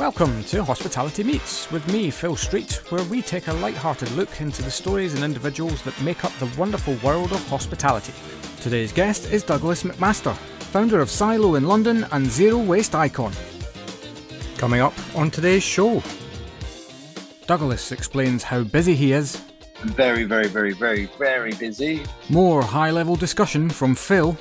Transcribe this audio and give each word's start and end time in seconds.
Welcome 0.00 0.42
to 0.44 0.64
Hospitality 0.64 1.22
Meets 1.22 1.70
with 1.70 1.86
me, 1.92 2.10
Phil 2.10 2.34
Street, 2.34 2.80
where 2.88 3.04
we 3.04 3.20
take 3.20 3.48
a 3.48 3.52
light-hearted 3.52 4.10
look 4.12 4.40
into 4.40 4.62
the 4.62 4.70
stories 4.70 5.12
and 5.12 5.22
individuals 5.22 5.82
that 5.82 6.00
make 6.00 6.24
up 6.24 6.32
the 6.38 6.50
wonderful 6.58 6.94
world 7.04 7.32
of 7.32 7.48
hospitality. 7.48 8.14
Today's 8.62 8.92
guest 8.92 9.30
is 9.30 9.42
Douglas 9.42 9.82
McMaster, 9.82 10.34
founder 10.72 11.00
of 11.00 11.10
Silo 11.10 11.56
in 11.56 11.64
London 11.64 12.06
and 12.12 12.24
Zero 12.24 12.56
Waste 12.56 12.94
Icon. 12.94 13.34
Coming 14.56 14.80
up 14.80 14.94
on 15.14 15.30
today's 15.30 15.62
show, 15.62 16.02
Douglas 17.46 17.92
explains 17.92 18.42
how 18.42 18.62
busy 18.62 18.94
he 18.94 19.12
is. 19.12 19.36
Very, 19.84 20.24
very, 20.24 20.48
very, 20.48 20.72
very, 20.72 21.10
very 21.18 21.52
busy. 21.52 22.06
More 22.30 22.62
high-level 22.62 23.16
discussion 23.16 23.68
from 23.68 23.94
Phil. 23.94 24.34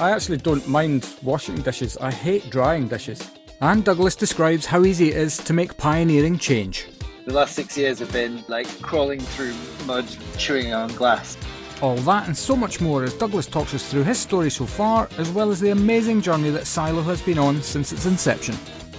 I 0.00 0.10
actually 0.10 0.38
don't 0.38 0.66
mind 0.66 1.08
washing 1.22 1.62
dishes. 1.62 1.96
I 1.98 2.10
hate 2.10 2.50
drying 2.50 2.88
dishes. 2.88 3.30
And 3.60 3.84
Douglas 3.84 4.16
describes 4.16 4.66
how 4.66 4.84
easy 4.84 5.10
it 5.10 5.16
is 5.16 5.36
to 5.38 5.52
make 5.52 5.76
pioneering 5.76 6.38
change. 6.38 6.86
The 7.24 7.32
last 7.32 7.54
six 7.54 7.78
years 7.78 8.00
have 8.00 8.12
been 8.12 8.44
like 8.48 8.66
crawling 8.82 9.20
through 9.20 9.54
mud, 9.86 10.06
chewing 10.36 10.74
on 10.74 10.88
glass. 10.94 11.36
All 11.80 11.96
that 11.98 12.26
and 12.26 12.36
so 12.36 12.56
much 12.56 12.80
more 12.80 13.04
as 13.04 13.14
Douglas 13.14 13.46
talks 13.46 13.72
us 13.72 13.88
through 13.88 14.02
his 14.02 14.18
story 14.18 14.50
so 14.50 14.66
far, 14.66 15.08
as 15.18 15.30
well 15.30 15.50
as 15.50 15.60
the 15.60 15.70
amazing 15.70 16.20
journey 16.20 16.50
that 16.50 16.66
Silo 16.66 17.02
has 17.02 17.22
been 17.22 17.38
on 17.38 17.62
since 17.62 17.92
its 17.92 18.06
inception. 18.06 18.56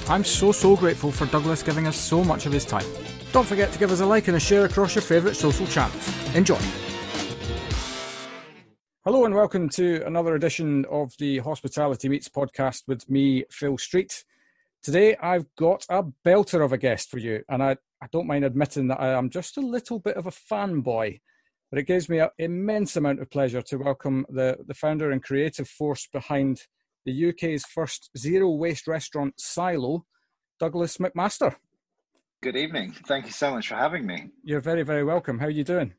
I'm 0.08 0.23
so, 0.23 0.52
so 0.52 0.76
grateful 0.76 1.12
for 1.12 1.26
Douglas 1.26 1.62
giving 1.62 1.85
us 1.85 1.98
so 1.98 2.24
much 2.24 2.46
of 2.46 2.54
his 2.54 2.66
time. 2.66 2.85
Don't 3.34 3.48
forget 3.48 3.74
to 3.74 3.80
give 3.80 3.91
us 3.91 3.99
a 3.99 4.05
like 4.05 4.27
and 4.30 4.38
a 4.38 4.40
share 4.40 4.66
across 4.66 4.96
your 4.96 5.02
favourite 5.02 5.35
social 5.35 5.68
channels. 5.68 6.35
Enjoy! 6.35 6.60
Hello 9.04 9.26
and 9.26 9.35
welcome 9.35 9.70
to 9.70 10.02
another 10.08 10.34
edition 10.35 10.85
of 10.90 11.13
the 11.20 11.40
Hospitality 11.40 12.10
Meets 12.10 12.30
podcast 12.30 12.84
with 12.88 13.08
me, 13.10 13.44
Phil 13.52 13.77
Street. 13.77 14.24
Today 14.86 15.16
I've 15.20 15.48
got 15.56 15.84
a 15.90 16.04
belter 16.24 16.64
of 16.64 16.72
a 16.72 16.78
guest 16.78 17.10
for 17.10 17.18
you, 17.18 17.42
and 17.50 17.64
I, 17.64 17.76
I 18.04 18.08
don't 18.12 18.28
mind 18.28 18.46
admitting 18.46 18.88
that 18.90 19.02
I 19.02 19.18
am 19.18 19.32
just 19.32 19.58
a 19.58 19.62
little 19.62 19.98
bit 19.98 20.16
of 20.16 20.27
a 20.27 20.30
fanboy, 20.30 21.20
but 21.72 21.80
it 21.80 21.88
gives 21.88 22.08
me 22.08 22.20
an 22.20 22.30
immense 22.38 22.96
amount 22.96 23.20
of 23.20 23.32
pleasure 23.32 23.64
to 23.64 23.77
welcome 23.77 24.27
the, 24.30 24.60
the 24.68 24.76
founder 24.76 25.10
and 25.10 25.24
creative 25.24 25.68
force 25.68 26.08
behind 26.14 26.62
the 27.04 27.30
UK's 27.30 27.66
first 27.66 28.12
zero 28.16 28.52
waste 28.52 28.86
restaurant, 28.86 29.34
Silo, 29.40 30.05
Douglas 30.60 30.98
McMaster. 30.98 31.55
Good 32.44 32.55
evening. 32.55 32.94
Thank 33.08 33.26
you 33.26 33.32
so 33.32 33.55
much 33.55 33.70
for 33.70 33.76
having 33.77 34.05
me. 34.05 34.30
You're 34.44 34.62
very, 34.62 34.84
very 34.84 35.04
welcome. 35.04 35.40
How 35.40 35.48
are 35.48 35.49
you 35.49 35.64
doing? 35.64 35.96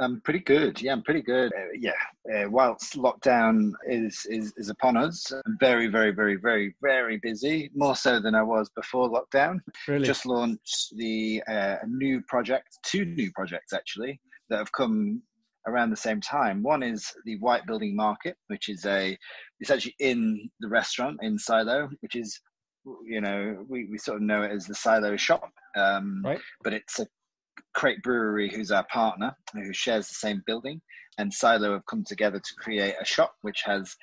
I'm 0.00 0.20
pretty 0.20 0.40
good. 0.40 0.80
Yeah, 0.80 0.92
I'm 0.92 1.02
pretty 1.02 1.22
good. 1.22 1.52
Uh, 1.52 1.72
yeah, 1.78 1.92
uh, 2.32 2.48
whilst 2.48 2.96
lockdown 2.96 3.72
is, 3.86 4.26
is 4.30 4.52
is 4.56 4.68
upon 4.68 4.96
us, 4.96 5.32
I'm 5.32 5.56
very, 5.58 5.88
very, 5.88 6.12
very, 6.12 6.36
very, 6.36 6.74
very 6.80 7.18
busy. 7.18 7.70
More 7.74 7.96
so 7.96 8.20
than 8.20 8.34
I 8.34 8.42
was 8.42 8.70
before 8.76 9.10
lockdown. 9.10 9.58
Really? 9.88 10.06
Just 10.06 10.24
launched 10.24 10.94
the 10.96 11.42
uh, 11.48 11.76
new 11.86 12.22
project, 12.28 12.78
two 12.84 13.04
new 13.04 13.32
projects 13.32 13.72
actually 13.72 14.20
that 14.50 14.58
have 14.58 14.72
come 14.72 15.22
around 15.66 15.90
the 15.90 15.96
same 15.96 16.20
time. 16.20 16.62
One 16.62 16.82
is 16.82 17.12
the 17.24 17.38
White 17.38 17.66
Building 17.66 17.96
Market, 17.96 18.36
which 18.46 18.68
is 18.68 18.86
a 18.86 19.16
it's 19.60 19.70
actually 19.70 19.96
in 19.98 20.48
the 20.60 20.68
restaurant 20.68 21.18
in 21.22 21.38
Silo, 21.38 21.88
which 22.00 22.14
is 22.14 22.40
you 23.04 23.20
know 23.20 23.64
we, 23.68 23.86
we 23.90 23.98
sort 23.98 24.18
of 24.18 24.22
know 24.22 24.42
it 24.42 24.52
as 24.52 24.66
the 24.66 24.74
Silo 24.74 25.16
shop, 25.16 25.50
um, 25.76 26.22
right. 26.24 26.40
but 26.62 26.72
it's 26.72 27.00
a 27.00 27.06
Crate 27.74 28.02
Brewery, 28.02 28.50
who's 28.50 28.70
our 28.70 28.86
partner, 28.86 29.36
who 29.52 29.72
shares 29.72 30.08
the 30.08 30.14
same 30.14 30.42
building, 30.46 30.80
and 31.18 31.32
Silo 31.32 31.72
have 31.72 31.86
come 31.86 32.04
together 32.04 32.38
to 32.38 32.54
create 32.58 32.94
a 33.00 33.04
shop 33.04 33.34
which 33.42 33.62
has 33.64 33.94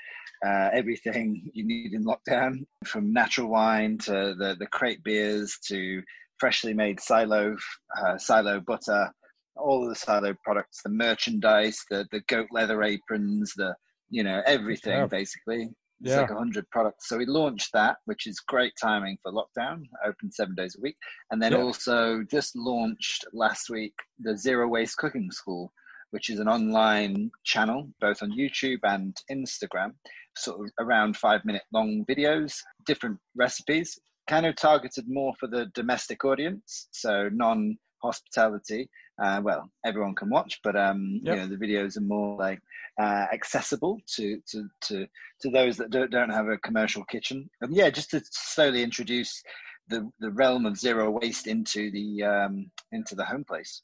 uh, 0.45 0.69
everything 0.73 1.49
you 1.53 1.65
need 1.65 1.93
in 1.93 2.03
lockdown, 2.03 2.65
from 2.85 3.13
natural 3.13 3.49
wine 3.49 3.97
to 3.97 4.35
the 4.37 4.55
the 4.59 4.67
crate 4.67 5.03
beers 5.03 5.57
to 5.67 6.01
freshly 6.39 6.73
made 6.73 6.99
silo 6.99 7.55
uh, 7.97 8.17
silo 8.17 8.59
butter, 8.59 9.11
all 9.55 9.83
of 9.83 9.89
the 9.89 9.95
silo 9.95 10.35
products, 10.43 10.81
the 10.83 10.89
merchandise, 10.89 11.79
the 11.89 12.05
the 12.11 12.21
goat 12.27 12.47
leather 12.51 12.83
aprons, 12.83 13.53
the 13.55 13.73
you 14.09 14.23
know 14.23 14.41
everything 14.45 15.07
basically. 15.07 15.69
It's 16.01 16.11
Yeah. 16.11 16.21
like 16.21 16.31
hundred 16.31 16.69
products. 16.69 17.07
So 17.09 17.17
we 17.17 17.25
launched 17.25 17.71
that, 17.73 17.97
which 18.05 18.27
is 18.27 18.39
great 18.39 18.73
timing 18.81 19.17
for 19.21 19.31
lockdown. 19.31 19.83
Open 20.05 20.31
seven 20.31 20.55
days 20.55 20.75
a 20.77 20.81
week, 20.81 20.97
and 21.31 21.41
then 21.41 21.53
Yeah. 21.53 21.59
also 21.59 22.23
just 22.23 22.55
launched 22.55 23.25
last 23.33 23.69
week 23.69 23.95
the 24.19 24.37
Zero 24.37 24.67
Waste 24.67 24.97
Cooking 24.97 25.31
School, 25.31 25.71
which 26.11 26.29
is 26.29 26.39
an 26.39 26.47
online 26.49 27.31
channel 27.43 27.89
both 27.99 28.21
on 28.21 28.31
YouTube 28.31 28.79
and 28.83 29.15
Instagram, 29.31 29.95
sort 30.37 30.59
of 30.65 30.71
around 30.79 31.15
five 31.17 31.43
minute 31.45 31.63
long 31.71 32.05
videos, 32.05 32.61
different 32.85 33.19
recipes, 33.35 33.97
kind 34.27 34.45
of 34.45 34.55
targeted 34.55 35.05
more 35.07 35.33
for 35.39 35.47
the 35.47 35.67
domestic 35.73 36.25
audience, 36.25 36.87
so 36.91 37.29
non 37.29 37.77
hospitality. 38.01 38.89
Uh, 39.21 39.41
well, 39.43 39.71
everyone 39.85 40.13
can 40.15 40.29
watch, 40.29 40.59
but 40.63 40.75
um, 40.75 41.21
Yep. 41.23 41.35
you 41.35 41.41
know 41.41 41.47
the 41.47 41.65
videos 41.65 41.97
are 41.97 42.01
more 42.01 42.37
like 42.37 42.61
uh, 42.99 43.25
accessible 43.33 43.99
to, 44.15 44.41
to 44.51 44.67
to 44.81 45.07
to 45.41 45.49
those 45.51 45.77
that 45.77 45.89
don't, 45.89 46.11
don't 46.11 46.29
have 46.29 46.47
a 46.47 46.57
commercial 46.57 47.03
kitchen. 47.05 47.49
And 47.61 47.73
yeah, 47.73 47.89
just 47.89 48.11
to 48.11 48.21
slowly 48.31 48.83
introduce 48.83 49.41
the 49.87 50.09
the 50.19 50.31
realm 50.31 50.65
of 50.65 50.77
zero 50.77 51.09
waste 51.11 51.47
into 51.47 51.91
the 51.91 52.23
um, 52.23 52.71
into 52.91 53.15
the 53.15 53.23
home 53.25 53.43
place. 53.45 53.83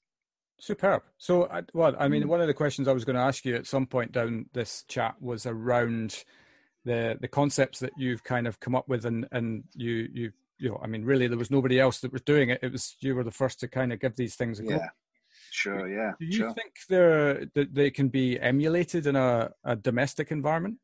Superb. 0.59 1.01
So, 1.17 1.47
I- 1.49 1.63
well, 1.73 1.95
I 1.97 2.07
mean, 2.07 2.23
Mm. 2.23 2.27
one 2.27 2.41
of 2.41 2.47
the 2.47 2.53
questions 2.53 2.87
I 2.87 2.93
was 2.93 3.03
going 3.03 3.15
to 3.15 3.21
ask 3.21 3.45
you 3.45 3.55
at 3.55 3.65
some 3.65 3.87
point 3.87 4.11
down 4.11 4.45
this 4.53 4.83
chat 4.87 5.15
was 5.21 5.45
around 5.45 6.23
the 6.85 7.17
the 7.21 7.27
concepts 7.27 7.79
that 7.79 7.93
you've 7.97 8.23
kind 8.23 8.47
of 8.47 8.59
come 8.59 8.75
up 8.75 8.87
with, 8.89 9.05
and 9.05 9.27
and 9.31 9.63
you 9.75 10.09
you 10.13 10.31
you 10.59 10.69
know, 10.69 10.79
I 10.83 10.85
mean, 10.87 11.03
really, 11.03 11.27
there 11.27 11.37
was 11.39 11.49
nobody 11.49 11.79
else 11.79 12.01
that 12.01 12.13
was 12.13 12.21
doing 12.21 12.49
it. 12.51 12.59
It 12.61 12.71
was 12.71 12.95
you 12.99 13.15
were 13.15 13.23
the 13.23 13.31
first 13.31 13.59
to 13.61 13.67
kind 13.67 13.91
of 13.91 13.99
give 13.99 14.15
these 14.15 14.35
things 14.35 14.59
a 14.59 14.63
go. 14.63 14.79
Sure. 15.51 15.88
Yeah, 15.88 16.13
Do 16.19 16.25
you 16.25 16.31
sure. 16.31 16.53
think 16.53 16.73
they're 16.89 17.45
that 17.53 17.73
they 17.73 17.91
can 17.91 18.07
be 18.07 18.39
emulated 18.39 19.06
in 19.06 19.16
a, 19.16 19.51
a 19.63 19.75
domestic 19.75 20.31
environment 20.31 20.78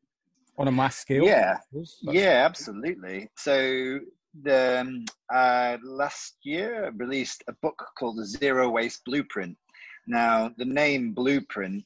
on 0.58 0.68
a 0.68 0.72
mass 0.72 0.96
scale? 0.96 1.24
Yeah, 1.24 1.58
Yeah, 2.02 2.44
absolutely. 2.44 3.30
So 3.36 4.00
the 4.42 4.80
um, 4.80 5.04
uh, 5.32 5.78
last 5.82 6.36
year 6.42 6.84
I 6.84 6.88
released 6.88 7.42
a 7.48 7.54
book 7.62 7.82
called 7.98 8.18
The 8.18 8.26
Zero 8.26 8.68
Waste 8.68 9.04
Blueprint. 9.04 9.56
Now 10.06 10.52
the 10.58 10.66
name 10.66 11.12
Blueprint 11.12 11.84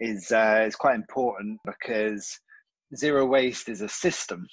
is 0.00 0.30
uh, 0.32 0.64
is 0.66 0.76
quite 0.76 0.96
important 0.96 1.60
because 1.64 2.38
zero 2.96 3.24
waste 3.26 3.68
is 3.68 3.80
a 3.80 3.88
system, 3.88 4.46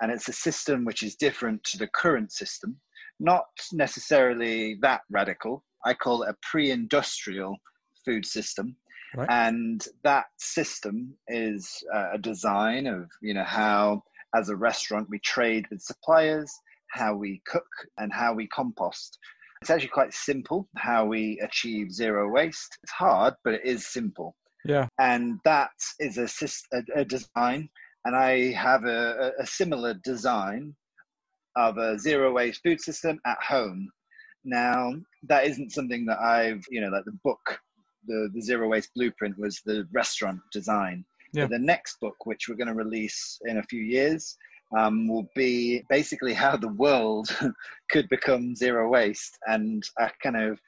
and 0.00 0.10
it's 0.10 0.28
a 0.28 0.32
system 0.32 0.84
which 0.84 1.02
is 1.02 1.16
different 1.16 1.62
to 1.64 1.78
the 1.78 1.88
current 1.88 2.32
system. 2.32 2.76
Not 3.18 3.46
necessarily 3.72 4.78
that 4.80 5.02
radical. 5.10 5.64
I 5.84 5.94
call 5.94 6.22
it 6.22 6.30
a 6.30 6.36
pre-industrial 6.42 7.56
food 8.04 8.26
system. 8.26 8.76
Right. 9.16 9.28
and 9.28 9.84
that 10.04 10.26
system 10.38 11.14
is 11.26 11.82
uh, 11.92 12.10
a 12.12 12.18
design 12.18 12.86
of 12.86 13.10
you 13.20 13.34
know 13.34 13.42
how 13.42 14.04
as 14.36 14.50
a 14.50 14.54
restaurant 14.54 15.08
we 15.10 15.18
trade 15.18 15.66
with 15.68 15.82
suppliers 15.82 16.48
how 16.92 17.16
we 17.16 17.42
cook 17.44 17.66
and 17.98 18.12
how 18.12 18.34
we 18.34 18.46
compost. 18.46 19.18
It's 19.62 19.70
actually 19.70 19.88
quite 19.88 20.14
simple 20.14 20.68
how 20.76 21.06
we 21.06 21.40
achieve 21.40 21.92
zero 21.92 22.30
waste. 22.30 22.78
It's 22.84 22.92
hard 22.92 23.34
but 23.42 23.54
it 23.54 23.64
is 23.64 23.86
simple. 23.86 24.36
Yeah. 24.64 24.86
and 24.98 25.40
that 25.44 25.70
is 25.98 26.18
a, 26.18 26.28
a, 26.76 27.00
a 27.00 27.04
design. 27.04 27.68
And 28.04 28.14
i 28.14 28.52
have 28.52 28.84
a 28.84 29.32
a 29.38 29.46
similar 29.46 29.94
design 30.04 30.74
of 31.56 31.78
a 31.78 31.98
zero 31.98 32.32
waste 32.32 32.62
food 32.62 32.80
system 32.80 33.18
at 33.26 33.42
home 33.42 33.90
now 34.44 34.92
that 35.28 35.44
isn't 35.46 35.72
something 35.72 36.04
that 36.06 36.18
i've 36.20 36.62
you 36.70 36.80
know 36.80 36.88
like 36.88 37.04
the 37.04 37.18
book 37.24 37.60
the, 38.06 38.30
the 38.34 38.40
zero 38.40 38.68
waste 38.68 38.90
blueprint 38.94 39.38
was 39.38 39.60
the 39.66 39.86
restaurant 39.92 40.40
design 40.52 41.04
Yeah. 41.32 41.44
But 41.44 41.50
the 41.50 41.58
next 41.58 41.98
book 42.00 42.16
which 42.24 42.48
we're 42.48 42.56
going 42.56 42.74
to 42.74 42.74
release 42.74 43.38
in 43.46 43.58
a 43.58 43.62
few 43.64 43.82
years 43.82 44.36
um, 44.76 45.06
will 45.08 45.28
be 45.36 45.82
basically 45.88 46.32
how 46.44 46.56
the 46.56 46.72
world 46.72 47.28
could 47.90 48.08
become 48.08 48.54
zero 48.54 48.88
waste 48.88 49.36
and 49.46 49.82
i 49.98 50.10
kind 50.22 50.36
of 50.36 50.58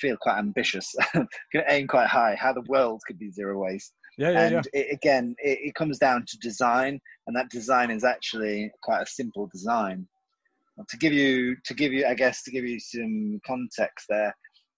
feel 0.00 0.16
quite 0.20 0.38
ambitious 0.38 0.94
aim 1.68 1.86
quite 1.86 2.06
high 2.06 2.34
how 2.38 2.52
the 2.52 2.62
world 2.68 3.00
could 3.06 3.18
be 3.18 3.30
zero 3.30 3.58
waste 3.58 3.92
Yeah. 4.18 4.30
Yeah. 4.30 4.40
and 4.42 4.54
Yeah. 4.54 4.80
It, 4.80 4.86
again 4.92 5.34
it, 5.38 5.58
it 5.68 5.74
comes 5.74 5.98
down 5.98 6.24
to 6.28 6.38
design 6.38 7.00
and 7.26 7.36
that 7.36 7.50
design 7.50 7.90
is 7.90 8.04
actually 8.04 8.70
quite 8.82 9.02
a 9.02 9.06
simple 9.06 9.48
design 9.52 10.06
to 10.88 10.96
give 10.96 11.12
you 11.12 11.56
to 11.64 11.74
give 11.74 11.92
you 11.92 12.06
i 12.06 12.14
guess 12.14 12.42
to 12.42 12.50
give 12.50 12.64
you 12.64 12.78
some 12.78 13.40
context 13.46 14.06
there 14.08 14.34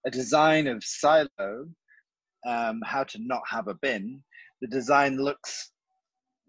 a 0.06 0.10
design 0.10 0.66
of 0.66 0.82
silo 0.82 1.66
um, 2.46 2.80
how 2.84 3.04
to 3.04 3.18
not 3.20 3.42
have 3.48 3.68
a 3.68 3.74
bin 3.74 4.20
the 4.60 4.68
design 4.68 5.16
looks 5.16 5.70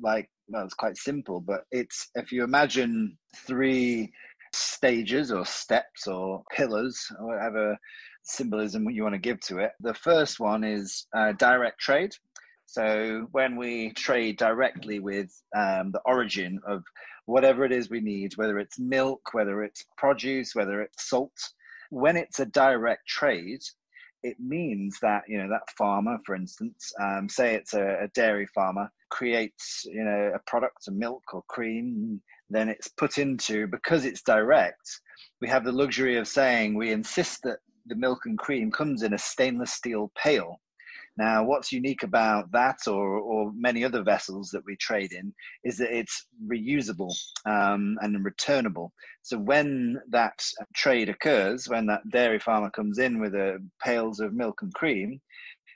like 0.01 0.29
well 0.47 0.65
it's 0.65 0.73
quite 0.73 0.97
simple 0.97 1.39
but 1.39 1.63
it's 1.71 2.09
if 2.15 2.31
you 2.31 2.43
imagine 2.43 3.15
three 3.35 4.11
stages 4.53 5.31
or 5.31 5.45
steps 5.45 6.07
or 6.07 6.43
pillars 6.51 6.99
or 7.19 7.27
whatever 7.27 7.77
symbolism 8.23 8.89
you 8.89 9.03
want 9.03 9.13
to 9.13 9.19
give 9.19 9.39
to 9.39 9.59
it 9.59 9.71
the 9.79 9.93
first 9.93 10.39
one 10.39 10.63
is 10.63 11.07
uh, 11.15 11.33
direct 11.33 11.79
trade. 11.79 12.11
So 12.65 13.27
when 13.31 13.55
we 13.55 13.91
trade 13.91 14.37
directly 14.37 14.99
with 14.99 15.29
um, 15.55 15.91
the 15.91 16.01
origin 16.05 16.59
of 16.67 16.81
whatever 17.25 17.63
it 17.65 17.71
is 17.71 17.89
we 17.89 18.01
need, 18.01 18.33
whether 18.37 18.59
it's 18.59 18.79
milk, 18.79 19.21
whether 19.33 19.63
it's 19.63 19.85
produce, 19.97 20.55
whether 20.55 20.81
it's 20.81 21.09
salt. 21.09 21.37
When 21.89 22.17
it's 22.17 22.39
a 22.39 22.45
direct 22.45 23.07
trade, 23.07 23.61
it 24.23 24.37
means 24.39 24.97
that 25.01 25.23
you 25.27 25.37
know 25.37 25.49
that 25.49 25.69
farmer, 25.77 26.17
for 26.25 26.35
instance, 26.35 26.91
um, 27.01 27.27
say 27.29 27.55
it's 27.55 27.73
a, 27.73 28.03
a, 28.03 28.07
dairy 28.15 28.47
farmer, 28.47 28.89
creates 29.09 29.83
you 29.85 30.03
know 30.03 30.31
a 30.33 30.39
product, 30.49 30.87
a 30.87 30.91
milk 30.91 31.23
or 31.33 31.43
cream, 31.49 32.21
then 32.49 32.69
it's 32.69 32.87
put 32.87 33.17
into 33.17 33.67
because 33.67 34.05
it's 34.05 34.21
direct. 34.23 35.01
We 35.41 35.47
have 35.49 35.65
the 35.65 35.71
luxury 35.71 36.17
of 36.17 36.27
saying 36.27 36.73
we 36.73 36.91
insist 36.91 37.41
that 37.43 37.59
the 37.85 37.95
milk 37.95 38.21
and 38.25 38.37
cream 38.37 38.71
comes 38.71 39.03
in 39.03 39.13
a 39.13 39.17
stainless 39.17 39.73
steel 39.73 40.11
pail 40.17 40.59
now, 41.17 41.43
what's 41.43 41.71
unique 41.71 42.01
about 42.03 42.51
that 42.53 42.79
or, 42.87 43.19
or 43.19 43.51
many 43.55 43.83
other 43.83 44.01
vessels 44.01 44.49
that 44.49 44.65
we 44.65 44.75
trade 44.77 45.11
in 45.11 45.33
is 45.63 45.77
that 45.77 45.95
it's 45.95 46.25
reusable 46.47 47.13
um, 47.45 47.97
and 48.01 48.25
returnable. 48.25 48.91
So 49.21 49.37
when 49.37 50.01
that 50.09 50.43
trade 50.75 51.09
occurs, 51.09 51.67
when 51.69 51.85
that 51.87 52.01
dairy 52.11 52.39
farmer 52.39 52.71
comes 52.71 52.97
in 52.97 53.19
with 53.19 53.35
a 53.35 53.59
pails 53.83 54.19
of 54.19 54.33
milk 54.33 54.63
and 54.63 54.73
cream, 54.73 55.21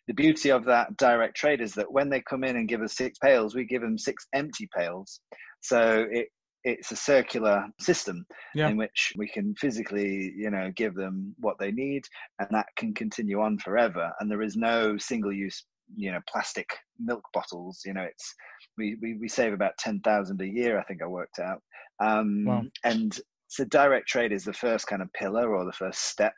the 0.08 0.14
beauty 0.14 0.50
of 0.50 0.66
that 0.66 0.98
direct 0.98 1.36
trade 1.36 1.62
is 1.62 1.74
that 1.74 1.92
when 1.92 2.10
they 2.10 2.22
come 2.22 2.44
in 2.44 2.56
and 2.56 2.68
give 2.68 2.82
us 2.82 2.96
six 2.96 3.20
pails, 3.20 3.54
we 3.54 3.66
give 3.66 3.82
them 3.82 3.98
six 3.98 4.26
empty 4.34 4.68
pails. 4.76 5.20
So 5.62 6.08
it 6.10 6.30
it's 6.68 6.92
a 6.92 6.96
circular 6.96 7.66
system 7.80 8.26
yeah. 8.54 8.68
in 8.68 8.76
which 8.76 9.14
we 9.16 9.28
can 9.28 9.56
physically 9.56 10.34
you 10.36 10.50
know 10.50 10.72
give 10.76 10.96
them 10.96 11.34
what 11.40 11.58
they 11.60 11.72
need 11.72 12.04
and 12.40 12.50
that 12.52 12.68
can 12.76 12.94
continue 12.94 13.42
on 13.42 13.58
forever 13.60 14.12
and 14.20 14.30
there 14.30 14.42
is 14.42 14.58
no 14.58 14.98
single 14.98 15.32
use 15.32 15.66
you 15.96 16.12
know 16.12 16.20
plastic 16.30 16.70
milk 17.00 17.24
bottles 17.34 17.82
you 17.86 17.94
know 17.94 18.04
it's 18.04 18.36
we 18.78 18.98
we, 19.02 19.16
we 19.16 19.30
save 19.30 19.54
about 19.54 19.78
10,000 19.80 20.42
a 20.42 20.46
year 20.46 20.78
i 20.78 20.84
think 20.84 21.02
i 21.02 21.08
worked 21.08 21.40
out 21.40 21.62
um, 22.00 22.46
wow. 22.46 22.64
and 22.84 23.20
so 23.48 23.64
direct 23.66 24.08
trade 24.08 24.32
is 24.32 24.44
the 24.44 24.54
first 24.54 24.88
kind 24.88 25.02
of 25.02 25.12
pillar 25.14 25.56
or 25.56 25.66
the 25.66 25.72
first 25.72 26.04
step 26.04 26.34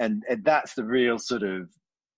and, 0.00 0.22
and 0.28 0.44
that's 0.44 0.74
the 0.74 0.84
real 0.84 1.18
sort 1.18 1.42
of 1.42 1.68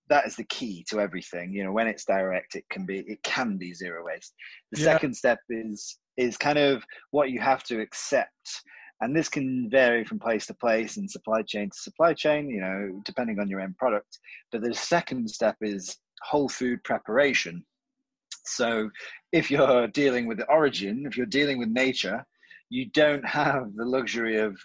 that 0.09 0.25
is 0.25 0.35
the 0.35 0.43
key 0.45 0.83
to 0.89 0.99
everything 0.99 1.53
you 1.53 1.63
know 1.63 1.71
when 1.71 1.87
it's 1.87 2.05
direct 2.05 2.55
it 2.55 2.65
can 2.69 2.85
be 2.85 2.99
it 3.07 3.21
can 3.23 3.55
be 3.55 3.73
zero 3.73 4.03
waste 4.03 4.33
the 4.71 4.79
yeah. 4.79 4.85
second 4.85 5.15
step 5.15 5.39
is 5.49 5.99
is 6.17 6.37
kind 6.37 6.57
of 6.57 6.83
what 7.11 7.31
you 7.31 7.39
have 7.39 7.63
to 7.63 7.79
accept. 7.79 8.63
And 9.01 9.15
this 9.15 9.29
can 9.29 9.69
vary 9.69 10.05
from 10.05 10.19
place 10.19 10.45
to 10.47 10.53
place 10.53 10.97
and 10.97 11.09
supply 11.09 11.41
chain 11.41 11.69
to 11.69 11.77
supply 11.77 12.13
chain 12.13 12.49
you 12.49 12.61
know 12.61 13.01
depending 13.05 13.39
on 13.39 13.49
your 13.49 13.59
end 13.59 13.77
product. 13.77 14.19
But 14.51 14.61
the 14.61 14.73
second 14.73 15.29
step 15.29 15.55
is 15.61 15.97
whole 16.21 16.49
food 16.49 16.83
preparation. 16.83 17.65
So 18.45 18.89
if 19.31 19.49
you're 19.49 19.87
dealing 19.87 20.27
with 20.27 20.37
the 20.37 20.49
origin 20.49 21.05
if 21.05 21.17
you're 21.17 21.25
dealing 21.25 21.57
with 21.57 21.69
nature 21.69 22.25
you 22.69 22.89
don't 22.91 23.25
have 23.27 23.75
the 23.75 23.85
luxury 23.85 24.39
of 24.39 24.57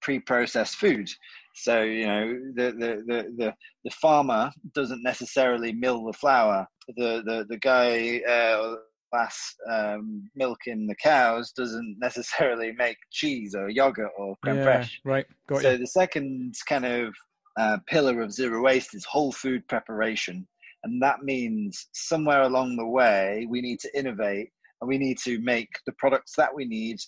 pre-processed 0.00 0.76
food. 0.76 1.08
So 1.54 1.82
you 1.82 2.06
know 2.06 2.40
the 2.54 2.72
the 2.72 3.02
the 3.06 3.34
the, 3.36 3.54
the 3.84 3.90
farmer 3.90 4.50
doesn't 4.74 5.02
necessarily 5.02 5.72
mill 5.72 6.04
the 6.04 6.12
flour. 6.12 6.66
The 6.96 7.22
the 7.24 7.46
the 7.48 7.58
guy 7.58 8.20
uh, 8.28 8.76
glass 9.16 9.54
um, 9.70 10.28
milking 10.34 10.86
the 10.86 10.94
cows 10.96 11.52
doesn't 11.52 11.96
necessarily 12.00 12.72
make 12.72 12.96
cheese 13.10 13.54
or 13.54 13.68
yogurt 13.68 14.10
or 14.18 14.34
creme 14.42 14.56
yeah, 14.56 14.64
fraiche. 14.64 14.96
Right. 15.04 15.26
Got 15.48 15.62
so 15.62 15.72
you. 15.72 15.78
the 15.78 15.86
second 15.86 16.54
kind 16.68 16.84
of 16.84 17.14
uh, 17.58 17.78
pillar 17.86 18.20
of 18.20 18.32
zero 18.32 18.62
waste 18.62 18.94
is 18.94 19.04
whole 19.04 19.32
food 19.32 19.66
preparation, 19.68 20.46
and 20.84 21.02
that 21.02 21.22
means 21.22 21.88
somewhere 21.92 22.42
along 22.42 22.76
the 22.76 22.86
way 22.86 23.46
we 23.48 23.60
need 23.60 23.80
to 23.80 23.98
innovate 23.98 24.50
and 24.80 24.88
we 24.88 24.98
need 24.98 25.18
to 25.18 25.40
make 25.40 25.70
the 25.86 25.92
products 25.92 26.34
that 26.36 26.54
we 26.54 26.66
need 26.66 26.98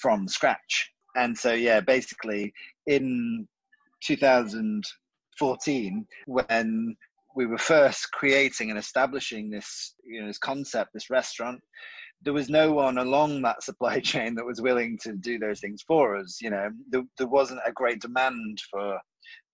from 0.00 0.28
scratch. 0.28 0.92
And 1.16 1.36
so 1.36 1.54
yeah, 1.54 1.80
basically 1.80 2.52
in 2.86 3.48
2014 4.04 6.06
when 6.26 6.96
we 7.36 7.46
were 7.46 7.58
first 7.58 8.10
creating 8.12 8.70
and 8.70 8.78
establishing 8.78 9.50
this 9.50 9.94
you 10.04 10.20
know 10.20 10.26
this 10.26 10.38
concept 10.38 10.90
this 10.92 11.10
restaurant 11.10 11.60
there 12.22 12.32
was 12.32 12.48
no 12.48 12.72
one 12.72 12.98
along 12.98 13.42
that 13.42 13.62
supply 13.62 14.00
chain 14.12 14.34
that 14.34 14.44
was 14.44 14.60
willing 14.60 14.98
to 15.02 15.12
do 15.12 15.38
those 15.38 15.60
things 15.60 15.84
for 15.86 16.16
us 16.16 16.38
you 16.40 16.50
know. 16.50 16.70
There, 16.90 17.02
there 17.18 17.28
wasn't 17.28 17.60
a 17.64 17.72
great 17.72 18.00
demand 18.00 18.60
for 18.70 18.98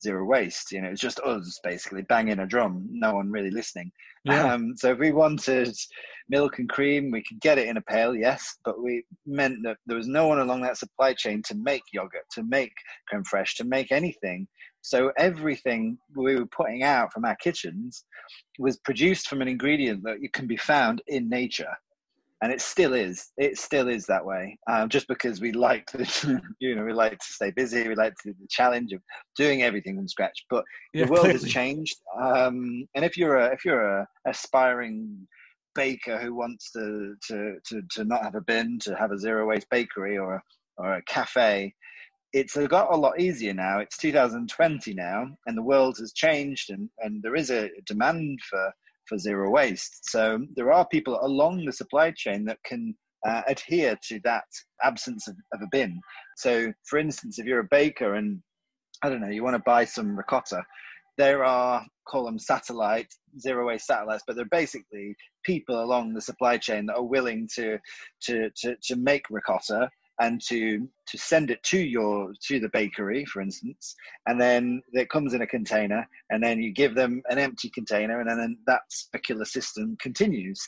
zero 0.03 0.25
waste 0.25 0.71
you 0.73 0.81
know 0.81 0.89
it's 0.89 1.01
just 1.01 1.21
us 1.21 1.59
basically 1.65 2.03
banging 2.03 2.41
a 2.41 2.47
drum 2.47 2.87
no 2.91 3.15
one 3.15 3.31
really 3.31 3.51
listening. 3.51 3.91
Yeah. 4.25 4.53
um, 4.53 4.75
so 4.77 4.93
if 4.93 4.99
we 4.99 5.11
wanted 5.11 5.75
milk 6.29 6.59
and 6.61 6.69
cream 6.69 7.11
we 7.11 7.25
could 7.25 7.41
get 7.41 7.59
it 7.59 7.69
in 7.69 7.77
a 7.77 7.83
pail 7.83 8.15
yes 8.15 8.57
but 8.65 8.81
we 8.81 9.05
meant 9.27 9.59
that 9.65 9.79
there 9.87 9.97
was 9.97 10.09
no 10.09 10.29
one 10.29 10.39
along 10.39 10.63
that 10.63 10.79
supply 10.79 11.13
chain 11.15 11.43
to 11.47 11.57
make 11.57 11.83
yogurt 11.93 12.27
to 12.33 12.45
make 12.45 12.73
creme 13.09 13.25
fraiche 13.25 13.57
to 13.57 13.65
make 13.65 13.91
anything 13.91 14.47
so 14.83 15.13
everything 15.17 15.97
we 16.15 16.35
were 16.37 16.47
putting 16.47 16.83
out 16.83 17.13
from 17.13 17.25
our 17.25 17.37
kitchens 17.37 18.05
was 18.59 18.79
produced 18.79 19.29
from 19.29 19.41
an 19.41 19.49
ingredient 19.49 20.03
that 20.03 20.19
can 20.33 20.47
be 20.47 20.57
found 20.57 21.01
in 21.07 21.29
nature. 21.29 21.73
And 22.43 22.53
it 22.53 22.61
still 22.61 22.93
is. 22.93 23.31
It 23.37 23.57
still 23.57 23.87
is 23.87 24.05
that 24.07 24.27
way. 24.27 24.59
Um, 24.69 24.89
just 24.89 25.07
because 25.07 25.41
we 25.41 25.53
like 25.53 25.87
to, 25.93 26.43
you 26.59 26.75
know, 26.75 26.85
we 26.85 26.93
like 26.93 27.19
to 27.21 27.25
stay 27.25 27.53
busy. 27.53 27.87
We 27.87 27.95
like 27.95 28.15
to 28.25 28.33
the 28.33 28.49
challenge 28.51 28.93
of 28.93 29.01
doing 29.37 29.63
everything 29.63 29.95
from 29.95 30.09
scratch. 30.09 30.45
But 30.51 30.65
yeah, 30.93 31.05
the 31.05 31.13
world 31.13 31.27
clearly. 31.27 31.41
has 31.41 31.53
changed. 31.53 31.97
Um, 32.21 32.85
and 32.97 33.05
if 33.05 33.17
you're 33.17 33.37
a 33.37 33.53
if 33.53 33.65
you're 33.65 34.01
a 34.01 34.09
aspiring 34.27 35.29
baker 35.77 36.19
who 36.19 36.35
wants 36.35 36.73
to, 36.73 37.15
to 37.29 37.55
to 37.67 37.83
to 37.93 38.05
not 38.05 38.25
have 38.25 38.35
a 38.35 38.41
bin, 38.41 38.81
to 38.81 38.97
have 38.97 39.13
a 39.13 39.19
zero 39.19 39.47
waste 39.47 39.71
bakery 39.71 40.19
or 40.19 40.35
a, 40.35 40.43
or 40.79 40.95
a 40.95 41.03
cafe, 41.05 41.73
it's 42.33 42.57
got 42.57 42.93
a 42.93 42.97
lot 42.97 43.21
easier 43.21 43.53
now. 43.53 43.79
It's 43.79 43.97
2020 43.99 44.95
now, 44.95 45.27
and 45.47 45.57
the 45.57 45.63
world 45.63 45.97
has 45.99 46.13
changed, 46.13 46.71
and, 46.71 46.89
and 46.99 47.23
there 47.23 47.37
is 47.37 47.51
a 47.51 47.69
demand 47.87 48.39
for, 48.49 48.73
for 49.09 49.19
zero 49.19 49.51
waste. 49.51 50.11
So 50.11 50.41
there 50.57 50.73
are 50.73 50.87
people 50.89 51.19
along 51.23 51.65
the 51.65 51.73
supply 51.73 52.11
chain 52.11 52.45
that 52.47 52.59
can 52.65 52.95
uh, 53.27 53.43
adhere 53.47 53.99
to 54.09 54.21
that 54.25 54.45
absence 54.83 55.29
of, 55.29 55.37
of 55.53 55.61
a 55.63 55.69
bin. 55.71 56.01
So, 56.37 56.73
for 56.89 56.99
instance, 56.99 57.39
if 57.39 57.47
you're 57.47 57.61
a 57.61 57.69
baker 57.71 58.15
and 58.15 58.43
I 59.03 59.09
don't 59.09 59.21
know, 59.21 59.29
you 59.29 59.45
want 59.45 59.57
to 59.57 59.63
buy 59.67 59.85
some 59.85 60.17
ricotta, 60.17 60.63
there 61.19 61.45
are 61.45 61.85
call 62.09 62.25
them 62.25 62.39
satellite 62.39 63.09
zero 63.39 63.67
waste 63.67 63.87
satellites, 63.87 64.25
but 64.27 64.37
they're 64.37 64.47
basically 64.47 65.15
people 65.45 65.83
along 65.83 66.15
the 66.15 66.21
supply 66.21 66.57
chain 66.57 66.87
that 66.87 66.97
are 66.97 67.05
willing 67.05 67.49
to 67.55 67.79
to 68.23 68.51
to, 68.57 68.75
to 68.83 68.97
make 68.97 69.27
ricotta 69.31 69.91
and 70.21 70.41
to 70.49 70.89
to 71.07 71.19
send 71.19 71.51
it 71.51 71.63
to 71.63 71.79
your 71.79 72.33
to 72.43 72.61
the 72.61 72.69
bakery 72.69 73.25
for 73.25 73.41
instance 73.41 73.95
and 74.27 74.41
then 74.41 74.83
it 74.93 75.09
comes 75.11 75.35
in 75.35 75.43
a 75.43 75.47
container 75.47 76.07
and 76.31 76.43
then 76.43 76.61
you 76.63 76.73
give 76.73 76.95
them 76.95 77.23
an 77.29 77.39
empty 77.39 77.71
container 77.71 78.21
and 78.21 78.29
then 78.29 78.59
that 78.67 78.83
circular 78.89 79.45
system 79.45 79.97
continues. 80.01 80.61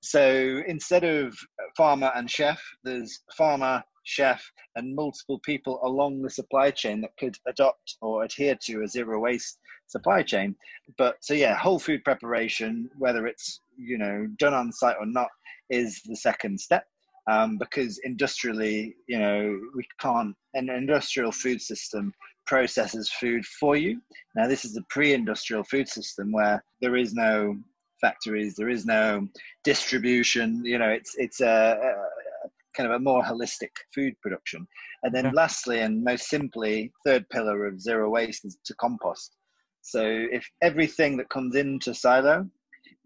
So 0.00 0.62
instead 0.66 1.04
of 1.04 1.36
farmer 1.76 2.10
and 2.14 2.30
chef 2.30 2.62
there's 2.84 3.20
farmer 3.36 3.82
chef 4.04 4.44
and 4.76 4.94
multiple 4.94 5.40
people 5.44 5.80
along 5.82 6.22
the 6.22 6.30
supply 6.30 6.70
chain 6.70 7.00
that 7.00 7.16
could 7.18 7.36
adopt 7.48 7.96
or 8.00 8.24
adhere 8.24 8.56
to 8.66 8.82
a 8.82 8.88
zero 8.88 9.20
waste 9.20 9.58
supply 9.88 10.22
chain. 10.22 10.54
But 10.96 11.16
so 11.20 11.34
yeah 11.34 11.56
whole 11.56 11.78
food 11.78 12.04
preparation 12.04 12.90
whether 12.98 13.26
it's 13.26 13.60
you 13.76 13.98
know 13.98 14.26
done 14.38 14.54
on 14.54 14.72
site 14.72 14.96
or 14.98 15.06
not 15.06 15.28
is 15.70 16.00
the 16.06 16.16
second 16.16 16.60
step 16.60 16.86
um, 17.28 17.58
because 17.58 17.98
industrially, 18.04 18.94
you 19.08 19.18
know, 19.18 19.58
we 19.74 19.86
can't, 20.00 20.34
an 20.54 20.70
industrial 20.70 21.32
food 21.32 21.60
system 21.60 22.12
processes 22.46 23.10
food 23.10 23.44
for 23.44 23.76
you. 23.76 24.00
Now, 24.34 24.46
this 24.46 24.64
is 24.64 24.76
a 24.76 24.82
pre 24.88 25.12
industrial 25.12 25.64
food 25.64 25.88
system 25.88 26.32
where 26.32 26.62
there 26.80 26.96
is 26.96 27.14
no 27.14 27.56
factories, 28.00 28.54
there 28.54 28.68
is 28.68 28.86
no 28.86 29.26
distribution, 29.64 30.64
you 30.64 30.78
know, 30.78 30.88
it's, 30.88 31.14
it's 31.16 31.40
a, 31.40 31.78
a 31.82 32.48
kind 32.76 32.90
of 32.90 32.96
a 32.96 33.02
more 33.02 33.22
holistic 33.22 33.70
food 33.94 34.14
production. 34.22 34.66
And 35.02 35.14
then, 35.14 35.24
yeah. 35.26 35.30
lastly, 35.34 35.80
and 35.80 36.04
most 36.04 36.28
simply, 36.28 36.92
third 37.04 37.28
pillar 37.30 37.66
of 37.66 37.80
zero 37.80 38.10
waste 38.10 38.44
is 38.44 38.58
to 38.66 38.74
compost. 38.74 39.36
So, 39.82 40.02
if 40.04 40.48
everything 40.62 41.16
that 41.16 41.28
comes 41.28 41.56
into 41.56 41.94
silo 41.94 42.48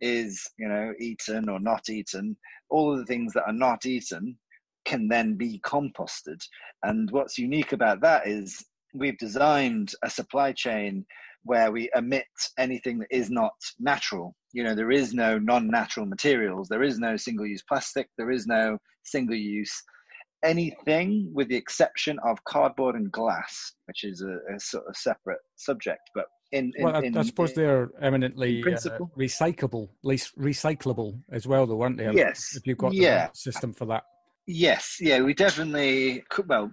is, 0.00 0.48
you 0.58 0.68
know, 0.68 0.92
eaten 0.98 1.48
or 1.48 1.60
not 1.60 1.88
eaten, 1.88 2.36
all 2.68 2.92
of 2.92 2.98
the 2.98 3.06
things 3.06 3.32
that 3.34 3.44
are 3.46 3.52
not 3.52 3.86
eaten 3.86 4.38
can 4.84 5.08
then 5.08 5.36
be 5.36 5.60
composted. 5.64 6.42
And 6.82 7.10
what's 7.10 7.38
unique 7.38 7.72
about 7.72 8.00
that 8.02 8.26
is 8.26 8.64
we've 8.94 9.18
designed 9.18 9.92
a 10.02 10.10
supply 10.10 10.52
chain 10.52 11.04
where 11.44 11.70
we 11.70 11.90
omit 11.96 12.24
anything 12.58 12.98
that 12.98 13.08
is 13.10 13.30
not 13.30 13.54
natural. 13.78 14.34
You 14.52 14.64
know, 14.64 14.74
there 14.74 14.90
is 14.90 15.14
no 15.14 15.38
non 15.38 15.68
natural 15.68 16.06
materials, 16.06 16.68
there 16.68 16.82
is 16.82 16.98
no 16.98 17.16
single 17.16 17.46
use 17.46 17.62
plastic, 17.62 18.08
there 18.18 18.30
is 18.30 18.46
no 18.46 18.78
single 19.04 19.36
use 19.36 19.82
anything 20.42 21.30
with 21.34 21.48
the 21.48 21.56
exception 21.56 22.18
of 22.26 22.42
cardboard 22.44 22.94
and 22.94 23.12
glass, 23.12 23.74
which 23.86 24.04
is 24.04 24.22
a, 24.22 24.54
a 24.54 24.58
sort 24.58 24.84
of 24.88 24.96
separate 24.96 25.40
subject. 25.56 26.00
But 26.14 26.26
in, 26.52 26.72
in, 26.76 26.84
well, 26.84 26.96
I, 26.96 27.00
in, 27.00 27.16
I 27.16 27.22
suppose 27.22 27.54
they're 27.54 27.90
eminently 28.00 28.62
uh, 28.62 28.98
recyclable, 29.16 29.88
least 30.02 30.36
recyclable 30.38 31.20
as 31.30 31.46
well, 31.46 31.66
though, 31.66 31.80
aren't 31.82 31.98
they? 31.98 32.10
Yes. 32.12 32.56
If 32.56 32.66
you've 32.66 32.78
got 32.78 32.92
yeah. 32.92 33.28
system 33.32 33.72
for 33.72 33.86
that. 33.86 34.04
Yes, 34.46 34.96
yeah, 35.00 35.20
we 35.20 35.32
definitely 35.32 36.24
well, 36.46 36.72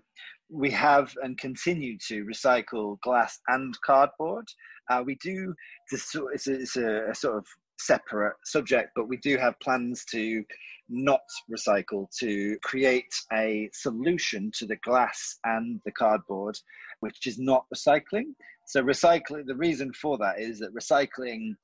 we 0.49 0.71
have 0.71 1.13
and 1.21 1.37
continue 1.37 1.97
to 2.07 2.25
recycle 2.25 2.99
glass 3.01 3.39
and 3.49 3.79
cardboard. 3.81 4.47
Uh, 4.89 5.03
we 5.05 5.15
do. 5.15 5.53
This, 5.91 6.15
it's, 6.33 6.47
a, 6.47 6.53
it's 6.53 6.77
a, 6.77 7.09
a 7.09 7.15
sort 7.15 7.37
of 7.37 7.45
separate 7.79 8.35
subject, 8.45 8.91
but 8.95 9.07
we 9.07 9.17
do 9.17 9.37
have 9.37 9.59
plans 9.59 10.05
to 10.05 10.43
not 10.89 11.21
recycle 11.51 12.07
to 12.17 12.57
create 12.63 13.13
a 13.33 13.69
solution 13.73 14.51
to 14.55 14.65
the 14.65 14.77
glass 14.77 15.37
and 15.43 15.81
the 15.85 15.91
cardboard, 15.91 16.57
which 17.01 17.27
is 17.27 17.37
not 17.37 17.65
recycling. 17.73 18.33
So 18.67 18.83
recycling, 18.83 19.47
the 19.47 19.55
reason 19.55 19.93
for 19.93 20.17
that 20.17 20.39
is 20.39 20.59
that 20.59 20.75
recycling, 20.75 21.55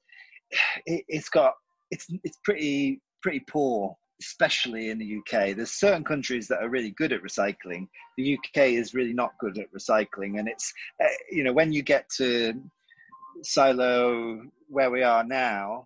it, 0.86 1.04
has 1.14 1.28
got 1.30 1.54
it's 1.92 2.08
it's 2.24 2.40
pretty 2.46 3.02
pretty 3.22 3.42
poor, 3.42 3.96
especially 4.22 4.90
in 4.90 4.98
the 4.98 5.18
UK. 5.18 5.56
There's 5.56 5.72
certain 5.72 6.06
countries 6.06 6.48
that 6.48 6.64
are 6.64 6.70
really 6.70 6.92
good 6.92 7.12
at 7.12 7.22
recycling. 7.22 7.90
The 8.18 8.38
UK 8.38 8.70
is 8.70 8.94
really 8.94 9.14
not 9.14 9.34
good 9.40 9.58
at 9.58 9.72
recycling, 9.74 10.40
and 10.40 10.48
it's 10.48 10.74
uh, 11.04 11.08
you 11.30 11.44
know 11.44 11.52
when 11.52 11.74
you 11.74 11.84
get 11.84 12.10
to 12.18 12.54
silo 13.42 14.42
where 14.70 14.90
we 14.90 15.04
are 15.04 15.26
now, 15.26 15.86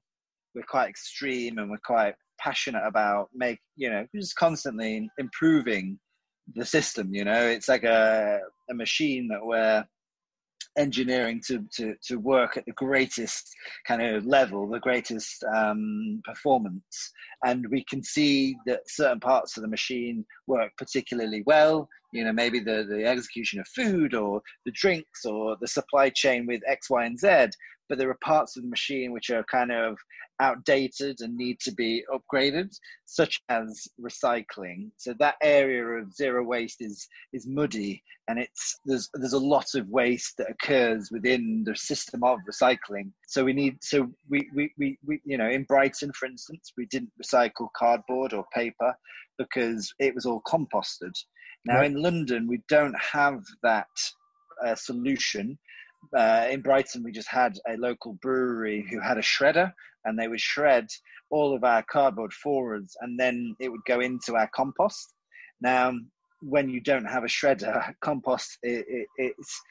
we're 0.53 0.62
quite 0.62 0.88
extreme 0.88 1.57
and 1.57 1.71
we're 1.71 1.77
quite 1.77 2.13
passionate 2.39 2.86
about 2.86 3.29
make 3.33 3.59
you 3.75 3.89
know 3.89 4.05
just 4.15 4.36
constantly 4.36 5.09
improving 5.17 5.97
the 6.55 6.63
system 6.63 7.12
you 7.12 7.25
know 7.25 7.47
it's 7.47 7.67
like 7.67 7.83
a, 7.83 8.39
a 8.69 8.74
machine 8.75 9.27
that 9.27 9.43
we're 9.43 9.83
engineering 10.77 11.41
to, 11.48 11.65
to, 11.75 11.96
to 12.03 12.17
work 12.17 12.57
at 12.57 12.65
the 12.65 12.72
greatest 12.74 13.53
kind 13.88 14.01
of 14.01 14.25
level, 14.25 14.69
the 14.69 14.79
greatest 14.79 15.43
um, 15.55 16.22
performance. 16.25 17.12
And 17.46 17.65
we 17.69 17.84
can 17.84 18.03
see 18.03 18.55
that 18.65 18.81
certain 18.88 19.19
parts 19.19 19.57
of 19.57 19.63
the 19.63 19.69
machine 19.69 20.25
work 20.48 20.72
particularly 20.77 21.43
well. 21.46 21.89
You 22.13 22.24
know, 22.24 22.34
maybe 22.34 22.60
the, 22.60 22.86
the 22.89 23.05
execution 23.05 23.60
of 23.60 23.67
food 23.67 24.13
or 24.13 24.41
the 24.65 24.72
drinks 24.72 25.25
or 25.25 25.57
the 25.60 25.67
supply 25.67 26.10
chain 26.10 26.46
with 26.48 26.62
X, 26.67 26.89
Y, 26.89 27.05
and 27.05 27.19
Z. 27.19 27.50
But 27.89 27.98
there 27.98 28.10
are 28.10 28.17
parts 28.24 28.58
of 28.58 28.63
the 28.63 28.70
machine 28.70 29.12
which 29.12 29.29
are 29.29 29.44
kind 29.44 29.72
of 29.72 29.98
outdated 30.39 31.22
and 31.22 31.36
need 31.36 31.60
to 31.62 31.72
be 31.72 32.03
upgraded, 32.13 32.77
such 33.06 33.41
as 33.50 33.88
recycling. 34.00 34.91
So 34.98 35.13
that 35.20 35.36
area 35.41 35.84
of 35.84 36.13
zero 36.13 36.44
waste 36.44 36.82
is 36.82 37.08
is 37.34 37.48
muddy, 37.48 38.03
and 38.27 38.39
it's 38.39 38.79
there's 38.86 39.10
there's 39.13 39.34
a 39.34 39.39
lot 39.39 39.67
of 39.75 39.88
waste 39.89 40.36
that 40.38 40.50
occurs 40.50 41.10
within 41.12 41.63
the 41.65 41.75
system 41.75 42.24
of 42.24 42.39
recycling. 42.50 43.12
So 43.27 43.44
we 43.44 43.53
need 43.53 43.77
so 43.84 44.12
we 44.29 44.50
we, 44.53 44.74
we, 44.77 44.98
we 45.06 45.22
you 45.25 45.38
know 45.38 45.50
in 45.50 45.63
Brighton, 45.63 46.12
for 46.13 46.25
instance, 46.25 46.74
we 46.77 46.86
didn't 46.88 47.12
recycle 47.22 47.70
cardboard 47.75 48.34
or 48.34 48.46
paper 48.53 48.96
because 49.38 49.94
it 50.00 50.13
was 50.15 50.25
all 50.25 50.41
composted. 50.48 51.13
Now 51.65 51.77
right. 51.77 51.91
in 51.91 52.01
London, 52.01 52.48
we 52.48 52.62
don't 52.70 52.98
have 53.00 53.44
that 53.63 53.88
uh, 54.65 54.75
solution 54.75 55.58
uh, 56.16 56.48
in 56.50 56.62
Brighton, 56.62 57.04
we 57.04 57.12
just 57.12 57.30
had 57.30 57.58
a 57.68 57.77
local 57.77 58.18
brewery 58.22 58.88
who 58.89 59.00
had 59.00 59.18
a 59.18 59.22
shredder, 59.22 59.72
and 60.06 60.18
they 60.18 60.27
would 60.27 60.39
shred 60.39 60.88
all 61.30 61.56
of 61.56 61.63
our 61.63 61.84
cardboard 61.84 62.34
forwards, 62.34 62.96
and 63.01 63.20
then 63.20 63.56
it 63.60 63.70
would 63.70 63.84
go 63.88 64.00
into 64.00 64.36
our 64.36 64.50
compost. 64.56 65.13
Now, 65.62 65.94
when 66.42 66.70
you 66.70 66.82
don't 66.82 67.06
have 67.06 67.24
a 67.24 67.27
shredder, 67.27 67.94
compost 68.01 68.58
it, 68.63 68.86
it, 68.88 69.08
it's 69.18 69.62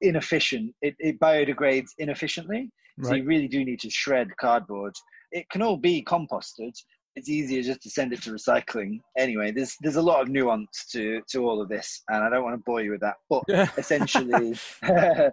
inefficient. 0.00 0.74
It, 0.82 0.94
it 0.98 1.20
biodegrades 1.20 1.90
inefficiently, 1.98 2.70
right. 2.98 3.08
so 3.08 3.14
you 3.14 3.24
really 3.24 3.48
do 3.48 3.64
need 3.64 3.80
to 3.80 3.90
shred 3.90 4.28
cardboard. 4.40 4.94
It 5.32 5.48
can 5.50 5.62
all 5.62 5.76
be 5.76 6.04
composted. 6.04 6.72
It's 7.14 7.28
easier 7.28 7.62
just 7.62 7.82
to 7.82 7.90
send 7.90 8.14
it 8.14 8.22
to 8.22 8.30
recycling. 8.30 9.00
Anyway, 9.18 9.52
there's 9.52 9.76
there's 9.82 9.96
a 9.96 10.02
lot 10.02 10.22
of 10.22 10.28
nuance 10.28 10.86
to 10.92 11.20
to 11.30 11.46
all 11.46 11.60
of 11.60 11.68
this, 11.68 12.02
and 12.08 12.24
I 12.24 12.30
don't 12.30 12.44
want 12.44 12.54
to 12.56 12.62
bore 12.64 12.82
you 12.82 12.92
with 12.92 13.02
that. 13.02 13.16
But 13.28 13.42
essentially, 13.76 14.54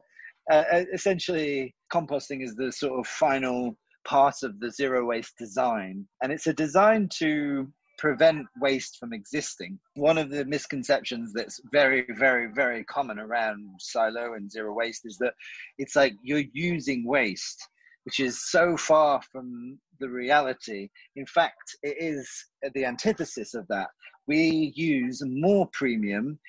Uh, 0.50 0.64
uh, 0.72 0.84
essentially, 0.94 1.76
composting 1.94 2.44
is 2.44 2.56
the 2.56 2.72
sort 2.72 3.00
of 3.00 3.06
final 3.08 3.78
part 4.06 4.36
of 4.44 4.60
the 4.60 4.72
zero 4.72 5.06
waste 5.06 5.34
design. 5.38 6.08
And 6.24 6.32
it's 6.32 6.48
a 6.48 6.54
design 6.54 7.08
to 7.20 7.68
prevent 8.00 8.48
waste 8.60 8.98
from 9.00 9.14
existing. 9.14 9.78
One 9.96 10.18
of 10.18 10.32
the 10.32 10.46
misconceptions 10.46 11.34
that's 11.34 11.60
very, 11.72 12.08
very, 12.18 12.48
very 12.52 12.84
common 12.86 13.20
around 13.20 13.70
silo 13.80 14.34
and 14.34 14.50
zero 14.50 14.74
waste 14.74 15.02
is 15.06 15.18
that 15.20 15.34
it's 15.78 15.96
like 15.96 16.14
you're 16.24 16.46
using 16.54 17.06
waste, 17.06 17.62
which 18.06 18.20
is 18.20 18.50
so 18.50 18.78
far 18.78 19.22
from 19.32 19.78
the 20.00 20.10
reality. 20.10 20.90
In 21.16 21.26
fact, 21.26 21.76
it 21.84 21.98
is 22.00 22.28
the 22.74 22.86
antithesis 22.86 23.54
of 23.54 23.68
that. 23.68 23.90
We 24.28 24.72
use 24.76 25.22
more 25.26 25.68
premium, 25.74 26.40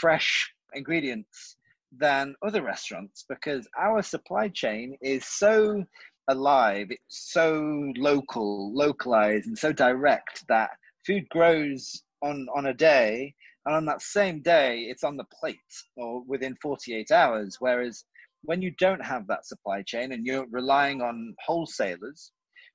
fresh 0.00 0.50
ingredients 0.74 1.56
than 1.98 2.34
other 2.44 2.62
restaurants 2.62 3.24
because 3.28 3.68
our 3.78 4.02
supply 4.02 4.48
chain 4.48 4.96
is 5.02 5.24
so 5.26 5.84
alive, 6.28 6.86
it's 6.90 7.32
so 7.32 7.92
local, 7.96 8.74
localized, 8.74 9.46
and 9.46 9.58
so 9.58 9.72
direct 9.72 10.44
that 10.48 10.70
food 11.06 11.28
grows 11.28 12.02
on, 12.22 12.46
on 12.54 12.66
a 12.66 12.74
day, 12.74 13.34
and 13.66 13.74
on 13.74 13.84
that 13.86 14.02
same 14.02 14.40
day, 14.42 14.80
it's 14.82 15.04
on 15.04 15.16
the 15.16 15.24
plate 15.38 15.58
or 15.96 16.22
within 16.26 16.56
48 16.62 17.10
hours. 17.10 17.56
Whereas 17.60 18.04
when 18.42 18.60
you 18.60 18.72
don't 18.78 19.04
have 19.04 19.26
that 19.26 19.46
supply 19.46 19.82
chain 19.82 20.12
and 20.12 20.26
you're 20.26 20.46
relying 20.50 21.00
on 21.00 21.34
wholesalers, 21.44 22.32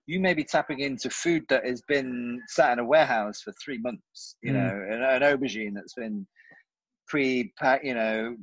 you 0.08 0.20
may 0.20 0.34
be 0.34 0.44
tapping 0.44 0.80
into 0.80 1.10
food 1.10 1.44
that 1.50 1.66
has 1.66 1.84
been 1.88 2.42
sat 2.48 2.74
in 2.74 2.80
a 2.80 2.86
warehouse 2.86 3.42
for 3.42 3.54
three 3.64 3.78
months, 3.78 4.36
you 4.42 4.52
mm. 4.52 4.56
know, 4.56 4.96
an, 4.96 5.04
an 5.04 5.22
aubergine 5.22 5.76
that's 5.76 5.94
been 5.94 6.26
pre 7.08 7.54
you 7.84 7.94
know 7.94 8.36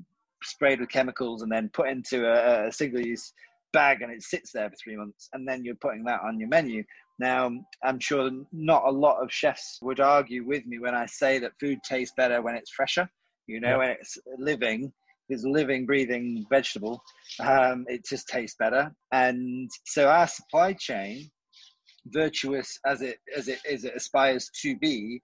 sprayed 0.43 0.81
with 0.81 0.91
chemicals 0.91 1.43
and 1.43 1.51
then 1.51 1.71
put 1.73 1.89
into 1.89 2.27
a, 2.27 2.69
a 2.69 2.73
single 2.73 3.01
use 3.01 3.33
bag 3.73 4.03
and 4.03 4.13
it 4.13 4.23
sits 4.23 4.53
there 4.53 4.71
for 4.71 4.77
three 4.77 4.97
months 4.97 5.29
and 5.33 5.47
then 5.47 5.65
you're 5.65 5.75
putting 5.77 6.05
that 6.05 6.21
on 6.23 6.39
your 6.39 6.49
menu. 6.49 6.83
Now, 7.19 7.51
I'm 7.83 7.99
sure 7.99 8.31
not 8.53 8.85
a 8.87 8.91
lot 8.91 9.23
of 9.23 9.33
chefs 9.33 9.79
would 9.83 10.01
argue 10.01 10.47
with 10.47 10.67
me 10.67 10.79
when 10.79 10.95
I 10.95 11.07
say 11.07 11.39
that 11.39 11.53
food 11.59 11.79
tastes 11.83 12.15
better 12.17 12.43
when 12.43 12.55
it's 12.55 12.71
fresher, 12.71 13.09
you 13.47 13.61
know, 13.61 13.71
yeah. 13.71 13.77
when 13.77 13.91
it's 13.91 14.19
living, 14.39 14.93
it's 15.29 15.45
living, 15.45 15.87
breathing 15.87 16.45
vegetable, 16.51 17.03
um, 17.41 17.85
it 17.89 18.05
just 18.07 18.29
tastes 18.29 18.57
better. 18.59 18.91
And 19.13 19.71
so 19.87 20.09
our 20.09 20.27
supply 20.27 20.75
chain, 20.75 21.31
virtuous 22.07 22.79
as 22.87 23.03
it 23.03 23.19
as 23.37 23.49
it 23.49 23.59
as 23.71 23.85
it 23.85 23.95
aspires 23.97 24.51
to 24.63 24.77
be, 24.77 25.21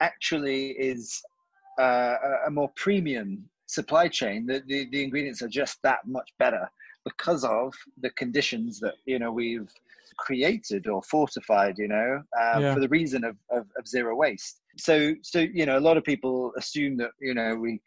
actually 0.00 0.70
is 0.72 1.20
uh, 1.78 2.16
a 2.46 2.50
more 2.50 2.70
premium 2.76 3.48
supply 3.70 4.08
chain, 4.08 4.46
the, 4.46 4.62
the, 4.66 4.88
the 4.90 5.02
ingredients 5.02 5.42
are 5.42 5.48
just 5.48 5.78
that 5.82 6.00
much 6.06 6.30
better 6.38 6.68
because 7.04 7.44
of 7.44 7.72
the 8.02 8.10
conditions 8.10 8.80
that 8.80 8.94
you 9.06 9.18
know 9.18 9.32
we've 9.32 9.70
created 10.18 10.86
or 10.86 11.02
fortified 11.04 11.78
you 11.78 11.88
know 11.88 12.22
um, 12.42 12.62
yeah. 12.62 12.74
for 12.74 12.80
the 12.80 12.88
reason 12.88 13.24
of, 13.24 13.36
of, 13.50 13.64
of, 13.78 13.88
zero 13.88 14.14
waste 14.14 14.60
so 14.76 15.14
so 15.22 15.38
you 15.38 15.64
know 15.64 15.78
a 15.78 15.80
lot 15.88 15.96
of 15.96 16.04
people 16.04 16.52
assume 16.58 16.96
that 16.98 17.10
you 17.20 17.32
know 17.32 17.54
we 17.54 17.80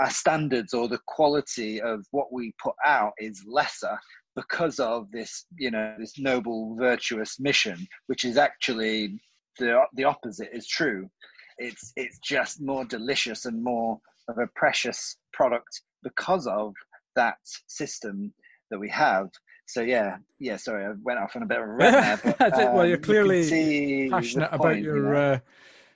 our 0.00 0.10
standards 0.10 0.72
or 0.72 0.88
the 0.88 1.00
quality 1.06 1.82
of 1.82 2.06
what 2.12 2.32
we 2.32 2.54
put 2.62 2.74
out 2.86 3.12
is 3.18 3.44
lesser 3.46 3.98
because 4.36 4.78
of 4.78 5.10
this 5.10 5.44
you 5.58 5.70
know 5.70 5.94
this 5.98 6.18
noble 6.18 6.74
virtuous 6.76 7.38
mission 7.38 7.86
which 8.06 8.24
is 8.24 8.38
actually 8.38 9.20
the 9.58 9.78
the 9.94 10.04
opposite 10.04 10.48
is 10.52 10.66
true 10.66 11.10
it's 11.58 11.92
it's 11.96 12.18
just 12.20 12.62
more 12.62 12.84
delicious 12.84 13.44
and 13.44 13.62
more 13.62 14.00
of 14.28 14.38
a 14.38 14.46
precious 14.54 15.16
product 15.32 15.82
because 16.02 16.46
of 16.46 16.72
that 17.14 17.36
system 17.66 18.32
that 18.70 18.78
we 18.78 18.88
have. 18.90 19.28
So 19.66 19.80
yeah, 19.80 20.16
yeah. 20.38 20.56
Sorry, 20.56 20.84
I 20.84 20.92
went 21.02 21.18
off 21.18 21.34
on 21.34 21.42
a 21.42 21.46
bit 21.46 21.58
of 21.58 21.64
a 21.64 21.72
rant 21.72 22.22
there. 22.22 22.34
But, 22.38 22.54
um, 22.54 22.74
well, 22.74 22.86
you're 22.86 22.96
um, 22.96 23.02
clearly 23.02 24.04
you 24.04 24.10
passionate 24.10 24.50
point, 24.50 24.60
about 24.60 24.82
your 24.82 24.96
you 24.96 25.02
know? 25.02 25.32
uh, 25.32 25.38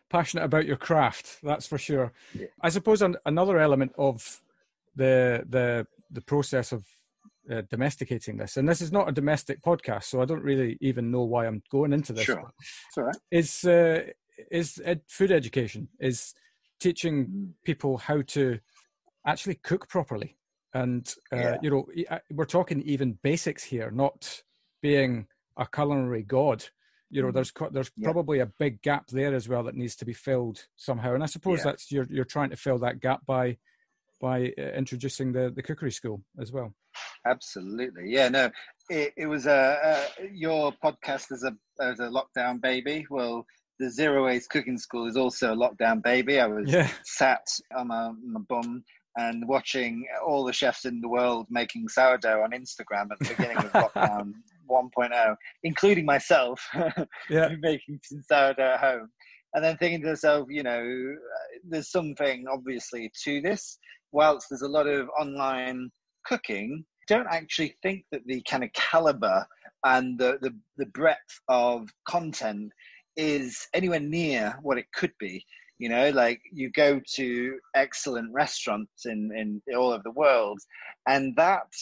passionate 0.08 0.44
about 0.44 0.66
your 0.66 0.76
craft. 0.76 1.38
That's 1.42 1.66
for 1.66 1.78
sure. 1.78 2.12
Yeah. 2.34 2.46
I 2.60 2.68
suppose 2.68 3.02
an, 3.02 3.16
another 3.26 3.58
element 3.58 3.92
of 3.96 4.40
the 4.96 5.44
the 5.49 5.87
the 6.10 6.20
process 6.22 6.72
of 6.72 6.84
uh, 7.50 7.62
domesticating 7.70 8.37
this, 8.37 8.56
and 8.56 8.68
this 8.68 8.80
is 8.80 8.90
not 8.90 9.08
a 9.08 9.12
domestic 9.12 9.62
podcast, 9.62 10.04
so 10.04 10.20
I 10.20 10.25
don't 10.25 10.42
really 10.42 10.76
even 10.80 11.10
know 11.10 11.22
why 11.22 11.46
I'm 11.46 11.62
going 11.70 11.92
into 11.92 12.12
this. 12.12 12.25
Sure, 12.25 12.50
right. 12.96 13.16
Is 13.30 13.64
uh, 13.64 14.02
is 14.50 14.80
ed- 14.84 15.02
food 15.06 15.30
education 15.30 15.88
is 16.00 16.34
teaching 16.80 17.26
mm. 17.26 17.49
people 17.64 17.99
how 17.99 18.22
to 18.22 18.58
actually 19.26 19.54
cook 19.56 19.88
properly 19.88 20.37
and 20.75 21.14
uh, 21.32 21.37
yeah. 21.37 21.56
you 21.62 21.70
know 21.70 21.87
uh, 22.10 22.18
we're 22.30 22.44
talking 22.44 22.80
even 22.82 23.18
basics 23.22 23.62
here 23.62 23.90
not 23.90 24.42
being 24.82 25.26
a 25.56 25.66
culinary 25.66 26.22
god 26.22 26.64
you 27.10 27.22
know 27.22 27.28
mm. 27.28 27.34
there's 27.34 27.52
there's 27.72 27.90
yeah. 27.96 28.10
probably 28.10 28.40
a 28.40 28.46
big 28.46 28.80
gap 28.82 29.08
there 29.08 29.34
as 29.34 29.49
well 29.49 29.62
that 29.62 29.75
needs 29.75 29.96
to 29.96 30.04
be 30.04 30.12
filled 30.12 30.66
somehow 30.76 31.14
and 31.14 31.22
i 31.22 31.26
suppose 31.26 31.58
yeah. 31.58 31.64
that's 31.64 31.90
you're 31.90 32.06
you're 32.08 32.25
trying 32.25 32.50
to 32.50 32.56
fill 32.56 32.78
that 32.78 33.00
gap 33.00 33.20
by 33.26 33.56
by 34.20 34.52
uh, 34.58 34.62
introducing 34.72 35.32
the 35.32 35.52
the 35.54 35.62
cookery 35.62 35.92
school 35.92 36.22
as 36.40 36.52
well 36.52 36.72
absolutely 37.26 38.04
yeah 38.06 38.28
no 38.28 38.50
it, 38.88 39.12
it 39.16 39.26
was 39.26 39.46
a, 39.46 40.08
a, 40.18 40.28
your 40.32 40.72
podcast 40.82 41.30
as 41.32 41.44
a 41.44 41.54
as 41.82 42.00
a 42.00 42.08
lockdown 42.08 42.60
baby 42.60 43.06
well 43.10 43.44
the 43.80 43.90
zero 43.90 44.26
waste 44.26 44.50
cooking 44.50 44.78
school 44.78 45.08
is 45.08 45.16
also 45.16 45.54
a 45.54 45.56
lockdown 45.56 46.02
baby. 46.02 46.38
I 46.38 46.46
was 46.46 46.70
yeah. 46.70 46.88
sat 47.02 47.46
on 47.75 47.88
my, 47.88 48.12
my 48.25 48.40
bum 48.49 48.84
and 49.16 49.49
watching 49.49 50.06
all 50.25 50.44
the 50.44 50.52
chefs 50.52 50.84
in 50.84 51.00
the 51.00 51.08
world 51.08 51.46
making 51.50 51.88
sourdough 51.88 52.42
on 52.42 52.50
Instagram 52.50 53.08
at 53.10 53.18
the 53.18 53.30
beginning 53.30 53.56
of 53.56 53.72
lockdown 53.72 54.32
1.0, 54.70 55.37
including 55.64 56.04
myself, 56.04 56.64
yeah. 57.30 57.49
making 57.60 57.99
some 58.04 58.22
sourdough 58.28 58.75
at 58.75 58.80
home. 58.80 59.08
And 59.54 59.64
then 59.64 59.76
thinking 59.78 60.02
to 60.02 60.08
myself, 60.08 60.46
you 60.49 60.62
know, 60.62 61.16
there's 61.68 61.90
something 61.90 62.44
obviously 62.52 63.10
to 63.25 63.40
this. 63.40 63.78
Whilst 64.12 64.46
there's 64.50 64.62
a 64.62 64.68
lot 64.68 64.87
of 64.87 65.08
online 65.18 65.90
cooking, 66.25 66.84
don't 67.08 67.26
actually 67.30 67.76
think 67.82 68.04
that 68.12 68.20
the 68.26 68.42
kind 68.49 68.62
of 68.62 68.72
caliber 68.75 69.44
and 69.84 70.18
the, 70.18 70.38
the, 70.42 70.54
the 70.76 70.87
breadth 70.87 71.40
of 71.49 71.88
content 72.06 72.70
is 73.17 73.67
anywhere 73.75 74.00
near 74.00 74.59
what 74.62 74.79
it 74.79 74.87
could 74.93 75.12
be. 75.19 75.45
You 75.79 75.88
know, 75.88 76.11
like 76.11 76.40
you 76.52 76.71
go 76.71 77.00
to 77.14 77.59
excellent 77.75 78.33
restaurants 78.33 79.07
in, 79.07 79.31
in 79.35 79.62
all 79.75 79.93
over 79.93 80.02
the 80.05 80.11
world, 80.11 80.61
and 81.09 81.35
that 81.37 81.73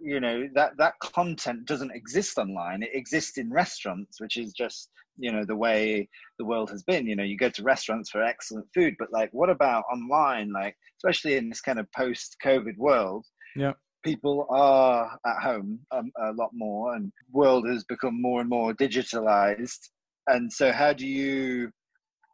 you 0.00 0.20
know 0.20 0.48
that 0.54 0.76
that 0.78 0.94
content 1.00 1.66
doesn't 1.66 1.90
exist 1.90 2.38
online. 2.38 2.84
It 2.84 2.94
exists 2.94 3.38
in 3.38 3.50
restaurants, 3.50 4.20
which 4.20 4.36
is 4.36 4.52
just 4.52 4.90
you 5.18 5.32
know 5.32 5.44
the 5.44 5.56
way 5.56 6.08
the 6.38 6.44
world 6.44 6.70
has 6.70 6.84
been. 6.84 7.06
You 7.06 7.16
know, 7.16 7.24
you 7.24 7.36
go 7.36 7.50
to 7.50 7.62
restaurants 7.64 8.10
for 8.10 8.22
excellent 8.22 8.66
food, 8.72 8.94
but 8.98 9.12
like, 9.12 9.30
what 9.32 9.50
about 9.50 9.84
online? 9.92 10.52
Like, 10.52 10.76
especially 10.98 11.36
in 11.36 11.48
this 11.48 11.60
kind 11.60 11.80
of 11.80 11.90
post-COVID 11.92 12.76
world, 12.76 13.26
yeah 13.56 13.72
people 14.02 14.46
are 14.50 15.18
at 15.26 15.42
home 15.42 15.78
um, 15.92 16.10
a 16.20 16.32
lot 16.32 16.50
more 16.52 16.94
and 16.94 17.12
world 17.30 17.68
has 17.68 17.84
become 17.84 18.20
more 18.20 18.40
and 18.40 18.50
more 18.50 18.74
digitalized 18.74 19.90
and 20.28 20.52
so 20.52 20.72
how 20.72 20.92
do 20.92 21.06
you 21.06 21.70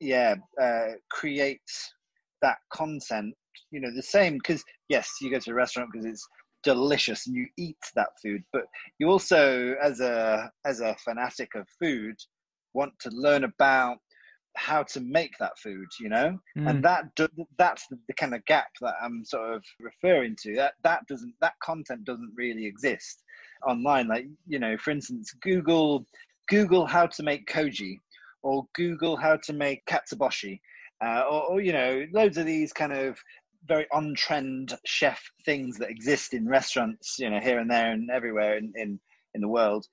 yeah 0.00 0.35
uh, 0.61 0.92
create 1.11 1.61
that 2.42 2.59
content 2.73 3.35
you 3.71 3.80
know 3.80 3.90
the 3.95 4.02
same? 4.02 4.35
Because 4.35 4.64
yes 4.88 5.11
you 5.21 5.30
go 5.30 5.38
to 5.38 5.50
a 5.50 5.54
restaurant 5.54 5.90
because 5.92 6.07
it's 6.07 6.26
delicious 6.64 7.26
and 7.26 7.37
you 7.37 7.47
eat 7.57 7.76
that 7.95 8.09
food 8.21 8.42
but 8.52 8.62
you 8.99 9.09
also 9.09 9.75
as 9.80 10.00
a 10.00 10.50
as 10.64 10.80
a 10.80 10.97
fanatic 11.04 11.54
of 11.54 11.64
food 11.80 12.16
want 12.75 12.92
to 12.99 13.11
learn 13.11 13.45
about 13.45 13.99
how 14.57 14.83
to 14.83 15.00
make 15.00 15.30
that 15.38 15.57
food 15.59 15.87
you 16.00 16.09
know? 16.09 16.37
Mm. 16.59 16.68
and 16.68 16.85
that 16.85 17.04
that's 17.59 17.87
the, 17.88 17.99
the, 18.09 18.14
kind 18.14 18.35
of 18.35 18.45
gap 18.47 18.68
that 18.80 18.95
i'm 19.00 19.25
sort 19.25 19.54
of 19.54 19.62
referring 19.80 20.35
to. 20.42 20.57
That 20.57 20.75
that 20.83 21.07
doesn't 21.07 21.35
that 21.40 21.54
content 21.62 22.04
doesn't 22.04 22.33
really 22.37 22.66
exist 22.66 23.23
online. 23.66 24.09
Like 24.09 24.26
you 24.47 24.59
know 24.59 24.76
for 24.78 24.90
instance 24.90 25.33
google 25.42 26.07
google 26.49 26.87
how 26.87 27.07
to 27.07 27.23
make 27.23 27.49
koji 27.49 27.99
or 28.43 28.67
google 28.75 29.17
how 29.17 29.37
to 29.37 29.52
make 29.52 29.85
katsuobushi 29.87 30.61
uh, 31.05 31.23
or, 31.31 31.43
or 31.45 31.61
you 31.61 31.73
know 31.73 32.05
loads 32.12 32.38
of 32.38 32.47
these 32.47 32.73
kind 32.73 32.93
of 32.93 33.19
very 33.67 33.87
on 33.93 34.14
trend 34.14 34.76
chef 34.87 35.21
things 35.45 35.76
that 35.78 35.90
exist 35.90 36.33
in 36.33 36.49
restaurants 36.49 37.17
you 37.19 37.28
know 37.28 37.40
here 37.40 37.59
and 37.59 37.71
there 37.71 37.93
and 37.93 38.11
everywhere 38.11 38.57
in 38.57 38.73
in, 38.76 38.99
in 39.35 39.40
the 39.40 39.49
world 39.49 39.87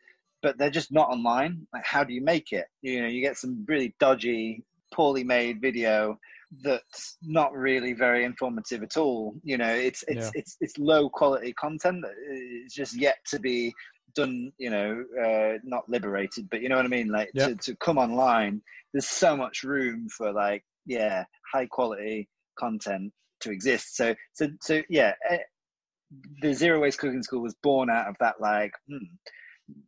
but 0.45 0.59
they're 0.59 0.69
just 0.69 0.91
not 0.91 1.09
online. 1.09 1.65
Like, 1.73 1.83
how 1.83 2.03
do 2.03 2.13
you 2.13 2.23
make 2.23 2.51
it? 2.51 2.67
You 2.83 3.01
know, 3.01 3.07
you 3.07 3.19
get 3.19 3.35
some 3.35 3.65
really 3.67 3.95
dodgy, 3.99 4.63
poorly 4.93 5.23
made 5.23 5.59
video 5.59 6.19
that's 6.61 7.17
not 7.23 7.51
really 7.51 7.93
very 7.93 8.23
informative 8.23 8.83
at 8.83 8.95
all. 8.95 9.33
You 9.43 9.57
know, 9.57 9.73
it's 9.73 10.03
it's 10.07 10.25
yeah. 10.25 10.31
it's 10.35 10.57
it's 10.61 10.77
low 10.77 11.09
quality 11.09 11.51
content 11.53 12.03
that 12.03 12.13
is 12.31 12.71
just 12.71 12.93
yet 12.95 13.17
to 13.31 13.39
be 13.39 13.73
done. 14.13 14.51
You 14.57 14.69
know, 14.69 15.03
uh, 15.23 15.57
not 15.63 15.89
liberated, 15.89 16.49
but 16.49 16.61
you 16.61 16.69
know 16.69 16.77
what 16.77 16.85
I 16.85 16.89
mean. 16.89 17.09
Like 17.09 17.31
yep. 17.33 17.49
to 17.49 17.55
to 17.55 17.75
come 17.77 17.97
online, 17.97 18.61
there's 18.93 19.09
so 19.09 19.35
much 19.35 19.63
room 19.63 20.07
for 20.09 20.31
like 20.31 20.63
yeah, 20.85 21.23
high 21.53 21.65
quality 21.65 22.29
content 22.57 23.11
to 23.41 23.51
exist. 23.51 23.95
So 23.95 24.15
so 24.33 24.47
so 24.61 24.81
yeah. 24.89 25.13
Eh, 25.29 25.39
the 26.41 26.53
zero 26.53 26.79
waste 26.79 26.99
cooking 26.99 27.23
school 27.23 27.41
was 27.41 27.55
born 27.63 27.89
out 27.89 28.07
of 28.07 28.15
that 28.19 28.35
like 28.39 28.71
hmm, 28.87 28.97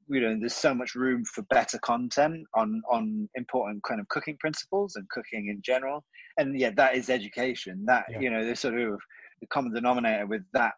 you 0.07 0.21
know 0.21 0.35
there's 0.39 0.53
so 0.53 0.73
much 0.73 0.95
room 0.95 1.23
for 1.25 1.43
better 1.43 1.77
content 1.79 2.45
on 2.55 2.81
on 2.89 3.29
important 3.35 3.83
kind 3.83 3.99
of 3.99 4.07
cooking 4.09 4.37
principles 4.39 4.95
and 4.95 5.07
cooking 5.09 5.49
in 5.49 5.61
general 5.61 6.03
and 6.37 6.59
yeah 6.59 6.71
that 6.75 6.95
is 6.95 7.09
education 7.09 7.83
that 7.85 8.05
yeah. 8.09 8.19
you 8.19 8.29
know 8.29 8.45
the 8.45 8.55
sort 8.55 8.79
of 8.79 8.99
the 9.41 9.47
common 9.47 9.73
denominator 9.73 10.25
with 10.25 10.41
that 10.53 10.73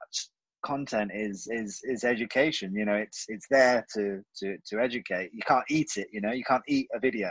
content 0.63 1.11
is 1.13 1.47
is 1.51 1.81
is 1.83 2.03
education 2.03 2.73
you 2.75 2.85
know 2.85 2.95
it's 2.95 3.25
it's 3.27 3.45
there 3.49 3.85
to 3.93 4.21
to 4.35 4.57
to 4.65 4.79
educate 4.79 5.29
you 5.33 5.41
can't 5.47 5.65
eat 5.69 5.91
it 5.95 6.07
you 6.11 6.21
know 6.21 6.31
you 6.31 6.43
can't 6.43 6.63
eat 6.67 6.87
a 6.93 6.99
video 6.99 7.29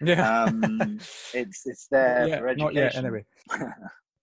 yeah 0.00 0.44
um 0.44 0.62
it's 1.34 1.62
it's 1.66 1.86
there 1.90 2.26
yeah, 2.26 2.38
for 2.38 2.48
education 2.48 2.74
not 2.74 2.74
yet, 2.74 2.96
anyway 2.96 3.24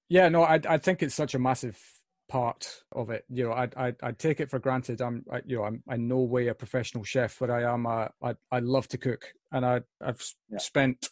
yeah 0.09 0.27
no 0.27 0.43
i 0.43 0.59
i 0.67 0.77
think 0.77 1.03
it's 1.03 1.15
such 1.15 1.35
a 1.35 1.39
massive 1.39 1.79
part 2.27 2.83
of 2.91 3.09
it. 3.09 3.23
You 3.29 3.45
know, 3.45 3.53
I 3.53 3.69
I 3.77 3.93
I 4.03 4.11
take 4.11 4.39
it 4.39 4.49
for 4.49 4.59
granted. 4.59 5.01
I'm 5.01 5.23
I, 5.31 5.41
you 5.45 5.57
know 5.57 5.63
I'm 5.63 5.83
in 5.89 6.07
no 6.07 6.19
way 6.19 6.47
a 6.47 6.53
professional 6.53 7.03
chef, 7.03 7.37
but 7.39 7.49
I 7.49 7.63
am 7.63 7.85
a 7.85 8.09
I 8.21 8.35
I 8.51 8.59
love 8.59 8.87
to 8.89 8.97
cook, 8.97 9.33
and 9.51 9.65
I 9.65 9.81
I've 10.01 10.23
yeah. 10.49 10.57
spent 10.57 11.09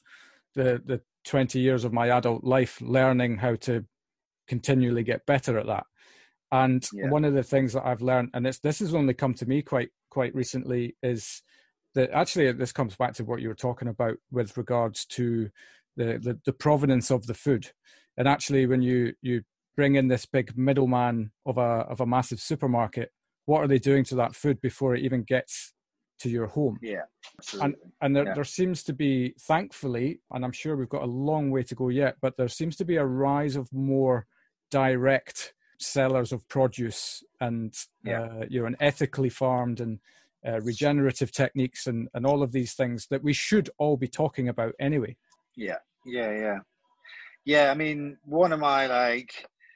the 0.56 0.82
the 0.86 1.02
20 1.26 1.60
years 1.60 1.84
of 1.84 1.94
my 1.94 2.10
adult 2.10 2.44
life 2.44 2.80
learning 2.82 3.38
how 3.38 3.56
to 3.56 3.84
continually 4.48 5.04
get 5.04 5.26
better 5.26 5.58
at 5.58 5.66
that. 5.66 5.86
And 6.52 6.88
yeah. 6.94 7.10
one 7.10 7.26
of 7.26 7.34
the 7.34 7.44
things 7.44 7.74
that 7.74 7.86
I've 7.86 8.02
learned, 8.02 8.30
and 8.34 8.46
this 8.46 8.60
this 8.60 8.80
has 8.80 8.94
only 8.94 9.14
come 9.14 9.34
to 9.36 9.46
me 9.46 9.62
quite 9.62 9.90
quite 10.10 10.34
recently, 10.36 10.96
is 11.02 11.42
that 11.96 12.12
actually 12.12 12.52
this 12.52 12.72
comes 12.72 12.96
back 12.96 13.14
to 13.16 13.24
what 13.24 13.42
you 13.42 13.48
were 13.48 13.56
talking 13.56 13.88
about 13.88 14.18
with 14.32 14.56
regards 14.58 15.06
to 15.08 15.50
the 15.98 16.20
the, 16.22 16.40
the 16.46 16.54
provenance 16.54 17.12
of 17.12 17.26
the 17.28 17.34
food. 17.34 17.72
And 18.18 18.28
actually, 18.28 18.66
when 18.66 18.82
you 18.82 19.14
you 19.22 19.42
bring 19.76 19.96
in 19.96 20.08
this 20.08 20.26
big 20.26 20.58
middleman 20.58 21.32
of 21.46 21.58
a 21.58 21.62
of 21.62 22.02
a 22.02 22.06
massive 22.06 22.40
supermarket 22.40 23.12
what 23.46 23.62
are 23.62 23.68
they 23.68 23.80
doing 23.80 24.04
to 24.04 24.16
that 24.16 24.36
food 24.36 24.60
before 24.62 24.96
it 24.96 25.04
even 25.04 25.24
gets 25.24 25.74
to 26.20 26.30
your 26.30 26.48
home 26.48 26.78
yeah 26.82 27.02
absolutely. 27.38 27.66
and 27.66 27.76
and 28.02 28.16
there, 28.16 28.26
yeah. 28.26 28.34
there 28.34 28.44
seems 28.44 28.84
to 28.84 28.94
be 28.94 29.34
thankfully 29.42 30.20
and 30.32 30.46
i'm 30.46 30.52
sure 30.52 30.76
we've 30.76 30.90
got 30.90 31.04
a 31.04 31.06
long 31.06 31.52
way 31.52 31.62
to 31.62 31.76
go 31.76 31.90
yet 31.90 32.16
but 32.22 32.38
there 32.38 32.48
seems 32.48 32.76
to 32.76 32.86
be 32.86 32.96
a 32.96 33.06
rise 33.06 33.56
of 33.56 33.72
more 33.74 34.26
direct 34.72 35.54
sellers 35.80 36.32
of 36.32 36.48
produce 36.48 37.24
and 37.42 37.74
yeah. 38.04 38.22
uh, 38.22 38.46
you 38.50 38.60
know 38.60 38.68
and 38.68 38.76
ethically 38.80 39.30
farmed 39.30 39.80
and 39.80 40.00
uh, 40.48 40.62
regenerative 40.62 41.32
techniques 41.32 41.88
and 41.88 42.08
and 42.14 42.26
all 42.26 42.44
of 42.44 42.52
these 42.52 42.74
things 42.74 43.08
that 43.10 43.24
we 43.24 43.34
should 43.34 43.70
all 43.78 43.98
be 43.98 44.08
talking 44.08 44.48
about 44.48 44.74
anyway. 44.80 45.16
Yeah. 45.56 45.78
Yeah 46.06 46.32
yeah. 46.32 46.58
Yeah 47.46 47.72
i 47.72 47.74
mean 47.74 48.18
one 48.24 48.54
of 48.54 48.60
my 48.60 48.88
like 48.88 49.32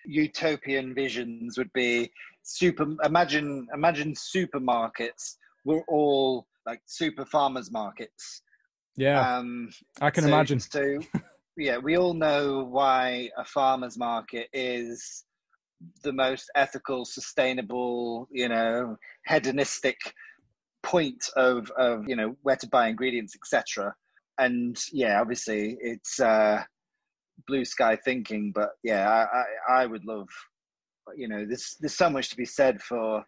utopian 0.06 0.94
visions 0.94 1.58
would 1.58 1.72
be 1.74 2.12
super 2.44 2.86
imagine 3.04 3.68
imagine 3.74 4.14
supermarkets 4.14 5.36
were 5.66 5.84
all 5.88 6.48
like 6.66 6.82
super 6.86 7.26
farmers 7.26 7.72
markets. 7.72 8.42
Yeah. 8.96 9.38
Um 9.38 9.70
i 10.02 10.10
can 10.10 10.24
so, 10.24 10.30
imagine. 10.30 10.60
so 10.60 11.00
yeah 11.58 11.78
we 11.78 11.98
all 11.98 12.14
know 12.14 12.64
why 12.64 13.30
a 13.38 13.46
farmers 13.46 13.98
market 13.98 14.48
is 14.54 15.26
the 16.04 16.14
most 16.14 16.50
ethical 16.56 17.06
sustainable 17.06 18.28
you 18.32 18.50
know 18.50 18.98
hedonistic 19.28 19.98
point 20.84 21.24
of 21.36 21.72
of 21.78 22.08
you 22.08 22.16
know 22.16 22.36
where 22.42 22.56
to 22.56 22.68
buy 22.68 22.88
ingredients 22.88 23.36
etc 23.36 23.94
and 24.40 24.78
yeah 24.92 25.22
obviously 25.22 25.78
it's 25.82 26.20
uh 26.20 26.62
blue 27.48 27.66
sky 27.66 27.98
thinking, 28.04 28.52
but 28.54 28.72
yeah, 28.84 29.10
I, 29.10 29.74
I, 29.74 29.82
I 29.82 29.86
would 29.86 30.06
love, 30.06 30.28
you 31.16 31.28
know, 31.28 31.46
there's 31.46 31.76
there's 31.80 31.96
so 31.96 32.10
much 32.10 32.30
to 32.30 32.38
be 32.38 32.46
said 32.46 32.82
for 32.82 33.24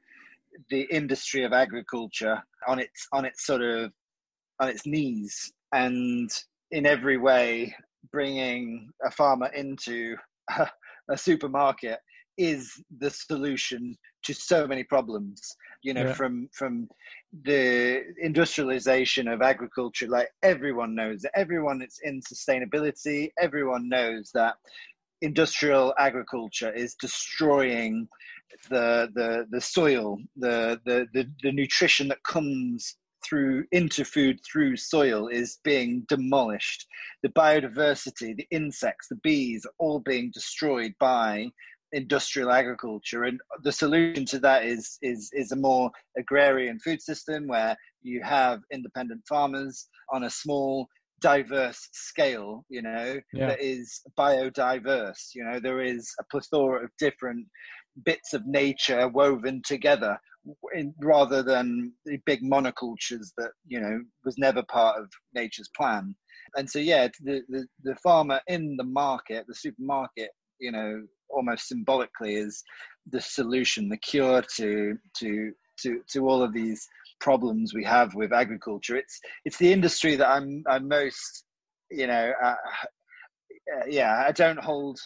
the 0.70 0.82
industry 0.92 1.44
of 1.44 1.54
agriculture 1.54 2.42
on 2.68 2.80
its 2.80 3.08
on 3.14 3.26
its 3.26 3.46
sort 3.46 3.62
of 3.62 3.92
on 4.60 4.68
its 4.68 4.86
knees 4.86 5.52
and 5.74 6.30
in 6.72 6.86
every 6.86 7.18
way 7.18 7.74
bringing 8.12 8.90
a 9.06 9.12
farmer 9.12 9.48
into 9.48 10.16
a, 10.58 10.68
a 11.10 11.18
supermarket 11.18 12.00
is 12.38 12.82
the 13.00 13.10
solution 13.10 13.96
to 14.24 14.34
so 14.34 14.68
many 14.68 14.84
problems 14.84 15.56
you 15.82 15.94
know 15.94 16.06
yeah. 16.06 16.14
from 16.14 16.48
from 16.54 16.88
the 17.44 18.02
industrialization 18.22 19.28
of 19.28 19.42
agriculture 19.42 20.08
like 20.08 20.30
everyone 20.44 20.96
knows 20.96 21.22
that 21.22 21.32
everyone 21.36 21.80
that's 21.80 22.00
in 22.04 22.22
sustainability 22.22 23.32
everyone 23.40 23.90
knows 23.90 24.32
that 24.34 24.56
industrial 25.22 25.94
agriculture 26.00 26.74
is 26.74 26.96
destroying 26.96 28.08
the 28.70 29.10
the 29.16 29.46
the 29.52 29.62
soil 29.62 30.18
the 30.38 30.80
the 30.86 31.08
the, 31.14 31.26
the 31.44 31.52
nutrition 31.52 32.08
that 32.08 32.24
comes 32.24 32.96
through 33.24 33.64
into 33.72 34.04
food 34.04 34.40
through 34.44 34.76
soil 34.76 35.28
is 35.28 35.60
being 35.64 36.04
demolished 36.10 36.88
the 37.22 37.30
biodiversity 37.30 38.36
the 38.36 38.48
insects 38.52 39.08
the 39.10 39.16
bees 39.18 39.66
are 39.66 39.74
all 39.78 40.00
being 40.00 40.32
destroyed 40.34 40.94
by 41.00 41.48
industrial 41.94 42.52
agriculture 42.52 43.26
and 43.26 43.40
the 43.64 43.72
solution 43.72 44.26
to 44.26 44.40
that 44.40 44.64
is 44.64 44.98
is 45.02 45.30
is 45.34 45.52
a 45.52 45.56
more 45.56 45.92
agrarian 46.18 46.80
food 46.80 47.02
system 47.02 47.48
where 47.48 47.76
you 48.02 48.22
have 48.24 48.62
independent 48.72 49.22
farmers 49.28 49.88
on 50.14 50.24
a 50.24 50.30
small 50.30 50.88
diverse 51.22 51.88
scale, 51.94 52.66
you 52.68 52.82
know, 52.82 53.20
yeah. 53.32 53.48
that 53.48 53.62
is 53.62 54.02
biodiverse. 54.18 55.30
You 55.34 55.46
know, 55.46 55.60
there 55.60 55.82
is 55.82 56.12
a 56.20 56.24
plethora 56.32 56.84
of 56.84 56.90
different 57.00 57.48
bits 58.04 58.34
of 58.34 58.46
nature 58.46 59.08
woven 59.08 59.62
together 59.66 60.18
in, 60.74 60.94
rather 61.02 61.44
than 61.44 61.94
the 62.06 62.18
big 62.26 62.42
monocultures 62.42 63.28
that, 63.38 63.52
you 63.68 63.80
know, 63.80 64.02
was 64.26 64.38
never 64.38 64.64
part 64.64 65.00
of 65.00 65.10
nature's 65.34 65.70
plan. 65.78 66.16
And 66.56 66.70
so, 66.70 66.80
yeah, 66.80 67.08
the, 67.24 67.42
the, 67.48 67.68
the 67.84 67.96
farmer 68.04 68.42
in 68.48 68.76
the 68.78 68.84
market, 68.84 69.46
the 69.48 69.56
supermarket, 69.56 70.32
you 70.60 70.72
know, 70.72 71.04
almost 71.34 71.68
symbolically 71.68 72.36
is 72.36 72.64
the 73.10 73.22
solution, 73.22 73.90
the 73.90 73.98
cure 73.98 74.44
to, 74.58 74.98
to, 75.18 75.52
to, 75.82 76.02
to 76.12 76.28
all 76.28 76.44
of 76.44 76.54
these 76.54 76.88
problems 77.22 77.74
we 77.74 77.86
have 77.86 78.14
with 78.16 78.34
agriculture. 78.34 78.98
It's 78.98 79.20
it's 79.46 79.58
the 79.58 79.72
industry 79.72 80.18
that 80.18 80.28
I'm 80.28 80.64
I'm 80.68 80.90
most 80.90 81.46
you 81.90 82.08
know 82.08 82.34
uh, 82.44 82.48
uh 82.48 83.86
yeah 83.88 84.26
I 84.28 84.32
don't 84.34 84.60
hold 84.60 85.00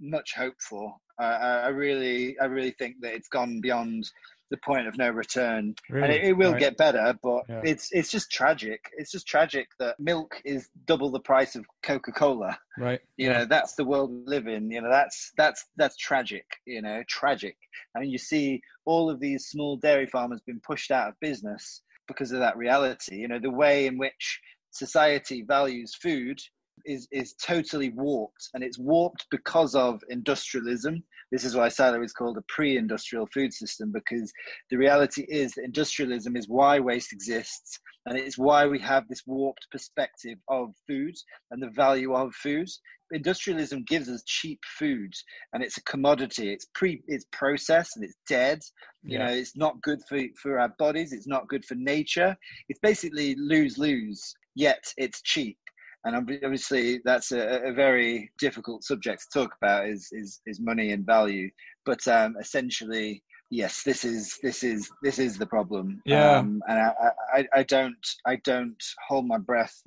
much 0.00 0.34
hope 0.34 0.60
for. 0.68 0.92
Uh, 1.22 1.62
I 1.64 1.68
really 1.68 2.36
I 2.40 2.46
really 2.46 2.74
think 2.78 2.96
that 3.02 3.14
it's 3.14 3.28
gone 3.28 3.60
beyond 3.60 4.10
the 4.54 4.60
point 4.60 4.86
of 4.86 4.96
no 4.96 5.10
return 5.10 5.74
really? 5.90 6.04
and 6.04 6.12
it, 6.12 6.24
it 6.24 6.32
will 6.36 6.52
right. 6.52 6.60
get 6.60 6.76
better 6.76 7.18
but 7.22 7.42
yeah. 7.48 7.60
it's 7.64 7.90
it's 7.90 8.10
just 8.10 8.30
tragic 8.30 8.90
it's 8.96 9.10
just 9.10 9.26
tragic 9.26 9.68
that 9.80 9.98
milk 9.98 10.40
is 10.44 10.68
double 10.86 11.10
the 11.10 11.18
price 11.18 11.56
of 11.56 11.64
coca-cola 11.82 12.56
right 12.78 13.00
you 13.16 13.26
yeah. 13.26 13.38
know 13.38 13.44
that's 13.44 13.74
the 13.74 13.84
world 13.84 14.10
we 14.10 14.22
live 14.26 14.46
in 14.46 14.70
you 14.70 14.80
know 14.80 14.90
that's 14.90 15.32
that's 15.36 15.66
that's 15.76 15.96
tragic 15.96 16.44
you 16.66 16.80
know 16.80 17.02
tragic 17.08 17.56
mean, 17.98 18.10
you 18.10 18.18
see 18.18 18.60
all 18.84 19.10
of 19.10 19.18
these 19.18 19.46
small 19.46 19.76
dairy 19.76 20.06
farmers 20.06 20.40
being 20.46 20.60
pushed 20.64 20.90
out 20.92 21.08
of 21.08 21.20
business 21.20 21.82
because 22.06 22.30
of 22.30 22.38
that 22.38 22.56
reality 22.56 23.16
you 23.16 23.26
know 23.26 23.40
the 23.40 23.50
way 23.50 23.86
in 23.86 23.98
which 23.98 24.40
society 24.70 25.42
values 25.42 25.94
food 25.94 26.38
is 26.84 27.08
is 27.10 27.34
totally 27.34 27.90
warped 27.90 28.48
and 28.54 28.62
it's 28.62 28.78
warped 28.78 29.26
because 29.30 29.74
of 29.74 30.00
industrialism. 30.08 31.02
This 31.32 31.44
is 31.44 31.56
why 31.56 31.68
silo 31.68 32.02
is 32.02 32.12
called 32.12 32.38
a 32.38 32.44
pre-industrial 32.48 33.26
food 33.32 33.52
system 33.52 33.92
because 33.92 34.32
the 34.70 34.76
reality 34.76 35.24
is 35.28 35.52
that 35.52 35.64
industrialism 35.64 36.36
is 36.36 36.48
why 36.48 36.78
waste 36.78 37.12
exists 37.12 37.78
and 38.06 38.18
it's 38.18 38.38
why 38.38 38.66
we 38.66 38.78
have 38.80 39.08
this 39.08 39.22
warped 39.26 39.66
perspective 39.70 40.38
of 40.48 40.74
food 40.86 41.14
and 41.50 41.62
the 41.62 41.70
value 41.70 42.14
of 42.14 42.34
food. 42.34 42.68
Industrialism 43.12 43.84
gives 43.86 44.08
us 44.08 44.22
cheap 44.26 44.60
food 44.78 45.12
and 45.52 45.62
it's 45.62 45.78
a 45.78 45.82
commodity. 45.84 46.52
It's 46.52 46.66
pre 46.74 47.02
it's 47.06 47.26
processed 47.32 47.96
and 47.96 48.04
it's 48.04 48.16
dead. 48.28 48.60
You 49.02 49.18
yeah. 49.18 49.26
know 49.26 49.32
it's 49.32 49.56
not 49.56 49.80
good 49.82 50.00
for 50.08 50.20
for 50.40 50.58
our 50.58 50.72
bodies. 50.78 51.12
It's 51.12 51.28
not 51.28 51.48
good 51.48 51.64
for 51.64 51.74
nature. 51.76 52.36
It's 52.68 52.80
basically 52.80 53.36
lose 53.38 53.78
lose 53.78 54.34
yet 54.54 54.84
it's 54.96 55.20
cheap 55.22 55.58
and 56.04 56.16
obviously 56.16 57.00
that's 57.04 57.32
a, 57.32 57.62
a, 57.64 57.72
very 57.72 58.30
difficult 58.38 58.84
subject 58.84 59.22
to 59.22 59.40
talk 59.40 59.54
about 59.60 59.88
is 59.88 60.08
is, 60.12 60.40
is 60.46 60.60
money 60.60 60.92
and 60.92 61.06
value. 61.06 61.50
But 61.86 62.06
um, 62.08 62.36
essentially 62.40 63.22
yes 63.50 63.82
this 63.84 64.04
is 64.04 64.38
this 64.42 64.62
is 64.62 64.90
this 65.02 65.18
is 65.18 65.38
the 65.38 65.46
problem. 65.46 66.02
Yeah. 66.04 66.38
Um, 66.38 66.62
and 66.68 66.78
I, 66.78 66.92
I, 67.34 67.48
I 67.54 67.62
don't 67.62 68.06
i 68.26 68.36
don't 68.36 68.82
hold 69.08 69.26
my 69.26 69.38
breath 69.38 69.82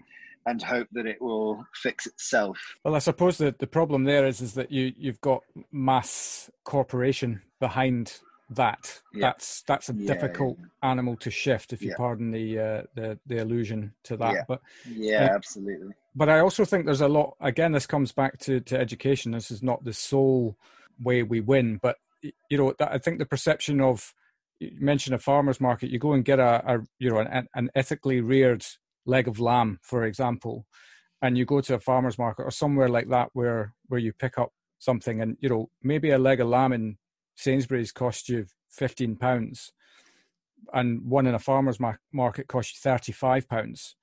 and 0.46 0.62
hope 0.62 0.88
that 0.94 1.06
it 1.06 1.22
will 1.22 1.66
fix 1.76 2.06
itself. 2.08 2.58
Well 2.84 2.96
i 2.96 3.00
suppose 3.00 3.38
that 3.38 3.60
the 3.60 3.68
problem 3.68 4.04
there 4.04 4.26
is 4.26 4.42
is 4.42 4.54
that 4.54 4.72
you 4.72 4.94
you've 4.98 5.22
got 5.22 5.42
mass 5.72 6.50
corporation 6.64 7.42
behind 7.60 8.20
that 8.50 9.02
yeah. 9.14 9.22
that's 9.22 9.62
that's 9.64 9.90
a 9.90 9.94
yeah, 9.94 10.14
difficult 10.14 10.58
animal 10.82 11.18
to 11.18 11.30
shift 11.30 11.74
if 11.74 11.82
you 11.82 11.94
pardon 11.98 12.32
the 12.32 12.58
uh, 12.58 12.82
the 12.96 13.20
the 13.26 13.40
allusion 13.40 13.94
to 14.04 14.16
that 14.16 14.46
but 14.48 14.62
yeah 14.90 15.26
uh, 15.26 15.36
absolutely 15.36 15.94
but 16.18 16.30
I 16.30 16.40
also 16.40 16.66
think 16.66 16.86
there's 16.86 17.02
a 17.02 17.08
lot. 17.08 17.36
Again, 17.40 17.74
this 17.74 17.86
comes 17.86 18.12
back 18.12 18.40
to 18.40 18.60
to 18.62 18.78
education. 18.78 19.32
This 19.32 19.52
is 19.52 19.62
not 19.62 19.84
the 19.84 19.94
sole 19.94 20.58
way 21.00 21.22
we 21.22 21.42
win, 21.42 21.80
but 21.80 21.98
you 22.50 22.58
know, 22.58 22.74
I 22.80 22.98
think 22.98 23.20
the 23.20 23.26
perception 23.28 23.80
of 23.80 24.16
you 24.60 24.72
mention 24.80 25.14
a 25.14 25.20
farmer's 25.20 25.62
market, 25.62 25.92
you 25.92 26.00
go 26.00 26.14
and 26.14 26.26
get 26.26 26.40
a, 26.40 26.64
a 26.66 26.80
you 26.98 27.12
know 27.12 27.20
an, 27.20 27.48
an 27.54 27.70
ethically 27.76 28.20
reared 28.20 28.66
leg 29.06 29.28
of 29.28 29.40
lamb, 29.40 29.80
for 29.84 30.06
example, 30.06 30.66
and 31.22 31.38
you 31.38 31.46
go 31.46 31.62
to 31.62 31.76
a 31.76 31.80
farmer's 31.80 32.18
market 32.18 32.44
or 32.44 32.52
somewhere 32.52 32.90
like 32.90 33.10
that 33.10 33.30
where 33.34 33.76
where 33.88 34.00
you 34.00 34.12
pick 34.12 34.40
up 34.40 34.52
something, 34.80 35.22
and 35.22 35.38
you 35.40 35.50
know 35.50 35.70
maybe 35.84 36.10
a 36.10 36.18
leg 36.18 36.42
of 36.42 36.48
lamb 36.48 36.74
in 36.74 36.98
Sainsbury's 37.38 37.94
cost 37.94 38.28
you 38.28 38.48
fifteen 38.70 39.16
pounds, 39.16 39.72
and 40.74 41.10
one 41.10 41.26
in 41.26 41.34
a 41.34 41.40
farmer's 41.40 41.80
market 42.12 42.48
costs 42.48 42.74
you 42.74 42.92
thirty 42.92 43.14
five 43.14 43.48
pounds 43.48 43.96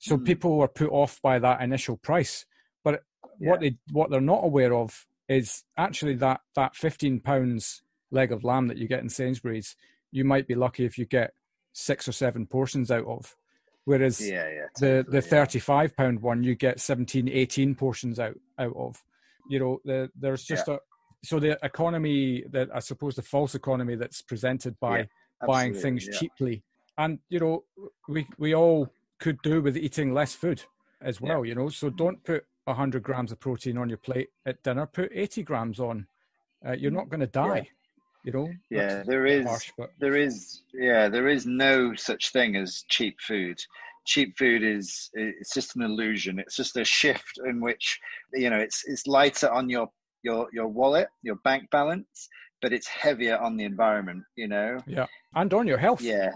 so 0.00 0.16
mm. 0.16 0.24
people 0.24 0.56
were 0.56 0.68
put 0.68 0.90
off 0.90 1.20
by 1.22 1.38
that 1.38 1.60
initial 1.60 1.96
price. 1.96 2.46
But 2.82 3.04
yeah. 3.38 3.50
what 3.50 3.60
they 3.60 3.76
what 3.92 4.10
they're 4.10 4.20
not 4.20 4.42
aware 4.42 4.74
of 4.74 5.06
is 5.28 5.62
actually 5.76 6.14
that 6.16 6.40
that 6.56 6.74
fifteen 6.74 7.20
pounds 7.20 7.82
leg 8.10 8.32
of 8.32 8.42
lamb 8.42 8.66
that 8.66 8.78
you 8.78 8.88
get 8.88 9.00
in 9.00 9.08
Sainsbury's, 9.08 9.76
you 10.10 10.24
might 10.24 10.48
be 10.48 10.56
lucky 10.56 10.84
if 10.84 10.98
you 10.98 11.04
get 11.04 11.34
six 11.72 12.08
or 12.08 12.12
seven 12.12 12.46
portions 12.46 12.90
out 12.90 13.06
of. 13.06 13.36
Whereas 13.84 14.26
yeah, 14.26 14.48
yeah, 14.48 14.66
the 14.78 15.04
the 15.06 15.22
thirty 15.22 15.58
five 15.58 15.96
pound 15.96 16.20
one 16.20 16.42
you 16.42 16.54
get 16.54 16.80
17, 16.80 17.28
18 17.28 17.74
portions 17.74 18.18
out 18.18 18.38
out 18.58 18.74
of. 18.76 18.96
You 19.48 19.58
know, 19.58 19.80
the, 19.84 20.10
there's 20.18 20.44
just 20.44 20.68
a 20.68 20.78
so 21.22 21.38
the 21.38 21.58
economy 21.62 22.44
that 22.50 22.68
I 22.74 22.78
suppose 22.78 23.14
the 23.14 23.22
false 23.22 23.54
economy 23.54 23.94
that's 23.94 24.22
presented 24.22 24.78
by 24.80 25.08
buying 25.46 25.74
things 25.74 26.08
cheaply. 26.18 26.62
And 26.98 27.18
you 27.28 27.38
know, 27.38 27.64
we 28.08 28.26
we 28.38 28.54
all 28.54 28.88
could 29.18 29.40
do 29.42 29.62
with 29.62 29.76
eating 29.76 30.12
less 30.12 30.34
food 30.34 30.62
as 31.02 31.20
well, 31.20 31.44
yeah. 31.44 31.50
you 31.50 31.54
know. 31.54 31.68
So 31.68 31.90
don't 31.90 32.22
put 32.24 32.44
100 32.64 33.02
grams 33.02 33.32
of 33.32 33.40
protein 33.40 33.78
on 33.78 33.88
your 33.88 33.98
plate 33.98 34.28
at 34.46 34.62
dinner, 34.62 34.86
put 34.86 35.10
80 35.14 35.42
grams 35.42 35.80
on. 35.80 36.06
Uh, 36.66 36.72
you're 36.72 36.90
not 36.90 37.08
going 37.08 37.20
to 37.20 37.26
die. 37.26 37.56
Yeah. 37.56 37.62
You 38.22 38.32
know, 38.32 38.50
yeah, 38.68 39.02
there 39.06 39.24
is, 39.24 39.46
harsh, 39.46 39.72
but... 39.78 39.92
there 39.98 40.14
is, 40.14 40.60
yeah, 40.74 41.08
there 41.08 41.26
is 41.26 41.46
no 41.46 41.94
such 41.94 42.32
thing 42.32 42.54
as 42.54 42.84
cheap 42.90 43.18
food. 43.18 43.58
Cheap 44.04 44.36
food 44.36 44.62
is 44.62 45.08
it's 45.14 45.54
just 45.54 45.74
an 45.76 45.80
illusion. 45.80 46.38
It's 46.38 46.54
just 46.54 46.76
a 46.76 46.84
shift 46.84 47.40
in 47.46 47.62
which 47.62 47.98
you 48.34 48.50
know 48.50 48.58
it's 48.58 48.84
it's 48.86 49.06
lighter 49.06 49.50
on 49.50 49.70
your 49.70 49.88
your 50.22 50.48
your 50.52 50.68
wallet, 50.68 51.08
your 51.22 51.36
bank 51.36 51.70
balance, 51.70 52.28
but 52.62 52.72
it's 52.72 52.86
heavier 52.86 53.38
on 53.38 53.56
the 53.56 53.64
environment. 53.64 54.22
You 54.36 54.48
know, 54.48 54.78
yeah, 54.86 55.06
and 55.34 55.52
on 55.52 55.66
your 55.66 55.78
health. 55.78 56.02
Yeah, 56.02 56.30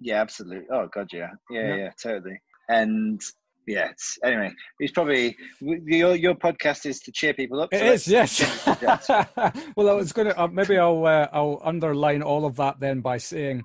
yeah, 0.00 0.20
absolutely. 0.20 0.66
Oh 0.70 0.88
god, 0.92 1.08
yeah, 1.12 1.30
yeah, 1.50 1.68
yeah, 1.68 1.76
yeah 1.76 1.90
totally. 2.02 2.40
And 2.68 3.20
yeah, 3.66 3.90
it's, 3.90 4.18
anyway, 4.24 4.52
it's 4.78 4.92
probably 4.92 5.36
your 5.60 6.14
your 6.14 6.34
podcast 6.34 6.86
is 6.86 7.00
to 7.00 7.12
cheer 7.12 7.34
people 7.34 7.60
up. 7.60 7.70
It 7.72 7.80
so 7.80 7.92
is, 7.92 8.08
yes. 8.08 8.40
well, 9.76 9.88
I 9.88 9.92
was 9.92 10.12
going 10.12 10.28
to 10.28 10.40
uh, 10.40 10.46
maybe 10.46 10.78
I'll 10.78 11.04
uh, 11.04 11.28
I'll 11.32 11.60
underline 11.64 12.22
all 12.22 12.44
of 12.44 12.56
that 12.56 12.78
then 12.78 13.00
by 13.00 13.18
saying, 13.18 13.64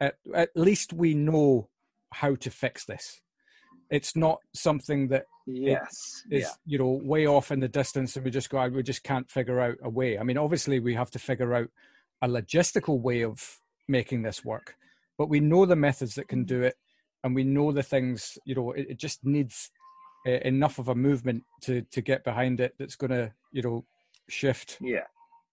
at, 0.00 0.16
at 0.34 0.50
least 0.56 0.92
we 0.92 1.14
know 1.14 1.68
how 2.12 2.34
to 2.34 2.50
fix 2.50 2.84
this. 2.84 3.20
It's 3.88 4.16
not 4.16 4.38
something 4.52 5.08
that 5.08 5.26
yes. 5.46 6.22
is 6.30 6.42
yeah. 6.42 6.48
you 6.66 6.78
know 6.78 7.00
way 7.02 7.26
off 7.26 7.50
in 7.50 7.60
the 7.60 7.68
distance, 7.68 8.16
and 8.16 8.24
we 8.24 8.30
just 8.30 8.50
go 8.50 8.66
we 8.68 8.82
just 8.82 9.04
can't 9.04 9.30
figure 9.30 9.60
out 9.60 9.76
a 9.82 9.88
way. 9.88 10.18
I 10.18 10.22
mean, 10.22 10.38
obviously 10.38 10.80
we 10.80 10.94
have 10.94 11.10
to 11.12 11.18
figure 11.18 11.54
out 11.54 11.68
a 12.22 12.28
logistical 12.28 13.00
way 13.00 13.22
of 13.22 13.60
making 13.88 14.22
this 14.22 14.44
work 14.44 14.76
but 15.18 15.28
we 15.28 15.40
know 15.40 15.66
the 15.66 15.76
methods 15.76 16.14
that 16.14 16.28
can 16.28 16.44
do 16.44 16.62
it 16.62 16.76
and 17.24 17.34
we 17.34 17.44
know 17.44 17.72
the 17.72 17.82
things 17.82 18.38
you 18.44 18.54
know 18.54 18.72
it, 18.72 18.86
it 18.90 18.98
just 18.98 19.24
needs 19.24 19.70
uh, 20.26 20.32
enough 20.44 20.78
of 20.78 20.88
a 20.88 20.94
movement 20.94 21.44
to 21.62 21.82
to 21.90 22.00
get 22.00 22.24
behind 22.24 22.60
it 22.60 22.74
that's 22.78 22.96
going 22.96 23.10
to 23.10 23.32
you 23.52 23.62
know 23.62 23.84
shift 24.28 24.78
yeah. 24.80 25.04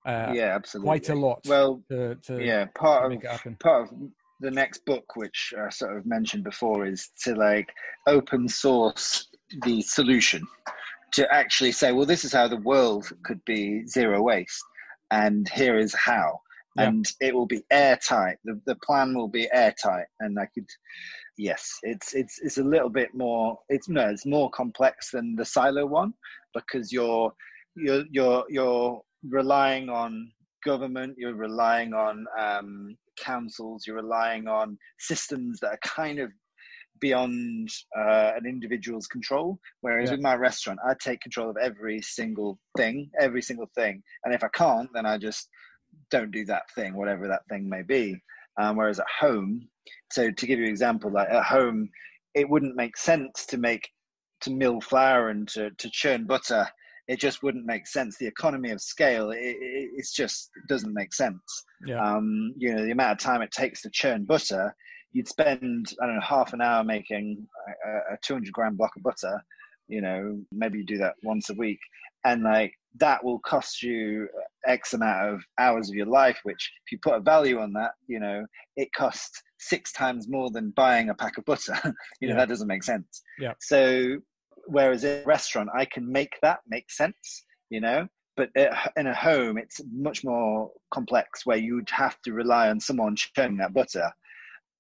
uh, 0.06 0.32
yeah 0.34 0.56
absolutely. 0.56 0.88
quite 0.88 1.10
a 1.10 1.16
lot 1.16 1.40
well 1.46 1.82
to, 1.90 2.16
to 2.16 2.44
yeah 2.44 2.66
part 2.76 3.12
of 3.12 3.60
part 3.60 3.84
of 3.84 3.94
the 4.40 4.52
next 4.52 4.86
book 4.86 5.16
which 5.16 5.54
i 5.64 5.70
sort 5.70 5.96
of 5.96 6.06
mentioned 6.06 6.44
before 6.44 6.86
is 6.86 7.10
to 7.22 7.36
like 7.36 7.72
open 8.08 8.48
source 8.48 9.28
the 9.64 9.82
solution 9.82 10.46
to 11.12 11.32
actually 11.32 11.72
say 11.72 11.92
well 11.92 12.06
this 12.06 12.26
is 12.26 12.34
how 12.34 12.48
the 12.48 12.58
world 12.58 13.06
could 13.24 13.44
be 13.46 13.86
zero 13.88 14.22
waste 14.22 14.64
and 15.12 15.48
here 15.50 15.78
is 15.78 15.94
how 15.94 16.40
yeah. 16.76 16.88
and 16.88 17.06
it 17.20 17.34
will 17.34 17.46
be 17.46 17.64
airtight. 17.72 18.38
The 18.44 18.60
the 18.66 18.76
plan 18.76 19.16
will 19.16 19.28
be 19.28 19.50
airtight, 19.54 20.06
and 20.20 20.40
I 20.40 20.48
could, 20.54 20.68
yes, 21.38 21.78
it's 21.84 22.14
it's 22.14 22.40
it's 22.42 22.58
a 22.58 22.64
little 22.64 22.90
bit 22.90 23.10
more. 23.14 23.58
It's 23.70 23.90
no, 23.90 24.10
it's 24.10 24.26
more 24.26 24.50
complex 24.52 25.12
than 25.12 25.36
the 25.36 25.46
silo 25.46 25.86
one 25.86 26.14
because 26.54 26.92
you're 26.92 27.32
you're 27.76 28.04
you're 28.12 28.46
you're 28.50 29.02
relying 29.30 29.90
on 29.90 30.32
government, 30.66 31.16
you're 31.18 31.36
relying 31.36 31.94
on 31.94 32.26
um, 32.40 32.98
councils, 33.20 33.86
you're 33.86 33.98
relying 33.98 34.48
on 34.48 34.78
systems 35.00 35.60
that 35.60 35.74
are 35.74 35.80
kind 35.84 36.20
of 36.20 36.32
beyond 37.04 37.70
uh, 38.00 38.32
an 38.38 38.46
individual's 38.48 39.08
control. 39.08 39.60
Whereas 39.82 40.08
yeah. 40.08 40.14
with 40.14 40.22
my 40.22 40.36
restaurant, 40.36 40.80
I 40.88 40.94
take 41.02 41.20
control 41.20 41.50
of 41.50 41.58
every 41.62 42.02
single 42.02 42.58
thing, 42.78 43.12
every 43.20 43.42
single 43.42 43.70
thing. 43.76 44.02
And 44.24 44.34
if 44.34 44.42
I 44.42 44.48
can't, 44.54 44.90
then 44.94 45.06
I 45.06 45.18
just 45.18 45.50
don't 46.10 46.32
do 46.32 46.46
that 46.46 46.64
thing, 46.76 46.96
whatever 46.96 47.28
that 47.28 47.42
thing 47.50 47.68
may 47.68 47.82
be. 47.82 48.16
Um, 48.58 48.78
whereas 48.78 49.02
at 49.02 49.20
home, 49.20 49.68
so 50.14 50.32
to 50.32 50.48
give 50.48 50.60
you 50.60 50.66
an 50.66 50.72
example, 50.72 51.12
like 51.12 51.30
at 51.30 51.44
home, 51.44 51.90
it 52.34 52.50
wouldn't 52.50 52.78
make 52.78 52.96
sense 52.96 53.46
to 53.48 53.58
make 53.58 53.90
to 54.42 54.52
mill 54.52 54.80
flour 54.80 55.30
and 55.30 55.48
to, 55.50 55.72
to 55.72 55.90
churn 55.92 56.26
butter 56.26 56.66
it 57.08 57.20
just 57.20 57.44
wouldn't 57.44 57.66
make 57.66 57.86
sense 57.86 58.18
the 58.18 58.28
economy 58.28 58.72
of 58.72 58.82
scale 58.82 59.32
it, 59.32 59.40
it 59.40 59.90
it's 59.96 60.14
just 60.14 60.50
it 60.56 60.68
doesn't 60.68 60.94
make 60.94 61.14
sense 61.14 61.42
Yeah. 61.86 62.02
um, 62.02 62.54
you 62.58 62.74
know 62.74 62.84
the 62.84 62.92
amount 62.92 63.14
of 63.14 63.18
time 63.20 63.42
it 63.42 63.52
takes 63.52 63.82
to 63.82 63.90
churn 63.90 64.26
butter 64.26 64.76
you'd 65.14 65.28
spend 65.28 65.94
i 66.02 66.06
don't 66.06 66.16
know 66.16 66.22
half 66.22 66.54
an 66.54 66.62
hour 66.62 66.84
making 66.84 67.48
a, 67.86 68.14
a 68.14 68.18
200 68.22 68.52
gram 68.52 68.76
block 68.76 68.96
of 68.96 69.04
butter 69.04 69.42
you 69.88 70.02
know 70.02 70.40
maybe 70.52 70.80
you 70.80 70.86
do 70.86 70.98
that 70.98 71.16
once 71.24 71.50
a 71.50 71.54
week 71.54 71.80
and 72.26 72.44
like 72.44 72.74
that 73.00 73.24
will 73.24 73.40
cost 73.40 73.82
you 73.82 74.28
x 74.68 74.94
amount 74.94 75.34
of 75.34 75.42
hours 75.60 75.90
of 75.90 75.96
your 75.96 76.06
life 76.06 76.40
which 76.44 76.72
if 76.86 76.92
you 76.92 76.98
put 77.02 77.16
a 77.16 77.20
value 77.20 77.60
on 77.60 77.74
that 77.74 77.92
you 78.08 78.20
know 78.20 78.46
it 78.76 78.90
costs 78.96 79.42
six 79.60 79.92
times 79.92 80.28
more 80.30 80.50
than 80.52 80.72
buying 80.72 81.10
a 81.10 81.14
pack 81.16 81.38
of 81.38 81.46
butter 81.46 81.76
you 82.22 82.28
know 82.28 82.34
Yeah. 82.34 82.40
that 82.40 82.50
doesn't 82.50 82.68
make 82.68 82.84
sense 82.84 83.22
Yeah. 83.40 83.54
so 83.60 84.18
whereas 84.68 85.04
in 85.04 85.22
a 85.22 85.26
restaurant 85.26 85.70
i 85.76 85.86
can 85.86 86.10
make 86.10 86.34
that 86.42 86.60
make 86.68 86.90
sense 86.90 87.44
you 87.70 87.82
know 87.82 88.08
but 88.36 88.50
in 88.98 89.08
a 89.08 89.14
home 89.14 89.58
it's 89.58 89.82
much 89.92 90.24
more 90.24 90.72
complex 90.92 91.46
where 91.46 91.58
you'd 91.58 91.90
have 91.90 92.20
to 92.22 92.34
rely 92.34 92.70
on 92.70 92.80
someone 92.80 93.16
churning 93.16 93.58
that 93.58 93.74
butter 93.74 94.10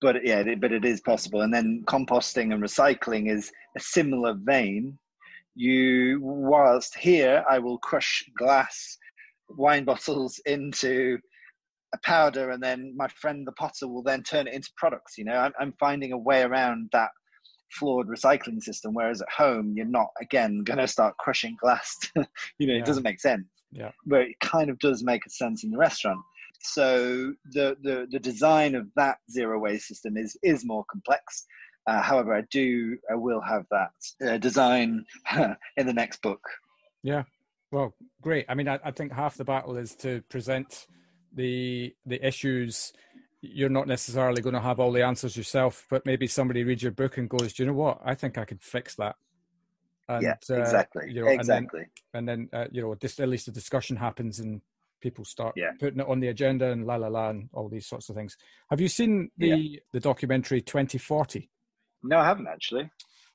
but 0.02 0.26
yeah 0.26 0.40
it- 0.40 0.60
but 0.62 0.72
it 0.72 0.86
is 0.86 1.02
possible. 1.02 1.42
And 1.42 1.54
then 1.54 1.84
composting 1.88 2.54
and 2.54 2.62
recycling 2.64 3.30
is 3.32 3.52
a 3.78 3.80
similar 3.80 4.34
vein. 4.38 4.98
You 5.56 6.20
whilst 6.22 6.98
here 6.98 7.44
i 7.50 7.60
will 7.60 7.78
crush 7.78 8.24
glass 8.36 8.98
wine 9.50 9.84
bottles 9.86 10.40
into 10.48 11.20
a 11.94 11.98
powder 12.00 12.50
and 12.50 12.64
then 12.64 12.94
my 12.98 13.08
friend 13.10 13.46
the 13.46 13.52
potter 13.52 13.88
will 13.88 14.02
then 14.02 14.24
turn 14.24 14.48
it 14.48 14.54
into 14.56 14.72
products 14.78 15.16
you 15.16 15.26
know? 15.26 15.38
I'm, 15.38 15.54
I'm 15.60 15.74
finding 15.80 16.12
a 16.12 16.18
way 16.18 16.42
around 16.42 16.90
that 16.92 17.10
flawed 17.72 18.08
recycling 18.08 18.62
system 18.64 18.96
whereas 18.96 19.22
at 19.22 19.30
home 19.30 19.74
you're 19.76 19.86
not 19.86 20.08
again 20.22 20.64
going 20.64 20.80
to 20.80 20.88
start 20.88 21.16
crushing 21.18 21.56
glass. 21.62 21.96
You 22.58 22.66
know 22.68 22.74
Yeah. 22.74 22.80
it 22.80 22.86
doesn't 22.86 23.04
make 23.04 23.20
sense. 23.20 23.46
Yeah. 23.72 23.92
where 24.06 24.22
it 24.24 24.40
kind 24.40 24.70
of 24.72 24.80
does 24.80 25.04
make 25.04 25.24
a 25.26 25.30
sense 25.30 25.64
in 25.64 25.70
the 25.72 25.78
restaurant 25.78 26.20
so 26.64 27.34
the 27.52 27.76
the, 27.82 28.08
the 28.12 28.20
design 28.20 28.76
of 28.76 28.88
that 28.96 29.18
zero 29.30 29.60
waste 29.60 29.88
system 29.88 30.18
is 30.18 30.38
is 30.44 30.66
more 30.66 30.86
complex 30.90 31.46
uh, 31.88 32.02
however 32.02 32.34
i 32.34 32.42
do 32.52 32.98
i 33.12 33.16
will 33.16 33.42
have 33.42 33.66
that 33.72 33.92
uh, 34.28 34.38
design 34.38 35.04
in 35.78 35.86
the 35.86 35.94
next 35.94 36.22
book 36.22 36.42
Yeah. 37.04 37.24
Well, 37.72 37.96
great. 38.22 38.46
I 38.48 38.54
mean, 38.54 38.68
I, 38.68 38.80
I 38.84 38.92
think 38.92 39.12
half 39.12 39.36
the 39.36 39.44
battle 39.44 39.78
is 39.78 39.96
to 39.98 40.22
present 40.30 40.88
the 41.36 41.94
the 42.06 42.26
issues. 42.26 42.94
You're 43.42 43.70
not 43.70 43.88
necessarily 43.88 44.42
going 44.42 44.54
to 44.54 44.62
have 44.62 44.80
all 44.80 44.92
the 44.92 45.04
answers 45.04 45.36
yourself, 45.36 45.86
but 45.90 46.06
maybe 46.06 46.28
somebody 46.28 46.64
reads 46.64 46.84
your 46.84 46.92
book 46.92 47.18
and 47.18 47.28
goes, 47.28 47.54
"Do 47.54 47.64
you 47.64 47.68
know 47.68 47.74
what? 47.74 48.00
I 48.06 48.16
think 48.16 48.38
I 48.38 48.46
could 48.46 48.62
fix 48.62 48.96
that." 48.96 49.16
And, 50.08 50.24
yeah 50.24 50.36
uh, 50.50 50.60
exactly 50.60 51.06
you 51.08 51.22
know, 51.22 51.28
and 51.28 51.40
then- 51.40 51.64
exactly 51.64 51.86
and 52.14 52.28
then 52.28 52.50
uh, 52.54 52.68
you 52.72 52.82
know, 52.82 52.94
just 52.96 53.20
at 53.20 53.28
least 53.28 53.48
a 53.48 53.52
discussion 53.52 53.98
happens 53.98 54.40
and 54.40 54.62
people 55.04 55.26
start 55.26 55.54
Yeah. 55.56 55.72
putting 55.80 56.00
it 56.00 56.08
on 56.08 56.20
the 56.22 56.30
agenda 56.30 56.72
and 56.72 56.88
la 56.88 56.96
la 56.96 57.10
la 57.18 57.30
and 57.30 57.50
all 57.54 57.70
these 57.70 57.86
sorts 57.94 58.10
of 58.10 58.16
things. 58.16 58.38
Have 58.72 58.82
you 58.82 58.88
seen 58.88 59.30
the 59.38 59.82
the 59.92 60.00
documentary 60.00 60.62
2040? 60.62 61.50
no 62.04 62.18
i 62.20 62.26
haven't 62.26 62.48
actually 62.48 62.90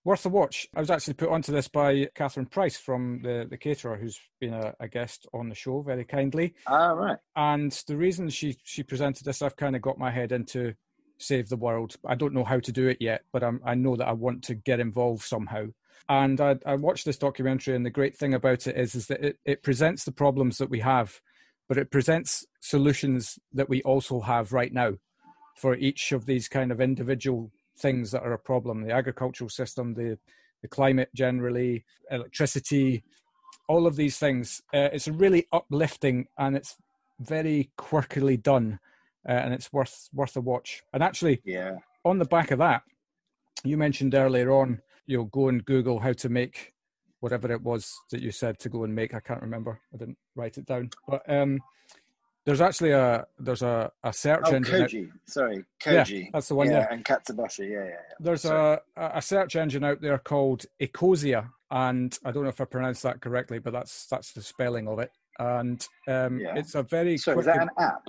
Worth 0.04 0.24
a 0.24 0.28
watch. 0.30 0.66
I 0.74 0.80
was 0.80 0.90
actually 0.90 1.14
put 1.14 1.28
onto 1.28 1.52
this 1.52 1.68
by 1.68 2.08
Catherine 2.14 2.46
Price 2.46 2.78
from 2.78 3.20
the 3.22 3.46
the 3.52 3.58
caterer, 3.58 3.96
who's 4.00 4.18
been 4.40 4.54
a, 4.54 4.72
a 4.80 4.88
guest 4.88 5.26
on 5.34 5.48
the 5.50 5.54
show 5.54 5.82
very 5.82 6.04
kindly. 6.04 6.54
all 6.66 6.94
right 6.96 7.18
And 7.36 7.72
the 7.88 7.96
reason 7.96 8.30
she 8.30 8.56
she 8.62 8.82
presented 8.84 9.24
this, 9.24 9.42
I've 9.42 9.56
kind 9.56 9.76
of 9.76 9.82
got 9.82 9.98
my 9.98 10.10
head 10.18 10.32
into 10.32 10.74
save 11.18 11.48
the 11.48 11.56
world. 11.66 11.96
I 12.06 12.14
don't 12.14 12.32
know 12.32 12.44
how 12.52 12.60
to 12.60 12.72
do 12.80 12.86
it 12.88 12.98
yet, 13.00 13.20
but 13.32 13.42
I'm, 13.42 13.60
I 13.72 13.74
know 13.74 13.96
that 13.96 14.08
I 14.08 14.12
want 14.12 14.44
to 14.44 14.54
get 14.54 14.80
involved 14.80 15.24
somehow. 15.24 15.64
And 16.08 16.40
I, 16.40 16.56
I 16.64 16.76
watched 16.76 17.04
this 17.04 17.18
documentary, 17.18 17.74
and 17.76 17.84
the 17.84 17.98
great 17.98 18.16
thing 18.16 18.32
about 18.34 18.66
it 18.68 18.76
is, 18.78 18.94
is 18.94 19.06
that 19.08 19.20
it, 19.28 19.36
it 19.44 19.62
presents 19.64 20.04
the 20.04 20.12
problems 20.22 20.56
that 20.58 20.70
we 20.70 20.80
have, 20.80 21.20
but 21.68 21.78
it 21.78 21.90
presents 21.90 22.46
solutions 22.60 23.38
that 23.52 23.68
we 23.68 23.82
also 23.82 24.20
have 24.20 24.52
right 24.52 24.72
now 24.72 24.94
for 25.56 25.74
each 25.74 26.12
of 26.12 26.26
these 26.26 26.48
kind 26.48 26.72
of 26.72 26.80
individual 26.80 27.50
things 27.78 28.10
that 28.10 28.22
are 28.22 28.32
a 28.32 28.38
problem 28.38 28.82
the 28.82 28.92
agricultural 28.92 29.50
system, 29.50 29.94
the, 29.94 30.18
the 30.62 30.68
climate 30.68 31.10
generally, 31.14 31.84
electricity, 32.10 33.04
all 33.68 33.86
of 33.86 33.96
these 33.96 34.18
things. 34.18 34.62
Uh, 34.72 34.88
it's 34.92 35.08
really 35.08 35.46
uplifting 35.52 36.26
and 36.38 36.56
it's 36.56 36.76
very 37.20 37.70
quirkily 37.78 38.40
done. 38.40 38.78
Uh, 39.28 39.32
and 39.32 39.52
it's 39.52 39.72
worth 39.72 40.08
worth 40.14 40.36
a 40.36 40.40
watch. 40.40 40.82
And 40.92 41.02
actually, 41.02 41.42
yeah 41.44 41.78
on 42.08 42.18
the 42.18 42.24
back 42.24 42.50
of 42.50 42.58
that, 42.58 42.82
you 43.64 43.76
mentioned 43.76 44.14
earlier 44.14 44.50
on, 44.50 44.80
you'll 45.06 45.26
go 45.26 45.48
and 45.48 45.64
Google 45.64 46.00
how 46.00 46.12
to 46.14 46.28
make 46.28 46.72
whatever 47.20 47.50
it 47.52 47.62
was 47.62 47.94
that 48.10 48.22
you 48.22 48.30
said 48.30 48.58
to 48.60 48.68
go 48.68 48.84
and 48.84 48.94
make. 48.94 49.14
I 49.14 49.20
can't 49.20 49.42
remember. 49.42 49.80
I 49.92 49.96
didn't 49.96 50.18
write 50.36 50.58
it 50.58 50.66
down. 50.66 50.90
But 51.06 51.22
um, 51.28 51.58
there's 52.44 52.60
actually 52.60 52.92
a 52.92 53.26
there's 53.38 53.62
a, 53.62 53.90
a 54.04 54.12
search 54.12 54.42
oh 54.46 54.54
engine. 54.54 54.82
out- 54.82 54.88
koji 54.90 55.10
sorry 55.26 55.64
Yeah, 55.86 56.04
koji 56.04 56.30
that's 56.32 56.48
the 56.48 56.54
one. 56.54 56.70
yeah, 56.70 56.78
Yeah, 56.80 56.86
and 56.90 57.04
katsubashi 57.04 57.70
yeah 57.70 57.78
yeah, 57.78 57.84
yeah. 57.84 58.14
there's 58.20 58.42
Sorry. 58.42 58.78
a 58.96 59.10
a 59.18 59.22
search 59.22 59.56
engine 59.56 59.84
out 59.84 60.00
there 60.00 60.18
called 60.18 60.64
Ecosia, 60.80 61.50
and 61.70 62.18
I 62.24 62.30
don't 62.30 62.44
know 62.44 62.48
if 62.48 62.60
I 62.60 62.64
pronounced 62.64 63.02
that 63.02 63.20
correctly, 63.20 63.58
but 63.58 63.72
that's 63.72 64.06
that's 64.06 64.32
the 64.32 64.42
spelling 64.42 64.88
of 64.88 64.98
it. 64.98 65.10
And 65.38 65.86
um, 66.08 66.40
Yeah. 66.40 66.56
it's 66.56 66.74
a 66.74 66.82
very 66.82 67.18
so 67.18 67.32
quick 67.34 67.42
is 67.42 67.46
that 67.46 67.62
an 67.62 67.70
app 67.78 68.08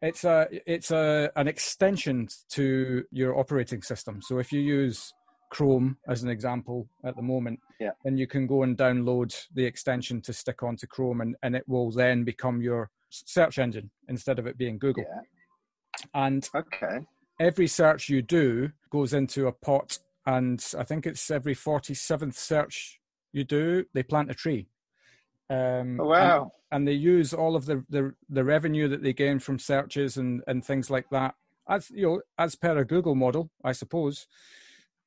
it's 0.00 0.22
a 0.24 0.46
it's 0.64 0.90
a 0.92 1.30
an 1.36 1.48
extension 1.48 2.28
to 2.50 3.04
your 3.10 3.36
operating 3.38 3.82
system. 3.82 4.20
So 4.22 4.38
if 4.38 4.52
you 4.52 4.60
use 4.60 5.12
Chrome 5.50 5.96
as 6.08 6.22
an 6.22 6.28
example 6.30 6.88
at 7.04 7.16
the 7.16 7.22
moment, 7.22 7.58
Yeah. 7.80 7.92
then 8.04 8.16
you 8.18 8.26
can 8.26 8.46
go 8.46 8.62
and 8.62 8.76
download 8.76 9.34
the 9.54 9.64
extension 9.64 10.20
to 10.22 10.32
stick 10.32 10.62
onto 10.62 10.86
Chrome, 10.86 11.20
and, 11.20 11.36
and 11.42 11.56
it 11.56 11.66
will 11.68 11.90
then 11.90 12.24
become 12.24 12.60
your 12.60 12.90
search 13.10 13.58
engine 13.58 13.90
instead 14.08 14.38
of 14.38 14.46
it 14.46 14.58
being 14.58 14.78
Google. 14.78 15.04
yeah 15.08 15.22
And 16.14 16.48
okay 16.54 17.00
every 17.40 17.66
search 17.68 18.08
you 18.08 18.20
do 18.20 18.70
goes 18.90 19.12
into 19.14 19.46
a 19.46 19.52
pot, 19.52 19.98
and 20.26 20.64
I 20.76 20.84
think 20.84 21.06
it's 21.06 21.30
every 21.30 21.54
forty 21.54 21.94
seventh 21.94 22.36
search 22.36 23.00
you 23.32 23.44
do, 23.44 23.84
they 23.94 24.02
plant 24.02 24.30
a 24.30 24.34
tree. 24.34 24.66
Um, 25.50 25.98
oh, 26.00 26.02
and- 26.02 26.08
wow 26.08 26.52
and 26.70 26.86
they 26.86 26.92
use 26.92 27.32
all 27.32 27.56
of 27.56 27.64
the, 27.64 27.82
the 27.88 28.12
the 28.28 28.44
revenue 28.44 28.88
that 28.88 29.02
they 29.02 29.14
gain 29.14 29.38
from 29.38 29.58
searches 29.58 30.18
and 30.18 30.42
and 30.46 30.62
things 30.62 30.90
like 30.90 31.08
that 31.10 31.34
as 31.70 31.88
you 31.90 32.02
know 32.06 32.20
as 32.36 32.54
per 32.54 32.76
a 32.76 32.84
google 32.84 33.14
model 33.14 33.50
i 33.64 33.72
suppose 33.72 34.26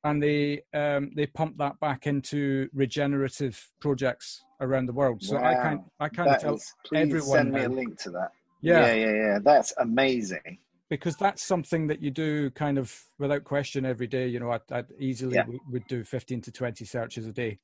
and 0.04 0.22
they 0.22 0.62
um 0.74 1.10
they 1.14 1.26
pump 1.26 1.56
that 1.58 1.78
back 1.80 2.06
into 2.06 2.68
regenerative 2.72 3.70
projects 3.80 4.42
around 4.60 4.86
the 4.86 4.92
world 4.92 5.22
so 5.22 5.38
i 5.38 5.52
Wow. 5.54 5.84
i 6.00 6.08
kind 6.08 6.30
of 6.30 6.38
That 6.38 6.40
tell 6.42 6.54
is, 6.54 6.74
please 6.84 7.02
everyone 7.10 7.36
send 7.36 7.52
me 7.52 7.62
a 7.62 7.68
link 7.68 7.98
to 8.02 8.10
that. 8.10 8.30
yeah, 8.60 8.92
yeah, 8.92 8.94
yeah, 8.94 9.12
yeah. 9.12 9.38
That's 9.42 9.72
amazing. 9.78 10.58
because 10.90 11.16
that's 11.16 11.42
something 11.42 11.86
that 11.86 12.02
you 12.02 12.10
do 12.10 12.50
kind 12.50 12.78
of 12.78 12.94
without 13.18 13.44
question 13.44 13.84
every 13.86 14.06
day 14.06 14.26
you 14.26 14.40
know 14.40 14.50
i'd, 14.50 14.60
I'd 14.70 14.86
easily 14.98 15.36
Yeah. 15.36 15.44
would 15.70 15.86
do 15.88 16.04
15 16.04 16.40
to 16.42 16.52
20 16.52 16.84
searches 16.84 17.26
a 17.26 17.32
day 17.32 17.58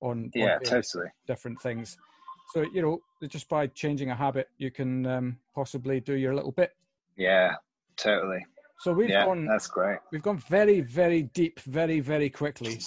on, 0.00 0.10
on 0.10 0.30
Yeah, 0.34 0.58
various 0.58 0.92
totally. 0.92 1.10
different 1.26 1.60
things 1.62 1.96
so 2.52 2.62
you 2.62 2.82
know 2.82 3.00
just 3.28 3.48
by 3.48 3.66
changing 3.68 4.10
a 4.10 4.14
habit 4.14 4.48
you 4.58 4.70
can 4.70 5.06
um, 5.06 5.38
possibly 5.54 6.00
do 6.00 6.14
your 6.14 6.34
little 6.34 6.52
bit 6.52 6.72
Yeah, 7.16 7.54
totally. 7.96 8.44
So 8.80 8.92
we've 8.92 9.10
yeah, 9.10 9.24
gone 9.24 9.46
that's 9.46 9.66
great. 9.66 9.98
we've 10.12 10.22
gone 10.22 10.38
very 10.48 10.80
very 10.80 11.22
deep 11.22 11.60
very 11.60 12.00
very 12.00 12.28
quickly 12.30 12.80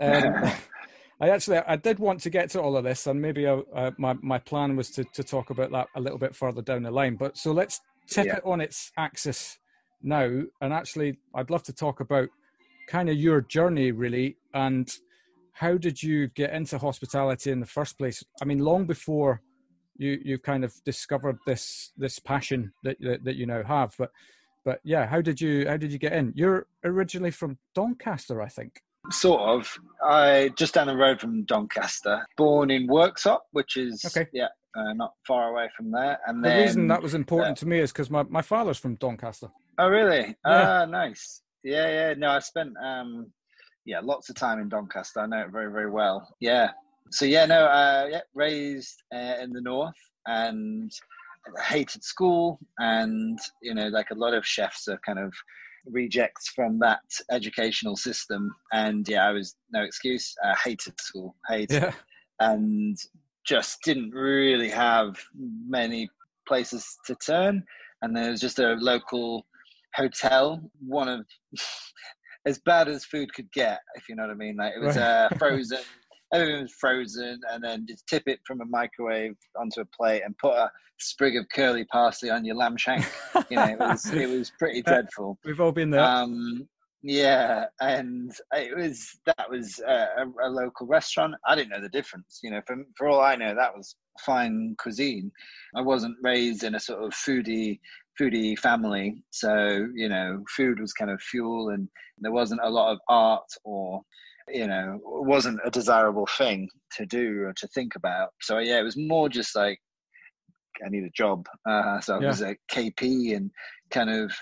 um, 0.00 0.34
i 1.20 1.28
actually 1.30 1.58
i 1.58 1.76
did 1.76 1.98
want 1.98 2.20
to 2.20 2.30
get 2.30 2.50
to 2.50 2.60
all 2.60 2.76
of 2.76 2.84
this 2.84 3.06
and 3.06 3.20
maybe 3.20 3.46
I, 3.46 3.54
uh, 3.74 3.90
my, 3.98 4.14
my 4.22 4.38
plan 4.38 4.76
was 4.76 4.90
to, 4.92 5.04
to 5.14 5.22
talk 5.24 5.50
about 5.50 5.70
that 5.72 5.88
a 5.96 6.00
little 6.00 6.18
bit 6.18 6.34
further 6.34 6.62
down 6.62 6.82
the 6.82 6.90
line 6.90 7.16
but 7.16 7.36
so 7.36 7.52
let's 7.52 7.80
tip 8.08 8.26
Yeah. 8.26 8.36
it 8.36 8.42
on 8.44 8.60
its 8.60 8.92
axis 8.96 9.58
now 10.02 10.42
and 10.60 10.72
actually 10.72 11.18
i'd 11.34 11.50
love 11.50 11.62
to 11.64 11.72
talk 11.72 12.00
about 12.00 12.28
kind 12.88 13.08
of 13.08 13.16
your 13.16 13.40
journey 13.42 13.92
really 13.92 14.36
and 14.54 14.88
how 15.52 15.76
did 15.76 16.00
you 16.02 16.28
get 16.28 16.52
into 16.52 16.78
hospitality 16.78 17.50
in 17.50 17.60
the 17.60 17.66
first 17.66 17.98
place 17.98 18.22
i 18.40 18.44
mean 18.44 18.60
long 18.60 18.86
before 18.86 19.42
you 19.96 20.18
you 20.24 20.38
kind 20.38 20.64
of 20.64 20.72
discovered 20.84 21.36
this 21.46 21.92
this 21.96 22.18
passion 22.20 22.72
that 22.84 22.96
that, 23.00 23.24
that 23.24 23.34
you 23.36 23.44
now 23.44 23.62
have 23.64 23.92
but 23.98 24.10
but 24.64 24.80
yeah 24.84 25.06
how 25.06 25.20
did 25.20 25.40
you 25.40 25.66
how 25.68 25.76
did 25.76 25.92
you 25.92 25.98
get 25.98 26.12
in 26.12 26.32
you're 26.34 26.66
originally 26.84 27.30
from 27.30 27.58
doncaster 27.74 28.40
i 28.42 28.48
think 28.48 28.82
Sort 29.10 29.40
of. 29.40 29.78
I 30.04 30.50
just 30.56 30.74
down 30.74 30.86
the 30.86 30.96
road 30.96 31.20
from 31.20 31.44
Doncaster. 31.44 32.26
Born 32.36 32.70
in 32.70 32.86
Worksop, 32.88 33.38
which 33.52 33.76
is 33.76 34.04
Okay. 34.04 34.28
yeah, 34.32 34.48
uh, 34.76 34.92
not 34.92 35.14
far 35.26 35.50
away 35.50 35.68
from 35.74 35.90
there. 35.90 36.18
And 36.26 36.44
the 36.44 36.48
then 36.48 36.62
reason 36.62 36.88
that 36.88 37.02
was 37.02 37.14
important 37.14 37.56
to 37.58 37.66
me 37.66 37.78
is 37.78 37.90
because 37.90 38.10
my, 38.10 38.24
my 38.24 38.42
father's 38.42 38.76
from 38.76 38.96
doncaster 38.96 39.48
Oh, 39.78 39.88
really? 39.88 40.36
Yeah. 40.44 40.80
Ah, 40.82 40.84
nice. 40.84 41.42
Yeah, 41.64 41.88
yeah. 41.88 42.14
No, 42.14 42.30
I 42.30 42.40
spent 42.40 42.74
um, 42.82 43.32
yeah, 43.86 44.00
lots 44.00 44.28
of 44.28 44.34
time 44.36 44.60
in 44.60 44.68
Doncaster. 44.68 45.20
I 45.20 45.26
know 45.26 45.40
it 45.40 45.50
very, 45.50 45.72
very 45.72 45.90
well. 45.90 46.28
Yeah. 46.40 46.72
So 47.10 47.24
yeah, 47.24 47.46
no, 47.46 47.64
uh, 47.64 48.08
yeah, 48.10 48.20
raised 48.34 49.02
uh, 49.14 49.36
in 49.40 49.52
the 49.52 49.62
north 49.62 49.94
and 50.26 50.92
hated 51.68 52.04
school, 52.04 52.58
and 52.78 53.38
you 53.62 53.74
know, 53.74 53.88
like 53.88 54.10
a 54.10 54.14
lot 54.14 54.34
of 54.34 54.46
chefs 54.46 54.88
are 54.88 55.00
kind 55.04 55.18
of 55.18 55.32
rejects 55.86 56.48
from 56.48 56.78
that 56.80 57.00
educational 57.30 57.96
system. 57.96 58.54
And 58.72 59.08
yeah, 59.08 59.26
I 59.26 59.32
was 59.32 59.56
no 59.72 59.82
excuse. 59.82 60.34
I 60.44 60.54
hated 60.64 61.00
school, 61.00 61.34
hated, 61.48 61.82
Yeah. 61.82 61.92
and 62.40 62.96
just 63.46 63.78
didn't 63.82 64.10
really 64.10 64.68
have 64.68 65.16
many 65.66 66.10
places 66.46 66.84
to 67.06 67.14
turn. 67.14 67.64
And 68.02 68.16
there 68.16 68.30
was 68.30 68.40
just 68.40 68.58
a 68.58 68.74
local 68.74 69.46
hotel, 69.94 70.60
one 70.86 71.08
of 71.08 71.26
as 72.46 72.58
bad 72.60 72.88
as 72.88 73.04
food 73.04 73.32
could 73.34 73.50
get, 73.52 73.80
if 73.94 74.08
you 74.08 74.14
know 74.14 74.22
what 74.24 74.30
I 74.30 74.34
mean. 74.34 74.56
Like 74.56 74.74
it 74.76 74.80
was 74.84 74.96
uh, 74.96 75.28
frozen, 75.38 75.78
everything 76.32 76.62
was 76.62 76.72
frozen, 76.72 77.40
and 77.50 77.62
then 77.62 77.86
just 77.88 78.06
tip 78.06 78.24
it 78.26 78.40
from 78.46 78.60
a 78.60 78.66
microwave 78.66 79.36
onto 79.58 79.80
a 79.80 79.84
plate 79.84 80.22
and 80.24 80.36
put 80.38 80.54
a 80.54 80.70
sprig 80.98 81.36
of 81.36 81.46
curly 81.54 81.84
parsley 81.86 82.30
on 82.30 82.44
your 82.44 82.56
lamb 82.56 82.76
shank. 82.76 83.06
You 83.50 83.56
know, 83.56 83.68
it 83.68 83.78
was 83.78 84.12
it 84.12 84.28
was 84.28 84.52
pretty 84.58 84.82
dreadful. 84.86 85.38
We've 85.44 85.60
all 85.60 85.72
been 85.72 85.90
there. 85.90 86.02
Um, 86.02 86.68
yeah, 87.02 87.66
and 87.80 88.32
it 88.52 88.76
was 88.76 89.18
that 89.26 89.48
was 89.48 89.80
a, 89.86 90.08
a, 90.18 90.48
a 90.48 90.50
local 90.50 90.86
restaurant. 90.86 91.34
I 91.46 91.54
didn't 91.54 91.70
know 91.70 91.80
the 91.80 91.88
difference. 91.88 92.40
You 92.42 92.50
know, 92.50 92.60
for 92.66 92.76
for 92.96 93.08
all 93.08 93.20
I 93.20 93.36
know, 93.36 93.54
that 93.54 93.76
was 93.76 93.96
fine 94.24 94.74
cuisine. 94.78 95.30
I 95.76 95.80
wasn't 95.80 96.16
raised 96.22 96.64
in 96.64 96.74
a 96.74 96.80
sort 96.80 97.04
of 97.04 97.12
foodie 97.12 97.78
foodie 98.20 98.58
family, 98.58 99.22
so 99.30 99.86
you 99.94 100.08
know, 100.08 100.42
food 100.56 100.80
was 100.80 100.92
kind 100.92 101.10
of 101.10 101.20
fuel, 101.22 101.70
and 101.70 101.88
there 102.18 102.32
wasn't 102.32 102.60
a 102.64 102.70
lot 102.70 102.92
of 102.92 102.98
art 103.08 103.48
or 103.64 104.02
you 104.52 104.66
know, 104.66 104.98
wasn't 105.04 105.60
a 105.64 105.70
desirable 105.70 106.26
thing 106.36 106.68
to 106.96 107.06
do 107.06 107.42
or 107.44 107.52
to 107.54 107.68
think 107.68 107.94
about. 107.96 108.30
So 108.40 108.58
yeah, 108.58 108.78
it 108.78 108.84
was 108.84 108.96
more 108.96 109.28
just 109.28 109.54
like 109.54 109.78
I 110.84 110.88
need 110.88 111.04
a 111.04 111.10
job. 111.10 111.46
Uh, 111.68 112.00
so 112.00 112.14
I 112.16 112.18
Yeah. 112.18 112.28
was 112.28 112.42
a 112.42 112.56
KP 112.70 113.36
and 113.36 113.50
kind 113.90 114.10
of 114.10 114.32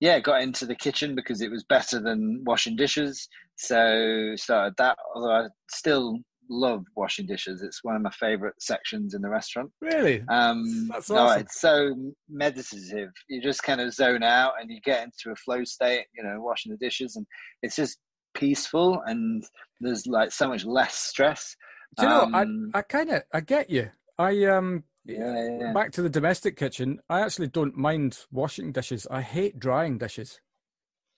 yeah 0.00 0.18
got 0.20 0.42
into 0.42 0.66
the 0.66 0.74
kitchen 0.74 1.14
because 1.14 1.40
it 1.40 1.50
was 1.50 1.64
better 1.64 2.00
than 2.00 2.42
washing 2.44 2.76
dishes. 2.76 3.28
So 3.56 4.32
started 4.36 4.74
that. 4.78 4.96
Although 5.14 5.32
I 5.32 5.48
still 5.70 6.18
love 6.50 6.84
washing 6.96 7.26
dishes. 7.26 7.62
It's 7.62 7.82
one 7.84 7.96
of 7.96 8.02
my 8.02 8.10
favorite 8.10 8.60
sections 8.60 9.14
in 9.14 9.22
the 9.22 9.28
restaurant. 9.28 9.70
really? 9.80 10.22
Um, 10.28 10.88
That's 10.90 11.08
no, 11.08 11.30
it's 11.30 11.60
so 11.60 11.94
meditative. 12.28 13.10
You 13.28 13.40
just 13.40 13.62
kind 13.62 13.80
of 13.80 13.94
zone 13.94 14.22
out 14.22 14.54
and 14.60 14.70
you 14.70 14.80
get 14.84 15.04
into 15.04 15.30
a 15.32 15.36
flow 15.36 15.64
state. 15.64 16.06
You 16.14 16.24
know, 16.24 16.40
washing 16.40 16.72
the 16.72 16.78
dishes, 16.78 17.16
and 17.16 17.26
it's 17.62 17.76
just 17.76 17.98
peaceful 18.40 19.02
and 19.06 19.44
there's 19.80 20.06
like 20.06 20.32
so 20.32 20.48
much 20.48 20.64
less 20.64 20.94
stress. 20.94 21.56
Do 21.96 22.06
you 22.06 22.08
know? 22.08 22.22
um, 22.24 22.72
I 22.72 22.78
I 22.78 22.82
kind 22.82 23.10
of 23.10 23.22
I 23.32 23.40
get 23.40 23.70
you. 23.70 23.90
I 24.18 24.44
um 24.46 24.84
Yeah, 25.04 25.34
yeah, 25.34 25.48
yeah. 25.60 25.72
back 25.72 25.92
to 25.92 26.02
the 26.02 26.10
domestic 26.10 26.56
kitchen. 26.56 27.00
I 27.08 27.20
actually 27.20 27.48
don't 27.48 27.76
mind 27.76 28.18
washing 28.30 28.72
dishes. 28.72 29.06
I 29.10 29.22
hate 29.22 29.58
drying 29.58 29.98
dishes. 29.98 30.40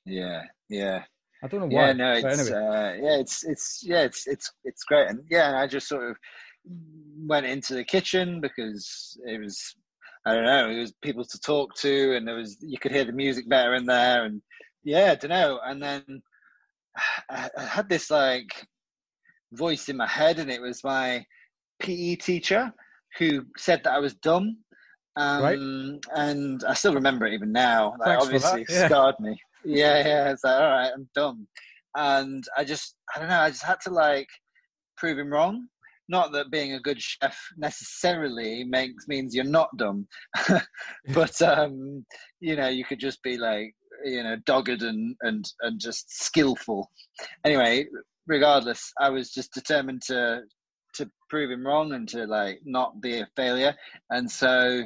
Yeah, 0.05 0.43
yeah. 0.69 1.05
I 1.43 1.49
don't 1.49 1.61
know 1.61 1.67
why. 1.67 1.89
Yeah, 1.89 1.93
no, 1.93 2.13
it's 2.13 2.25
anyway. 2.25 2.53
uh, 2.53 2.93
yeah, 3.05 3.17
it's 3.19 3.45
it's 3.45 3.81
yeah, 3.85 4.03
it's 4.03 4.27
it's 4.27 4.53
it's 4.65 4.85
great, 4.85 5.09
and 5.09 5.21
yeah, 5.31 5.59
I 5.59 5.67
just 5.67 5.89
sort 5.89 6.11
of 6.11 6.17
went 7.27 7.47
into 7.47 7.75
the 7.75 7.85
kitchen 7.85 8.41
because 8.41 9.17
it 9.27 9.41
was 9.41 9.75
I 10.25 10.35
don't 10.35 10.45
know, 10.45 10.71
it 10.71 10.79
was 10.79 10.93
people 11.03 11.25
to 11.25 11.41
talk 11.41 11.75
to, 11.77 12.17
and 12.17 12.27
there 12.27 12.37
was 12.37 12.57
you 12.61 12.79
could 12.79 12.93
hear 12.93 13.05
the 13.05 13.13
music 13.13 13.49
better 13.49 13.75
in 13.75 13.87
there, 13.87 14.25
and 14.25 14.41
yeah, 14.85 15.13
I 15.13 15.15
don't 15.17 15.31
know, 15.31 15.61
and 15.65 15.83
then 15.83 16.23
I, 17.31 17.49
I 17.57 17.65
had 17.65 17.89
this 17.89 18.11
like 18.11 18.67
voice 19.53 19.89
in 19.89 19.97
my 19.97 20.07
head, 20.07 20.39
and 20.39 20.51
it 20.51 20.61
was 20.61 20.85
my 20.85 21.25
PE 21.81 22.17
teacher 22.17 22.73
who 23.19 23.43
said 23.57 23.83
that 23.85 23.93
I 23.93 23.99
was 23.99 24.15
dumb. 24.15 24.57
Um, 25.17 25.43
Right. 25.43 25.59
And 26.17 26.65
I 26.65 26.75
still 26.75 26.95
remember 26.95 27.27
it 27.27 27.35
even 27.35 27.53
now. 27.53 27.95
Like, 27.99 28.21
Thanks 28.21 28.27
for 28.27 28.39
that, 28.39 28.45
obviously, 28.53 28.75
yeah. 28.75 28.87
scarred 28.87 29.21
me. 29.21 29.37
Yeah, 29.65 30.07
yeah. 30.07 30.31
It's 30.31 30.45
like, 30.45 30.61
all 30.61 30.71
right, 30.71 30.91
I'm 30.95 31.09
dumb. 31.15 31.47
And 31.97 32.43
I 32.57 32.65
just, 32.65 32.97
I 33.15 33.19
don't 33.19 33.29
know, 33.29 33.41
I 33.41 33.51
just 33.51 33.63
had 33.63 33.81
to 33.83 33.91
like 33.91 34.29
prove 34.97 35.19
him 35.19 35.31
wrong. 35.31 35.67
Not 36.09 36.33
that 36.33 36.51
being 36.51 36.73
a 36.73 36.81
good 36.81 37.01
chef 37.01 37.39
necessarily 37.57 38.65
makes 38.65 39.07
means 39.07 39.35
you're 39.35 39.45
not 39.45 39.69
dumb, 39.77 40.07
but 41.15 41.41
um, 41.43 42.05
you 42.41 42.57
know, 42.57 42.69
you 42.69 42.85
could 42.85 42.99
just 42.99 43.23
be 43.23 43.39
like, 43.39 43.75
you 44.05 44.23
know, 44.23 44.37
dogged 44.47 44.83
and 44.83 45.17
and 45.23 45.51
and 45.63 45.81
just 45.81 46.25
skillful. 46.25 46.91
Anyway, 47.45 47.87
regardless, 48.27 48.93
I 49.01 49.11
was 49.11 49.31
just 49.33 49.53
determined 49.53 50.03
to 50.07 50.43
to 50.95 51.11
prove 51.31 51.51
him 51.51 51.67
wrong 51.67 51.93
and 51.95 52.09
to 52.11 52.27
like 52.27 52.61
not 52.65 53.01
be 53.01 53.21
a 53.21 53.29
failure. 53.35 53.75
And 54.11 54.31
so, 54.31 54.83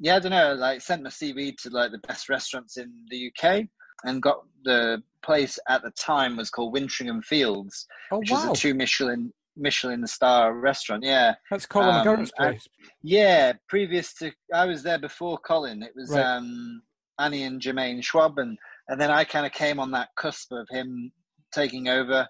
yeah, 0.00 0.16
I 0.16 0.18
don't 0.18 0.32
know, 0.32 0.54
like 0.54 0.80
sent 0.80 1.02
my 1.02 1.10
CV 1.10 1.56
to 1.58 1.70
like 1.70 1.92
the 1.92 1.98
best 1.98 2.28
restaurants 2.28 2.76
in 2.76 2.92
the 3.08 3.30
UK 3.30 3.64
and 4.04 4.20
got 4.20 4.38
the 4.64 5.02
place 5.22 5.58
at 5.68 5.82
the 5.82 5.92
time 5.92 6.36
was 6.36 6.50
called 6.50 6.74
Winteringham 6.74 7.22
Fields, 7.24 7.86
oh 8.10 8.18
which 8.18 8.30
wow, 8.30 8.48
was 8.50 8.58
a 8.58 8.60
two 8.60 8.74
Michelin 8.74 9.32
Michelin 9.56 10.04
star 10.06 10.54
restaurant. 10.58 11.04
Yeah, 11.04 11.34
that's 11.50 11.66
Colin 11.66 11.94
um, 11.94 12.04
McGurran's 12.04 12.32
I- 12.38 12.48
place. 12.50 12.66
yeah. 13.02 13.52
Previous 13.68 14.12
to 14.14 14.32
I 14.52 14.66
was 14.66 14.82
there 14.82 14.98
before 14.98 15.38
Colin. 15.38 15.82
It 15.82 15.92
was 15.94 16.10
Right. 16.10 16.24
um, 16.24 16.82
Annie 17.18 17.44
and 17.44 17.60
Germain 17.60 18.00
Schwab, 18.00 18.38
and 18.38 18.58
and 18.88 19.00
then 19.00 19.10
I 19.10 19.24
kind 19.24 19.46
of 19.46 19.52
came 19.52 19.80
on 19.80 19.90
that 19.92 20.08
cusp 20.16 20.52
of 20.52 20.68
him 20.70 21.12
taking 21.52 21.88
over 21.88 22.28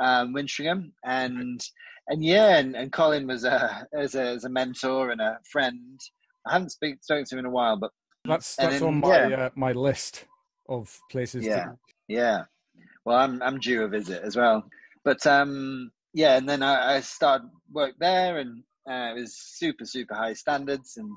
um, 0.00 0.32
Winteringham, 0.34 0.92
and 1.04 1.60
and 2.08 2.24
yeah, 2.24 2.56
and, 2.56 2.76
and 2.76 2.92
Colin 2.92 3.26
was 3.26 3.44
a 3.44 3.86
as 3.96 4.14
a 4.14 4.22
as 4.22 4.44
a 4.44 4.50
mentor 4.50 5.10
and 5.10 5.20
a 5.20 5.38
friend. 5.50 6.00
I 6.46 6.52
haven't 6.54 6.72
speak, 6.72 7.02
spoken 7.02 7.24
to 7.24 7.34
him 7.34 7.38
in 7.40 7.46
a 7.46 7.50
while, 7.50 7.78
but 7.78 7.90
That's 8.26 8.56
that's 8.56 8.80
then, 8.80 8.88
on 8.88 9.00
my 9.00 9.28
yeah. 9.28 9.36
uh, 9.36 9.50
my 9.54 9.72
list 9.72 10.26
of 10.68 10.98
places. 11.10 11.44
Yeah. 11.44 11.64
To, 11.64 11.76
Yeah. 12.08 12.44
Well, 13.04 13.18
I'm 13.18 13.42
I'm 13.42 13.58
due 13.58 13.84
a 13.84 13.88
visit 13.88 14.22
as 14.22 14.36
well. 14.36 14.64
But 15.04 15.26
um 15.26 15.90
yeah, 16.12 16.36
and 16.36 16.48
then 16.48 16.62
I, 16.62 16.96
I 16.96 17.00
started 17.00 17.48
work 17.72 17.94
there 17.98 18.38
and 18.38 18.62
uh, 18.88 19.12
it 19.16 19.20
was 19.20 19.36
super, 19.36 19.84
super 19.84 20.14
high 20.14 20.34
standards 20.34 20.96
and 20.96 21.10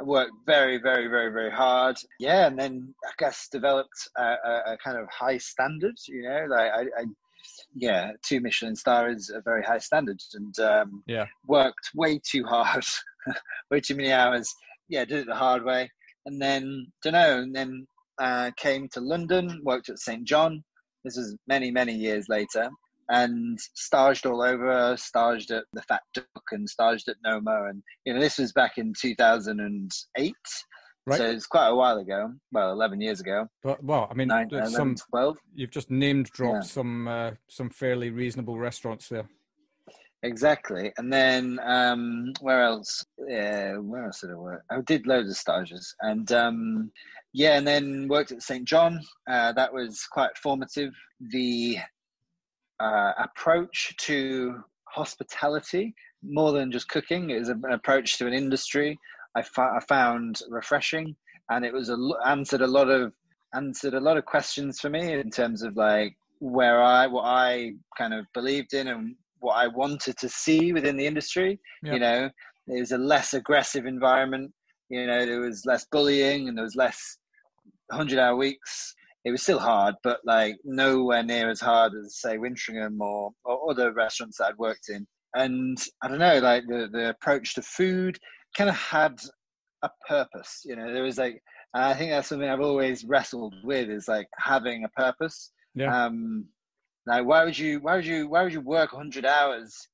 I 0.00 0.04
worked 0.04 0.32
very, 0.46 0.78
very, 0.78 1.06
very, 1.08 1.30
very 1.32 1.50
hard. 1.50 1.96
Yeah, 2.18 2.46
and 2.46 2.58
then 2.58 2.94
I 3.06 3.10
guess 3.18 3.48
developed 3.50 4.08
a, 4.16 4.22
a, 4.22 4.62
a 4.72 4.78
kind 4.82 4.96
of 4.98 5.06
high 5.08 5.38
standard, 5.38 5.96
you 6.08 6.22
know, 6.22 6.46
like 6.48 6.70
I, 6.72 6.80
I 7.00 7.04
yeah, 7.74 8.12
two 8.24 8.40
Michelin 8.40 8.76
star 8.76 9.10
is 9.10 9.30
a 9.30 9.40
very 9.42 9.62
high 9.62 9.78
standard 9.78 10.20
and 10.34 10.58
um 10.60 11.02
Yeah. 11.06 11.26
worked 11.46 11.90
way 11.94 12.20
too 12.24 12.44
hard, 12.44 12.84
way 13.70 13.80
too 13.80 13.96
many 13.96 14.12
hours. 14.12 14.52
Yeah, 14.88 15.04
did 15.04 15.20
it 15.20 15.26
the 15.26 15.34
hard 15.34 15.64
way. 15.64 15.90
And 16.26 16.40
then 16.40 16.86
don't 17.02 17.14
know, 17.14 17.38
and 17.40 17.54
then 17.54 17.86
uh, 18.20 18.50
came 18.56 18.88
to 18.90 19.00
London, 19.00 19.60
worked 19.64 19.88
at 19.88 19.98
St. 19.98 20.24
John. 20.24 20.62
This 21.04 21.16
was 21.16 21.36
many, 21.48 21.70
many 21.70 21.94
years 21.94 22.28
later, 22.28 22.70
and 23.12 23.58
staged 23.74 24.26
all 24.26 24.42
over. 24.42 24.96
Staged 24.96 25.50
at 25.52 25.64
the 25.74 25.82
Fat 25.82 26.02
Duck 26.14 26.26
and 26.50 26.68
staged 26.68 27.08
at 27.08 27.16
Noma, 27.24 27.66
and 27.68 27.82
you 28.04 28.14
know 28.14 28.20
this 28.20 28.38
was 28.38 28.52
back 28.52 28.78
in 28.78 28.92
2008. 29.00 30.34
Right. 31.04 31.18
So 31.18 31.24
it's 31.26 31.46
quite 31.46 31.68
a 31.68 31.74
while 31.74 31.98
ago. 31.98 32.32
Well, 32.52 32.70
11 32.72 33.00
years 33.00 33.20
ago. 33.20 33.46
but 33.62 33.82
well, 33.82 34.06
I 34.10 34.14
mean, 34.14 34.28
Nine, 34.28 34.48
11, 34.52 34.70
some 34.70 34.94
12. 35.10 35.36
you've 35.54 35.70
just 35.72 35.90
named 35.90 36.26
dropped 36.26 36.64
Yeah. 36.64 36.70
some 36.70 37.08
uh, 37.08 37.30
some 37.48 37.70
fairly 37.70 38.10
reasonable 38.10 38.58
restaurants 38.58 39.08
there. 39.08 39.28
Exactly. 40.24 40.92
And 40.98 41.12
then 41.12 41.58
um, 41.64 42.32
where 42.40 42.62
else? 42.62 43.04
Yeah, 43.28 43.78
where 43.78 44.04
else 44.04 44.20
did 44.20 44.30
I 44.30 44.34
work? 44.34 44.62
I 44.70 44.80
did 44.82 45.06
loads 45.08 45.28
of 45.28 45.36
stages, 45.36 45.92
and 46.02 46.30
um, 46.30 46.92
yeah, 47.32 47.58
and 47.58 47.66
then 47.66 48.06
worked 48.08 48.30
at 48.30 48.42
St 48.42 48.64
John. 48.64 49.00
Uh, 49.28 49.50
that 49.52 49.72
was 49.72 50.06
quite 50.12 50.36
formative. 50.40 50.92
The 51.32 51.78
uh, 52.82 53.12
approach 53.18 53.94
to 54.00 54.62
hospitality, 54.88 55.94
more 56.22 56.52
than 56.52 56.72
just 56.72 56.88
cooking, 56.88 57.30
is 57.30 57.48
an 57.48 57.62
approach 57.70 58.18
to 58.18 58.26
an 58.26 58.32
industry. 58.32 58.98
I, 59.36 59.42
fo- 59.42 59.74
I 59.76 59.80
found 59.88 60.40
refreshing, 60.50 61.14
and 61.50 61.64
it 61.64 61.72
was 61.72 61.88
a 61.90 61.96
answered 62.26 62.60
a 62.60 62.66
lot 62.66 62.90
of 62.90 63.12
answered 63.54 63.94
a 63.94 64.00
lot 64.00 64.16
of 64.16 64.24
questions 64.24 64.80
for 64.80 64.88
me 64.90 65.12
in 65.12 65.30
terms 65.30 65.62
of 65.62 65.76
like 65.76 66.14
where 66.40 66.82
I 66.82 67.06
what 67.06 67.24
I 67.24 67.72
kind 67.96 68.14
of 68.14 68.26
believed 68.34 68.74
in 68.74 68.88
and 68.88 69.14
what 69.40 69.54
I 69.54 69.68
wanted 69.68 70.16
to 70.18 70.28
see 70.28 70.72
within 70.72 70.96
the 70.96 71.06
industry. 71.06 71.58
You 71.94 72.00
know, 72.00 72.30
it 72.68 72.80
was 72.80 72.92
a 72.92 72.98
less 72.98 73.34
aggressive 73.34 73.86
environment. 73.86 74.52
You 74.88 75.06
know, 75.06 75.24
there 75.24 75.40
was 75.40 75.64
less 75.66 75.86
bullying 75.90 76.48
and 76.48 76.56
there 76.56 76.64
was 76.64 76.76
less 76.76 77.18
hundred 77.90 78.18
hour 78.18 78.36
weeks. 78.36 78.94
It 79.24 79.30
was 79.30 79.42
still 79.42 79.58
hard, 79.58 79.94
but 80.02 80.20
like 80.24 80.56
nowhere 80.64 81.22
near 81.22 81.48
as 81.48 81.60
hard 81.60 81.92
as 81.94 82.18
say 82.18 82.38
Winteringham 82.38 83.00
or, 83.00 83.30
or 83.44 83.70
other 83.70 83.92
restaurants 83.92 84.38
that 84.38 84.48
I'd 84.48 84.58
worked 84.58 84.88
in. 84.88 85.06
And 85.34 85.78
I 86.02 86.08
don't 86.08 86.18
know, 86.18 86.40
like 86.40 86.64
the, 86.66 86.88
the 86.92 87.10
approach 87.10 87.54
to 87.54 87.62
food 87.62 88.18
kind 88.56 88.68
of 88.68 88.76
had 88.76 89.20
a 89.82 89.90
purpose. 90.08 90.62
You 90.64 90.76
know, 90.76 90.92
there 90.92 91.02
was 91.02 91.18
like, 91.18 91.40
I 91.74 91.94
think 91.94 92.10
that's 92.10 92.28
something 92.28 92.48
I've 92.48 92.60
always 92.60 93.04
wrestled 93.04 93.54
with 93.64 93.88
is 93.88 94.08
like 94.08 94.28
having 94.38 94.84
a 94.84 94.88
purpose. 94.88 95.52
Yeah. 95.74 96.04
Um, 96.04 96.46
like 97.06 97.24
why 97.24 97.44
would 97.44 97.58
you, 97.58 97.80
why 97.80 97.96
would 97.96 98.06
you, 98.06 98.28
why 98.28 98.42
would 98.42 98.52
you 98.52 98.60
work 98.60 98.92
100 98.92 99.24
hours 99.24 99.88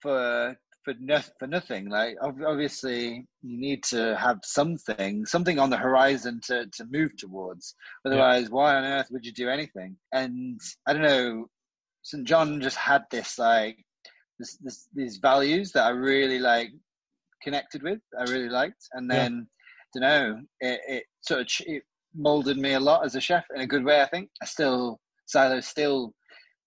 for 0.00 0.56
for 0.84 0.94
no, 0.98 1.20
for 1.38 1.46
nothing. 1.46 1.88
Like 1.88 2.16
obviously, 2.22 3.26
you 3.42 3.60
need 3.60 3.82
to 3.84 4.16
have 4.16 4.38
something, 4.42 5.26
something 5.26 5.58
on 5.58 5.70
the 5.70 5.76
horizon 5.76 6.40
to 6.46 6.66
to 6.66 6.84
move 6.90 7.16
towards. 7.16 7.74
Otherwise, 8.06 8.44
yeah. 8.44 8.50
why 8.50 8.74
on 8.74 8.84
earth 8.84 9.08
would 9.10 9.26
you 9.26 9.32
do 9.32 9.48
anything? 9.48 9.96
And 10.12 10.60
I 10.86 10.92
don't 10.92 11.02
know. 11.02 11.46
St. 12.02 12.26
John 12.26 12.62
just 12.62 12.78
had 12.78 13.02
this 13.10 13.38
like 13.38 13.76
this, 14.38 14.56
this 14.62 14.88
these 14.94 15.18
values 15.18 15.72
that 15.72 15.84
I 15.84 15.90
really 15.90 16.38
like 16.38 16.70
connected 17.42 17.82
with. 17.82 18.00
I 18.18 18.22
really 18.24 18.48
liked, 18.48 18.88
and 18.92 19.10
then 19.10 19.46
yeah. 19.94 20.00
don't 20.00 20.10
know. 20.10 20.40
It, 20.60 20.80
it 20.88 21.04
sort 21.20 21.40
of 21.40 21.48
it 21.66 21.82
molded 22.14 22.56
me 22.56 22.72
a 22.72 22.80
lot 22.80 23.04
as 23.04 23.14
a 23.14 23.20
chef 23.20 23.44
in 23.54 23.60
a 23.60 23.66
good 23.66 23.84
way. 23.84 24.00
I 24.00 24.06
think 24.06 24.30
I 24.42 24.46
still 24.46 24.98
silo 25.26 25.60
still. 25.60 26.14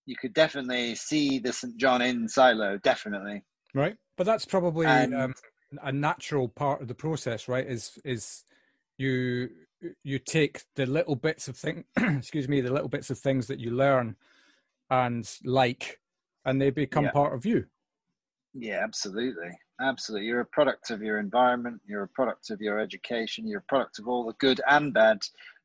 You 0.06 0.16
could 0.20 0.34
definitely 0.34 0.96
see 0.96 1.40
the 1.40 1.54
St. 1.54 1.78
John 1.78 2.02
in 2.02 2.28
silo, 2.28 2.78
definitely. 2.84 3.42
Right. 3.74 3.96
But 4.18 4.26
that's 4.26 4.46
probably 4.46 4.86
and, 4.86 5.16
um, 5.16 5.34
a 5.82 5.92
natural 5.92 6.48
part 6.48 6.82
of 6.82 6.88
the 6.88 6.96
process, 6.96 7.48
right? 7.48 7.66
Is 7.66 7.98
is 8.04 8.44
you 8.98 9.50
you 10.04 10.20
take 10.20 10.64
the 10.76 10.86
little 10.86 11.16
bits 11.16 11.48
of 11.48 11.58
thing, 11.58 11.86
excuse 11.98 12.48
me, 12.48 12.62
the 12.62 12.72
little 12.72 12.90
bits 12.90 13.10
of 13.10 13.18
things 13.18 13.48
that 13.48 13.60
you 13.60 13.72
learn 13.72 14.16
and 14.90 15.30
like, 15.44 16.00
and 16.46 16.62
they 16.62 16.70
become 16.70 17.06
yeah. 17.06 17.12
part 17.12 17.34
of 17.34 17.46
you. 17.46 17.66
Yeah, 18.54 18.82
absolutely, 18.84 19.50
absolutely. 19.82 20.28
You're 20.28 20.42
a 20.42 20.46
product 20.46 20.92
of 20.92 21.02
your 21.02 21.20
environment. 21.20 21.82
You're 21.88 22.04
a 22.04 22.08
product 22.10 22.52
of 22.52 22.62
your 22.62 22.80
education. 22.80 23.48
You're 23.48 23.60
a 23.60 23.70
product 23.70 24.00
of 24.00 24.08
all 24.08 24.26
the 24.26 24.34
good 24.34 24.62
and 24.70 24.94
bad 24.94 25.20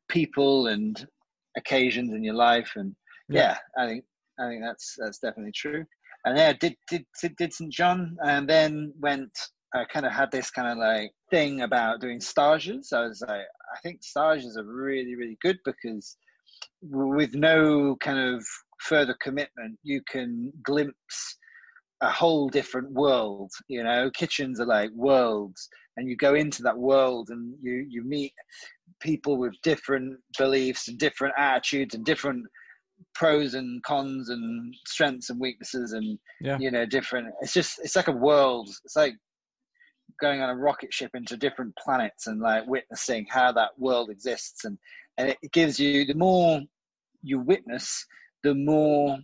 people 0.09 0.67
and 0.67 1.07
occasions 1.55 2.13
in 2.13 2.23
your 2.23 2.33
life. 2.33 2.71
And 2.75 2.95
yeah, 3.29 3.57
yeah 3.77 3.83
I 3.83 3.87
think 3.87 4.05
I 4.39 4.47
think 4.47 4.63
that's 4.63 4.95
that's 4.97 5.19
definitely 5.19 5.51
true 5.51 5.85
and 6.29 6.37
yeah, 6.37 6.53
did 6.53 6.75
did 6.87 7.05
did 7.37 7.53
St 7.53 7.71
John, 7.71 8.15
and 8.23 8.47
then 8.47 8.93
went. 8.99 9.31
I 9.73 9.83
kind 9.85 10.05
of 10.05 10.11
had 10.11 10.31
this 10.31 10.49
kind 10.49 10.67
of 10.67 10.77
like 10.77 11.11
thing 11.29 11.61
about 11.61 12.01
doing 12.01 12.19
stages. 12.19 12.91
I 12.91 13.01
was 13.01 13.21
like, 13.21 13.41
I 13.41 13.79
think 13.83 14.03
stages 14.03 14.57
are 14.57 14.63
really 14.63 15.15
really 15.15 15.37
good 15.41 15.57
because 15.65 16.17
with 16.81 17.33
no 17.33 17.95
kind 17.99 18.19
of 18.19 18.45
further 18.79 19.15
commitment, 19.21 19.77
you 19.83 20.01
can 20.09 20.51
glimpse 20.63 21.37
a 22.01 22.09
whole 22.09 22.47
different 22.47 22.91
world. 22.91 23.51
You 23.67 23.83
know, 23.83 24.09
kitchens 24.13 24.59
are 24.59 24.65
like 24.65 24.91
worlds, 24.95 25.67
and 25.97 26.07
you 26.07 26.15
go 26.15 26.35
into 26.35 26.61
that 26.63 26.77
world 26.77 27.29
and 27.29 27.55
you 27.61 27.85
you 27.89 28.03
meet 28.03 28.33
people 29.01 29.37
with 29.37 29.53
different 29.63 30.19
beliefs 30.37 30.87
and 30.87 30.97
different 30.99 31.33
attitudes 31.37 31.95
and 31.95 32.05
different 32.05 32.45
pros 33.15 33.53
and 33.53 33.81
cons 33.83 34.29
and 34.29 34.73
strengths 34.87 35.29
and 35.29 35.39
weaknesses 35.39 35.93
and 35.93 36.17
yeah. 36.41 36.57
you 36.59 36.71
know 36.71 36.85
different. 36.85 37.27
It's 37.41 37.53
just 37.53 37.79
it's 37.83 37.95
like 37.95 38.07
a 38.07 38.13
world. 38.13 38.69
It's 38.85 38.95
like 38.95 39.15
going 40.21 40.41
on 40.41 40.49
a 40.49 40.55
rocket 40.55 40.93
ship 40.93 41.11
into 41.13 41.37
different 41.37 41.75
planets 41.77 42.27
and 42.27 42.41
like 42.41 42.67
witnessing 42.67 43.25
how 43.29 43.51
that 43.53 43.71
world 43.77 44.09
exists. 44.09 44.65
And 44.65 44.77
and 45.17 45.29
it 45.29 45.51
gives 45.51 45.79
you 45.79 46.05
the 46.05 46.15
more 46.15 46.61
you 47.21 47.39
witness 47.39 48.05
the 48.43 48.55
more 48.55 49.17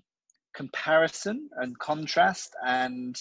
comparison 0.56 1.50
and 1.58 1.78
contrast. 1.80 2.56
And 2.66 3.16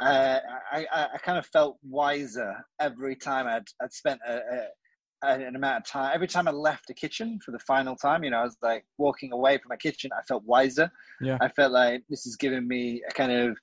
uh, 0.00 0.38
I, 0.72 0.86
I, 0.92 1.18
kind 1.18 1.38
of 1.38 1.46
felt 1.46 1.78
wiser 1.82 2.54
every 2.80 3.14
time 3.14 3.46
I'd, 3.46 3.66
I'd 3.80 3.92
spent 3.92 4.20
a, 4.26 4.36
an 5.26 5.56
amount 5.56 5.78
of 5.78 5.84
time. 5.86 6.12
Every 6.14 6.28
time 6.28 6.48
I 6.48 6.52
left 6.52 6.86
the 6.86 6.94
kitchen 6.94 7.38
for 7.44 7.50
the 7.50 7.58
final 7.60 7.96
time, 7.96 8.24
you 8.24 8.30
know, 8.30 8.38
I 8.38 8.44
was 8.44 8.56
like 8.62 8.84
walking 8.98 9.32
away 9.32 9.58
from 9.58 9.68
my 9.68 9.76
kitchen. 9.76 10.10
I 10.16 10.22
felt 10.22 10.44
wiser. 10.44 10.90
Yeah. 11.20 11.38
I 11.40 11.48
felt 11.48 11.72
like 11.72 12.02
this 12.08 12.26
is 12.26 12.36
giving 12.36 12.66
me 12.66 13.02
a 13.08 13.12
kind 13.12 13.32
of 13.32 13.56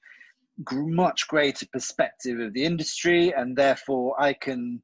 much 0.72 1.28
greater 1.28 1.66
perspective 1.72 2.40
of 2.40 2.54
the 2.54 2.64
industry, 2.64 3.34
and 3.34 3.56
therefore 3.56 4.16
I 4.22 4.34
can 4.34 4.82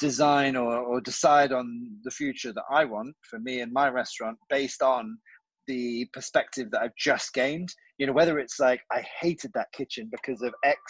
design 0.00 0.56
or, 0.56 0.76
or 0.76 1.00
decide 1.00 1.52
on 1.52 1.98
the 2.02 2.10
future 2.10 2.52
that 2.52 2.64
I 2.70 2.84
want 2.84 3.14
for 3.22 3.38
me 3.38 3.60
and 3.60 3.72
my 3.72 3.88
restaurant 3.88 4.36
based 4.50 4.82
on 4.82 5.18
the 5.68 6.08
perspective 6.12 6.72
that 6.72 6.82
I've 6.82 6.96
just 6.96 7.32
gained. 7.32 7.72
You 7.98 8.06
know, 8.06 8.12
whether 8.12 8.40
it's 8.40 8.58
like 8.58 8.80
I 8.90 9.04
hated 9.20 9.52
that 9.54 9.72
kitchen 9.72 10.08
because 10.10 10.42
of 10.42 10.52
X, 10.64 10.80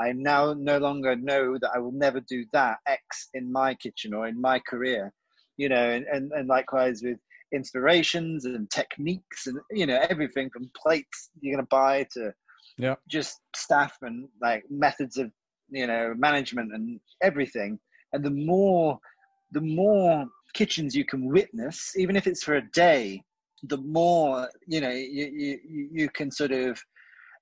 I 0.00 0.12
now 0.12 0.54
no 0.54 0.78
longer 0.78 1.14
know 1.14 1.56
that 1.60 1.70
I 1.72 1.78
will 1.78 1.92
never 1.92 2.20
do 2.20 2.44
that 2.52 2.78
X 2.88 3.28
in 3.34 3.52
my 3.52 3.74
kitchen 3.74 4.12
or 4.12 4.26
in 4.26 4.40
my 4.40 4.58
career. 4.58 5.12
You 5.56 5.68
know, 5.68 5.90
and, 5.90 6.04
and, 6.06 6.32
and 6.32 6.48
likewise 6.48 7.02
with 7.04 7.18
inspirations 7.52 8.46
and 8.46 8.68
techniques 8.70 9.46
and 9.46 9.58
you 9.70 9.86
know 9.86 10.04
everything 10.10 10.50
from 10.50 10.68
plates 10.76 11.30
you're 11.40 11.54
going 11.54 11.64
to 11.64 11.68
buy 11.70 12.04
to 12.12 12.32
yeah 12.78 12.96
just 13.08 13.40
staff 13.54 13.96
and 14.02 14.28
like 14.42 14.64
methods 14.70 15.16
of 15.16 15.30
you 15.70 15.86
know 15.86 16.12
management 16.16 16.72
and 16.74 16.98
everything 17.22 17.78
and 18.12 18.24
the 18.24 18.30
more 18.30 18.98
the 19.52 19.60
more 19.60 20.26
kitchens 20.52 20.96
you 20.96 21.04
can 21.04 21.30
witness 21.30 21.92
even 21.96 22.16
if 22.16 22.26
it's 22.26 22.42
for 22.42 22.56
a 22.56 22.70
day 22.72 23.22
the 23.68 23.78
more 23.78 24.48
you 24.66 24.80
know 24.80 24.90
you, 24.90 25.30
you, 25.66 25.88
you 25.92 26.08
can 26.10 26.30
sort 26.30 26.52
of 26.52 26.80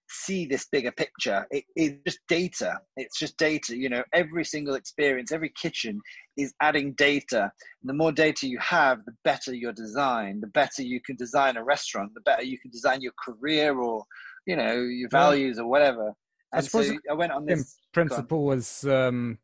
see 0.09 0.45
this 0.45 0.67
bigger 0.71 0.93
picture. 0.93 1.47
It, 1.51 1.65
it's 1.75 2.03
just 2.05 2.19
data. 2.29 2.79
It's 2.97 3.19
just 3.19 3.37
data 3.39 3.77
you 3.77 3.89
know 3.89 4.03
every 4.13 4.45
single 4.45 4.75
experience 4.75 5.33
every 5.33 5.53
kitchen 5.61 6.01
is 6.37 6.53
adding 6.61 6.93
data. 6.95 7.51
And 7.81 7.89
the 7.89 7.95
more 7.95 8.13
data 8.13 8.47
you 8.47 8.59
have 8.59 9.05
the 9.05 9.13
better 9.25 9.55
your 9.55 9.73
design 9.73 10.41
the 10.41 10.49
better 10.49 10.83
you 10.83 11.01
can 11.01 11.17
design 11.17 11.57
a 11.57 11.65
restaurant 11.65 12.13
the 12.15 12.21
better 12.21 12.43
you 12.43 12.59
can 12.59 12.71
design 12.71 13.01
your 13.01 13.13
career 13.23 13.79
or 13.79 14.05
you 14.47 14.57
know 14.57 14.75
your 14.75 15.09
values 15.11 15.59
or 15.59 15.67
whatever. 15.67 16.07
And 16.53 16.59
I 16.59 16.61
suppose 16.61 16.89
so 16.89 16.97
I 17.11 17.15
went 17.15 17.33
on 17.33 17.47
this 17.47 17.77
principle 17.93 18.53
as 18.53 18.85
um 18.85 19.39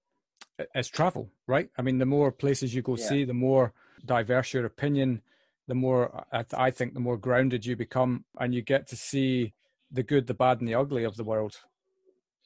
as 0.75 0.89
travel 0.89 1.31
right? 1.47 1.71
I 1.79 1.83
mean 1.83 1.99
the 1.99 2.07
more 2.07 2.31
places 2.31 2.75
you 2.75 2.83
go 2.83 2.97
yeah. 2.97 3.09
see 3.09 3.25
the 3.25 3.35
more 3.35 3.73
diverse 4.05 4.53
your 4.53 4.65
opinion 4.65 5.23
the 5.69 5.75
more 5.75 6.25
I 6.33 6.71
think 6.71 6.95
the 6.95 7.01
more 7.01 7.19
grounded 7.19 7.65
you 7.65 7.77
become, 7.77 8.25
and 8.41 8.55
you 8.55 8.63
get 8.63 8.89
to 8.89 8.97
see 8.97 9.53
the 9.93 10.03
good, 10.03 10.27
the 10.27 10.35
bad, 10.35 10.59
and 10.59 10.69
the 10.69 10.75
ugly 10.75 11.05
of 11.05 11.17
the 11.17 11.25
world, 11.25 11.57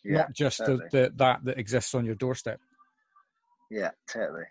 yeah, 0.04 0.18
not 0.18 0.32
just 0.34 0.58
totally. 0.58 0.86
the, 0.90 1.02
the, 1.02 1.12
that 1.16 1.44
that 1.44 1.58
exists 1.58 1.94
on 1.94 2.04
your 2.04 2.16
doorstep. 2.16 2.60
Yeah, 3.70 3.90
totally. 4.12 4.44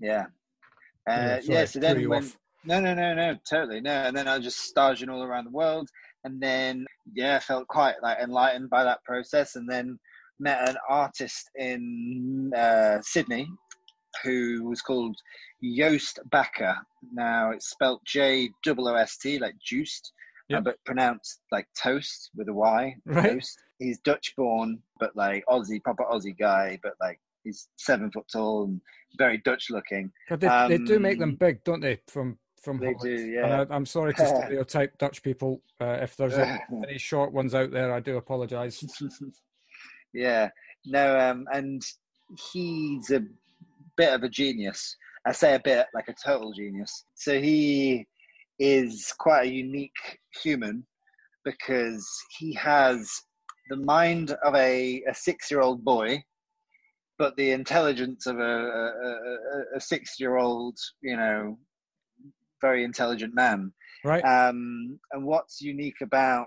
Yeah, 0.00 0.26
uh, 1.08 1.38
yeah. 1.42 1.60
yeah 1.60 1.64
so 1.64 1.78
then 1.78 2.08
when 2.08 2.24
off. 2.24 2.36
no, 2.64 2.80
no, 2.80 2.92
no, 2.92 3.14
no, 3.14 3.38
totally 3.48 3.80
no, 3.80 3.92
and 3.92 4.16
then 4.16 4.26
I 4.28 4.36
was 4.36 4.44
just 4.44 4.58
staging 4.58 5.08
all 5.08 5.22
around 5.22 5.44
the 5.44 5.50
world, 5.50 5.88
and 6.24 6.42
then 6.42 6.84
yeah, 7.14 7.36
I 7.36 7.40
felt 7.40 7.68
quite 7.68 7.94
like 8.02 8.18
enlightened 8.18 8.68
by 8.68 8.82
that 8.82 9.04
process, 9.04 9.54
and 9.54 9.70
then 9.70 9.96
met 10.40 10.68
an 10.68 10.76
artist 10.90 11.50
in 11.54 12.50
uh, 12.54 12.98
Sydney 13.00 13.48
who 14.22 14.68
was 14.68 14.82
called 14.82 15.16
Joost 15.62 16.20
Bakker. 16.30 16.76
Now 17.12 17.50
it's 17.50 17.70
spelt 17.70 18.04
J 18.04 18.50
O 18.68 18.74
O 18.78 18.94
S 18.94 19.16
T, 19.16 19.38
like 19.38 19.54
juiced, 19.64 20.12
yep. 20.48 20.58
uh, 20.58 20.62
but 20.62 20.84
pronounced 20.84 21.40
like 21.52 21.66
toast 21.80 22.30
with 22.36 22.48
a 22.48 22.54
Y. 22.54 22.96
Right. 23.04 23.32
Toast. 23.32 23.58
He's 23.78 23.98
Dutch 24.00 24.34
born, 24.36 24.78
but 24.98 25.14
like 25.16 25.44
Aussie, 25.48 25.82
proper 25.82 26.04
Aussie 26.04 26.36
guy, 26.36 26.78
but 26.82 26.94
like 27.00 27.20
he's 27.44 27.68
seven 27.76 28.10
foot 28.10 28.26
tall 28.32 28.64
and 28.64 28.80
very 29.18 29.38
Dutch 29.38 29.70
looking. 29.70 30.12
They, 30.30 30.46
um, 30.46 30.70
they 30.70 30.78
do 30.78 30.98
make 30.98 31.18
them 31.18 31.30
um, 31.30 31.36
big, 31.36 31.64
don't 31.64 31.80
they? 31.80 32.00
From 32.08 32.38
from 32.62 32.78
they 32.78 32.92
Holland. 32.92 33.00
do, 33.02 33.26
yeah. 33.26 33.64
I, 33.70 33.76
am 33.76 33.86
sorry 33.86 34.12
to 34.14 34.26
stereotype 34.26 34.98
Dutch 34.98 35.22
people. 35.22 35.62
Uh, 35.80 35.98
if 36.02 36.16
there's 36.16 36.34
any 36.88 36.98
short 36.98 37.32
ones 37.32 37.54
out 37.54 37.70
there, 37.70 37.92
I 37.92 38.00
do 38.00 38.16
apologise. 38.16 38.84
yeah, 40.12 40.50
no, 40.84 41.18
um, 41.18 41.46
and 41.52 41.82
he's 42.52 43.10
a 43.10 43.24
bit 43.96 44.12
of 44.12 44.22
a 44.22 44.28
genius. 44.28 44.96
I 45.26 45.32
say 45.32 45.54
a 45.54 45.60
bit 45.60 45.86
like 45.94 46.08
a 46.08 46.14
total 46.14 46.52
genius. 46.52 47.04
So 47.14 47.40
he 47.40 48.06
is 48.58 49.12
quite 49.18 49.46
a 49.46 49.52
unique 49.52 50.18
human 50.42 50.86
because 51.44 52.06
he 52.38 52.52
has 52.54 53.10
the 53.68 53.76
mind 53.76 54.36
of 54.44 54.54
a, 54.54 55.02
a 55.08 55.14
six 55.14 55.50
year 55.50 55.60
old 55.60 55.84
boy, 55.84 56.22
but 57.18 57.36
the 57.36 57.50
intelligence 57.50 58.26
of 58.26 58.38
a, 58.38 58.42
a, 58.42 59.76
a 59.76 59.80
six 59.80 60.20
year 60.20 60.36
old, 60.36 60.76
you 61.02 61.16
know, 61.16 61.58
very 62.60 62.84
intelligent 62.84 63.34
man. 63.34 63.72
Right. 64.04 64.24
Um, 64.24 64.98
and 65.12 65.24
what's 65.24 65.60
unique 65.60 66.00
about 66.02 66.46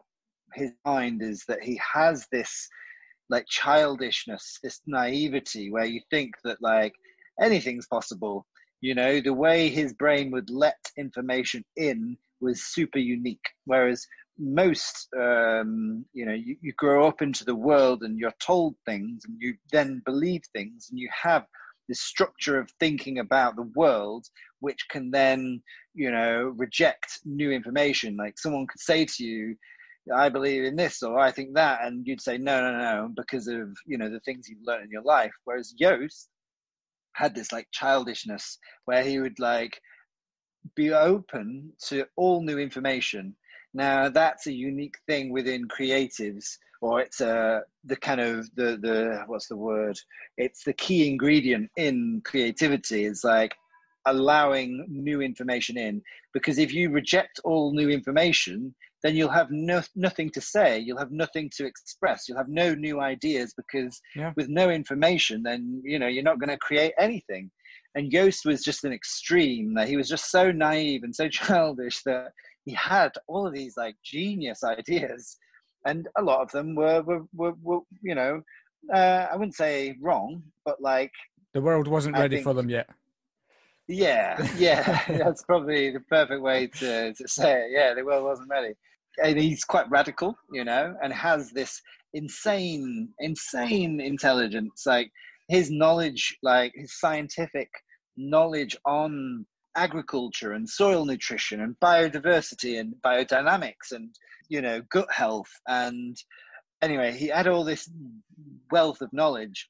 his 0.54 0.72
mind 0.86 1.22
is 1.22 1.44
that 1.48 1.62
he 1.62 1.80
has 1.94 2.26
this 2.32 2.68
like 3.30 3.46
childishness, 3.48 4.60
this 4.64 4.82
naivety 4.88 5.72
where 5.72 5.86
you 5.86 6.02
think 6.10 6.32
that 6.44 6.58
like 6.62 6.94
anything's 7.42 7.88
possible. 7.88 8.46
You 8.82 8.96
know, 8.96 9.20
the 9.20 9.34
way 9.34 9.70
his 9.70 9.94
brain 9.94 10.32
would 10.32 10.50
let 10.50 10.78
information 10.98 11.64
in 11.76 12.18
was 12.40 12.64
super 12.64 13.00
unique. 13.00 13.46
Whereas 13.66 14.06
most, 14.38 15.10
um, 15.20 16.06
you 16.14 16.26
know, 16.26 16.34
you, 16.34 16.56
you 16.62 16.74
grow 16.78 17.06
up 17.06 17.22
into 17.22 17.44
the 17.44 17.56
world 17.56 18.04
and 18.04 18.18
you're 18.18 18.34
told 18.40 18.76
things 18.86 19.24
and 19.26 19.36
you 19.40 19.56
then 19.72 20.02
believe 20.06 20.44
things 20.54 20.88
and 20.90 21.00
you 21.00 21.10
have 21.12 21.46
this 21.90 22.02
structure 22.02 22.58
of 22.58 22.70
thinking 22.80 23.20
about 23.20 23.56
the 23.56 23.70
world, 23.76 24.28
which 24.60 24.88
can 24.90 25.12
then, 25.12 25.62
you 25.94 26.12
know, 26.12 26.54
reject 26.56 27.20
new 27.26 27.52
information. 27.52 28.16
Like 28.16 28.38
someone 28.38 28.68
could 28.68 28.80
say 28.80 29.06
to 29.06 29.24
you, 29.24 29.56
I 30.16 30.30
believe 30.30 30.64
in 30.64 30.76
this 30.76 31.04
or 31.04 31.20
I 31.20 31.32
think 31.32 31.56
that, 31.56 31.84
and 31.84 32.06
you'd 32.08 32.22
say 32.22 32.38
no, 32.38 32.62
no, 32.62 32.78
no, 32.78 33.12
because 33.16 33.48
of 33.48 33.70
you 33.86 33.98
know 33.98 34.10
the 34.10 34.22
things 34.22 34.48
you've 34.48 34.66
learned 34.66 34.86
in 34.86 34.92
your 34.92 35.04
life. 35.04 35.34
Whereas 35.44 35.74
Joost 35.78 36.30
had 37.20 37.36
this 37.36 37.52
like 37.52 37.68
childishness 37.72 38.58
where 38.86 39.04
he 39.04 39.20
would 39.20 39.40
like 39.40 39.80
be 40.76 40.92
open 40.94 41.72
to 41.88 42.06
all 42.16 42.42
new 42.42 42.58
information. 42.58 43.36
Now 43.74 44.10
that's 44.10 44.48
a 44.48 44.54
unique 44.54 44.98
thing 45.06 45.32
within 45.32 45.68
creatives, 45.68 46.58
or 46.82 47.02
it's 47.02 47.22
a 47.22 47.62
the 47.84 47.98
kind 47.98 48.22
of 48.22 48.50
the 48.56 48.78
the 48.82 49.24
what's 49.28 49.48
the 49.48 49.58
word? 49.58 49.98
It's 50.38 50.64
the 50.64 50.74
key 50.74 51.08
ingredient 51.08 51.70
in 51.76 52.22
creativity. 52.24 53.06
Is 53.06 53.24
like 53.24 53.54
allowing 54.06 54.86
new 54.88 55.22
information 55.22 55.78
in 55.78 56.02
because 56.34 56.58
if 56.58 56.74
you 56.74 56.90
reject 56.90 57.40
all 57.44 57.74
new 57.74 57.90
information 57.90 58.74
then 59.04 59.16
you'll 59.16 59.30
have 59.30 59.50
no, 59.50 59.82
nothing 59.96 60.30
to 60.32 60.42
say. 60.42 60.80
You'll 60.80 60.98
have 60.98 61.12
nothing 61.12 61.50
to 61.58 61.66
express. 61.66 62.28
You'll 62.28 62.38
have 62.38 62.50
no 62.50 62.76
new 62.76 63.00
ideas 63.00 63.54
because 63.56 64.00
yeah. 64.16 64.34
with 64.36 64.50
no 64.50 64.70
information 64.70 65.44
then 65.44 65.82
you 65.84 66.00
know 66.00 66.08
you're 66.08 66.24
not 66.24 66.40
going 66.40 66.50
to 66.50 66.58
create 66.58 66.94
anything. 66.98 67.50
And 67.96 68.12
Joost 68.12 68.46
was 68.46 68.62
just 68.62 68.84
an 68.84 68.94
extreme. 68.94 69.74
That 69.74 69.88
he 69.88 69.98
was 69.98 70.08
just 70.08 70.32
so 70.32 70.52
naive 70.52 71.04
and 71.04 71.16
so 71.16 71.28
childish 71.30 72.02
that 72.04 72.32
he 72.66 72.74
had 72.74 73.12
all 73.28 73.48
of 73.48 73.54
these 73.54 73.78
like 73.78 73.96
genius 74.04 74.64
ideas. 74.64 75.38
And 75.86 76.08
a 76.18 76.22
lot 76.22 76.42
of 76.42 76.52
them 76.52 76.76
were 76.76 77.02
were, 77.02 77.24
were, 77.34 77.54
were 77.62 77.80
you 78.02 78.16
know 78.16 78.42
uh, 78.94 79.28
i 79.32 79.36
wouldn't 79.36 79.56
say 79.56 79.96
wrong 80.02 80.42
but 80.66 80.82
like 80.82 81.12
the 81.54 81.62
world 81.62 81.88
wasn't 81.88 82.16
ready 82.18 82.38
think, 82.38 82.44
for 82.44 82.54
them 82.54 82.70
yet 82.70 82.90
yeah, 83.90 84.38
yeah, 84.56 85.02
that's 85.08 85.44
probably 85.44 85.90
the 85.90 86.00
perfect 86.02 86.42
way 86.42 86.68
to, 86.68 87.12
to 87.12 87.28
say 87.28 87.64
it. 87.64 87.72
Yeah, 87.72 87.96
the 87.96 88.06
world 88.06 88.24
wasn't 88.24 88.50
ready. 88.50 88.74
And 89.22 89.38
he's 89.38 89.64
quite 89.64 89.90
radical, 89.90 90.36
you 90.52 90.64
know, 90.64 90.96
and 91.02 91.12
has 91.12 91.50
this 91.52 91.82
insane, 92.14 93.10
insane 93.20 94.00
intelligence. 94.00 94.84
Like 94.86 95.12
his 95.48 95.72
knowledge, 95.72 96.38
like 96.44 96.72
his 96.76 97.00
scientific 97.00 97.70
knowledge 98.16 98.78
on 98.86 99.46
agriculture 99.76 100.54
and 100.54 100.70
soil 100.70 101.04
nutrition 101.04 101.62
and 101.62 101.76
biodiversity 101.84 102.80
and 102.80 102.94
biodynamics 103.04 103.92
and, 103.92 104.14
you 104.50 104.62
know, 104.62 104.84
gut 104.92 105.12
health. 105.12 105.50
And 105.68 106.16
anyway, 106.84 107.18
he 107.18 107.28
had 107.28 107.48
all 107.48 107.64
this 107.64 107.90
wealth 108.70 109.02
of 109.02 109.12
knowledge 109.14 109.68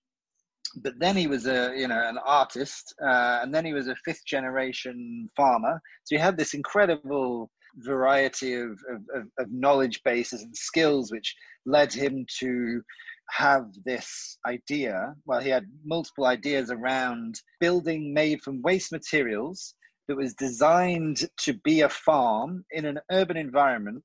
but 0.75 0.93
then 0.99 1.15
he 1.15 1.27
was 1.27 1.47
a 1.47 1.73
you 1.75 1.87
know 1.87 2.01
an 2.07 2.17
artist 2.25 2.93
uh, 3.03 3.39
and 3.41 3.53
then 3.53 3.65
he 3.65 3.73
was 3.73 3.87
a 3.87 3.95
fifth 4.05 4.25
generation 4.25 5.29
farmer. 5.35 5.81
So 6.03 6.15
he 6.15 6.21
had 6.21 6.37
this 6.37 6.53
incredible 6.53 7.49
variety 7.77 8.55
of, 8.55 8.71
of, 9.15 9.27
of, 9.37 9.51
knowledge 9.51 10.01
bases 10.03 10.41
and 10.41 10.55
skills 10.55 11.11
which 11.11 11.35
led 11.65 11.93
him 11.93 12.25
to 12.39 12.81
have 13.29 13.65
this 13.85 14.37
idea. 14.47 15.13
Well 15.25 15.39
he 15.39 15.49
had 15.49 15.65
multiple 15.85 16.25
ideas 16.25 16.71
around 16.71 17.39
building 17.59 18.13
made 18.13 18.41
from 18.41 18.61
waste 18.61 18.91
materials 18.91 19.75
that 20.07 20.17
was 20.17 20.33
designed 20.33 21.29
to 21.37 21.53
be 21.63 21.81
a 21.81 21.89
farm 21.89 22.65
in 22.71 22.85
an 22.85 22.99
urban 23.11 23.37
environment 23.37 24.03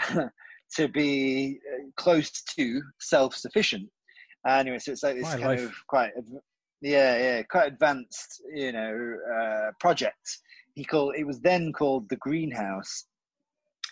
to 0.76 0.88
be 0.88 1.58
uh, 1.70 1.84
close 1.96 2.30
to 2.56 2.82
self-sufficient 3.00 3.90
anyway, 4.46 4.78
so 4.78 4.92
it's 4.92 5.02
like 5.02 5.16
this 5.16 5.24
My 5.24 5.30
kind 5.32 5.60
life. 5.60 5.62
of 5.62 5.72
quite, 5.88 6.10
yeah, 6.80 7.16
yeah, 7.16 7.42
quite 7.42 7.68
advanced, 7.68 8.42
you 8.54 8.72
know, 8.72 9.16
uh, 9.34 9.70
project. 9.80 10.38
He 10.74 10.84
called 10.84 11.14
it 11.16 11.26
was 11.26 11.40
then 11.40 11.72
called 11.72 12.08
the 12.08 12.16
greenhouse. 12.16 13.06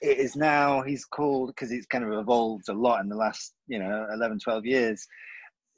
It 0.03 0.19
is 0.19 0.35
now 0.35 0.83
he's 0.83 1.05
called 1.05 1.51
because 1.51 1.73
it's 1.73 1.87
kind 1.87 2.05
of 2.05 2.13
evolved 2.13 2.69
a 2.71 2.73
lot 2.73 3.03
in 3.03 3.09
the 3.09 3.17
last 3.17 3.53
you 3.69 3.79
know 3.79 4.07
11, 4.15 4.39
12 4.39 4.65
years. 4.65 5.07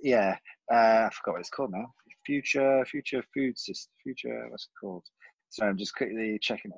Yeah, 0.01 0.37
uh, 0.73 0.77
I 1.07 1.11
forgot 1.13 1.33
what 1.33 1.41
it's 1.41 1.51
called 1.51 1.73
now. 1.73 1.87
Future 2.25 2.85
Future 2.89 3.23
Food 3.35 3.59
System. 3.59 3.93
Future 4.03 4.47
what's 4.49 4.65
it 4.65 4.81
called? 4.81 5.05
Sorry, 5.51 5.69
I'm 5.69 5.77
just 5.77 5.95
quickly 5.95 6.39
checking 6.41 6.71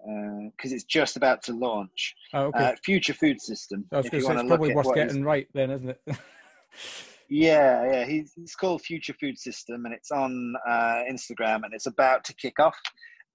because 0.57 0.73
uh, 0.73 0.75
it's 0.75 0.85
just 0.85 1.17
about 1.17 1.43
to 1.45 1.53
launch. 1.53 2.15
Oh, 2.33 2.47
okay. 2.47 2.65
Uh, 2.65 2.73
Future 2.85 3.15
Food 3.15 3.41
System. 3.41 3.85
I 3.93 3.99
was 3.99 4.09
going 4.09 4.23
to 4.23 4.27
say 4.27 4.35
it's 4.35 4.49
probably 4.49 4.75
worth 4.75 4.95
getting 4.95 5.23
right 5.23 5.47
then, 5.55 5.71
isn't 5.71 5.91
it? 5.91 6.01
Yeah, 7.29 7.91
yeah. 7.91 8.05
He's, 8.05 8.33
he's 8.35 8.55
called 8.55 8.83
Future 8.83 9.15
Food 9.21 9.39
System, 9.39 9.87
and 9.87 9.95
it's 9.95 10.11
on 10.11 10.55
uh, 10.69 11.03
Instagram, 11.11 11.65
and 11.65 11.73
it's 11.73 11.87
about 11.87 12.25
to 12.25 12.35
kick 12.35 12.61
off. 12.61 12.77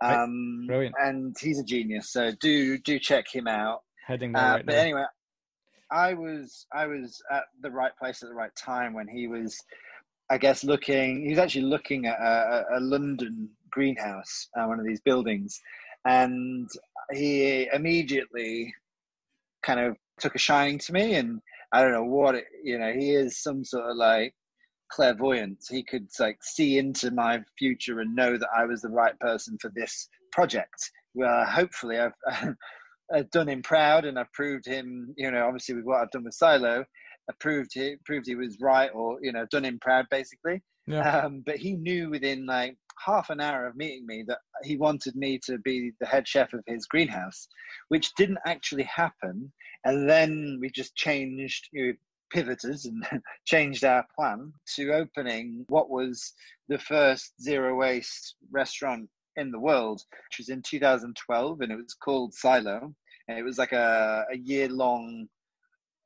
Um, 0.01 0.65
Brilliant. 0.67 0.95
And 0.99 1.35
he's 1.39 1.59
a 1.59 1.63
genius, 1.63 2.11
so 2.11 2.31
do 2.39 2.77
do 2.77 2.99
check 2.99 3.25
him 3.33 3.47
out. 3.47 3.81
Heading 4.07 4.31
there 4.31 4.43
uh, 4.43 4.51
right 4.55 4.65
But 4.65 4.75
now. 4.75 4.81
anyway, 4.81 5.03
I 5.91 6.13
was 6.13 6.65
I 6.73 6.85
was 6.85 7.21
at 7.31 7.43
the 7.61 7.71
right 7.71 7.91
place 7.97 8.23
at 8.23 8.29
the 8.29 8.35
right 8.35 8.55
time 8.55 8.93
when 8.93 9.07
he 9.07 9.27
was, 9.27 9.57
I 10.29 10.37
guess, 10.37 10.63
looking. 10.63 11.23
He 11.23 11.29
was 11.31 11.39
actually 11.39 11.65
looking 11.65 12.05
at 12.05 12.17
a, 12.19 12.65
a 12.77 12.79
London 12.79 13.49
greenhouse, 13.71 14.47
uh, 14.57 14.65
one 14.65 14.79
of 14.79 14.85
these 14.85 15.01
buildings, 15.01 15.59
and 16.05 16.69
he 17.11 17.67
immediately 17.73 18.73
kind 19.63 19.79
of 19.79 19.97
took 20.19 20.35
a 20.35 20.39
shining 20.39 20.79
to 20.79 20.93
me 20.93 21.15
and 21.15 21.41
I 21.71 21.81
don't 21.81 21.91
know 21.91 22.03
what 22.03 22.35
it, 22.35 22.45
you 22.63 22.79
know. 22.79 22.91
He 22.91 23.11
is 23.11 23.41
some 23.41 23.63
sort 23.63 23.89
of 23.89 23.97
like 23.97 24.33
clairvoyant. 24.91 25.59
He 25.69 25.83
could 25.83 26.07
like 26.19 26.39
see 26.41 26.77
into 26.77 27.11
my 27.11 27.39
future 27.57 27.99
and 27.99 28.15
know 28.15 28.37
that 28.37 28.49
I 28.55 28.65
was 28.65 28.81
the 28.81 28.89
right 28.89 29.17
person 29.19 29.57
for 29.61 29.71
this 29.75 30.09
project. 30.31 30.91
Well, 31.13 31.45
hopefully, 31.45 31.99
I've, 31.99 32.13
I've 33.13 33.29
done 33.31 33.47
him 33.47 33.61
proud, 33.61 34.05
and 34.05 34.17
I've 34.17 34.31
proved 34.33 34.65
him. 34.65 35.13
You 35.17 35.31
know, 35.31 35.45
obviously 35.45 35.75
with 35.75 35.85
what 35.85 36.01
I've 36.01 36.11
done 36.11 36.23
with 36.23 36.33
Silo, 36.33 36.83
I 37.29 37.33
proved 37.39 37.71
he 37.73 37.95
proved 38.05 38.25
he 38.25 38.35
was 38.35 38.57
right, 38.59 38.89
or 38.93 39.19
you 39.21 39.31
know, 39.31 39.45
done 39.51 39.65
him 39.65 39.79
proud 39.79 40.05
basically. 40.09 40.61
Yeah. 40.87 41.19
Um, 41.19 41.43
but 41.45 41.57
he 41.57 41.73
knew 41.73 42.09
within 42.09 42.47
like 42.47 42.75
half 43.03 43.29
an 43.29 43.39
hour 43.39 43.65
of 43.65 43.75
meeting 43.75 44.05
me 44.05 44.23
that 44.27 44.39
he 44.63 44.77
wanted 44.77 45.15
me 45.15 45.39
to 45.45 45.57
be 45.59 45.91
the 45.99 46.05
head 46.05 46.27
chef 46.27 46.53
of 46.53 46.63
his 46.67 46.85
greenhouse, 46.85 47.47
which 47.89 48.13
didn't 48.15 48.39
actually 48.45 48.83
happen. 48.83 49.51
And 49.85 50.09
then 50.09 50.57
we 50.61 50.69
just 50.69 50.95
changed, 50.95 51.69
you 51.71 51.87
know, 51.87 51.93
pivoted 52.31 52.77
and 52.85 53.03
changed 53.45 53.83
our 53.83 54.05
plan 54.15 54.53
to 54.75 54.91
opening 54.91 55.65
what 55.69 55.89
was 55.89 56.33
the 56.67 56.79
first 56.79 57.33
zero 57.41 57.75
waste 57.75 58.35
restaurant 58.51 59.09
in 59.35 59.51
the 59.51 59.59
world, 59.59 60.01
which 60.11 60.37
was 60.37 60.49
in 60.49 60.61
2012, 60.61 61.61
and 61.61 61.71
it 61.71 61.75
was 61.75 61.93
called 61.93 62.33
Silo. 62.33 62.93
And 63.27 63.37
it 63.37 63.43
was 63.43 63.57
like 63.57 63.71
a, 63.71 64.25
a 64.31 64.37
year 64.37 64.69
long 64.69 65.27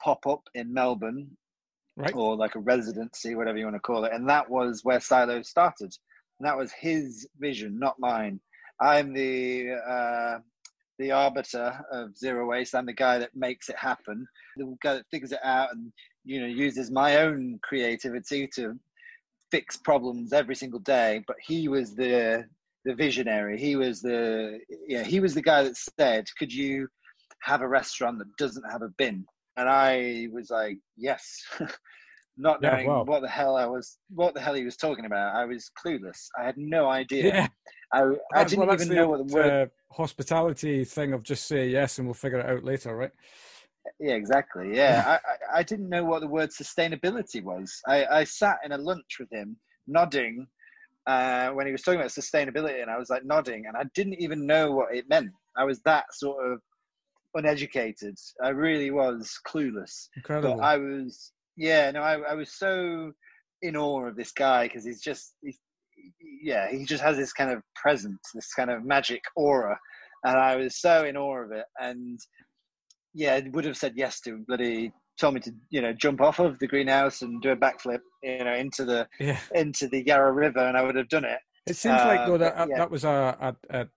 pop 0.02 0.28
up 0.28 0.44
in 0.54 0.74
Melbourne, 0.74 1.38
right. 1.96 2.14
or 2.14 2.36
like 2.36 2.56
a 2.56 2.60
residency, 2.60 3.36
whatever 3.36 3.58
you 3.58 3.66
want 3.66 3.78
to 3.78 3.80
call 3.80 4.04
it. 4.06 4.14
And 4.14 4.28
that 4.30 4.50
was 4.50 4.82
where 4.84 5.00
Silo 5.00 5.41
started. 5.41 5.96
And 6.44 6.50
that 6.50 6.58
was 6.58 6.74
his 6.74 7.26
vision, 7.39 7.80
not 7.80 8.02
mine. 8.02 8.38
I'm 8.82 9.14
the 9.14 9.76
uh, 9.76 10.39
the 11.00 11.10
arbiter 11.10 11.80
of 11.89 12.18
zero 12.18 12.46
waste. 12.46 12.76
I'm 12.76 12.86
the 12.86 12.91
guy 12.91 13.18
that 13.18 13.34
makes 13.34 13.70
it 13.70 13.78
happen, 13.78 14.28
the 14.58 14.76
guy 14.84 14.96
that 14.96 15.06
figures 15.10 15.32
it 15.32 15.39
out, 15.41 15.74
and 15.74 15.94
you 16.26 16.41
know 16.41 16.48
uses 16.48 16.91
my 16.91 17.16
own 17.20 17.62
creativity 17.64 18.46
to 18.56 18.78
fix 19.52 19.78
problems 19.78 20.34
every 20.34 20.56
single 20.56 20.82
day. 20.82 21.24
But 21.28 21.38
he 21.41 21.70
was 21.70 21.96
the 21.96 22.44
the 22.84 22.94
visionary. 22.94 23.58
He 23.58 23.78
was 23.78 24.02
the 24.02 24.60
yeah. 24.86 25.04
He 25.04 25.22
was 25.22 25.34
the 25.34 25.41
guy 25.41 25.64
that 25.64 25.78
said, 25.98 26.26
"Could 26.38 26.52
you 26.52 26.89
have 27.39 27.62
a 27.62 27.70
restaurant 27.70 28.18
that 28.18 28.36
doesn't 28.38 28.70
have 28.70 28.82
a 28.82 28.89
bin?" 28.98 29.26
And 29.56 29.70
I 29.70 30.28
was 30.34 30.50
like, 30.50 30.78
"Yes." 30.98 31.41
not 32.38 32.60
yeah, 32.62 32.72
knowing 32.72 32.88
wow. 32.88 33.04
what 33.04 33.22
the 33.22 33.28
hell 33.28 33.56
I 33.56 33.66
was, 33.66 33.98
what 34.10 34.34
the 34.34 34.42
hell 34.42 34.54
he 34.54 34.64
was 34.64 34.78
talking 34.78 35.06
about. 35.06 35.36
I 35.36 35.46
was 35.46 35.70
clueless. 35.84 36.28
I 36.40 36.46
had 36.46 36.58
no 36.58 36.90
idea. 36.90 37.28
Yeah. 37.28 37.48
I, 37.94 38.04
I 38.34 38.44
didn't 38.44 38.66
well, 38.66 38.74
even 38.74 38.96
know 38.96 39.08
what 39.08 39.28
the 39.28 39.34
word 39.34 39.70
uh, 39.70 39.94
hospitality 39.94 40.84
thing 40.84 41.14
of 41.14 41.24
just 41.24 41.48
say 41.48 41.68
yes 41.68 42.00
and 42.00 42.08
we'll 42.08 42.16
figure 42.16 42.40
it 42.40 42.50
out 42.50 42.64
later, 42.64 42.96
right? 42.96 43.12
Yeah, 44.00 44.14
exactly. 44.14 44.76
Yeah, 44.76 45.04
I, 45.06 45.14
I, 45.14 45.60
I 45.60 45.64
didn't 45.64 45.90
know 45.90 46.04
what 46.04 46.22
the 46.22 46.28
word 46.28 46.50
sustainability 46.50 47.44
was. 47.44 47.80
I, 47.88 48.06
I 48.06 48.24
sat 48.24 48.58
in 48.66 48.72
a 48.72 48.78
lunch 48.78 49.18
with 49.20 49.32
him, 49.32 49.58
nodding 49.88 50.48
uh, 51.06 51.50
when 51.50 51.66
he 51.66 51.72
was 51.72 51.82
talking 51.82 52.00
about 52.00 52.12
sustainability, 52.12 52.82
and 52.82 52.90
I 52.90 52.98
was 52.98 53.10
like 53.10 53.26
nodding, 53.26 53.66
and 53.68 53.78
I 53.78 53.84
didn't 53.94 54.22
even 54.22 54.48
know 54.48 54.72
what 54.72 54.96
it 54.96 55.08
meant. 55.10 55.32
I 55.58 55.66
was 55.66 55.82
that 55.82 56.06
sort 56.14 56.52
of 56.52 56.60
uneducated. 57.36 58.16
I 58.42 58.50
really 58.50 58.92
was 58.92 59.38
clueless. 59.48 60.08
Incredible. 60.16 60.56
But 60.58 60.64
I 60.64 60.78
was 60.78 61.32
yeah, 61.58 61.91
no, 61.91 62.01
I, 62.01 62.20
I 62.20 62.34
was 62.34 62.54
so 62.54 63.12
in 63.62 63.78
awe 63.78 64.08
of 64.08 64.16
this 64.16 64.32
guy 64.32 64.68
because 64.68 64.86
he's 64.86 65.01
just, 65.01 65.36
he's, 65.41 65.60
yeah, 66.41 66.70
he 66.72 66.86
just 66.86 67.04
has 67.04 67.18
this 67.18 67.34
kind 67.34 67.51
of 67.51 67.62
presence, 67.76 68.20
this 68.34 68.54
kind 68.54 68.70
of 68.70 68.84
magic 68.84 69.22
aura, 69.36 69.78
and 70.24 70.38
I 70.38 70.56
was 70.56 70.80
so 70.80 71.06
in 71.06 71.18
awe 71.18 71.43
of 71.43 71.51
it. 71.51 71.66
And 71.80 72.20
yeah, 73.14 73.39
would 73.51 73.66
have 73.66 73.78
said 73.78 73.93
yes 73.95 74.20
to 74.22 74.32
him, 74.32 74.45
but 74.47 74.60
he 74.60 74.91
told 75.20 75.36
me 75.36 75.39
to, 75.41 75.51
you 75.70 75.82
know, 75.82 75.93
jump 75.93 76.22
off 76.22 76.39
of 76.39 76.58
the 76.60 76.68
greenhouse 76.68 77.22
and 77.22 77.41
do 77.41 77.51
a 77.51 77.56
backflip, 77.56 77.99
you 78.24 78.43
know, 78.43 78.54
into 78.54 78.86
the 78.86 79.08
yeah. 79.20 79.39
into 79.54 79.88
the 79.88 80.04
Yarra 80.06 80.32
River, 80.32 80.60
and 80.60 80.76
I 80.76 80.82
would 80.84 80.95
have 80.95 81.10
done 81.10 81.26
it. 81.26 81.39
It 81.68 81.76
seems 81.76 82.01
uh, 82.01 82.06
like 82.06 82.28
though 82.28 82.38
that 82.39 82.68
yeah. 82.70 82.78
that 82.78 82.91
was 82.91 83.04
a, 83.04 83.56
a, 83.70 83.82
a 83.82 83.88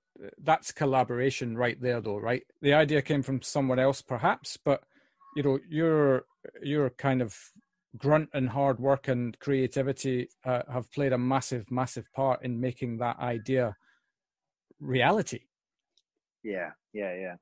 that's 0.42 0.72
collaboration 0.72 1.57
right 1.57 1.80
there, 1.80 2.00
though, 2.00 2.18
right? 2.18 2.42
The 2.62 2.74
idea 2.74 3.02
came 3.02 3.22
from 3.22 3.42
someone 3.42 3.78
else, 3.78 4.02
perhaps, 4.02 4.59
but 4.62 4.82
you 5.37 5.43
know 5.43 5.59
your 5.68 6.24
your 6.62 6.91
kind 6.91 7.22
of 7.22 7.37
grunt 7.99 8.28
and 8.34 8.49
hard 8.49 8.78
work 8.78 9.09
and 9.09 9.39
creativity 9.39 10.28
uh, 10.45 10.62
have 10.70 10.91
played 10.93 11.12
a 11.12 11.18
massive, 11.18 11.70
massive 11.70 12.05
part 12.14 12.43
in 12.43 12.61
making 12.61 12.99
that 12.99 13.18
idea 13.18 13.74
reality. 14.80 15.41
Yeah, 16.43 16.70
yeah, 16.93 17.14
yeah, 17.14 17.34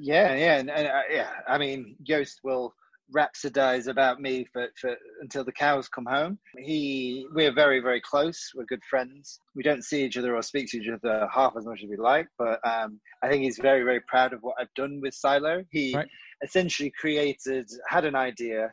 yeah, 0.00 0.34
yeah, 0.34 0.58
and, 0.58 0.70
and 0.70 0.86
uh, 0.88 1.02
yeah. 1.10 1.30
I 1.48 1.58
mean, 1.58 1.96
Joost 2.02 2.40
will 2.44 2.74
rhapsodize 3.14 3.86
about 3.86 4.20
me 4.20 4.46
for, 4.52 4.68
for 4.80 4.96
until 5.20 5.44
the 5.44 5.52
cows 5.52 5.88
come 5.88 6.06
home. 6.06 6.38
He, 6.58 7.26
we're 7.32 7.52
very, 7.52 7.80
very 7.80 8.00
close. 8.00 8.50
We're 8.54 8.64
good 8.64 8.82
friends. 8.88 9.38
We 9.54 9.62
don't 9.62 9.84
see 9.84 10.04
each 10.04 10.16
other 10.16 10.34
or 10.34 10.42
speak 10.42 10.70
to 10.70 10.78
each 10.78 10.88
other 10.88 11.28
half 11.32 11.54
as 11.56 11.66
much 11.66 11.80
as 11.82 11.88
we 11.88 11.96
like, 11.96 12.26
but 12.38 12.60
um, 12.66 13.00
I 13.22 13.28
think 13.28 13.44
he's 13.44 13.58
very, 13.58 13.84
very 13.84 14.00
proud 14.08 14.32
of 14.32 14.40
what 14.42 14.56
I've 14.58 14.72
done 14.74 15.00
with 15.02 15.14
Silo. 15.14 15.64
He 15.70 15.94
right. 15.94 16.08
Essentially 16.44 16.92
created, 16.98 17.66
had 17.88 18.04
an 18.04 18.14
idea, 18.14 18.70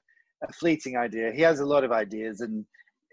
a 0.47 0.53
fleeting 0.53 0.97
idea. 0.97 1.31
He 1.31 1.41
has 1.41 1.59
a 1.59 1.65
lot 1.65 1.83
of 1.83 1.91
ideas, 1.91 2.41
and 2.41 2.65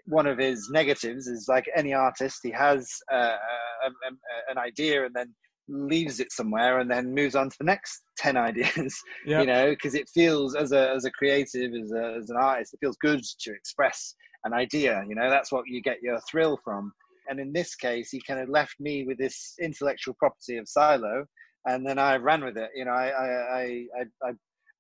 one 0.07 0.27
of 0.27 0.39
his 0.39 0.69
negatives 0.71 1.27
is 1.27 1.47
like 1.49 1.67
any 1.77 1.95
artist, 1.95 2.41
he 2.43 2.51
has 2.51 2.89
uh, 3.13 3.37
a, 3.85 3.89
a, 3.89 4.51
an 4.51 4.59
idea 4.59 5.05
and 5.07 5.15
then 5.15 5.35
leaves 5.69 6.19
it 6.19 6.33
somewhere 6.33 6.79
and 6.79 6.91
then 6.91 7.15
moves 7.15 7.35
on 7.35 7.51
to 7.51 7.57
the 7.59 7.65
next 7.65 8.03
10 8.19 8.37
ideas 8.37 9.01
yep. 9.27 9.41
you 9.41 9.47
know 9.47 9.71
because 9.71 9.95
it 9.95 10.09
feels 10.13 10.55
as 10.55 10.73
a 10.73 10.91
as 10.91 11.05
a 11.05 11.11
creative 11.11 11.73
as, 11.75 11.93
a, 11.93 12.17
as 12.19 12.31
an 12.31 12.37
artist 12.37 12.75
it 12.75 12.81
feels 12.81 12.97
good 13.01 13.23
to 13.39 13.53
express 13.53 14.15
an 14.45 14.53
idea 14.53 15.05
you 15.09 15.15
know 15.15 15.31
that's 15.31 15.53
what 15.53 15.65
you 15.69 15.81
get 15.83 16.03
your 16.03 16.19
thrill 16.29 16.59
from 16.65 16.91
and 17.29 17.39
in 17.39 17.53
this 17.53 17.75
case 17.75 18.11
he 18.11 18.21
kind 18.27 18.41
of 18.41 18.49
left 18.49 18.75
me 18.81 19.05
with 19.07 19.19
this 19.19 19.55
intellectual 19.61 20.15
property 20.19 20.57
of 20.57 20.67
silo 20.67 21.25
and 21.67 21.87
then 21.87 21.99
i 21.99 22.17
ran 22.17 22.43
with 22.43 22.57
it 22.57 22.71
you 22.75 22.85
know 22.85 22.93
i 22.93 23.09
i 23.09 23.27
i, 23.27 23.63
I, 24.01 24.29
I 24.29 24.33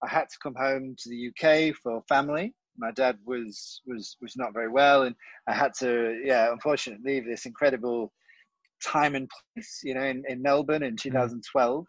had 0.06 0.28
to 0.28 0.38
come 0.42 0.54
home 0.54 0.94
to 0.98 1.08
the 1.08 1.28
UK 1.28 1.74
for 1.74 2.02
family. 2.08 2.54
My 2.76 2.92
dad 2.92 3.18
was 3.26 3.80
was 3.86 4.16
was 4.20 4.36
not 4.36 4.52
very 4.52 4.68
well, 4.68 5.02
and 5.02 5.16
I 5.48 5.54
had 5.54 5.72
to, 5.80 6.20
yeah, 6.24 6.52
unfortunately, 6.52 7.14
leave 7.14 7.26
this 7.26 7.46
incredible 7.46 8.12
time 8.84 9.16
and 9.16 9.28
place. 9.54 9.80
You 9.82 9.94
know, 9.94 10.04
in, 10.04 10.22
in 10.28 10.42
Melbourne 10.42 10.82
in 10.82 10.94
mm. 10.94 11.00
2012. 11.02 11.84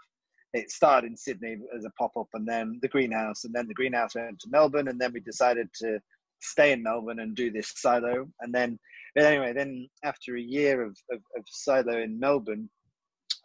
It 0.51 0.71
started 0.71 1.11
in 1.11 1.15
Sydney 1.15 1.57
as 1.77 1.85
a 1.85 1.91
pop 1.91 2.09
up, 2.17 2.25
and 2.33 2.47
then 2.47 2.79
the 2.81 2.87
greenhouse, 2.87 3.43
and 3.43 3.53
then 3.53 3.67
the 3.67 3.73
greenhouse 3.75 4.15
went 4.15 4.39
to 4.39 4.49
Melbourne, 4.49 4.87
and 4.87 4.99
then 4.99 5.13
we 5.13 5.19
decided 5.19 5.67
to 5.75 5.99
stay 6.41 6.71
in 6.71 6.81
Melbourne 6.81 7.19
and 7.19 7.35
do 7.35 7.51
this 7.51 7.71
silo. 7.75 8.27
And 8.41 8.51
then, 8.51 8.79
but 9.13 9.25
anyway, 9.25 9.53
then 9.53 9.87
after 10.03 10.35
a 10.35 10.41
year 10.41 10.81
of, 10.81 10.97
of, 11.11 11.19
of 11.37 11.43
silo 11.47 12.01
in 12.01 12.19
Melbourne, 12.19 12.67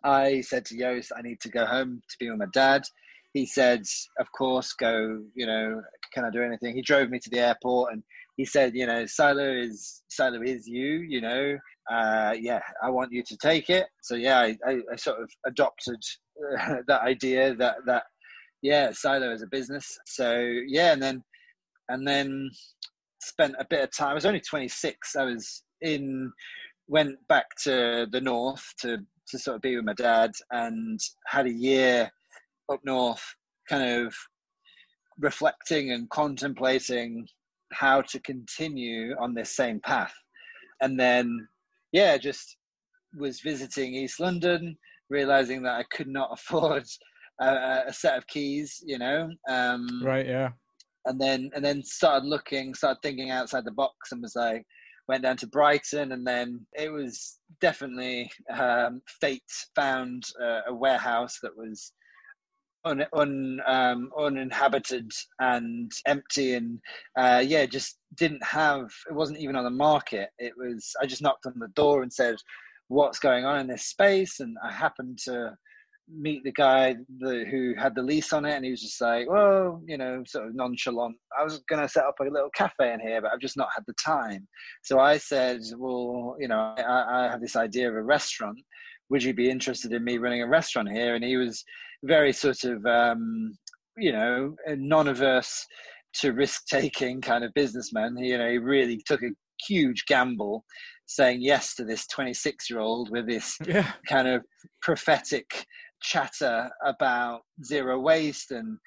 I 0.02 0.42
said 0.42 0.64
to 0.66 0.78
Joost, 0.78 1.12
I 1.16 1.22
need 1.22 1.40
to 1.40 1.48
go 1.48 1.66
home 1.66 2.00
to 2.08 2.16
be 2.18 2.30
with 2.30 2.38
my 2.38 2.46
dad 2.52 2.84
he 3.34 3.44
said, 3.44 3.82
"Of 4.18 4.30
course, 4.32 4.72
go. 4.72 5.20
You 5.34 5.46
know, 5.46 5.82
can 6.14 6.24
I 6.24 6.30
do 6.30 6.42
anything?" 6.42 6.74
He 6.74 6.82
drove 6.82 7.10
me 7.10 7.18
to 7.18 7.30
the 7.30 7.40
airport, 7.40 7.92
and 7.92 8.02
he 8.36 8.44
said, 8.44 8.74
"You 8.74 8.86
know, 8.86 9.04
Silo 9.06 9.52
is 9.52 10.02
Silo 10.08 10.40
is 10.42 10.66
you. 10.66 11.04
You 11.06 11.20
know, 11.20 11.58
uh, 11.92 12.34
yeah, 12.40 12.60
I 12.82 12.90
want 12.90 13.12
you 13.12 13.22
to 13.24 13.36
take 13.36 13.68
it." 13.68 13.86
So 14.02 14.14
yeah, 14.14 14.38
I, 14.38 14.56
I, 14.66 14.78
I 14.92 14.96
sort 14.96 15.20
of 15.20 15.28
adopted 15.46 16.00
uh, 16.58 16.76
that 16.86 17.02
idea 17.02 17.54
that 17.56 17.76
that 17.86 18.04
yeah, 18.62 18.92
Silo 18.92 19.32
is 19.32 19.42
a 19.42 19.48
business. 19.48 19.98
So 20.06 20.38
yeah, 20.66 20.92
and 20.92 21.02
then 21.02 21.22
and 21.88 22.06
then 22.06 22.48
spent 23.20 23.56
a 23.58 23.66
bit 23.68 23.82
of 23.82 23.90
time. 23.94 24.10
I 24.10 24.14
was 24.14 24.26
only 24.26 24.40
26. 24.40 25.16
I 25.16 25.24
was 25.24 25.64
in 25.82 26.32
went 26.86 27.16
back 27.28 27.46
to 27.64 28.06
the 28.12 28.20
north 28.20 28.64
to 28.82 28.98
to 29.28 29.38
sort 29.38 29.56
of 29.56 29.62
be 29.62 29.74
with 29.74 29.86
my 29.86 29.94
dad 29.94 30.30
and 30.50 31.00
had 31.26 31.46
a 31.46 31.52
year 31.52 32.10
up 32.72 32.80
north, 32.84 33.22
kind 33.68 34.06
of 34.06 34.14
reflecting 35.18 35.92
and 35.92 36.08
contemplating 36.10 37.26
how 37.72 38.00
to 38.02 38.20
continue 38.20 39.14
on 39.20 39.34
this 39.34 39.56
same 39.56 39.80
path. 39.80 40.14
And 40.80 40.98
then, 40.98 41.46
yeah, 41.92 42.16
just 42.16 42.56
was 43.16 43.40
visiting 43.40 43.94
East 43.94 44.20
London, 44.20 44.76
realizing 45.10 45.62
that 45.62 45.76
I 45.76 45.84
could 45.92 46.08
not 46.08 46.30
afford 46.32 46.84
a, 47.40 47.82
a 47.86 47.92
set 47.92 48.18
of 48.18 48.26
keys, 48.26 48.82
you 48.84 48.98
know. 48.98 49.28
Um, 49.48 49.86
right. 50.04 50.26
Yeah. 50.26 50.50
And 51.06 51.20
then, 51.20 51.50
and 51.54 51.64
then 51.64 51.82
started 51.82 52.26
looking, 52.26 52.74
started 52.74 53.00
thinking 53.02 53.30
outside 53.30 53.64
the 53.66 53.72
box, 53.72 54.12
and 54.12 54.22
was 54.22 54.34
like, 54.36 54.64
went 55.06 55.22
down 55.22 55.36
to 55.36 55.46
Brighton, 55.46 56.12
and 56.12 56.26
then 56.26 56.66
it 56.72 56.90
was 56.90 57.38
definitely 57.60 58.30
um, 58.50 59.02
fate 59.20 59.42
found 59.76 60.22
uh, 60.42 60.60
a 60.68 60.74
warehouse 60.74 61.38
that 61.42 61.54
was 61.54 61.92
un, 62.84 63.04
un 63.12 63.60
um, 63.66 64.10
uninhabited 64.18 65.10
and 65.40 65.90
empty, 66.06 66.54
and 66.54 66.78
uh, 67.18 67.42
yeah, 67.44 67.66
just 67.66 67.98
didn't 68.16 68.44
have. 68.44 68.90
It 69.08 69.14
wasn't 69.14 69.40
even 69.40 69.56
on 69.56 69.64
the 69.64 69.70
market. 69.70 70.30
It 70.38 70.52
was. 70.56 70.92
I 71.00 71.06
just 71.06 71.22
knocked 71.22 71.46
on 71.46 71.58
the 71.58 71.68
door 71.68 72.02
and 72.02 72.12
said, 72.12 72.36
"What's 72.88 73.18
going 73.18 73.44
on 73.44 73.60
in 73.60 73.66
this 73.66 73.86
space?" 73.86 74.40
And 74.40 74.56
I 74.62 74.72
happened 74.72 75.18
to 75.24 75.56
meet 76.06 76.44
the 76.44 76.52
guy 76.52 76.94
the, 77.18 77.46
who 77.50 77.74
had 77.78 77.94
the 77.94 78.02
lease 78.02 78.32
on 78.32 78.44
it, 78.44 78.54
and 78.54 78.64
he 78.64 78.70
was 78.70 78.82
just 78.82 79.00
like, 79.00 79.28
"Well, 79.28 79.82
you 79.86 79.96
know, 79.96 80.22
sort 80.26 80.48
of 80.48 80.54
nonchalant. 80.54 81.16
I 81.38 81.42
was 81.42 81.60
going 81.68 81.82
to 81.82 81.88
set 81.88 82.04
up 82.04 82.16
a 82.20 82.24
little 82.24 82.50
cafe 82.54 82.92
in 82.92 83.00
here, 83.00 83.22
but 83.22 83.32
I've 83.32 83.40
just 83.40 83.56
not 83.56 83.68
had 83.74 83.84
the 83.86 83.94
time." 83.94 84.46
So 84.82 85.00
I 85.00 85.18
said, 85.18 85.60
"Well, 85.76 86.36
you 86.38 86.48
know, 86.48 86.74
I, 86.78 87.26
I 87.26 87.30
have 87.30 87.40
this 87.40 87.56
idea 87.56 87.88
of 87.88 87.96
a 87.96 88.02
restaurant. 88.02 88.58
Would 89.10 89.22
you 89.22 89.34
be 89.34 89.50
interested 89.50 89.92
in 89.92 90.04
me 90.04 90.18
running 90.18 90.42
a 90.42 90.48
restaurant 90.48 90.90
here?" 90.90 91.14
And 91.14 91.24
he 91.24 91.36
was 91.36 91.64
very 92.04 92.32
sort 92.32 92.64
of 92.64 92.84
um, 92.86 93.56
you 93.96 94.12
know 94.12 94.54
non-averse 94.66 95.66
to 96.20 96.32
risk-taking 96.32 97.20
kind 97.20 97.44
of 97.44 97.52
businessman. 97.54 98.16
He, 98.16 98.28
you 98.28 98.38
know, 98.38 98.48
he 98.48 98.58
really 98.58 99.02
took 99.06 99.22
a 99.22 99.30
huge 99.66 100.04
gamble 100.06 100.64
saying 101.06 101.42
yes 101.42 101.74
to 101.74 101.84
this 101.84 102.06
26 102.06 102.70
year 102.70 102.80
old 102.80 103.10
with 103.10 103.26
this 103.26 103.56
yeah. 103.66 103.92
kind 104.08 104.28
of 104.28 104.42
prophetic 104.82 105.66
chatter 106.02 106.70
about 106.84 107.40
zero 107.64 107.98
waste 107.98 108.50
and 108.50 108.78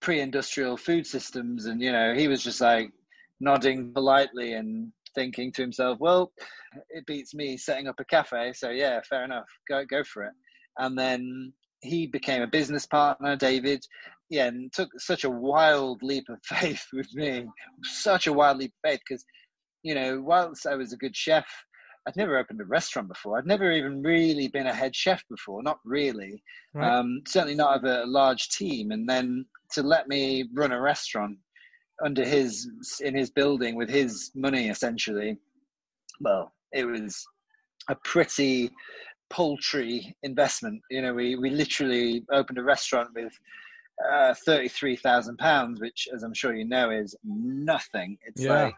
pre-industrial 0.00 0.76
food 0.76 1.06
systems 1.06 1.66
and 1.66 1.82
you 1.82 1.90
know 1.90 2.14
he 2.14 2.28
was 2.28 2.42
just 2.42 2.60
like 2.60 2.90
nodding 3.40 3.92
politely 3.92 4.54
and 4.54 4.92
thinking 5.18 5.50
to 5.52 5.62
himself 5.62 5.98
well 6.00 6.32
it 6.90 7.04
beats 7.06 7.34
me 7.34 7.56
setting 7.56 7.88
up 7.88 7.96
a 7.98 8.04
cafe 8.04 8.52
so 8.52 8.70
yeah 8.70 9.00
fair 9.08 9.24
enough 9.24 9.48
go 9.68 9.84
go 9.84 10.02
for 10.04 10.24
it 10.24 10.32
and 10.78 10.96
then 10.96 11.52
he 11.80 12.06
became 12.06 12.42
a 12.42 12.46
business 12.46 12.86
partner, 12.86 13.36
David. 13.36 13.84
Yeah, 14.30 14.46
and 14.46 14.72
took 14.72 14.88
such 14.98 15.24
a 15.24 15.30
wild 15.30 16.02
leap 16.02 16.24
of 16.28 16.38
faith 16.44 16.84
with 16.92 17.08
me, 17.14 17.46
such 17.82 18.26
a 18.26 18.32
wild 18.32 18.58
leap 18.58 18.72
of 18.84 18.90
faith 18.90 19.00
because, 19.08 19.24
you 19.82 19.94
know, 19.94 20.20
whilst 20.20 20.66
I 20.66 20.74
was 20.74 20.92
a 20.92 20.98
good 20.98 21.16
chef, 21.16 21.46
I'd 22.06 22.16
never 22.16 22.38
opened 22.38 22.60
a 22.60 22.64
restaurant 22.64 23.08
before. 23.08 23.38
I'd 23.38 23.46
never 23.46 23.70
even 23.72 24.02
really 24.02 24.48
been 24.48 24.66
a 24.66 24.74
head 24.74 24.96
chef 24.96 25.22
before, 25.28 25.62
not 25.62 25.78
really. 25.84 26.42
Right. 26.74 26.98
Um, 26.98 27.20
certainly 27.26 27.54
not 27.54 27.76
of 27.76 27.84
a 27.84 28.06
large 28.06 28.48
team. 28.48 28.92
And 28.92 29.08
then 29.08 29.44
to 29.72 29.82
let 29.82 30.08
me 30.08 30.48
run 30.54 30.72
a 30.72 30.80
restaurant 30.80 31.38
under 32.04 32.24
his 32.24 32.68
in 33.00 33.14
his 33.14 33.30
building 33.30 33.74
with 33.74 33.88
his 33.88 34.30
money, 34.34 34.68
essentially, 34.68 35.38
well, 36.20 36.52
it 36.72 36.84
was 36.84 37.24
a 37.88 37.96
pretty 38.04 38.70
paltry 39.30 40.16
investment. 40.22 40.80
You 40.90 41.02
know, 41.02 41.14
we, 41.14 41.36
we 41.36 41.50
literally 41.50 42.24
opened 42.32 42.58
a 42.58 42.62
restaurant 42.62 43.10
with 43.14 43.32
uh, 44.12 44.34
thirty-three 44.46 44.96
thousand 44.96 45.38
pounds, 45.38 45.80
which, 45.80 46.08
as 46.14 46.22
I'm 46.22 46.34
sure 46.34 46.54
you 46.54 46.64
know, 46.64 46.90
is 46.90 47.16
nothing. 47.24 48.18
It's 48.26 48.42
yeah. 48.42 48.64
like 48.64 48.76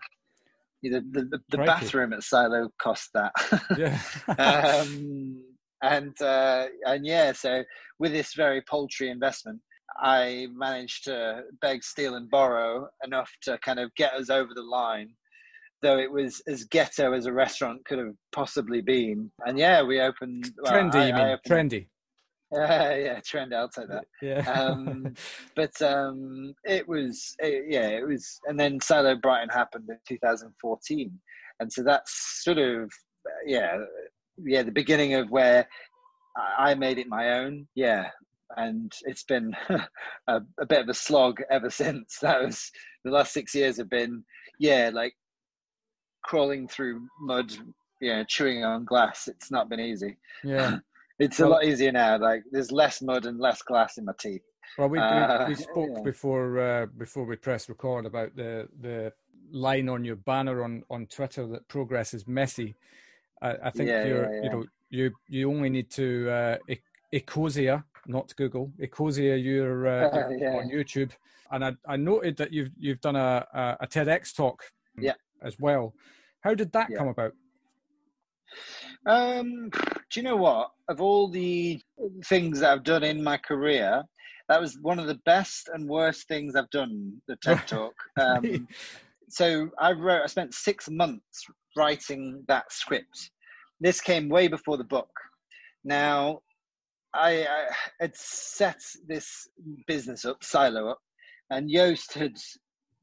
you 0.83 0.93
know, 0.93 1.01
the 1.11 1.23
the, 1.23 1.41
the 1.51 1.59
bathroom 1.59 2.13
at 2.13 2.23
Silo 2.23 2.69
cost 2.81 3.11
that. 3.15 3.33
yeah. 3.77 3.99
um, 4.39 5.43
and 5.83 6.21
uh, 6.23 6.67
and 6.87 7.07
yeah, 7.07 7.33
so 7.33 7.65
with 7.99 8.13
this 8.13 8.35
very 8.35 8.63
paltry 8.63 9.11
investment, 9.11 9.61
I 9.99 10.47
managed 10.55 11.05
to 11.05 11.43
beg, 11.61 11.83
steal, 11.85 12.15
and 12.15 12.31
borrow 12.31 12.89
enough 13.05 13.31
to 13.43 13.59
kind 13.59 13.79
of 13.79 13.95
get 13.97 14.15
us 14.15 14.31
over 14.31 14.53
the 14.55 14.63
line 14.63 15.15
though 15.83 15.99
it 15.99 16.11
was 16.11 16.43
as 16.47 16.65
ghetto 16.65 17.13
as 17.13 17.27
a 17.27 17.33
restaurant 17.33 17.85
could 17.85 17.99
have 17.99 18.15
possibly 18.33 18.81
been. 18.81 19.31
And 19.47 19.59
yeah, 19.59 19.83
we 19.83 20.01
opened 20.01 20.51
well, 20.63 20.73
trendy. 20.73 20.95
I, 20.95 21.07
you 21.07 21.15
mean 21.15 21.39
trendy? 21.49 21.87
Uh, 22.53 22.97
yeah, 22.97 23.21
trendy. 23.21 23.55
I'll 23.55 23.69
take 23.69 23.89
that. 23.89 24.05
Yeah. 24.21 24.39
um, 24.61 25.15
but 25.57 25.81
um, 25.83 26.55
it 26.65 26.87
was, 26.89 27.35
it, 27.39 27.67
yeah, 27.69 27.89
it 27.89 28.07
was, 28.07 28.41
and 28.47 28.59
then 28.59 28.81
Silo 28.81 29.17
Brighton 29.17 29.49
happened 29.49 29.89
in 29.89 29.99
2014, 30.09 31.21
and 31.61 31.73
so 31.73 31.83
that's 31.83 32.43
sort 32.43 32.59
of, 32.59 32.91
yeah, 33.47 33.77
yeah, 34.45 34.63
the 34.63 34.73
beginning 34.73 35.15
of 35.15 35.31
where 35.31 35.67
I 36.59 36.75
made 36.75 36.99
it 36.99 37.07
my 37.07 37.39
own. 37.39 37.69
Yeah, 37.75 38.09
and 38.57 38.93
it's 39.03 39.25
been 39.25 39.55
a, 40.29 40.41
a, 40.59 40.67
bit 40.67 40.81
of 40.81 40.89
a 40.89 40.95
slog 40.95 41.41
ever 41.51 41.71
since. 41.71 42.19
That 42.21 42.43
was 42.43 42.71
the 43.05 43.11
last 43.11 43.33
six 43.33 43.55
years 43.55 43.79
have 43.79 43.91
been, 43.91 44.25
yeah, 44.59 44.91
like 44.93 45.15
crawling 46.25 46.69
through 46.69 47.07
mud, 47.21 47.53
yeah, 48.01 48.25
chewing 48.29 48.65
on 48.65 48.85
glass. 48.85 49.29
It's 49.29 49.51
not 49.51 49.69
been 49.69 49.81
easy. 49.81 50.17
Yeah. 50.45 50.79
it's 51.19 51.39
well, 51.39 51.49
a 51.49 51.51
lot 51.51 51.65
easier 51.65 51.93
now. 51.93 52.19
Like 52.19 52.43
there's 52.51 52.73
less 52.73 53.03
mud 53.03 53.27
and 53.27 53.39
less 53.39 53.63
glass 53.63 53.99
in 53.99 54.05
my 54.05 54.13
teeth. 54.19 54.43
Well, 54.79 54.89
we, 54.89 54.99
uh, 54.99 55.45
we, 55.47 55.55
we, 55.55 55.55
spoke 55.57 55.91
yeah. 55.97 56.03
before 56.03 56.59
uh, 56.59 56.87
before 56.87 57.25
we 57.25 57.37
press 57.37 57.69
record 57.69 58.07
about 58.07 58.37
the 58.37 58.69
the 58.81 59.13
line 59.51 59.89
on 59.89 60.05
your 60.05 60.17
banner 60.17 60.63
on 60.63 60.85
on 60.91 61.07
Twitter 61.07 61.47
that 61.49 61.67
progress 61.69 62.15
is 62.15 62.27
messy. 62.27 62.77
I, 63.43 63.57
I 63.65 63.71
think 63.71 63.89
yeah, 63.89 64.05
you're 64.05 64.33
yeah, 64.33 64.43
you 64.43 64.51
know 64.51 64.65
you 64.91 65.11
you 65.29 65.51
only 65.51 65.71
need 65.71 65.91
to 65.93 66.31
uh, 66.31 66.57
Ecosia, 67.13 67.85
not 68.07 68.35
Google, 68.37 68.73
Ecosia, 68.81 69.43
you're 69.43 69.87
uh, 69.87 70.09
on 70.59 70.71
YouTube, 70.71 71.11
and 71.53 71.65
I, 71.65 71.73
I 71.87 71.97
noted 71.97 72.37
that 72.39 72.53
you've 72.53 72.71
you've 72.79 73.01
done 73.01 73.17
a 73.17 73.47
a, 73.53 73.77
a 73.81 73.87
TEDx 73.87 74.35
talk 74.35 74.63
yeah. 74.99 75.15
as 75.43 75.59
well. 75.59 75.95
How 76.43 76.55
did 76.55 76.73
that 76.73 76.89
come 76.97 77.09
about? 77.09 77.33
Um, 79.07 79.71
do 79.71 80.21
you 80.21 80.23
know 80.23 80.37
what? 80.37 80.71
Of 80.89 81.01
all 81.01 81.29
the 81.29 81.81
things 82.27 82.61
that 82.61 82.73
I've 82.73 82.85
done 82.85 83.05
in 83.05 83.23
my 83.23 83.37
career, 83.37 84.03
that 84.49 84.61
was 84.61 84.79
one 84.83 84.99
of 84.99 85.07
the 85.07 85.21
best 85.25 85.71
and 85.73 85.89
worst 85.89 86.27
things 86.29 86.57
I've 86.57 86.71
done. 86.71 87.21
The 87.29 87.37
TED 87.37 87.63
Talk. 87.67 87.95
Um, 88.19 88.67
so 89.29 89.71
I 89.79 89.93
wrote. 89.93 90.23
I 90.23 90.27
spent 90.27 90.55
six 90.55 90.89
months 90.91 91.45
writing 91.77 92.45
that 92.49 92.71
script. 92.73 93.31
This 93.81 94.01
came 94.01 94.29
way 94.29 94.49
before 94.49 94.77
the 94.77 94.85
book. 94.85 95.11
Now, 95.85 96.41
I, 97.15 97.43
I 97.43 97.67
had 98.01 98.15
set 98.15 98.81
this 99.07 99.49
business 99.87 100.25
up, 100.25 100.43
Silo 100.43 100.89
up, 100.89 100.99
and 101.51 101.71
Joost 101.71 102.15
had 102.15 102.37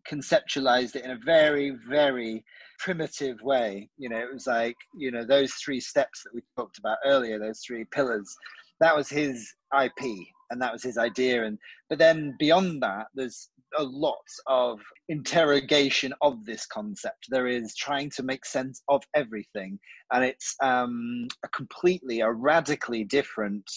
conceptualized 0.10 0.96
it 0.96 1.04
in 1.04 1.12
a 1.12 1.20
very, 1.26 1.76
very 1.90 2.44
primitive 2.80 3.38
way. 3.42 3.90
You 3.98 4.10
know, 4.10 4.18
it 4.18 4.32
was 4.32 4.48
like, 4.48 4.76
you 4.98 5.12
know, 5.12 5.26
those 5.26 5.54
three 5.54 5.80
steps 5.80 6.24
that 6.24 6.34
we 6.34 6.42
talked 6.56 6.78
about 6.78 6.98
earlier, 7.06 7.40
those 7.40 7.60
three 7.60 7.86
pillars, 7.92 8.34
that 8.80 8.96
was 8.96 9.10
his 9.10 9.54
IP 9.82 10.06
and 10.50 10.62
that 10.62 10.72
was 10.72 10.84
his 10.84 10.98
idea. 10.98 11.44
And 11.44 11.58
but 11.90 12.00
then 12.00 12.36
beyond 12.40 12.82
that, 12.84 13.08
there's 13.16 13.50
a 13.78 13.84
lot 13.84 14.16
of 14.48 14.80
interrogation 15.10 16.14
of 16.22 16.46
this 16.46 16.66
concept. 16.66 17.28
There 17.30 17.48
is 17.48 17.76
trying 17.76 18.12
to 18.12 18.24
make 18.24 18.46
sense 18.46 18.82
of 18.88 19.04
everything, 19.16 19.80
and 20.12 20.24
it's 20.24 20.56
um, 20.62 21.28
a 21.44 21.48
completely, 21.50 22.22
a 22.22 22.32
radically 22.32 23.04
different 23.04 23.70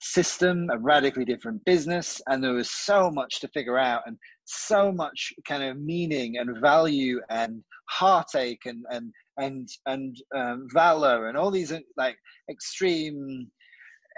system, 0.00 0.68
a 0.70 0.78
radically 0.78 1.24
different 1.24 1.64
business, 1.64 2.20
and 2.26 2.42
there 2.42 2.52
was 2.52 2.70
so 2.70 3.10
much 3.10 3.40
to 3.40 3.48
figure 3.48 3.78
out 3.78 4.02
and 4.06 4.18
so 4.44 4.92
much 4.92 5.32
kind 5.46 5.62
of 5.62 5.78
meaning 5.78 6.38
and 6.38 6.60
value 6.60 7.20
and 7.30 7.62
heartache 7.88 8.66
and 8.66 8.84
and 8.90 9.12
and 9.38 9.68
and 9.86 10.16
um, 10.34 10.66
valor 10.72 11.28
and 11.28 11.36
all 11.36 11.50
these 11.50 11.72
like 11.96 12.16
extreme 12.50 13.48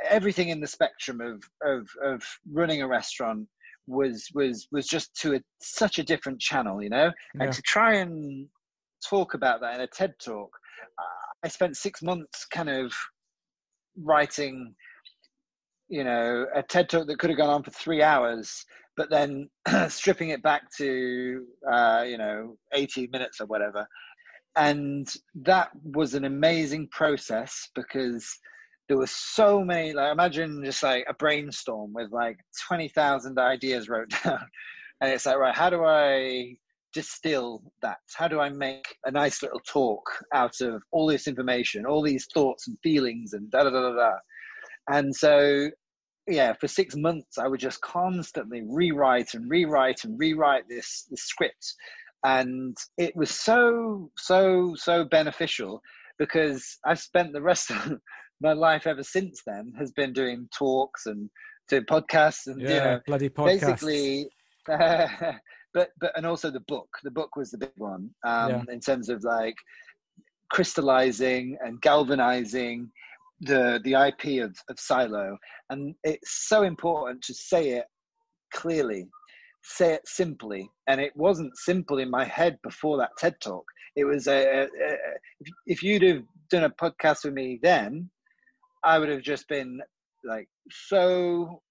everything 0.08 0.50
in 0.50 0.60
the 0.60 0.66
spectrum 0.66 1.20
of 1.20 1.42
of 1.62 1.88
of 2.04 2.22
running 2.52 2.82
a 2.82 2.88
restaurant 2.88 3.46
was 3.88 4.28
was 4.34 4.68
was 4.70 4.86
just 4.86 5.14
to 5.16 5.34
a, 5.34 5.40
such 5.60 5.98
a 5.98 6.04
different 6.04 6.40
channel 6.40 6.82
you 6.82 6.90
know 6.90 7.10
yeah. 7.34 7.44
and 7.44 7.52
to 7.52 7.62
try 7.62 7.94
and 7.94 8.46
talk 9.06 9.34
about 9.34 9.60
that 9.60 9.74
in 9.74 9.80
a 9.80 9.86
ted 9.86 10.12
talk 10.22 10.50
uh, 10.98 11.26
i 11.44 11.48
spent 11.48 11.76
six 11.76 12.02
months 12.02 12.46
kind 12.46 12.68
of 12.68 12.92
writing 14.04 14.74
you 15.88 16.04
know 16.04 16.46
a 16.54 16.62
ted 16.62 16.88
talk 16.88 17.06
that 17.06 17.18
could 17.18 17.30
have 17.30 17.38
gone 17.38 17.50
on 17.50 17.62
for 17.62 17.70
three 17.70 18.02
hours 18.02 18.64
but 18.96 19.10
then 19.10 19.48
stripping 19.88 20.30
it 20.30 20.42
back 20.42 20.62
to 20.76 21.44
uh, 21.70 22.04
you 22.06 22.18
know 22.18 22.56
80 22.72 23.08
minutes 23.08 23.40
or 23.40 23.46
whatever 23.46 23.86
and 24.56 25.08
that 25.34 25.70
was 25.84 26.14
an 26.14 26.24
amazing 26.24 26.88
process 26.90 27.68
because 27.74 28.28
there 28.88 28.96
were 28.96 29.06
so 29.06 29.62
many 29.62 29.92
like 29.92 30.12
imagine 30.12 30.62
just 30.64 30.82
like 30.82 31.04
a 31.08 31.14
brainstorm 31.14 31.92
with 31.92 32.10
like 32.10 32.38
20,000 32.68 33.38
ideas 33.38 33.88
wrote 33.88 34.10
down. 34.24 34.46
And 35.00 35.12
it's 35.12 35.26
like 35.26 35.36
right 35.36 35.54
how 35.54 35.70
do 35.70 35.84
i 35.84 36.54
distill 36.94 37.62
that? 37.82 37.98
How 38.14 38.28
do 38.28 38.40
i 38.40 38.48
make 38.48 38.96
a 39.04 39.10
nice 39.10 39.42
little 39.42 39.60
talk 39.60 40.02
out 40.32 40.60
of 40.60 40.82
all 40.90 41.06
this 41.06 41.28
information 41.28 41.84
all 41.84 42.02
these 42.02 42.26
thoughts 42.32 42.66
and 42.66 42.78
feelings 42.82 43.34
and 43.34 43.50
da 43.50 43.64
da 43.64 43.70
da 43.70 43.90
da 43.90 43.94
da? 43.94 44.12
And 44.90 45.14
so 45.14 45.68
yeah, 46.28 46.52
for 46.60 46.68
six 46.68 46.94
months, 46.94 47.38
I 47.38 47.48
would 47.48 47.60
just 47.60 47.80
constantly 47.80 48.62
rewrite 48.68 49.34
and 49.34 49.48
rewrite 49.50 50.04
and 50.04 50.18
rewrite 50.18 50.68
this, 50.68 51.06
this 51.10 51.22
script. 51.22 51.74
And 52.24 52.76
it 52.98 53.16
was 53.16 53.30
so, 53.30 54.10
so, 54.18 54.74
so 54.76 55.04
beneficial 55.04 55.80
because 56.18 56.78
I've 56.84 56.98
spent 56.98 57.32
the 57.32 57.42
rest 57.42 57.70
of 57.70 57.98
my 58.40 58.52
life 58.52 58.86
ever 58.86 59.02
since 59.02 59.42
then 59.46 59.72
has 59.78 59.92
been 59.92 60.12
doing 60.12 60.48
talks 60.56 61.06
and 61.06 61.28
doing 61.68 61.84
podcasts 61.84 62.46
and, 62.46 62.60
yeah, 62.60 62.68
you 62.68 62.80
know, 62.80 63.00
bloody 63.06 63.28
podcasts. 63.28 63.60
basically, 63.60 64.28
uh, 64.70 65.08
but, 65.74 65.90
but, 66.00 66.12
and 66.16 66.26
also 66.26 66.50
the 66.50 66.64
book, 66.68 66.88
the 67.02 67.10
book 67.10 67.36
was 67.36 67.50
the 67.50 67.58
big 67.58 67.72
one 67.76 68.10
um, 68.26 68.50
yeah. 68.50 68.62
in 68.70 68.80
terms 68.80 69.08
of 69.08 69.24
like 69.24 69.56
crystallizing 70.50 71.56
and 71.62 71.80
galvanizing 71.82 72.90
the 73.40 73.80
the 73.84 73.94
IP 73.94 74.42
of, 74.44 74.56
of 74.68 74.80
Silo, 74.80 75.36
and 75.70 75.94
it's 76.02 76.48
so 76.48 76.64
important 76.64 77.22
to 77.22 77.34
say 77.34 77.70
it 77.70 77.84
clearly, 78.52 79.08
say 79.62 79.94
it 79.94 80.02
simply, 80.06 80.68
and 80.88 81.00
it 81.00 81.12
wasn't 81.14 81.56
simple 81.56 81.98
in 81.98 82.10
my 82.10 82.24
head 82.24 82.58
before 82.64 82.96
that 82.98 83.10
TED 83.18 83.36
talk. 83.40 83.64
It 83.94 84.04
was 84.04 84.26
a, 84.26 84.62
a, 84.62 84.62
a 84.64 84.96
if 85.66 85.82
you'd 85.82 86.02
have 86.02 86.22
done 86.50 86.64
a 86.64 86.70
podcast 86.70 87.24
with 87.24 87.34
me 87.34 87.60
then, 87.62 88.10
I 88.84 88.98
would 88.98 89.08
have 89.08 89.22
just 89.22 89.48
been 89.48 89.80
like 90.24 90.48
so 90.70 91.62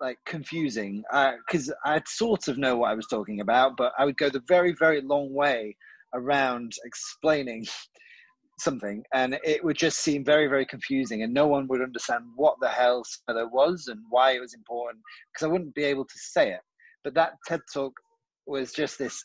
like 0.00 0.18
confusing 0.26 1.02
because 1.46 1.70
uh, 1.70 1.74
I'd 1.84 2.06
sort 2.06 2.48
of 2.48 2.58
know 2.58 2.76
what 2.76 2.90
I 2.90 2.94
was 2.94 3.06
talking 3.06 3.40
about, 3.40 3.76
but 3.76 3.92
I 3.98 4.04
would 4.04 4.18
go 4.18 4.28
the 4.28 4.42
very 4.46 4.74
very 4.78 5.00
long 5.00 5.32
way 5.32 5.76
around 6.14 6.72
explaining 6.84 7.66
something 8.58 9.02
and 9.12 9.38
it 9.44 9.62
would 9.62 9.76
just 9.76 9.98
seem 9.98 10.24
very 10.24 10.46
very 10.46 10.64
confusing 10.64 11.22
and 11.22 11.34
no 11.34 11.46
one 11.46 11.68
would 11.68 11.82
understand 11.82 12.24
what 12.36 12.54
the 12.60 12.68
hell 12.68 13.02
there 13.28 13.48
was 13.48 13.86
and 13.88 14.00
why 14.08 14.30
it 14.30 14.40
was 14.40 14.54
important 14.54 14.98
because 15.30 15.44
i 15.46 15.52
wouldn't 15.52 15.74
be 15.74 15.84
able 15.84 16.06
to 16.06 16.18
say 16.18 16.52
it. 16.52 16.60
But 17.04 17.14
that 17.14 17.32
ted 17.46 17.60
talk 17.72 17.92
was 18.46 18.72
just 18.72 18.98
this 18.98 19.22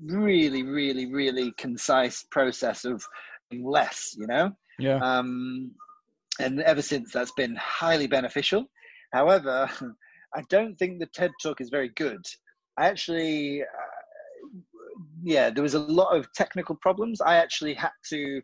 really 0.00 0.62
really 0.62 1.12
really 1.12 1.52
concise 1.58 2.24
process 2.30 2.84
of 2.84 3.02
less 3.52 4.14
you 4.18 4.26
know? 4.26 4.50
Yeah. 4.78 4.98
Um 5.02 5.72
and 6.40 6.60
ever 6.62 6.82
since 6.82 7.12
that's 7.12 7.32
been 7.32 7.56
highly 7.56 8.06
beneficial 8.06 8.64
however 9.12 9.68
i 10.34 10.42
don't 10.48 10.76
think 10.76 10.98
the 10.98 11.06
ted 11.14 11.30
talk 11.42 11.60
is 11.60 11.70
very 11.70 11.90
good 11.96 12.20
i 12.78 12.86
actually 12.86 13.62
uh, 13.62 13.96
yeah, 15.22 15.50
there 15.50 15.62
was 15.62 15.74
a 15.74 15.80
lot 15.80 16.16
of 16.16 16.32
technical 16.32 16.74
problems. 16.76 17.20
I 17.20 17.36
actually 17.36 17.74
had 17.74 17.90
to, 18.10 18.40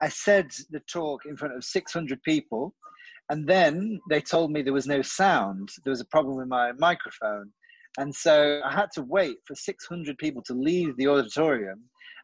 I 0.00 0.08
said 0.08 0.50
the 0.70 0.80
talk 0.80 1.26
in 1.26 1.36
front 1.36 1.54
of 1.54 1.64
600 1.64 2.22
people, 2.22 2.74
and 3.28 3.46
then 3.46 4.00
they 4.08 4.20
told 4.20 4.50
me 4.50 4.62
there 4.62 4.72
was 4.72 4.86
no 4.86 5.02
sound. 5.02 5.68
There 5.84 5.90
was 5.90 6.00
a 6.00 6.06
problem 6.06 6.36
with 6.36 6.48
my 6.48 6.72
microphone. 6.78 7.52
And 7.98 8.14
so 8.14 8.60
I 8.64 8.72
had 8.72 8.88
to 8.94 9.02
wait 9.02 9.38
for 9.46 9.54
600 9.54 10.16
people 10.18 10.42
to 10.46 10.54
leave 10.54 10.96
the 10.96 11.08
auditorium 11.08 11.82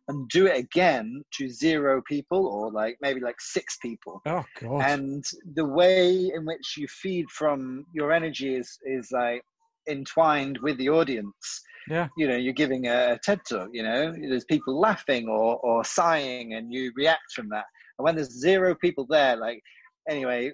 and 0.09 0.29
do 0.29 0.47
it 0.47 0.57
again 0.57 1.23
to 1.33 1.49
zero 1.49 2.03
people 2.07 2.47
or 2.47 2.71
like 2.71 2.97
maybe 3.01 3.21
like 3.21 3.41
six 3.41 3.77
people. 3.83 4.21
Oh 4.27 4.45
god. 4.61 4.83
And 4.83 5.25
the 5.55 5.65
way 5.65 6.31
in 6.33 6.45
which 6.45 6.77
you 6.77 6.87
feed 6.89 7.27
from 7.31 7.85
your 7.93 8.13
energy 8.13 8.55
is 8.55 8.79
is 8.85 9.11
like 9.11 9.43
entwined 9.89 10.59
with 10.63 10.77
the 10.79 10.89
audience 10.89 11.63
yeah 11.89 12.09
you 12.17 12.27
know 12.27 12.37
you're 12.37 12.53
giving 12.53 12.87
a 12.87 13.19
ted 13.23 13.41
talk 13.49 13.69
you 13.73 13.83
know 13.83 14.13
there's 14.29 14.45
people 14.45 14.79
laughing 14.79 15.29
or 15.29 15.59
or 15.59 15.85
sighing 15.85 16.55
and 16.55 16.73
you 16.73 16.93
react 16.97 17.33
from 17.35 17.49
that 17.49 17.65
and 17.99 18.05
when 18.05 18.15
there's 18.15 18.41
zero 18.41 18.75
people 18.75 19.07
there 19.09 19.37
like 19.37 19.61
anyway 20.09 20.51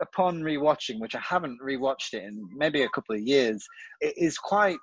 upon 0.00 0.42
rewatching 0.42 1.00
which 1.00 1.14
i 1.14 1.20
haven't 1.20 1.58
rewatched 1.60 2.12
it 2.12 2.24
in 2.24 2.48
maybe 2.56 2.82
a 2.82 2.88
couple 2.90 3.14
of 3.14 3.20
years 3.20 3.66
it 4.00 4.14
is 4.16 4.38
quite 4.38 4.78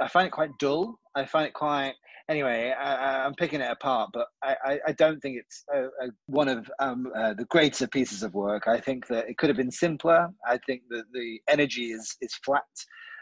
i 0.00 0.08
find 0.08 0.26
it 0.26 0.32
quite 0.32 0.50
dull 0.58 0.98
i 1.14 1.24
find 1.24 1.46
it 1.46 1.54
quite 1.54 1.94
anyway 2.28 2.72
I, 2.78 3.26
am 3.26 3.34
picking 3.34 3.60
it 3.60 3.70
apart 3.70 4.10
but 4.12 4.26
I, 4.42 4.80
I, 4.86 4.92
don't 4.92 5.20
think 5.20 5.38
it's 5.38 5.64
a, 5.72 5.84
a, 5.84 6.10
one 6.26 6.48
of 6.48 6.70
um, 6.78 7.12
uh, 7.16 7.34
the 7.34 7.44
greater 7.46 7.86
pieces 7.86 8.22
of 8.22 8.34
work 8.34 8.66
i 8.66 8.80
think 8.80 9.06
that 9.08 9.28
it 9.28 9.36
could 9.38 9.50
have 9.50 9.56
been 9.56 9.70
simpler 9.70 10.28
i 10.48 10.58
think 10.66 10.82
that 10.90 11.04
the 11.12 11.40
energy 11.48 11.92
is 11.92 12.16
is 12.20 12.34
flat 12.44 12.62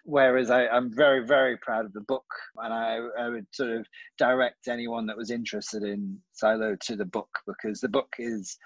Whereas 0.05 0.51
I, 0.51 0.65
am 0.65 0.91
very, 0.93 1.25
very 1.25 1.57
proud 1.59 1.85
of 1.85 1.93
the 1.93 2.01
book, 2.01 2.25
and 2.57 2.73
I, 2.73 2.99
I, 3.19 3.29
would 3.29 3.47
sort 3.53 3.71
of 3.71 3.87
direct 4.19 4.67
anyone 4.67 5.07
that 5.07 5.17
was 5.17 5.31
interested 5.31 5.85
in 5.85 6.19
Silo 6.33 6.77
to 6.83 6.97
the 6.97 7.05
book 7.05 7.29
because 7.47 7.81
the 7.81 7.89
book 7.89 8.13
is, 8.19 8.57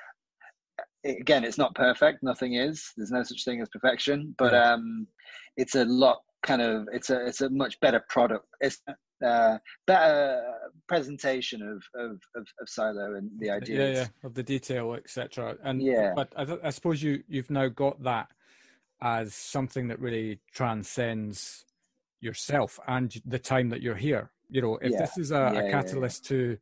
again, 1.05 1.45
it's 1.45 1.59
not 1.59 1.75
perfect. 1.75 2.23
Nothing 2.23 2.55
is. 2.55 2.91
There's 2.97 3.11
no 3.11 3.23
such 3.23 3.45
thing 3.45 3.61
as 3.61 3.69
perfection, 3.69 4.35
but 4.39 4.55
um, 4.55 5.07
it's 5.59 5.75
a 5.75 5.85
lot 5.85 6.21
kind 6.43 6.63
of. 6.63 6.89
It's 6.91 7.11
a 7.11 7.27
it's 7.27 7.43
a 7.43 7.51
much 7.51 7.79
better 7.81 8.03
product. 8.09 8.47
It's 8.63 8.81
uh, 9.25 9.59
better 9.87 10.43
presentation 10.89 11.63
of, 11.63 11.83
of, 11.95 12.21
of, 12.35 12.47
of, 12.61 12.69
Silo 12.69 13.15
and 13.15 13.31
the 13.39 13.51
ideas. 13.51 13.79
Yeah, 13.79 14.03
yeah, 14.03 14.07
of 14.25 14.35
the 14.35 14.43
detail, 14.43 14.95
etc. 14.95 15.57
And 15.63 15.83
yeah, 15.83 16.13
but 16.15 16.33
I, 16.37 16.47
I 16.65 16.71
suppose 16.71 17.03
you 17.03 17.23
you've 17.29 17.51
now 17.51 17.69
got 17.69 18.03
that 18.03 18.29
as 19.01 19.35
something 19.35 19.89
that 19.89 20.01
really 20.01 20.41
transcends 20.53 21.65
yourself 22.21 22.81
and 22.89 23.15
the 23.25 23.39
time 23.39 23.69
that 23.71 23.83
you're 23.83 23.95
here. 23.95 24.31
You 24.49 24.63
know, 24.63 24.77
if 24.77 24.93
Yeah. 24.93 25.01
this 25.01 25.19
is 25.19 25.31
a, 25.31 25.35
Yeah, 25.35 25.51
a 25.51 25.55
yeah, 25.55 25.63
yeah. 25.63 25.71
catalyst 25.71 26.25
to 26.27 26.59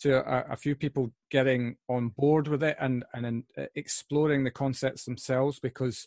to 0.00 0.18
a, 0.18 0.52
a 0.52 0.56
few 0.56 0.76
people 0.76 1.12
getting 1.30 1.76
on 1.88 2.08
board 2.10 2.48
with 2.48 2.62
it 2.62 2.76
and 2.80 3.04
and 3.12 3.44
uh, 3.56 3.66
exploring 3.74 4.44
the 4.44 4.50
concepts 4.50 5.04
themselves 5.04 5.58
because 5.58 6.06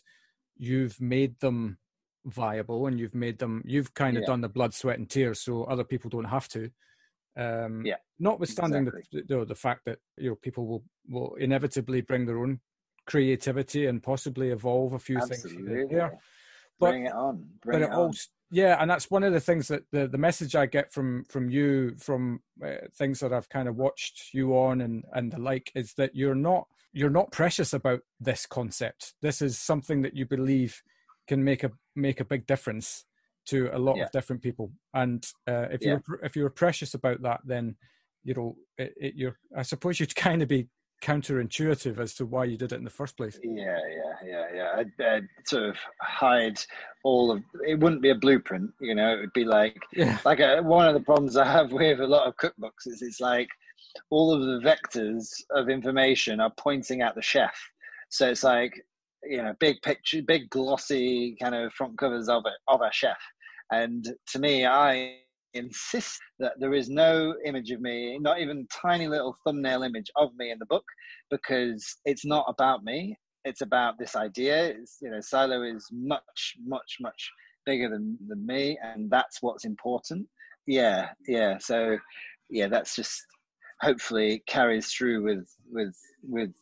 you've 0.56 1.00
made 1.00 1.38
them 1.40 1.78
viable 2.26 2.86
and 2.86 2.98
you've 3.00 3.14
made 3.14 3.38
them 3.38 3.62
you've 3.66 3.92
kind 3.94 4.16
of 4.16 4.22
Yeah. 4.22 4.26
done 4.28 4.40
the 4.40 4.48
blood 4.48 4.72
sweat 4.74 4.98
and 4.98 5.08
tears 5.10 5.40
so 5.40 5.64
other 5.64 5.84
people 5.84 6.08
don't 6.10 6.24
have 6.24 6.48
to 6.48 6.70
um 7.36 7.84
Yeah, 7.84 7.96
notwithstanding 8.18 8.84
the, 8.84 8.90
exactly. 8.92 9.22
you 9.28 9.36
know, 9.36 9.44
the 9.44 9.54
fact 9.54 9.84
that 9.86 9.98
you 10.16 10.30
know 10.30 10.36
people 10.36 10.66
will 10.66 10.84
will 11.08 11.34
inevitably 11.36 12.00
bring 12.02 12.26
their 12.26 12.38
own 12.38 12.60
creativity 13.06 13.86
and 13.86 14.02
possibly 14.02 14.50
evolve 14.50 14.92
a 14.92 14.98
few 14.98 15.18
things 15.20 15.42
here 15.50 15.86
there. 15.90 16.20
But- 16.78 16.90
Bring 16.92 17.06
it 17.06 17.12
on. 17.12 17.48
but 17.62 17.70
Bring 17.72 17.80
it 17.82 17.84
it 17.86 17.90
on. 17.90 17.98
also 17.98 18.28
yeah 18.50 18.76
and 18.80 18.90
that's 18.90 19.10
one 19.10 19.22
of 19.22 19.32
the 19.32 19.40
things 19.40 19.66
that 19.68 19.82
the, 19.92 20.06
the 20.06 20.18
message 20.18 20.54
i 20.54 20.66
get 20.66 20.92
from 20.92 21.24
from 21.24 21.48
you 21.48 21.94
from 21.98 22.40
uh, 22.64 22.74
things 22.96 23.18
that 23.20 23.32
i've 23.32 23.48
kind 23.48 23.66
of 23.68 23.76
watched 23.76 24.34
you 24.34 24.56
on 24.56 24.80
and 24.82 25.04
and 25.14 25.32
the 25.32 25.40
like 25.40 25.72
is 25.74 25.94
that 25.94 26.14
you're 26.14 26.34
not 26.34 26.66
you're 26.92 27.10
not 27.10 27.32
precious 27.32 27.72
about 27.72 28.00
this 28.20 28.44
concept 28.46 29.14
this 29.22 29.40
is 29.40 29.58
something 29.58 30.02
that 30.02 30.14
you 30.14 30.26
believe 30.26 30.82
can 31.28 31.42
make 31.44 31.64
a 31.64 31.70
make 31.96 32.20
a 32.20 32.24
big 32.24 32.46
difference 32.46 33.04
to 33.46 33.68
a 33.72 33.78
lot 33.78 33.96
Yeah. 33.96 34.04
of 34.04 34.12
different 34.12 34.42
people 34.42 34.72
and 34.94 35.24
uh, 35.48 35.66
if 35.70 35.82
Yeah. 35.82 35.98
you're 36.08 36.20
if 36.22 36.36
you're 36.36 36.50
precious 36.50 36.94
about 36.94 37.22
that 37.22 37.40
then 37.44 37.76
you 38.24 38.34
know 38.34 38.56
it, 38.78 38.94
it, 38.96 39.14
you're 39.16 39.36
i 39.56 39.62
suppose 39.62 39.98
you'd 40.00 40.14
kind 40.28 40.42
of 40.42 40.48
be 40.48 40.68
counterintuitive 41.02 41.98
as 41.98 42.14
to 42.14 42.24
why 42.24 42.44
you 42.44 42.56
did 42.56 42.72
it 42.72 42.76
in 42.76 42.84
the 42.84 42.90
first 42.90 43.16
place 43.16 43.38
Yeah, 43.42 43.78
yeah, 43.90 44.14
yeah, 44.24 44.46
yeah. 44.54 44.68
I'd, 44.76 45.04
I'd 45.04 45.28
sort 45.46 45.64
of 45.64 45.76
hide 46.00 46.58
all 47.02 47.32
of. 47.32 47.42
It 47.66 47.78
wouldn't 47.80 48.02
be 48.02 48.10
a 48.10 48.14
blueprint, 48.14 48.70
you 48.80 48.94
know. 48.94 49.14
It 49.14 49.20
would 49.20 49.32
be 49.32 49.44
like 49.44 49.82
yeah 49.92 50.18
like 50.24 50.38
a, 50.38 50.60
one 50.62 50.86
of 50.86 50.94
the 50.94 51.00
problems 51.00 51.36
I 51.36 51.44
have 51.50 51.72
with 51.80 52.00
a 52.00 52.06
lot 52.06 52.28
of 52.28 52.36
cookbooks 52.36 52.86
is 52.86 53.02
it's 53.02 53.20
like 53.20 53.48
all 54.10 54.32
of 54.32 54.40
the 54.42 54.60
vectors 54.68 55.28
of 55.50 55.68
information 55.68 56.40
are 56.40 56.52
pointing 56.56 57.02
at 57.02 57.14
the 57.16 57.22
chef. 57.22 57.54
So 58.10 58.28
it's 58.30 58.44
like 58.44 58.84
you 59.24 59.42
know, 59.42 59.54
big 59.60 59.80
picture, 59.82 60.22
big 60.22 60.50
glossy 60.50 61.36
kind 61.40 61.54
of 61.54 61.72
front 61.72 61.98
covers 61.98 62.28
of 62.28 62.44
it 62.46 62.52
of 62.68 62.80
a 62.80 62.90
chef. 62.92 63.18
And 63.70 64.04
to 64.28 64.38
me, 64.38 64.66
I 64.66 65.16
insist 65.54 66.20
that 66.38 66.52
there 66.58 66.74
is 66.74 66.88
no 66.88 67.34
image 67.44 67.70
of 67.70 67.80
me, 67.80 68.18
not 68.18 68.40
even 68.40 68.66
tiny 68.70 69.08
little 69.08 69.36
thumbnail 69.44 69.82
image 69.82 70.10
of 70.16 70.30
me 70.36 70.50
in 70.50 70.58
the 70.58 70.66
book, 70.66 70.84
because 71.30 71.96
it's 72.04 72.24
not 72.24 72.46
about 72.48 72.84
me. 72.84 73.16
It's 73.44 73.60
about 73.60 73.98
this 73.98 74.14
idea. 74.14 74.66
It's, 74.66 74.98
you 75.00 75.10
know, 75.10 75.20
Silo 75.20 75.62
is 75.62 75.86
much, 75.92 76.54
much, 76.64 76.96
much 77.00 77.30
bigger 77.66 77.88
than, 77.88 78.16
than 78.28 78.44
me, 78.46 78.78
and 78.82 79.10
that's 79.10 79.38
what's 79.40 79.64
important. 79.64 80.26
Yeah, 80.66 81.10
yeah. 81.26 81.58
So, 81.58 81.98
yeah, 82.50 82.68
that's 82.68 82.94
just 82.94 83.20
hopefully 83.80 84.42
carries 84.46 84.92
through 84.92 85.24
with 85.24 85.48
with 85.70 85.96
with 86.22 86.52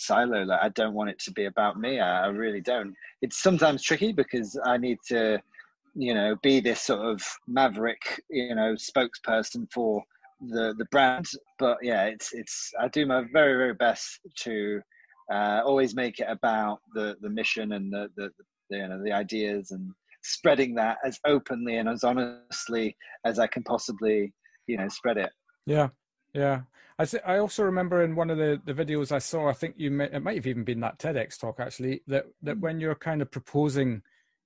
Silo. 0.00 0.44
Like, 0.44 0.60
I 0.62 0.68
don't 0.70 0.94
want 0.94 1.10
it 1.10 1.18
to 1.20 1.32
be 1.32 1.44
about 1.44 1.78
me. 1.78 2.00
I, 2.00 2.24
I 2.24 2.28
really 2.28 2.60
don't. 2.60 2.94
It's 3.22 3.42
sometimes 3.42 3.82
tricky 3.82 4.12
because 4.12 4.58
I 4.64 4.76
need 4.76 4.98
to, 5.08 5.40
you 5.94 6.14
know, 6.14 6.36
be 6.42 6.60
this 6.60 6.82
sort 6.82 7.00
of 7.00 7.22
maverick, 7.46 8.22
you 8.30 8.54
know, 8.54 8.74
spokesperson 8.74 9.70
for 9.72 10.02
the 10.48 10.74
the 10.78 10.86
brand. 10.86 11.26
But 11.58 11.78
yeah, 11.82 12.04
it's 12.04 12.32
it's. 12.32 12.72
I 12.80 12.88
do 12.88 13.06
my 13.06 13.24
very 13.32 13.56
very 13.56 13.74
best 13.74 14.20
to 14.44 14.80
uh, 15.32 15.60
always 15.64 15.94
make 15.94 16.18
it 16.18 16.26
about 16.28 16.80
the 16.94 17.16
the 17.20 17.30
mission 17.30 17.72
and 17.72 17.92
the 17.92 18.08
the, 18.16 18.30
the 18.70 18.76
you 18.76 18.88
know 18.88 19.02
the 19.02 19.12
ideas 19.12 19.70
and 19.70 19.92
spreading 20.22 20.74
that 20.74 20.98
as 21.04 21.18
openly 21.24 21.76
and 21.76 21.88
as 21.88 22.04
honestly 22.04 22.96
as 23.24 23.38
I 23.38 23.46
can 23.46 23.62
possibly, 23.62 24.32
you 24.66 24.76
know, 24.76 24.88
spread 24.88 25.16
it. 25.16 25.30
Yeah, 25.66 25.88
yeah. 26.34 26.60
I 27.00 27.06
th- 27.06 27.22
I 27.26 27.38
also 27.38 27.64
remember 27.64 28.02
in 28.02 28.14
one 28.14 28.28
of 28.28 28.36
the, 28.36 28.60
the 28.66 28.74
videos 28.74 29.10
I 29.10 29.20
saw, 29.20 29.48
I 29.48 29.54
think 29.54 29.74
you 29.78 29.90
may, 29.90 30.04
it 30.04 30.22
might 30.22 30.36
have 30.36 30.46
even 30.46 30.64
been 30.64 30.80
that 30.80 30.98
TEDx 30.98 31.38
talk 31.38 31.58
actually, 31.58 32.02
that 32.08 32.26
that 32.42 32.56
Mm. 32.56 32.60
when 32.60 32.78
you're 32.78 32.94
kind 32.94 33.22
of 33.22 33.30
proposing 33.30 34.02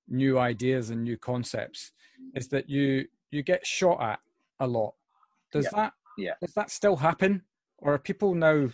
new 0.07 0.39
ideas 0.39 0.89
and 0.89 1.03
new 1.03 1.17
concepts, 1.17 1.91
is 2.33 2.47
that 2.49 2.69
you 2.69 3.07
you 3.29 3.43
get 3.43 3.67
shot 3.67 4.01
at 4.01 4.19
a 4.61 4.67
lot. 4.67 4.93
Does 5.51 5.65
Yeah, 5.65 5.71
that 5.75 5.93
yeah. 6.17 6.33
does 6.39 6.53
that 6.53 6.71
still 6.71 6.95
happen, 6.95 7.41
or 7.79 7.95
are 7.95 7.99
people 7.99 8.33
now? 8.33 8.69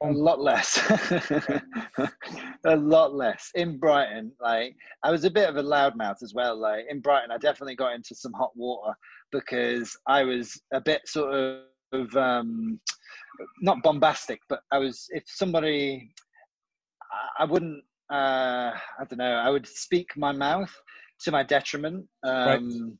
a 0.00 0.12
lot 0.12 0.40
less 0.40 0.78
a 2.64 2.76
lot 2.76 3.14
less 3.14 3.50
in 3.56 3.78
brighton 3.78 4.30
like 4.40 4.76
i 5.02 5.10
was 5.10 5.24
a 5.24 5.30
bit 5.30 5.48
of 5.48 5.56
a 5.56 5.62
loudmouth 5.62 6.22
as 6.22 6.32
well 6.34 6.56
like 6.56 6.84
in 6.88 7.00
brighton 7.00 7.32
i 7.32 7.36
definitely 7.36 7.74
got 7.74 7.96
into 7.96 8.14
some 8.14 8.32
hot 8.34 8.52
water 8.54 8.94
because 9.32 9.96
i 10.06 10.22
was 10.22 10.56
a 10.72 10.80
bit 10.80 11.00
sort 11.04 11.34
of 11.92 12.16
um 12.16 12.78
not 13.60 13.82
bombastic 13.82 14.40
but 14.48 14.60
i 14.72 14.78
was 14.78 15.06
if 15.10 15.22
somebody 15.26 16.10
i, 17.38 17.44
wouldn't 17.44 17.82
uh 18.12 18.72
i 18.72 19.04
don't 19.08 19.18
know 19.18 19.34
i 19.34 19.50
would 19.50 19.66
speak 19.66 20.08
my 20.16 20.32
mouth 20.32 20.74
to 21.20 21.30
my 21.30 21.42
detriment 21.42 22.06
um 22.24 22.98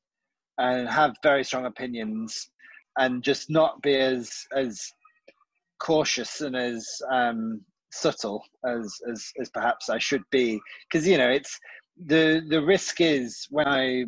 and 0.59 0.89
have 0.89 1.15
very 1.23 1.45
strong 1.45 1.67
opinions 1.67 2.51
and 2.99 3.23
just 3.23 3.49
not 3.49 3.81
be 3.83 3.97
as 3.97 4.31
as 4.55 4.93
cautious 5.81 6.41
and 6.41 6.57
as 6.57 6.87
um, 7.13 7.61
subtle 7.93 8.43
as, 8.67 8.95
as 9.11 9.33
as 9.41 9.49
perhaps 9.51 9.89
I 9.89 9.99
should 9.99 10.23
be. 10.31 10.61
Because 10.91 11.07
you 11.07 11.19
know 11.19 11.31
it's 11.31 11.59
the 12.07 12.43
the 12.49 12.63
risk 12.63 13.01
is 13.01 13.47
when 13.51 13.67
I 13.67 14.05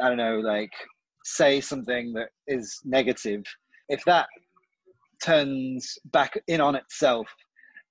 I 0.00 0.08
don't 0.08 0.16
know 0.16 0.38
like 0.38 0.72
say 1.24 1.60
something 1.60 2.12
that 2.14 2.30
is 2.46 2.80
negative 2.84 3.42
if 3.88 4.02
that 4.06 4.26
turns 5.24 5.98
back 6.06 6.38
in 6.46 6.60
on 6.60 6.74
itself 6.74 7.26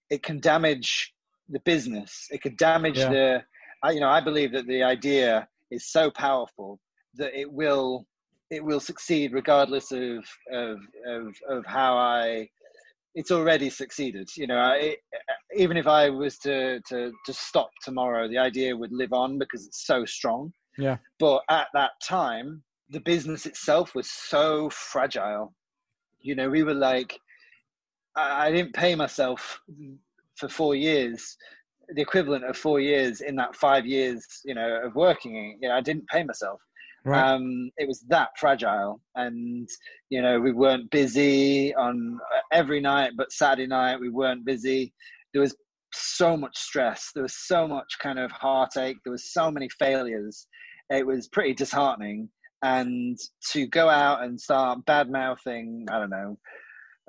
it 0.10 0.24
can 0.24 0.40
damage 0.40 1.14
the 1.50 1.60
business 1.62 2.28
it 2.32 2.42
could 2.42 2.58
damage 2.58 2.98
Yeah. 2.98 3.10
the 3.10 3.44
I, 3.84 3.92
you 3.92 4.00
know 4.00 4.10
I 4.10 4.22
believe 4.22 4.52
that 4.54 4.68
the 4.68 4.84
idea 4.84 5.48
is 5.72 5.88
so 5.92 6.10
powerful 6.12 6.80
that 7.16 7.38
it 7.40 7.52
will 7.52 8.06
it 8.50 8.64
will 8.64 8.80
succeed 8.80 9.34
regardless 9.34 9.92
of 9.92 10.26
of 10.52 10.80
of, 11.08 11.36
of 11.50 11.66
how 11.66 11.98
I 11.98 12.50
it's 13.18 13.32
already 13.32 13.72
succeeded. 13.72 14.30
You 14.38 14.46
know, 14.46 14.60
I, 14.60 14.96
even 15.56 15.76
if 15.76 15.88
I 15.88 16.08
was 16.08 16.38
to, 16.40 16.80
to 16.82 17.12
to 17.26 17.34
stop 17.34 17.72
tomorrow, 17.84 18.28
the 18.28 18.38
idea 18.38 18.78
would 18.78 18.92
live 18.92 19.12
on 19.12 19.40
because 19.40 19.66
it's 19.66 19.88
so 19.88 20.06
strong. 20.06 20.54
Yeah. 20.78 20.98
But 21.20 21.42
at 21.50 21.68
that 21.74 21.92
time, 22.04 22.62
the 22.92 23.00
business 23.00 23.48
itself 23.48 23.96
was 23.96 24.08
so 24.12 24.70
fragile. 24.70 25.56
You 26.20 26.36
know, 26.36 26.50
we 26.50 26.64
were 26.64 26.74
like, 26.74 27.20
I, 28.16 28.48
I 28.48 28.52
didn't 28.52 28.74
pay 28.74 28.96
myself 28.96 29.60
for 30.36 30.50
four 30.50 30.76
years, 30.76 31.38
the 31.90 32.02
equivalent 32.02 32.46
of 32.46 32.58
four 32.58 32.80
years 32.80 33.22
in 33.22 33.36
that 33.38 33.56
five 33.56 33.86
years, 33.86 34.26
you 34.46 34.54
know, 34.54 34.82
of 34.84 34.96
working. 34.96 35.58
You 35.62 35.70
know, 35.70 35.76
I 35.76 35.82
didn't 35.82 36.08
pay 36.08 36.24
myself. 36.24 36.62
Right. 37.06 37.24
Um, 37.24 37.72
it 37.78 37.88
was 37.88 38.02
that 38.10 38.30
fragile, 38.38 39.00
and 39.16 39.68
you 40.10 40.22
know 40.22 40.42
we 40.42 40.52
weren't 40.52 40.92
busy 40.92 41.74
on 41.76 42.20
uh, 42.36 42.40
every 42.52 42.82
night, 42.82 43.12
but 43.16 43.32
Saturday 43.32 43.68
night 43.68 43.98
we 43.98 44.10
weren't 44.10 44.44
busy. 44.44 44.94
There 45.32 45.42
was 45.42 45.56
so 45.94 46.36
much 46.36 46.58
stress. 46.58 47.12
There 47.14 47.24
was 47.24 47.36
so 47.36 47.66
much 47.66 47.98
kind 48.02 48.20
of 48.20 48.30
heartache. 48.32 48.98
There 49.06 49.12
was 49.12 49.32
so 49.32 49.50
many 49.50 49.70
failures. 49.80 50.48
It 50.90 51.06
was 51.06 51.30
pretty 51.30 51.54
disheartening. 51.54 52.30
And 52.64 53.18
to 53.52 53.68
go 53.68 53.88
out 53.90 54.24
and 54.24 54.40
start 54.40 54.86
bad 54.86 55.12
mouthing, 55.12 55.86
I 55.92 56.00
don't 56.00 56.10
know, 56.10 56.38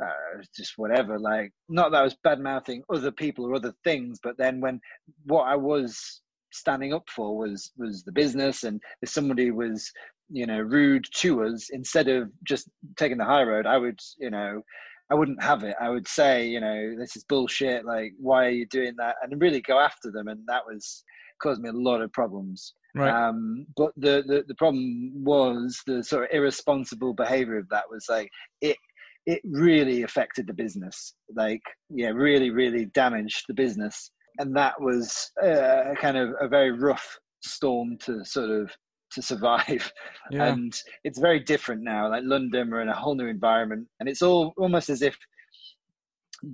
uh, 0.02 0.42
just 0.54 0.74
whatever. 0.76 1.18
Like, 1.18 1.52
not 1.68 1.90
that 1.92 2.00
I 2.00 2.04
was 2.04 2.16
bad 2.22 2.40
mouthing 2.40 2.82
other 2.92 3.10
people 3.10 3.46
or 3.46 3.54
other 3.54 3.72
things, 3.84 4.18
but 4.22 4.36
then 4.38 4.60
when 4.60 4.80
what 5.24 5.44
I 5.44 5.56
was 5.56 6.20
standing 6.52 6.92
up 6.92 7.08
for 7.08 7.36
was 7.36 7.72
was 7.76 8.02
the 8.04 8.12
business, 8.12 8.64
and 8.64 8.80
if 9.02 9.08
somebody 9.08 9.50
was 9.50 9.90
you 10.30 10.46
know 10.46 10.60
rude 10.60 11.04
to 11.16 11.44
us, 11.44 11.70
instead 11.70 12.08
of 12.08 12.30
just 12.44 12.68
taking 12.96 13.18
the 13.18 13.24
high 13.24 13.42
road, 13.42 13.66
I 13.66 13.78
would 13.78 14.00
you 14.18 14.30
know. 14.30 14.62
I 15.10 15.14
wouldn't 15.14 15.42
have 15.42 15.64
it. 15.64 15.74
I 15.80 15.88
would 15.88 16.06
say, 16.06 16.46
you 16.46 16.60
know, 16.60 16.94
this 16.98 17.16
is 17.16 17.24
bullshit. 17.24 17.86
Like, 17.86 18.12
why 18.18 18.44
are 18.44 18.50
you 18.50 18.66
doing 18.66 18.92
that? 18.98 19.16
And 19.22 19.40
really 19.40 19.62
go 19.62 19.80
after 19.80 20.10
them. 20.10 20.28
And 20.28 20.40
that 20.48 20.66
was 20.66 21.02
caused 21.42 21.62
me 21.62 21.70
a 21.70 21.72
lot 21.72 22.02
of 22.02 22.12
problems. 22.12 22.74
Right. 22.98 23.28
Um, 23.28 23.66
but 23.76 23.92
the, 23.96 24.22
the 24.26 24.44
the 24.48 24.54
problem 24.54 25.12
was 25.24 25.80
the 25.86 26.02
sort 26.02 26.24
of 26.24 26.30
irresponsible 26.32 27.14
behavior 27.14 27.58
of 27.58 27.68
that 27.70 27.84
was 27.90 28.06
like 28.08 28.30
it 28.60 28.76
it 29.28 29.42
really 29.44 30.04
affected 30.04 30.46
the 30.46 30.54
business. 30.54 31.14
Like, 31.34 31.60
yeah, 31.90 32.08
really, 32.08 32.48
really 32.48 32.86
damaged 32.86 33.44
the 33.46 33.54
business. 33.54 34.10
And 34.38 34.56
that 34.56 34.80
was 34.80 35.30
uh, 35.42 35.94
kind 36.00 36.16
of 36.16 36.30
a 36.40 36.48
very 36.48 36.70
rough 36.70 37.18
storm 37.40 37.98
to 38.04 38.24
sort 38.24 38.48
of 38.48 38.70
to 39.12 39.20
survive. 39.20 39.92
yeah. 40.30 40.46
And 40.46 40.74
it's 41.04 41.18
very 41.18 41.40
different 41.40 41.82
now. 41.82 42.08
Like 42.08 42.22
London, 42.24 42.70
we're 42.70 42.80
in 42.80 42.88
a 42.88 42.96
whole 42.96 43.14
new 43.14 43.26
environment, 43.26 43.86
and 44.00 44.08
it's 44.08 44.22
all 44.22 44.54
almost 44.56 44.88
as 44.88 45.02
if 45.02 45.16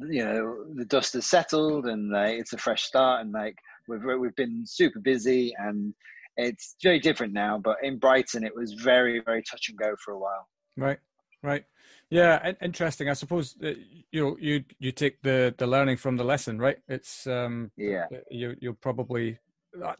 you 0.08 0.24
know 0.24 0.64
the 0.74 0.86
dust 0.86 1.12
has 1.12 1.26
settled 1.26 1.86
and 1.86 2.10
like, 2.10 2.38
it's 2.38 2.54
a 2.54 2.58
fresh 2.58 2.84
start 2.84 3.20
and 3.20 3.32
like 3.32 3.54
we've 3.86 4.02
we've 4.18 4.34
been 4.34 4.64
super 4.66 4.98
busy 4.98 5.52
and 5.58 5.94
it's 6.36 6.76
very 6.82 6.98
different 6.98 7.32
now 7.32 7.58
but 7.58 7.76
in 7.82 7.98
brighton 7.98 8.44
it 8.44 8.54
was 8.54 8.72
very 8.74 9.20
very 9.20 9.42
touch 9.42 9.68
and 9.68 9.78
go 9.78 9.94
for 10.04 10.12
a 10.12 10.18
while. 10.18 10.48
Right 10.76 10.98
right. 11.42 11.64
Yeah 12.10 12.52
interesting. 12.62 13.08
I 13.08 13.12
suppose 13.12 13.56
you 13.60 14.24
know 14.24 14.36
you 14.40 14.64
you 14.78 14.92
take 14.92 15.20
the 15.22 15.54
the 15.58 15.66
learning 15.66 15.98
from 15.98 16.16
the 16.16 16.24
lesson 16.24 16.58
right? 16.58 16.78
It's 16.88 17.26
um 17.26 17.70
yeah. 17.76 18.06
you 18.30 18.56
you'll 18.60 18.74
probably 18.74 19.38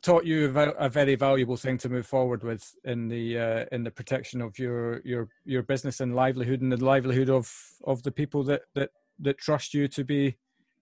taught 0.03 0.24
you 0.24 0.47
a 0.57 0.89
very 0.89 1.16
valuable 1.16 1.57
thing 1.57 1.78
to 1.78 1.89
move 1.89 2.07
forward 2.07 2.43
with 2.45 2.74
in 2.85 3.09
the 3.09 3.39
uh, 3.39 3.64
in 3.72 3.82
the 3.82 3.91
protection 3.91 4.41
of 4.41 4.59
your 4.59 5.01
your 5.05 5.28
your 5.45 5.62
business 5.62 6.01
and 6.01 6.14
livelihood 6.14 6.61
and 6.61 6.72
the 6.72 6.85
livelihood 6.85 7.28
of 7.28 7.53
of 7.85 8.03
the 8.03 8.11
people 8.11 8.43
that 8.45 8.62
that 8.74 8.91
that 9.18 9.39
trust 9.39 9.74
you 9.74 9.89
to 9.89 10.05
be 10.05 10.37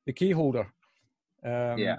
the 0.06 0.12
key 0.12 0.30
holder. 0.30 0.66
Um, 1.44 1.78
yeah. 1.78 1.96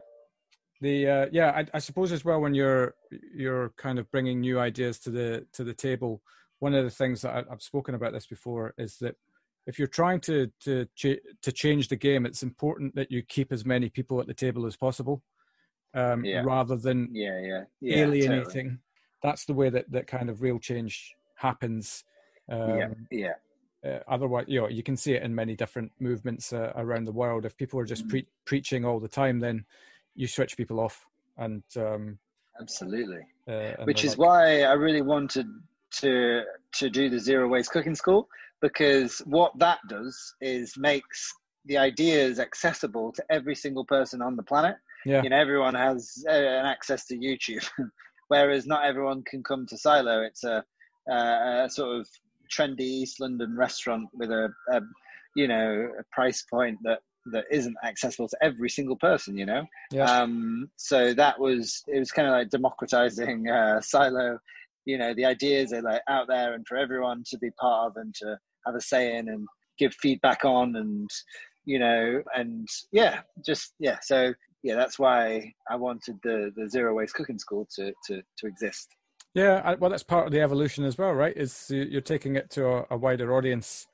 The 0.84 1.08
uh, 1.08 1.26
yeah, 1.32 1.52
I, 1.52 1.66
I, 1.74 1.80
suppose 1.80 2.12
as 2.12 2.26
well 2.26 2.42
when 2.42 2.54
you're 2.54 2.94
you're 3.34 3.70
kind 3.78 3.98
of 3.98 4.12
bringing 4.12 4.42
new 4.42 4.60
ideas 4.60 5.00
to 5.00 5.12
the 5.12 5.48
to 5.54 5.64
the 5.64 5.74
table. 5.74 6.22
One 6.60 6.74
of 6.74 6.84
the 6.84 6.92
things 6.92 7.22
that 7.22 7.34
I, 7.34 7.44
have 7.50 7.62
spoken 7.62 7.96
about 7.96 8.12
this 8.12 8.28
before 8.28 8.74
is 8.78 8.98
that 8.98 9.16
if 9.66 9.80
you're 9.80 9.88
trying 9.88 10.20
to 10.22 10.52
to 10.66 10.86
to 10.98 11.52
change 11.54 11.88
the 11.88 11.96
game, 11.96 12.26
it's 12.26 12.44
important 12.44 12.96
that 12.96 13.10
you 13.10 13.22
keep 13.22 13.54
as 13.54 13.64
many 13.66 13.88
people 13.88 14.20
at 14.20 14.28
the 14.28 14.34
table 14.34 14.66
as 14.66 14.76
possible, 14.76 15.24
um, 15.94 16.26
yeah. 16.26 16.44
rather 16.44 16.76
than 16.76 17.08
yeah, 17.14 17.40
yeah. 17.40 17.64
yeah 17.80 17.98
alienating. 18.00 18.44
Totally. 18.44 18.78
That's 19.24 19.46
the 19.46 19.54
way 19.54 19.70
that 19.70 19.90
that 19.90 20.08
kind 20.08 20.30
of 20.30 20.42
real 20.42 20.60
change 20.60 21.16
happens. 21.38 22.04
Um, 22.52 22.78
yeah, 22.78 22.88
yeah 23.10 23.34
uh, 23.90 24.00
otherwise, 24.08 24.46
you 24.48 24.62
know, 24.62 24.68
you 24.68 24.84
can 24.84 24.96
see 24.96 25.14
it 25.14 25.24
in 25.24 25.34
many 25.34 25.56
different 25.56 25.92
movements 26.00 26.54
uh, 26.54 26.72
around 26.76 27.06
the 27.06 27.12
world. 27.12 27.46
If 27.46 27.58
people 27.58 27.80
are 27.80 27.86
just 27.86 28.06
mm. 28.08 28.10
pre- 28.10 28.28
preaching 28.46 28.86
all 28.86 29.00
the 29.00 29.08
time, 29.08 29.40
then 29.40 29.66
you 30.16 30.28
switch 30.28 30.58
people 30.58 30.80
off. 30.80 31.06
And 31.38 31.64
um, 31.78 32.20
absolutely, 32.60 33.22
uh, 33.48 33.76
and 33.78 33.88
which 33.88 34.04
is 34.04 34.18
like, 34.18 34.28
why 34.28 34.62
I 34.64 34.74
really 34.74 35.02
wanted 35.02 35.48
to 36.02 36.42
to 36.76 36.90
do 36.90 37.10
the 37.10 37.20
zero 37.20 37.48
waste 37.48 37.72
cooking 37.72 37.96
school 37.96 38.28
because 38.62 39.20
what 39.26 39.52
that 39.60 39.80
does 39.90 40.36
is 40.42 40.78
makes 40.78 41.34
the 41.66 41.78
ideas 41.78 42.40
accessible 42.40 43.12
to 43.12 43.24
every 43.30 43.56
single 43.56 43.86
person 43.86 44.22
on 44.22 44.36
the 44.38 44.44
planet. 44.44 44.78
Yeah. 45.06 45.22
You 45.22 45.30
know, 45.30 45.38
everyone 45.38 45.76
has 45.76 46.24
uh, 46.28 46.32
an 46.32 46.66
access 46.66 47.06
to 47.08 47.18
YouTube, 47.18 47.68
whereas 48.30 48.66
not 48.66 48.86
everyone 48.86 49.24
can 49.30 49.44
come 49.44 49.66
to 49.68 49.78
Silo. 49.78 50.22
It's 50.22 50.46
a, 50.46 50.64
a 51.12 51.68
sort 51.70 52.00
of 52.00 52.08
trendy 52.50 52.82
East 52.82 53.20
London 53.20 53.56
restaurant 53.58 54.08
with 54.14 54.32
a, 54.32 54.50
a 54.72 54.82
you 55.36 55.48
know 55.48 55.90
a 56.00 56.04
price 56.12 56.46
point 56.50 56.78
that 56.84 57.00
that 57.26 57.46
isn't 57.52 57.76
accessible 57.84 58.28
to 58.28 58.38
every 58.42 58.70
single 58.70 58.96
person 58.98 59.38
you 59.38 59.46
know 59.46 59.66
yeah. 59.92 60.04
um 60.04 60.70
so 60.76 61.14
that 61.14 61.40
was 61.40 61.84
it 61.88 62.00
was 62.00 62.12
kind 62.12 62.28
of 62.28 62.34
like 62.34 62.50
democratizing 62.50 63.50
uh 63.50 63.80
silo 63.82 64.38
you 64.86 64.98
know 64.98 65.14
the 65.14 65.26
ideas 65.26 65.72
are 65.74 65.82
like 65.82 66.02
out 66.10 66.28
there 66.28 66.54
and 66.54 66.68
for 66.68 66.78
everyone 66.78 67.24
to 67.26 67.38
be 67.38 67.50
part 67.52 67.88
of 67.88 67.98
and 67.98 68.14
to 68.14 68.38
have 68.66 68.76
a 68.76 68.82
say 68.82 69.18
in 69.18 69.30
and 69.30 69.48
give 69.78 69.94
feedback 69.96 70.44
on 70.44 70.76
and 70.76 71.10
you 71.66 71.80
know 71.80 72.22
and 72.36 72.68
yeah 72.92 73.22
just 73.46 73.74
yeah 73.80 73.98
so 74.02 74.34
yeah 74.64 74.76
that's 74.76 75.00
why 75.00 75.52
i 75.70 75.76
wanted 75.76 76.18
the 76.24 76.52
the 76.56 76.70
zero 76.70 76.94
waste 76.94 77.16
cooking 77.16 77.40
school 77.40 77.68
to 77.74 77.94
to 78.06 78.22
to 78.38 78.48
exist 78.48 78.90
yeah, 79.36 79.74
well, 79.80 79.90
that's 79.90 80.04
part 80.04 80.28
of 80.28 80.32
the 80.32 80.42
evolution 80.42 80.86
as 80.86 80.98
well, 80.98 81.12
right? 81.12 81.36
Is 81.36 81.66
you're 81.70 82.02
taking 82.02 82.36
it 82.36 82.52
to 82.52 82.68
a, 82.68 82.86
a 82.92 82.98
wider 82.98 83.36
audience 83.36 83.88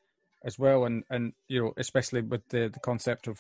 as 0.44 0.58
well, 0.58 0.86
and 0.86 1.04
and 1.10 1.34
you 1.48 1.62
know, 1.62 1.74
especially 1.78 2.22
with 2.22 2.48
the 2.50 2.70
the 2.70 2.80
concept 2.80 3.28
of 3.28 3.40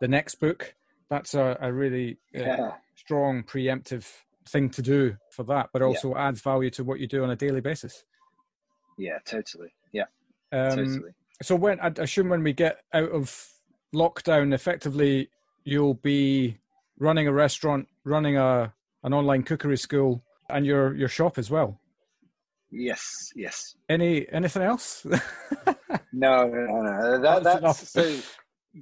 the 0.00 0.08
next 0.08 0.36
book, 0.36 0.74
that's 1.08 1.34
a, 1.34 1.56
a 1.60 1.72
really 1.72 2.18
uh, 2.36 2.40
yeah. 2.40 2.72
strong 2.96 3.42
preemptive 3.42 4.06
thing 4.48 4.68
to 4.70 4.82
do 4.82 5.16
for 5.30 5.42
that, 5.44 5.70
but 5.72 5.82
also 5.82 6.10
yeah. 6.10 6.28
adds 6.28 6.40
value 6.40 6.70
to 6.70 6.84
what 6.84 7.00
you 7.00 7.06
do 7.06 7.22
on 7.22 7.30
a 7.30 7.36
daily 7.36 7.60
basis. 7.60 8.04
Yeah, 8.98 9.18
totally. 9.24 9.72
Yeah, 9.92 10.04
um, 10.52 10.76
totally. 10.76 11.14
So 11.42 11.56
when 11.56 11.80
I 11.80 11.92
assume 11.98 12.28
when 12.28 12.42
we 12.42 12.52
get 12.52 12.78
out 12.92 13.10
of 13.10 13.48
lockdown, 13.94 14.54
effectively, 14.54 15.30
you'll 15.64 15.94
be 15.94 16.58
running 16.98 17.26
a 17.26 17.32
restaurant, 17.32 17.88
running 18.04 18.36
a 18.36 18.72
an 19.02 19.12
online 19.12 19.42
cookery 19.42 19.76
school 19.76 20.22
and 20.48 20.64
your 20.66 20.94
your 20.94 21.08
shop 21.08 21.38
as 21.38 21.50
well. 21.50 21.80
Yes, 22.76 23.30
yes. 23.36 23.76
Any 23.88 24.26
anything 24.32 24.62
else? 24.62 25.04
no, 26.12 26.48
no, 26.48 26.82
no. 26.82 27.20
That, 27.22 27.44
that's, 27.44 27.60
that's 27.60 27.90
so. 27.90 28.16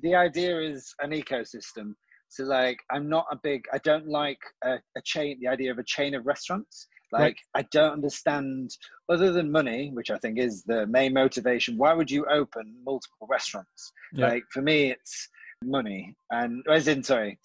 The 0.03 0.15
idea 0.15 0.59
is 0.61 0.95
an 1.01 1.11
ecosystem. 1.11 1.95
So, 2.29 2.45
like, 2.45 2.79
I'm 2.91 3.09
not 3.09 3.27
a 3.31 3.37
big. 3.37 3.65
I 3.73 3.79
don't 3.79 4.09
like 4.09 4.39
a, 4.65 4.77
a 4.97 5.03
chain. 5.05 5.39
The 5.41 5.49
idea 5.49 5.71
of 5.71 5.79
a 5.79 5.85
chain 5.85 6.15
of 6.15 6.27
restaurants. 6.27 6.89
Like, 7.13 7.37
right. 7.55 7.63
I 7.63 7.63
don't 7.71 7.93
understand. 7.93 8.71
Other 9.11 9.31
than 9.31 9.53
money, 9.53 9.91
which 9.93 10.11
I 10.11 10.17
think 10.17 10.39
is 10.39 10.63
the 10.63 10.87
main 10.87 11.13
motivation, 11.13 11.77
why 11.77 11.93
would 11.93 12.11
you 12.11 12.25
open 12.31 12.75
multiple 12.85 13.27
restaurants? 13.29 13.93
Yeah. 14.15 14.29
Like, 14.29 14.45
for 14.51 14.63
me, 14.63 14.93
it's 14.93 15.29
money. 15.63 16.17
And 16.31 16.65
as 16.71 16.89
in, 16.89 17.03
sorry, 17.03 17.39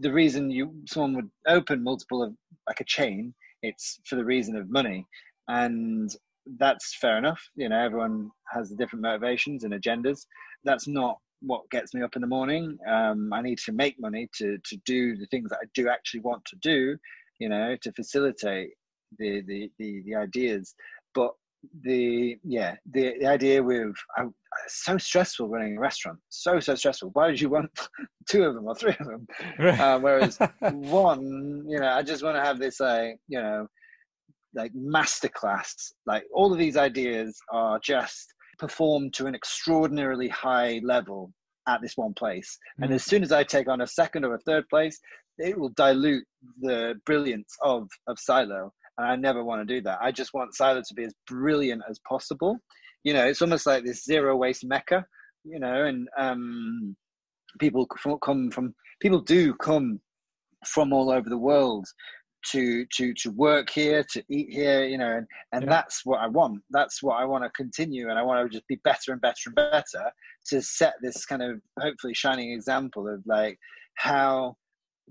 the 0.00 0.12
reason 0.12 0.50
you 0.50 0.74
someone 0.86 1.14
would 1.14 1.30
open 1.46 1.84
multiple 1.84 2.24
of 2.24 2.34
like 2.66 2.80
a 2.80 2.84
chain 2.84 3.34
it's 3.62 4.00
for 4.04 4.16
the 4.16 4.24
reason 4.24 4.56
of 4.56 4.70
money 4.70 5.06
and 5.48 6.14
that's 6.58 6.96
fair 6.96 7.18
enough 7.18 7.40
you 7.54 7.68
know 7.68 7.78
everyone 7.78 8.28
has 8.48 8.70
different 8.70 9.02
motivations 9.02 9.64
and 9.64 9.74
agendas. 9.74 10.26
That's 10.64 10.86
not 10.86 11.18
what 11.40 11.68
gets 11.70 11.92
me 11.94 12.02
up 12.02 12.14
in 12.14 12.22
the 12.22 12.28
morning. 12.28 12.78
Um, 12.88 13.32
i 13.32 13.42
need 13.42 13.58
to 13.58 13.72
make 13.72 14.00
money 14.00 14.28
to 14.38 14.58
to 14.58 14.76
do 14.86 15.16
the 15.16 15.26
things 15.26 15.50
that 15.50 15.58
i 15.62 15.66
do 15.74 15.88
actually 15.88 16.20
want 16.20 16.44
to 16.46 16.56
do 16.56 16.96
you 17.38 17.48
know 17.48 17.76
to 17.82 17.92
facilitate 17.92 18.70
the 19.18 19.42
the 19.46 19.70
the, 19.78 20.02
the 20.06 20.14
ideas. 20.14 20.74
But 21.14 21.32
the 21.84 22.36
yeah 22.42 22.74
the, 22.90 23.14
the 23.20 23.26
idea 23.26 23.62
with 23.62 23.94
I, 24.16 24.24
so 24.68 24.98
stressful 24.98 25.48
running 25.48 25.76
a 25.76 25.80
restaurant. 25.80 26.18
So 26.28 26.60
so 26.60 26.74
stressful. 26.74 27.10
Why 27.12 27.26
would 27.26 27.40
you 27.40 27.50
want 27.50 27.70
two 28.28 28.44
of 28.44 28.54
them 28.54 28.66
or 28.66 28.74
three 28.74 28.96
of 28.98 29.06
them? 29.06 29.26
Uh, 29.58 29.98
whereas 29.98 30.38
one 30.72 31.64
you 31.68 31.78
know 31.78 31.88
i 31.88 32.02
just 32.02 32.22
want 32.22 32.36
to 32.36 32.42
have 32.42 32.58
this 32.58 32.80
like 32.80 33.16
you 33.28 33.40
know 33.40 33.66
like 34.54 34.72
masterclass 34.74 35.92
like 36.06 36.24
all 36.34 36.52
of 36.52 36.58
these 36.58 36.76
ideas 36.76 37.38
are 37.52 37.78
just 37.82 38.34
performed 38.58 39.12
to 39.14 39.26
an 39.26 39.34
extraordinarily 39.34 40.28
high 40.28 40.80
level 40.84 41.32
at 41.68 41.80
this 41.80 41.96
one 41.96 42.12
place 42.14 42.58
mm. 42.80 42.84
and 42.84 42.94
as 42.94 43.04
soon 43.04 43.22
as 43.22 43.32
i 43.32 43.42
take 43.42 43.68
on 43.68 43.80
a 43.80 43.86
second 43.86 44.24
or 44.24 44.34
a 44.34 44.40
third 44.40 44.68
place 44.68 44.98
it 45.38 45.58
will 45.58 45.70
dilute 45.70 46.24
the 46.60 46.94
brilliance 47.06 47.56
of 47.62 47.88
of 48.08 48.18
silo 48.18 48.72
and 48.98 49.06
I 49.06 49.16
never 49.16 49.44
want 49.44 49.66
to 49.66 49.74
do 49.74 49.80
that. 49.82 49.98
I 50.00 50.12
just 50.12 50.34
want 50.34 50.54
Silo 50.54 50.82
to 50.82 50.94
be 50.94 51.04
as 51.04 51.14
brilliant 51.26 51.82
as 51.88 51.98
possible. 52.06 52.58
You 53.04 53.14
know, 53.14 53.24
it's 53.24 53.42
almost 53.42 53.66
like 53.66 53.84
this 53.84 54.04
zero 54.04 54.36
waste 54.36 54.64
mecca. 54.64 55.04
You 55.44 55.58
know, 55.58 55.84
and 55.84 56.08
um, 56.18 56.96
people 57.58 57.86
come 58.22 58.50
from 58.50 58.74
people 59.00 59.20
do 59.20 59.54
come 59.54 60.00
from 60.66 60.92
all 60.92 61.10
over 61.10 61.28
the 61.28 61.38
world 61.38 61.86
to 62.50 62.84
to 62.86 63.14
to 63.14 63.30
work 63.30 63.70
here 63.70 64.04
to 64.10 64.22
eat 64.28 64.48
here 64.50 64.84
you 64.84 64.98
know 64.98 65.16
and, 65.16 65.26
and 65.52 65.64
yeah. 65.64 65.70
that's 65.70 66.04
what 66.04 66.20
i 66.20 66.26
want. 66.26 66.60
That's 66.70 67.02
what 67.02 67.14
i 67.14 67.24
want 67.24 67.44
to 67.44 67.50
continue 67.50 68.10
and 68.10 68.18
i 68.18 68.22
want 68.22 68.44
to 68.44 68.54
just 68.54 68.66
be 68.66 68.80
better 68.84 69.12
and 69.12 69.20
better 69.20 69.46
and 69.46 69.54
better 69.54 70.10
to 70.46 70.60
set 70.60 70.94
this 71.02 71.24
kind 71.24 71.42
of 71.42 71.60
hopefully 71.80 72.14
shining 72.14 72.52
example 72.52 73.08
of 73.08 73.22
like 73.26 73.58
how 73.94 74.56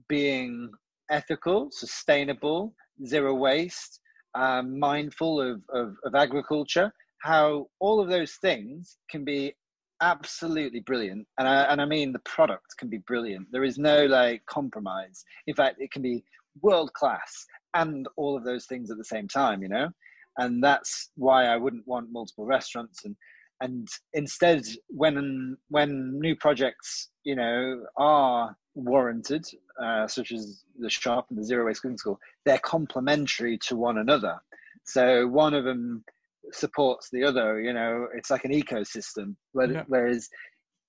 being 0.07 0.69
ethical 1.09 1.69
sustainable 1.71 2.73
zero 3.05 3.33
waste, 3.33 3.99
um, 4.35 4.79
mindful 4.79 5.41
of, 5.41 5.61
of, 5.73 5.95
of 6.05 6.15
agriculture, 6.15 6.93
how 7.21 7.67
all 7.79 7.99
of 7.99 8.09
those 8.09 8.33
things 8.41 8.97
can 9.09 9.23
be 9.23 9.53
absolutely 10.01 10.79
brilliant. 10.79 11.27
And 11.37 11.47
I, 11.47 11.63
and 11.63 11.81
I 11.81 11.85
mean 11.85 12.11
the 12.11 12.19
product 12.19 12.75
can 12.77 12.89
be 12.89 12.97
brilliant. 12.99 13.47
There 13.51 13.63
is 13.63 13.77
no 13.77 14.05
like 14.05 14.43
compromise. 14.47 15.23
In 15.47 15.55
fact 15.55 15.77
it 15.79 15.91
can 15.91 16.01
be 16.01 16.23
world 16.61 16.91
class 16.93 17.45
and 17.73 18.07
all 18.17 18.35
of 18.35 18.43
those 18.43 18.65
things 18.65 18.91
at 18.91 18.97
the 18.97 19.03
same 19.03 19.27
time 19.27 19.61
you 19.61 19.69
know 19.69 19.89
and 20.37 20.63
that's 20.63 21.11
why 21.15 21.45
I 21.45 21.57
wouldn't 21.57 21.87
want 21.87 22.11
multiple 22.11 22.45
restaurants 22.45 23.05
and 23.05 23.15
and 23.59 23.87
instead 24.13 24.63
when 24.87 25.57
when 25.69 26.19
new 26.19 26.35
projects 26.35 27.09
you 27.23 27.35
know 27.35 27.83
are 27.97 28.55
warranted, 28.75 29.45
uh, 29.81 30.07
such 30.07 30.31
as 30.31 30.63
the 30.79 30.89
shop 30.89 31.27
and 31.29 31.37
the 31.37 31.43
zero 31.43 31.65
waste 31.65 31.81
cooking 31.81 31.97
school, 31.97 32.19
they're 32.45 32.59
complementary 32.59 33.57
to 33.57 33.75
one 33.75 33.97
another. 33.97 34.39
So 34.85 35.27
one 35.27 35.53
of 35.53 35.63
them 35.63 36.03
supports 36.51 37.09
the 37.11 37.23
other. 37.23 37.61
You 37.61 37.73
know, 37.73 38.07
it's 38.15 38.29
like 38.29 38.45
an 38.45 38.51
ecosystem. 38.51 39.35
Yeah. 39.55 39.83
Whereas 39.87 40.29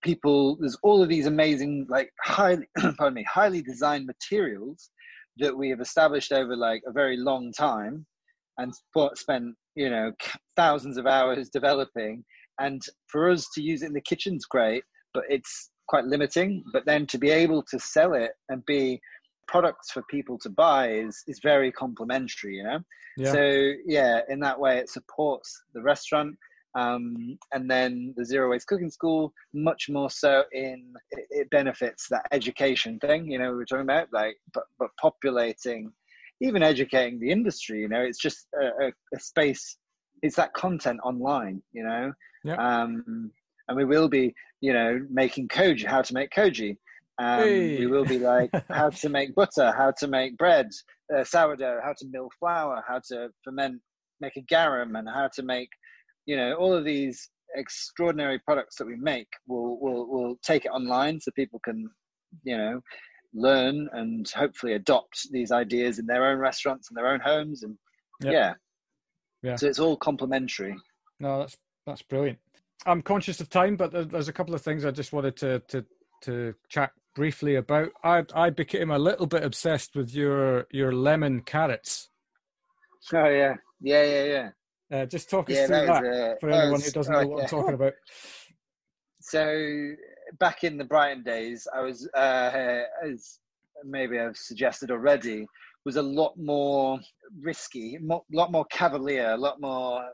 people, 0.03 0.57
there's 0.57 0.79
all 0.83 1.03
of 1.03 1.09
these 1.09 1.27
amazing, 1.27 1.87
like 1.89 2.11
highly, 2.23 2.67
pardon 2.99 3.15
me, 3.15 3.27
highly 3.31 3.63
designed 3.63 4.07
materials 4.07 4.91
that 5.39 5.57
we 5.57 5.71
have 5.71 5.81
established 5.81 6.33
over 6.33 6.57
like 6.57 6.83
a 6.87 6.93
very 6.93 7.17
long 7.17 7.53
time, 7.53 8.07
and 8.59 8.73
spent 9.15 9.55
you 9.75 9.91
know 9.91 10.13
thousands 10.57 10.99
of 10.99 11.07
hours 11.07 11.49
developing. 11.49 12.25
And 12.59 12.83
for 13.09 13.31
us 13.31 13.49
to 13.55 13.63
use 13.63 13.83
it 13.83 13.87
in 13.87 13.93
the 13.95 14.01
kitchen's 14.01 14.45
great, 14.45 14.85
but 15.15 15.25
it's 15.29 15.71
quite 15.89 16.05
limiting. 16.05 16.63
But 16.73 16.85
then 16.87 17.07
to 17.07 17.19
be 17.19 17.31
able 17.31 17.63
to 17.71 17.79
sell 17.79 18.15
it 18.15 18.33
and 18.49 18.65
be 18.67 19.01
products 19.49 19.91
for 19.91 20.03
people 20.11 20.39
to 20.39 20.51
buy 20.51 20.93
is 20.93 21.23
is 21.27 21.41
very 21.43 21.73
complementary. 21.73 22.57
You 22.57 22.65
know. 22.65 22.79
Yeah. 23.17 23.33
So 23.33 23.73
yeah, 23.87 24.21
in 24.29 24.41
that 24.41 24.59
way, 24.59 24.79
it 24.79 24.91
supports 24.91 25.63
the 25.75 25.83
restaurant. 25.83 26.37
Um, 26.75 27.39
and 27.53 27.71
then 27.71 28.15
the 28.17 28.25
zero 28.25 28.51
waste 28.51 28.67
cooking 28.67 28.91
school, 28.91 29.33
much 29.53 29.89
more 29.91 30.11
so 30.11 30.45
in 30.53 30.95
it, 31.11 31.27
it 31.31 31.51
benefits 31.51 32.07
that 32.09 32.27
education 32.33 32.99
thing, 32.99 33.31
you 33.31 33.39
know, 33.39 33.51
we 33.51 33.57
were 33.57 33.67
talking 33.67 33.83
about, 33.83 34.09
like, 34.13 34.37
but 34.55 34.65
but 34.79 34.89
populating, 35.01 35.93
even 36.41 36.63
educating 36.63 37.21
the 37.21 37.31
industry, 37.31 37.81
you 37.81 37.89
know, 37.89 38.01
it's 38.01 38.19
just 38.19 38.47
a, 38.61 38.87
a, 38.87 38.93
a 39.15 39.21
space. 39.21 39.77
It's 40.23 40.37
that 40.37 40.55
content 40.55 41.01
online, 41.05 41.63
you 41.73 41.85
know, 41.85 42.13
Yeah. 42.45 42.55
um, 42.57 43.31
and 43.69 43.77
we 43.77 43.85
will 43.85 44.09
be, 44.09 44.35
you 44.61 44.73
know, 44.73 45.01
making 45.11 45.49
koji, 45.49 45.85
how 45.87 46.03
to 46.03 46.15
make 46.15 46.31
koji. 46.31 46.77
Um, 47.19 47.39
Hey. 47.41 47.77
We 47.79 47.87
will 47.87 48.05
be 48.07 48.19
like 48.19 48.51
how 48.71 48.89
to 48.91 49.09
make 49.11 49.35
butter, 49.35 49.73
how 49.77 49.91
to 50.01 50.09
make 50.09 50.39
bread, 50.39 50.69
uh, 51.15 51.25
sourdough, 51.25 51.81
how 51.85 51.93
to 51.99 52.07
mill 52.11 52.31
flour, 52.39 52.83
how 52.89 53.01
to 53.09 53.29
ferment, 53.45 53.81
make 54.21 54.37
a 54.37 54.41
garum, 54.43 54.97
and 54.97 55.09
how 55.09 55.29
to 55.35 55.43
make, 55.43 55.69
you 56.27 56.37
know, 56.37 56.55
all 56.55 56.73
of 56.75 56.85
these 56.85 57.31
extraordinary 57.55 58.39
products 58.39 58.77
that 58.77 58.87
we 58.87 58.97
make. 58.97 59.29
We'll 59.47 59.79
we'll 59.81 60.07
we'll 60.09 60.37
take 60.43 60.65
it 60.65 60.71
online 60.71 61.21
so 61.21 61.31
people 61.33 61.61
can, 61.65 61.91
you 62.45 62.57
know, 62.57 62.81
learn 63.35 63.89
and 63.93 64.29
hopefully 64.31 64.75
adopt 64.75 65.29
these 65.31 65.53
ideas 65.53 65.99
in 65.99 66.07
their 66.07 66.27
own 66.27 66.39
restaurants 66.39 66.89
and 66.89 66.97
their 66.97 67.09
own 67.09 67.21
homes, 67.21 67.63
and 67.63 67.77
Yep. 68.23 68.33
yeah, 68.33 68.55
Yeah. 69.43 69.57
So 69.57 69.67
it's 69.67 69.81
all 69.81 69.97
complementary. 69.97 70.77
No, 71.19 71.41
that's 71.41 71.57
that's 71.87 72.03
brilliant. 72.03 72.39
I'm 72.87 73.03
conscious 73.03 73.41
of 73.41 73.49
time, 73.49 73.77
but 73.77 73.93
there's 73.93 74.29
a 74.29 74.33
couple 74.33 74.55
of 74.55 74.63
things 74.63 74.85
I 74.85 74.91
just 74.91 75.13
wanted 75.13 75.37
to 75.39 75.61
to 75.69 75.85
to 76.23 76.55
chat 76.69 76.93
briefly 77.15 77.57
about. 77.57 77.91
I 78.05 78.25
I 78.35 78.51
became 78.51 78.91
a 78.91 78.99
little 78.99 79.27
bit 79.27 79.45
obsessed 79.45 79.97
with 79.97 80.15
your 80.15 80.67
your 80.71 80.93
lemon 80.93 81.43
carrots. 81.43 82.11
Oh 83.13 83.29
yeah, 83.29 83.57
yeah, 83.81 84.05
yeah, 84.05 84.25
yeah. 84.25 84.51
Uh, 84.93 85.07
just 85.07 85.31
talk 85.31 85.49
us 85.51 85.57
Yeah, 85.57 85.67
through 85.67 85.87
that 85.87 86.03
that, 86.03 86.05
uh, 86.05 86.35
for 86.39 86.51
anyone 86.51 86.73
was- 86.73 86.85
who 86.85 86.91
doesn't 86.93 87.15
know 87.15 87.27
what 87.27 87.43
I'm 87.43 87.49
talking 87.49 87.75
about. 87.75 87.95
So 89.25 89.95
back 90.41 90.65
in 90.65 90.77
the 90.77 90.85
Brighton 90.85 91.23
days, 91.23 91.69
I 91.73 91.81
was, 91.81 92.09
uh, 92.13 92.83
as 93.05 93.39
maybe 93.85 94.19
I've 94.19 94.37
suggested 94.37 94.91
already, 94.91 95.47
was 95.85 95.95
a 95.95 96.03
lot 96.03 96.37
more 96.37 96.99
risky, 97.41 97.97
a 98.11 98.19
lot 98.33 98.51
more 98.51 98.65
cavalier, 98.65 99.31
a 99.31 99.37
lot 99.37 99.61
more 99.61 100.05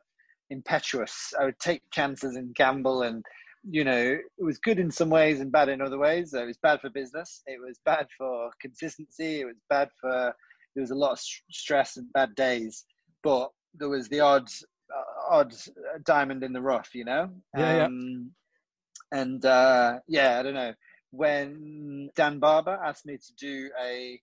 impetuous. 0.50 1.32
I 1.40 1.46
would 1.46 1.58
take 1.58 1.80
chances 1.90 2.36
and 2.36 2.54
gamble, 2.54 3.04
and 3.04 3.24
you 3.70 3.82
know, 3.82 3.98
it 4.38 4.44
was 4.44 4.58
good 4.58 4.78
in 4.78 4.90
some 4.90 5.08
ways 5.08 5.40
and 5.40 5.50
bad 5.50 5.70
in 5.70 5.80
other 5.80 5.98
ways. 5.98 6.34
It 6.34 6.44
was 6.44 6.58
bad 6.58 6.82
for 6.82 6.90
business. 6.90 7.42
It 7.46 7.58
was 7.66 7.80
bad 7.86 8.08
for 8.18 8.50
consistency. 8.60 9.40
It 9.40 9.46
was 9.46 9.56
bad 9.70 9.88
for 9.98 10.34
there 10.74 10.82
was 10.82 10.90
a 10.90 10.94
lot 10.94 11.12
of 11.12 11.18
st- 11.18 11.42
stress 11.50 11.96
and 11.96 12.12
bad 12.12 12.34
days, 12.34 12.84
but 13.22 13.50
there 13.78 13.88
was 13.88 14.08
the 14.08 14.20
odd 14.20 14.48
uh, 14.94 15.30
odd 15.30 15.54
diamond 16.04 16.42
in 16.42 16.52
the 16.52 16.62
rough, 16.62 16.94
you 16.94 17.04
know. 17.04 17.30
Yeah, 17.56 17.76
yeah. 17.76 17.84
Um, 17.84 18.30
and 19.12 19.44
uh, 19.44 20.00
yeah, 20.06 20.38
I 20.38 20.42
don't 20.42 20.54
know. 20.54 20.74
When 21.10 22.10
Dan 22.16 22.38
Barber 22.38 22.78
asked 22.84 23.06
me 23.06 23.16
to 23.16 23.32
do 23.38 23.70
a 23.82 24.20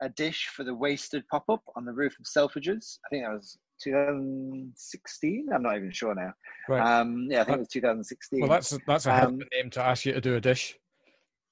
a 0.00 0.08
dish 0.08 0.48
for 0.54 0.62
the 0.62 0.74
wasted 0.74 1.24
pop 1.28 1.44
up 1.48 1.62
on 1.74 1.84
the 1.84 1.92
roof 1.92 2.16
of 2.20 2.26
Selfridges, 2.26 2.98
I 3.04 3.08
think 3.10 3.24
that 3.24 3.32
was 3.32 3.58
2016. 3.82 5.48
I'm 5.52 5.62
not 5.62 5.76
even 5.76 5.90
sure 5.90 6.14
now. 6.14 6.32
Right. 6.68 7.00
Um, 7.00 7.26
yeah, 7.30 7.40
I 7.40 7.44
think 7.44 7.56
it 7.56 7.60
was 7.60 7.68
2016. 7.68 8.40
well, 8.40 8.48
that's 8.48 8.76
that's 8.86 9.06
a 9.06 9.24
um, 9.24 9.40
name 9.52 9.70
to 9.70 9.82
ask 9.82 10.04
you 10.04 10.12
to 10.12 10.20
do 10.20 10.36
a 10.36 10.40
dish. 10.40 10.76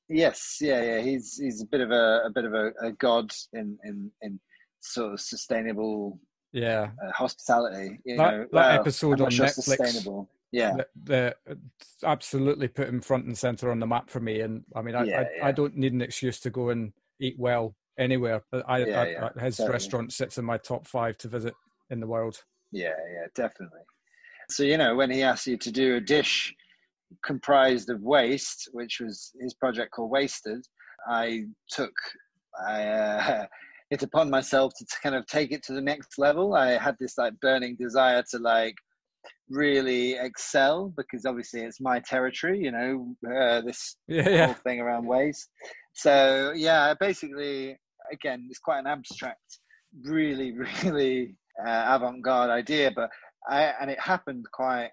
Yes, 0.09 0.59
yeah, 0.61 0.83
yeah. 0.83 1.01
He's 1.01 1.37
he's 1.37 1.63
a 1.63 1.67
bit 1.67 1.81
of 1.81 1.91
a, 1.91 2.23
a 2.27 2.31
bit 2.33 2.45
of 2.45 2.55
a, 2.55 2.71
a 2.81 2.93
god 2.93 3.33
in, 3.53 3.79
in 3.85 4.11
in 4.23 4.41
sort 4.81 5.13
of 5.15 5.21
sustainable 5.21 6.21
Yeah, 6.53 6.91
uh, 7.05 7.11
hospitality. 7.13 8.01
You 8.05 8.17
That- 8.17 8.31
know, 8.33 8.39
that 8.41 8.53
well, 8.53 8.81
episode 8.81 9.21
on 9.21 9.31
sure 9.31 9.47
Netflix- 9.47 9.77
Sustainable. 9.77 10.29
Yeah, 10.53 10.77
the, 11.05 11.35
the 11.45 11.59
absolutely 12.05 12.69
put 12.69 12.89
him 12.89 13.01
front 13.01 13.27
and 13.27 13.37
center 13.37 13.71
on 13.71 13.81
the 13.81 13.87
map 13.87 14.09
for 14.09 14.21
me. 14.21 14.41
And 14.41 14.65
I 14.75 14.81
mean, 14.83 14.95
I, 14.95 15.05
Yeah, 15.05 15.21
I, 15.21 15.27
yeah. 15.37 15.47
I 15.49 15.53
don't 15.53 15.77
need 15.77 15.93
an 15.93 16.01
excuse 16.01 16.39
to 16.41 16.51
go 16.51 16.71
and 16.71 16.93
eat 17.21 17.35
well 17.39 17.75
anywhere. 17.99 18.43
I, 18.53 18.79
Yeah, 18.79 19.01
I, 19.01 19.09
yeah, 19.09 19.29
I 19.37 19.41
his 19.45 19.57
certainly. 19.57 19.73
restaurant 19.73 20.13
sits 20.13 20.39
in 20.39 20.45
my 20.45 20.57
top 20.57 20.87
five 20.87 21.19
to 21.19 21.29
visit 21.29 21.55
in 21.91 22.01
the 22.01 22.07
world. 22.07 22.43
yeah, 22.73 22.95
yeah, 23.13 23.27
definitely. 23.35 23.81
So 24.49 24.63
you 24.63 24.79
know, 24.79 24.95
when 24.95 25.11
he 25.11 25.23
asked 25.25 25.47
you 25.49 25.57
to 25.59 25.73
do 25.73 25.97
a 25.97 26.01
dish 26.01 26.55
comprised 27.25 27.91
of 27.91 28.01
waste, 28.03 28.69
which 28.73 29.01
was 29.01 29.33
his 29.41 29.55
project 29.55 29.91
called 29.93 30.11
Wasted, 30.11 30.65
I 31.09 31.45
took 31.71 31.93
I 32.67 32.83
uh, 32.85 33.47
it 33.91 34.03
upon 34.03 34.31
myself 34.31 34.73
to 34.79 34.87
kind 35.03 35.15
of 35.15 35.27
take 35.27 35.53
it 35.53 35.63
to 35.65 35.73
the 35.73 35.81
next 35.81 36.19
level. 36.19 36.55
I 36.55 36.79
had 36.79 36.97
this 36.99 37.17
like 37.19 37.39
burning 37.41 37.77
desire 37.79 38.23
to 38.31 38.39
like 38.39 38.75
really 39.49 40.15
excel 40.15 40.93
because 40.97 41.25
obviously 41.25 41.63
it's 41.63 41.81
my 41.81 42.01
territory, 42.01 42.59
you 42.61 42.73
know, 42.73 43.15
uh, 43.31 43.61
this 43.61 43.97
Yeah, 44.09 44.29
whole 44.39 44.55
thing 44.55 44.81
around 44.81 45.07
waste. 45.07 45.49
So 45.95 46.53
yeah, 46.55 46.95
basically, 46.99 47.77
again, 48.13 48.47
it's 48.51 48.59
quite 48.59 48.81
an 48.81 48.87
abstract, 48.87 49.59
really, 50.05 50.53
really 50.85 51.37
uh, 51.65 51.85
avant-garde 51.89 52.51
idea, 52.51 52.91
but 52.95 53.11
I 53.49 53.65
and 53.81 53.91
it 53.91 54.01
happened 54.01 54.45
quite, 54.53 54.91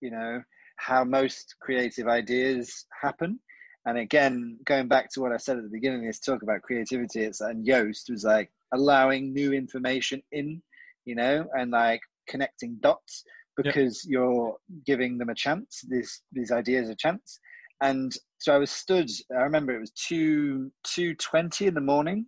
you 0.00 0.10
know, 0.10 0.42
how 0.76 1.04
most 1.04 1.54
creative 1.60 2.08
ideas 2.08 2.86
happen. 3.00 3.38
And 3.84 3.98
again, 3.98 4.58
going 4.64 4.88
back 4.88 5.10
to 5.12 5.20
what 5.20 5.32
I 5.32 5.38
said 5.38 5.56
at 5.56 5.64
the 5.64 5.68
beginning 5.68 6.00
of 6.00 6.06
this 6.06 6.20
talk 6.20 6.42
about 6.42 6.62
creativity, 6.62 7.22
it's 7.22 7.40
and 7.40 7.66
Joost 7.66 8.10
was 8.10 8.24
like 8.24 8.50
allowing 8.72 9.32
new 9.32 9.52
information 9.52 10.22
in, 10.30 10.62
you 11.04 11.14
know, 11.16 11.46
and 11.54 11.70
like 11.70 12.00
connecting 12.28 12.76
dots 12.80 13.24
because 13.56 14.04
you're 14.08 14.56
giving 14.86 15.18
them 15.18 15.30
a 15.30 15.34
chance. 15.34 15.84
These 15.88 16.22
these 16.32 16.52
ideas 16.52 16.88
a 16.88 16.94
chance. 16.94 17.40
And 17.80 18.14
so 18.38 18.54
I 18.54 18.58
was 18.58 18.70
stood. 18.70 19.10
I 19.32 19.42
remember 19.42 19.74
it 19.74 19.80
was 19.80 19.90
two 19.90 20.70
two 20.84 21.14
twenty 21.16 21.66
in 21.66 21.74
the 21.74 21.80
morning, 21.80 22.26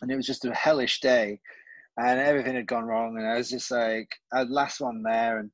and 0.00 0.10
it 0.10 0.16
was 0.16 0.26
just 0.26 0.46
a 0.46 0.54
hellish 0.54 1.00
day, 1.00 1.40
and 1.98 2.18
everything 2.18 2.54
had 2.54 2.66
gone 2.66 2.84
wrong. 2.84 3.18
And 3.18 3.26
I 3.26 3.36
was 3.36 3.50
just 3.50 3.70
like, 3.70 4.08
I 4.32 4.44
last 4.44 4.80
one 4.80 5.02
there, 5.02 5.40
and 5.40 5.50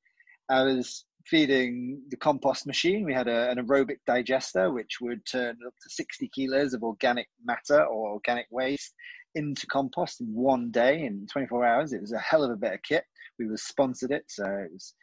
I 0.49 0.63
was 0.63 1.05
feeding 1.29 2.03
the 2.11 2.17
compost 2.17 2.67
machine. 2.67 3.05
We 3.05 3.15
had 3.15 3.29
a, 3.29 3.51
an 3.51 3.59
aerobic 3.59 3.99
digester, 4.07 4.73
which 4.73 4.99
would 5.01 5.25
turn 5.27 5.59
up 5.67 5.75
to 5.83 5.91
sixty 5.91 6.31
kilos 6.35 6.75
of 6.75 6.83
organic 6.83 7.29
matter 7.45 7.85
or 7.85 8.13
organic 8.13 8.47
waste 8.51 8.95
into 9.35 9.67
compost 9.67 10.21
in 10.21 10.29
one 10.29 10.71
day 10.71 11.05
in 11.05 11.27
24 11.31 11.67
hours. 11.67 11.93
It 11.93 12.01
was 12.01 12.13
a 12.13 12.19
hell 12.19 12.43
of 12.43 12.51
a 12.51 12.57
bit 12.57 12.73
of 12.73 12.81
kit. 12.83 13.05
We 13.39 13.49
were 13.49 13.59
sponsored 13.59 14.11
it, 14.11 14.25
so 14.29 14.45
it 14.45 14.73
was, 14.73 14.95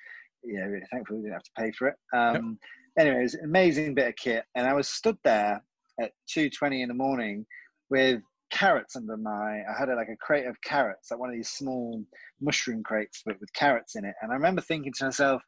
you 0.43 0.59
know, 0.59 0.65
really 0.65 0.85
thankful 0.91 1.17
we 1.17 1.21
didn't 1.21 1.33
have 1.33 1.43
to 1.43 1.51
pay 1.55 1.71
for 1.71 1.89
it. 1.89 1.95
Um, 2.15 2.57
Anyway, 2.97 3.19
it 3.19 3.23
was 3.23 3.33
an 3.33 3.45
amazing 3.45 3.95
bit 3.95 4.09
of 4.09 4.15
kit, 4.15 4.45
and 4.53 4.67
I 4.67 4.73
was 4.73 4.87
stood 4.87 5.17
there 5.23 5.63
at 5.99 6.11
2:20 6.27 6.81
in 6.83 6.89
the 6.89 6.93
morning 6.93 7.45
with 7.89 8.21
carrots 8.51 8.95
under 8.95 9.17
my. 9.17 9.63
I 9.63 9.73
had 9.77 9.89
a, 9.89 9.95
like 9.95 10.09
a 10.09 10.17
crate 10.17 10.45
of 10.45 10.61
carrots, 10.61 11.09
like 11.09 11.19
one 11.19 11.29
of 11.29 11.35
these 11.35 11.49
small 11.49 12.05
mushroom 12.39 12.83
crates, 12.83 13.23
but 13.25 13.39
with 13.39 13.51
carrots 13.53 13.95
in 13.95 14.05
it. 14.05 14.13
And 14.21 14.31
I 14.31 14.35
remember 14.35 14.61
thinking 14.61 14.93
to 14.97 15.05
myself, 15.05 15.41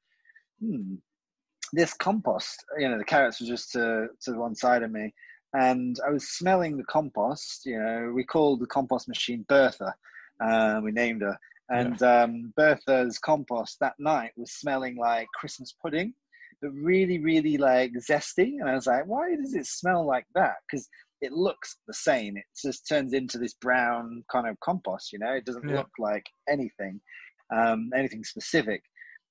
"Hmm, 0.59 0.95
this 1.73 1.93
compost." 1.93 2.63
You 2.77 2.89
know, 2.89 2.97
the 2.97 3.03
carrots 3.05 3.41
were 3.41 3.47
just 3.47 3.71
to 3.73 4.07
to 4.23 4.33
one 4.33 4.55
side 4.55 4.83
of 4.83 4.91
me, 4.91 5.13
and 5.53 5.97
I 6.05 6.09
was 6.11 6.29
smelling 6.29 6.77
the 6.77 6.83
compost. 6.85 7.65
You 7.65 7.79
know, 7.79 8.11
we 8.13 8.23
called 8.23 8.59
the 8.61 8.67
compost 8.67 9.07
machine 9.07 9.45
Bertha. 9.47 9.93
Uh, 10.39 10.81
we 10.83 10.91
named 10.91 11.21
her, 11.21 11.37
and 11.69 12.01
um, 12.03 12.53
Bertha's 12.55 13.17
compost 13.19 13.77
that 13.79 13.95
night 13.99 14.31
was 14.35 14.51
smelling 14.51 14.97
like 14.97 15.27
Christmas 15.33 15.73
pudding, 15.81 16.13
but 16.61 16.71
really, 16.71 17.19
really 17.19 17.57
like 17.57 17.91
zesty. 17.93 18.59
And 18.59 18.69
I 18.69 18.75
was 18.75 18.87
like, 18.87 19.05
why 19.07 19.35
does 19.35 19.55
it 19.55 19.65
smell 19.65 20.05
like 20.05 20.25
that? 20.35 20.55
Because 20.67 20.87
it 21.21 21.31
looks 21.31 21.77
the 21.87 21.93
same. 21.93 22.37
It 22.37 22.43
just 22.61 22.87
turns 22.87 23.13
into 23.13 23.37
this 23.37 23.53
brown 23.53 24.23
kind 24.31 24.47
of 24.47 24.59
compost. 24.59 25.13
You 25.13 25.19
know, 25.19 25.33
it 25.33 25.45
doesn't 25.45 25.67
Yeah. 25.67 25.75
look 25.75 25.89
like 25.97 26.25
anything, 26.49 26.99
um, 27.55 27.89
anything 27.95 28.23
specific. 28.23 28.83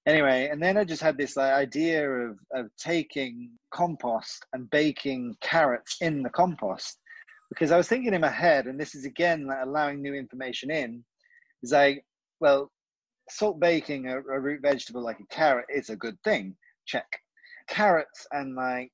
Anyway, 0.07 0.49
and 0.53 0.63
then 0.63 0.77
I 0.77 0.85
just 0.85 1.03
had 1.03 1.17
this 1.17 1.37
like 1.37 1.53
idea 1.53 2.09
of 2.11 2.39
of 2.53 2.67
taking 2.79 3.51
compost 3.73 4.45
and 4.53 4.69
baking 4.71 5.35
carrots 5.41 5.97
in 6.01 6.23
the 6.23 6.29
compost 6.31 6.99
because 7.49 7.71
I 7.71 7.77
was 7.77 7.89
thinking 7.89 8.13
in 8.15 8.21
my 8.21 8.29
head, 8.31 8.67
and 8.67 8.79
this 8.79 8.95
is 8.95 9.05
again 9.07 9.47
like 9.47 9.59
allowing 9.63 10.03
new 10.03 10.15
information 10.15 10.71
in, 10.71 11.05
is 11.63 11.73
like, 11.73 12.05
well, 12.41 12.71
salt 13.31 13.59
baking 13.61 14.09
a, 14.09 14.19
a 14.19 14.41
root 14.41 14.61
vegetable 14.63 15.03
like 15.03 15.21
a 15.21 15.35
carrot 15.35 15.67
is 15.75 15.89
a 15.89 15.97
good 15.97 16.19
thing. 16.25 16.55
Check. 16.87 17.07
Carrots 17.69 18.27
and 18.33 18.55
like 18.55 18.93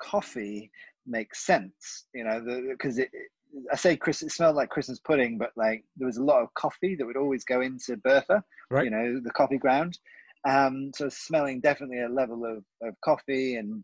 coffee 0.00 0.70
makes 1.06 1.44
sense, 1.44 2.06
you 2.14 2.24
know, 2.24 2.40
because 2.70 2.98
it, 2.98 3.10
it- 3.12 3.30
I 3.72 3.76
say 3.76 3.96
Chris, 3.96 4.20
it 4.20 4.32
smelled 4.32 4.56
like 4.56 4.68
Christmas 4.68 4.98
pudding, 4.98 5.38
but 5.38 5.52
like 5.56 5.84
there 5.96 6.06
was 6.08 6.16
a 6.16 6.24
lot 6.24 6.42
of 6.42 6.52
coffee 6.54 6.96
that 6.96 7.06
would 7.06 7.16
always 7.16 7.44
go 7.44 7.60
into 7.60 7.96
Bertha, 7.98 8.42
Right. 8.68 8.84
you 8.84 8.90
know, 8.90 9.20
the 9.22 9.30
coffee 9.30 9.58
ground. 9.58 9.96
Um, 10.46 10.90
so 10.94 11.08
smelling 11.08 11.60
definitely 11.60 12.02
a 12.02 12.08
level 12.08 12.44
of, 12.44 12.64
of 12.86 12.94
coffee 13.02 13.56
and 13.56 13.82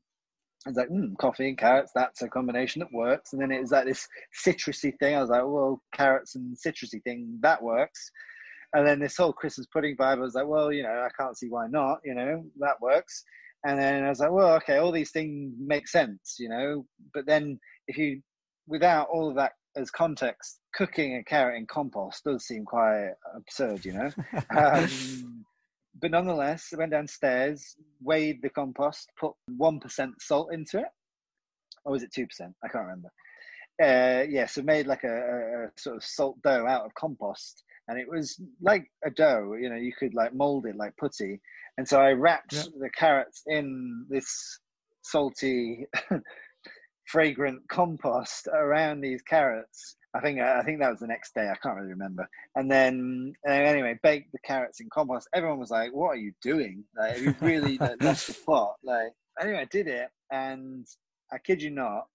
I 0.67 0.71
was 0.71 0.77
like, 0.77 0.91
mm, 0.91 1.17
coffee 1.17 1.49
and 1.49 1.57
carrots, 1.57 1.93
that's 1.95 2.21
a 2.21 2.29
combination 2.29 2.81
that 2.81 2.93
works. 2.93 3.33
And 3.33 3.41
then 3.41 3.51
it 3.51 3.63
was 3.63 3.73
like 3.73 3.87
this 3.87 4.07
citrusy 4.45 4.93
thing. 4.99 5.17
I 5.17 5.21
was 5.23 5.31
like, 5.31 5.43
well, 5.43 5.83
carrots 5.95 6.35
and 6.35 6.55
citrusy 6.55 7.03
thing, 7.03 7.39
that 7.41 7.63
works. 7.63 8.11
And 8.75 8.87
then 8.87 9.01
this 9.01 9.17
whole 9.17 9.33
Christmas 9.33 9.67
pudding 9.73 9.97
vibe, 9.97 10.19
I 10.19 10.21
was 10.21 10.35
like, 10.35 10.47
well, 10.47 10.71
you 10.71 10.83
know, 10.83 10.91
I 10.91 11.09
can't 11.19 11.37
see 11.37 11.49
why 11.49 11.67
not, 11.69 12.01
you 12.05 12.15
know, 12.15 12.45
that 12.59 12.81
works. 12.81 13.25
And 13.65 13.79
then 13.79 14.05
I 14.05 14.11
was 14.11 14.21
like, 14.21 14.31
well, 14.31 14.55
okay, 14.57 14.77
all 14.77 14.93
these 14.93 15.13
things 15.13 15.55
make 15.59 15.89
sense, 15.89 16.37
you 16.39 16.51
know. 16.51 16.87
But 17.15 17.27
then 17.27 17.59
if 17.89 17.97
you, 17.97 18.21
without 18.67 19.09
all 19.11 19.31
of 19.31 19.37
that 19.37 19.53
as 19.77 19.91
context, 19.91 20.61
cooking 20.75 21.17
a 21.17 21.25
carrot 21.25 21.59
in 21.59 21.67
compost 21.67 22.25
does 22.25 22.47
seem 22.47 22.65
quite 22.65 23.13
absurd, 23.35 23.85
you 23.85 23.93
know. 23.95 24.11
um, 24.57 25.45
but 25.99 26.11
nonetheless, 26.11 26.69
I 26.73 26.77
went 26.77 26.93
downstairs, 26.93 27.77
weighed 28.03 28.43
the 28.43 28.51
compost, 28.51 29.11
put 29.19 29.33
one 29.57 29.81
percent 29.81 30.21
salt 30.21 30.53
into 30.53 30.79
it, 30.79 30.89
or 31.85 31.93
was 31.93 32.03
it 32.03 32.13
two 32.13 32.27
percent? 32.27 32.55
I 32.65 32.69
can't 32.69 32.85
remember. 32.85 33.11
Uh, 33.83 34.27
yeah, 34.29 34.45
so 34.45 34.63
made 34.63 34.87
like 34.87 35.05
a, 35.05 35.69
a, 35.69 35.81
sort 35.81 35.97
of 35.97 36.05
salt 36.05 36.37
dough 36.43 36.67
out 36.67 36.85
of 36.85 36.95
compost, 36.95 37.65
and 37.89 37.99
it 37.99 38.07
was 38.09 38.41
like 38.61 38.87
a 39.05 39.11
dough. 39.11 39.55
You 39.59 39.71
know, 39.71 39.77
you 39.77 39.93
could 39.99 40.15
like 40.15 40.35
mold 40.35 40.67
it 40.67 40.77
like 40.77 40.97
putty, 40.99 41.41
and 41.79 41.89
so 41.89 42.01
I 42.01 42.13
wrapped 42.13 42.53
yeah. 42.53 42.63
the 42.79 42.91
carrots 42.91 43.43
in 43.47 44.07
this 44.09 44.61
salty, 45.03 45.87
fragrant 47.07 47.63
compost 47.69 48.49
around 48.49 49.01
these 49.01 49.23
carrots. 49.23 49.97
I 50.15 50.21
think 50.21 50.41
I 50.41 50.63
think 50.63 50.81
that 50.81 50.91
was 50.91 51.01
the 51.01 51.07
next 51.07 51.35
day. 51.35 51.49
I 51.49 51.57
can't 51.63 51.77
really 51.77 51.91
remember. 51.91 52.29
And 52.57 52.71
then 52.71 53.33
uh, 53.49 53.53
anyway, 53.53 53.99
baked 54.03 54.33
the 54.33 54.39
carrots 54.45 54.81
in 54.81 54.89
compost. 54.93 55.29
Everyone 55.35 55.59
was 55.59 55.71
like, 55.71 55.93
"What 55.93 56.09
are 56.09 56.17
you 56.17 56.33
doing? 56.43 56.85
Like, 56.99 57.21
you 57.21 57.35
really 57.41 57.79
like, 57.79 57.97
lost 58.03 58.27
the 58.27 58.35
plot." 58.35 58.75
Like 58.83 59.13
anyway, 59.41 59.61
I 59.61 59.67
did 59.67 59.87
it, 59.87 60.09
and 60.33 60.87
I 61.33 61.39
kid 61.39 61.63
you 61.63 61.71
not, 61.71 62.07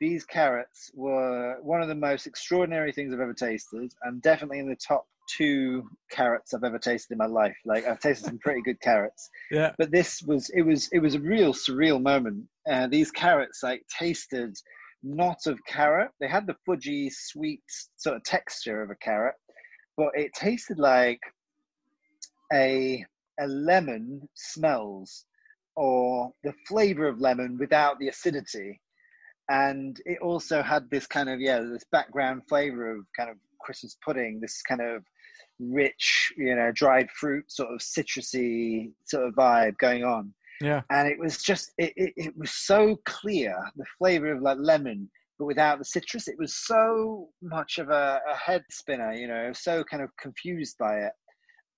these 0.00 0.24
carrots 0.24 0.90
were 0.94 1.56
one 1.62 1.82
of 1.82 1.88
the 1.88 1.94
most 1.94 2.26
extraordinary 2.26 2.92
things 2.92 3.12
I've 3.12 3.20
ever 3.20 3.34
tasted, 3.34 3.92
and 4.02 4.22
definitely 4.22 4.60
in 4.60 4.68
the 4.68 4.76
top 4.76 5.06
two 5.36 5.88
carrots 6.10 6.54
I've 6.54 6.64
ever 6.64 6.78
tasted 6.78 7.12
in 7.12 7.18
my 7.18 7.26
life. 7.26 7.56
Like 7.64 7.86
I've 7.86 8.00
tasted 8.00 8.26
some 8.26 8.38
pretty 8.38 8.62
good 8.62 8.80
carrots. 8.80 9.28
Yeah. 9.50 9.72
But 9.78 9.90
this 9.90 10.22
was 10.22 10.50
it 10.50 10.62
was 10.62 10.88
it 10.92 11.00
was 11.00 11.14
a 11.14 11.20
real 11.20 11.52
surreal 11.52 12.02
moment. 12.02 12.44
Uh, 12.70 12.86
these 12.86 13.10
carrots 13.10 13.60
like 13.62 13.82
tasted 13.98 14.56
not 15.02 15.46
of 15.46 15.58
carrot. 15.66 16.10
They 16.20 16.28
had 16.28 16.46
the 16.46 16.56
fudgy 16.68 17.10
sweet 17.12 17.62
sort 17.96 18.16
of 18.16 18.24
texture 18.24 18.82
of 18.82 18.90
a 18.90 18.96
carrot, 18.96 19.34
but 19.96 20.10
it 20.14 20.32
tasted 20.34 20.78
like 20.78 21.20
a 22.52 23.04
a 23.38 23.46
lemon 23.46 24.28
smells 24.34 25.24
or 25.76 26.30
the 26.44 26.52
flavor 26.68 27.06
of 27.06 27.20
lemon 27.20 27.56
without 27.58 27.98
the 27.98 28.08
acidity 28.08 28.80
and 29.48 30.00
it 30.04 30.18
also 30.20 30.62
had 30.62 30.88
this 30.90 31.06
kind 31.06 31.28
of 31.28 31.40
yeah 31.40 31.60
this 31.60 31.84
background 31.90 32.42
flavor 32.48 32.90
of 32.90 33.04
kind 33.16 33.30
of 33.30 33.36
christmas 33.60 33.96
pudding 34.04 34.40
this 34.40 34.60
kind 34.62 34.80
of 34.80 35.02
rich 35.58 36.32
you 36.36 36.54
know 36.54 36.70
dried 36.72 37.10
fruit 37.10 37.44
sort 37.50 37.72
of 37.72 37.80
citrusy 37.80 38.92
sort 39.04 39.26
of 39.26 39.34
vibe 39.34 39.76
going 39.78 40.04
on 40.04 40.32
yeah 40.60 40.82
and 40.90 41.08
it 41.08 41.18
was 41.18 41.42
just 41.42 41.72
it, 41.78 41.92
it, 41.96 42.12
it 42.16 42.34
was 42.36 42.52
so 42.52 42.96
clear 43.04 43.56
the 43.76 43.84
flavor 43.98 44.32
of 44.32 44.42
like 44.42 44.58
lemon 44.60 45.10
but 45.38 45.46
without 45.46 45.78
the 45.78 45.84
citrus 45.84 46.28
it 46.28 46.38
was 46.38 46.54
so 46.54 47.28
much 47.42 47.78
of 47.78 47.88
a, 47.88 48.20
a 48.30 48.36
head 48.36 48.62
spinner 48.70 49.12
you 49.12 49.26
know 49.26 49.52
so 49.52 49.82
kind 49.84 50.02
of 50.02 50.10
confused 50.16 50.76
by 50.78 50.96
it 50.96 51.12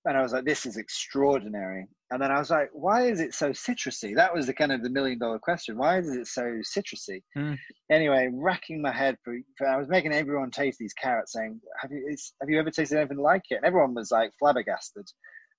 and 0.05 0.17
I 0.17 0.23
was 0.23 0.33
like, 0.33 0.45
this 0.45 0.67
is 0.67 0.77
extraordinary. 0.77 1.87
And 2.11 2.21
then 2.21 2.31
I 2.31 2.39
was 2.39 2.51
like, 2.51 2.71
why 2.73 3.07
is 3.07 3.21
it 3.21 3.35
so 3.35 3.51
citrusy? 3.51 4.15
That 4.15 4.35
was 4.35 4.47
the 4.47 4.53
kind 4.53 4.73
of 4.73 4.83
the 4.83 4.91
million 4.91 5.19
dollar 5.19 5.39
question. 5.39 5.79
Why 5.79 5.99
is 5.99 6.11
it 6.11 6.27
so 6.27 6.43
citrusy? 6.43 7.23
Mm. 7.37 7.57
Anyway, 7.91 8.29
racking 8.33 8.83
my 8.83 8.93
head 8.93 9.17
for, 9.25 9.35
for, 9.57 9.69
I 9.69 9.77
was 9.77 9.89
making 9.89 10.13
everyone 10.13 10.51
taste 10.51 10.79
these 10.79 10.93
carrots, 10.93 11.33
saying, 11.33 11.61
have 11.81 11.91
you 11.93 12.17
have 12.41 12.51
you 12.51 12.59
ever 12.59 12.71
tasted 12.71 12.99
anything 12.99 13.19
like 13.19 13.43
it? 13.51 13.57
And 13.57 13.65
everyone 13.65 13.95
was 13.95 14.11
like 14.11 14.33
flabbergasted 14.39 15.07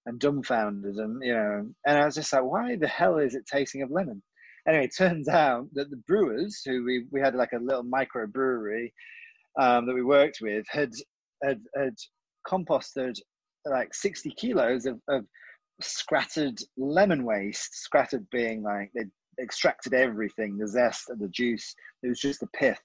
and 0.06 0.20
dumbfounded, 0.20 0.96
and 0.96 1.24
you 1.24 1.34
know, 1.34 1.68
and 1.86 1.98
I 1.98 2.06
was 2.06 2.16
just 2.16 2.34
like, 2.34 2.44
why 2.44 2.76
the 2.76 2.88
hell 2.88 3.18
is 3.18 3.36
it 3.36 3.46
tasting 3.52 3.82
of 3.82 3.92
lemon? 3.92 4.22
Anyway, 4.68 4.86
it 4.86 4.96
turns 4.98 5.28
out 5.28 5.68
that 5.74 5.90
the 5.90 6.02
brewers, 6.08 6.62
who 6.66 6.84
we 6.84 7.06
we 7.12 7.20
had 7.20 7.36
like 7.36 7.52
a 7.54 7.64
little 7.64 7.84
micro 7.84 8.28
brewery 8.28 8.94
um, 9.60 9.86
that 9.86 9.94
we 9.94 10.04
worked 10.04 10.40
with, 10.42 10.66
had 10.70 10.92
had, 11.44 11.60
had 11.76 11.96
composted 12.48 13.16
like 13.66 13.94
60 13.94 14.32
kilos 14.32 14.86
of, 14.86 15.00
of 15.08 15.26
scattered 15.82 16.60
lemon 16.78 17.24
waste, 17.24 17.70
scattered 17.74 18.26
being 18.32 18.62
like 18.62 18.92
they 18.96 19.06
extracted 19.42 19.94
everything, 19.94 20.58
the 20.58 20.68
zest 20.68 21.10
and 21.10 21.20
the 21.20 21.30
juice. 21.30 21.74
It 22.04 22.10
was 22.10 22.20
just 22.20 22.40
the 22.40 22.48
pith. 22.56 22.80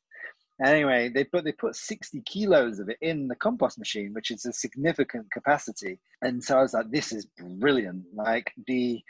Anyway, 0.64 1.08
they 1.08 1.24
put 1.24 1.44
they 1.44 1.52
put 1.52 1.76
60 1.76 2.20
kilos 2.22 2.78
of 2.78 2.88
it 2.88 2.98
in 3.00 3.28
the 3.28 3.36
compost 3.36 3.78
machine, 3.78 4.12
which 4.12 4.30
is 4.30 4.44
a 4.44 4.52
significant 4.52 5.30
capacity. 5.30 5.98
And 6.22 6.42
so 6.42 6.58
I 6.58 6.62
was 6.62 6.74
like, 6.74 6.90
this 6.90 7.12
is 7.12 7.26
brilliant. 7.58 8.04
Like 8.14 8.52
the 8.66 9.00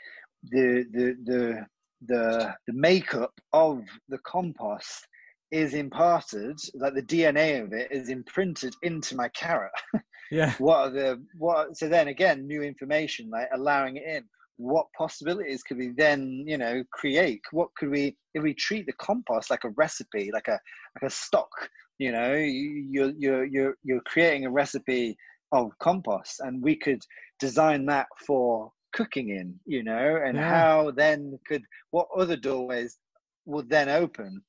the 0.43 0.85
the 0.91 1.17
the 1.23 1.65
the 2.05 2.55
the 2.67 2.73
makeup 2.73 3.33
of 3.53 3.83
the 4.09 4.19
compost 4.19 5.07
is 5.51 5.73
imparted, 5.73 6.59
like 6.75 6.93
the 6.93 7.01
DNA 7.01 7.63
of 7.63 7.73
it 7.73 7.91
is 7.91 8.09
imprinted 8.09 8.75
into 8.83 9.15
my 9.15 9.29
carrot. 9.29 9.71
yeah 10.31 10.53
what 10.59 10.77
are 10.77 10.89
the 10.91 11.25
what 11.37 11.75
so 11.75 11.89
then 11.89 12.07
again 12.07 12.45
new 12.45 12.61
information 12.61 13.29
like 13.31 13.47
allowing 13.53 13.97
it 13.97 14.03
in 14.05 14.23
what 14.59 14.87
possibilities 14.97 15.63
could 15.63 15.77
we 15.77 15.93
then 15.97 16.43
you 16.45 16.57
know 16.57 16.83
create? 16.91 17.41
What 17.51 17.69
could 17.77 17.89
we 17.89 18.17
if 18.33 18.43
we 18.43 18.53
treat 18.53 18.85
the 18.85 18.93
compost 18.93 19.49
like 19.49 19.63
a 19.63 19.69
recipe 19.77 20.29
like 20.33 20.49
a 20.49 20.59
like 21.01 21.09
a 21.09 21.09
stock 21.09 21.49
you 21.97 22.11
know 22.11 22.33
you're 22.33 23.13
you're 23.17 23.45
you're, 23.45 23.75
you're 23.83 24.01
creating 24.01 24.45
a 24.45 24.51
recipe 24.51 25.17
of 25.53 25.71
compost 25.79 26.41
and 26.41 26.61
we 26.61 26.75
could 26.75 27.01
design 27.39 27.85
that 27.85 28.07
for 28.27 28.71
cooking 28.93 29.29
in 29.29 29.55
you 29.65 29.83
know 29.83 30.19
and 30.25 30.35
yeah. 30.35 30.49
how 30.49 30.91
then 30.91 31.39
could 31.47 31.63
what 31.91 32.07
other 32.17 32.35
doorways 32.35 32.97
would 33.45 33.69
then 33.69 33.87
open? 33.87 34.41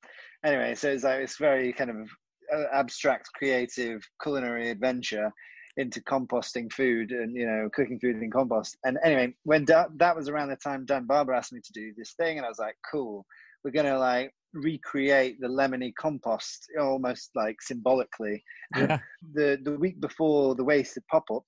Anyway 0.45 0.75
so 0.75 0.89
it's 0.89 1.05
like 1.05 1.21
it's 1.21 1.37
very 1.37 1.71
kind 1.71 1.89
of 1.89 2.09
uh, 2.53 2.65
abstract 2.73 3.29
creative 3.33 4.01
culinary 4.21 4.69
adventure 4.69 5.31
into 5.77 6.01
composting 6.01 6.71
food 6.71 7.11
and 7.11 7.35
you 7.35 7.45
know 7.45 7.69
cooking 7.73 7.99
food 7.99 8.21
in 8.21 8.31
compost. 8.31 8.77
And 8.83 8.97
anyway, 9.03 9.33
when 9.43 9.65
da- 9.65 9.87
that 9.97 10.15
was 10.15 10.29
around 10.29 10.49
the 10.49 10.55
time 10.57 10.85
Dan 10.85 11.05
Barber 11.05 11.33
asked 11.33 11.53
me 11.53 11.61
to 11.63 11.73
do 11.73 11.93
this 11.97 12.13
thing, 12.13 12.37
and 12.37 12.45
I 12.45 12.49
was 12.49 12.59
like, 12.59 12.75
cool, 12.89 13.25
we're 13.63 13.71
gonna 13.71 13.97
like 13.97 14.33
recreate 14.53 15.39
the 15.39 15.47
lemony 15.47 15.93
compost 15.97 16.67
almost 16.79 17.31
like 17.35 17.61
symbolically. 17.61 18.43
Yeah. 18.75 18.99
the 19.33 19.59
the 19.63 19.77
week 19.77 19.99
before 19.99 20.55
the 20.55 20.63
wasted 20.63 21.03
pop 21.09 21.25
up, 21.31 21.43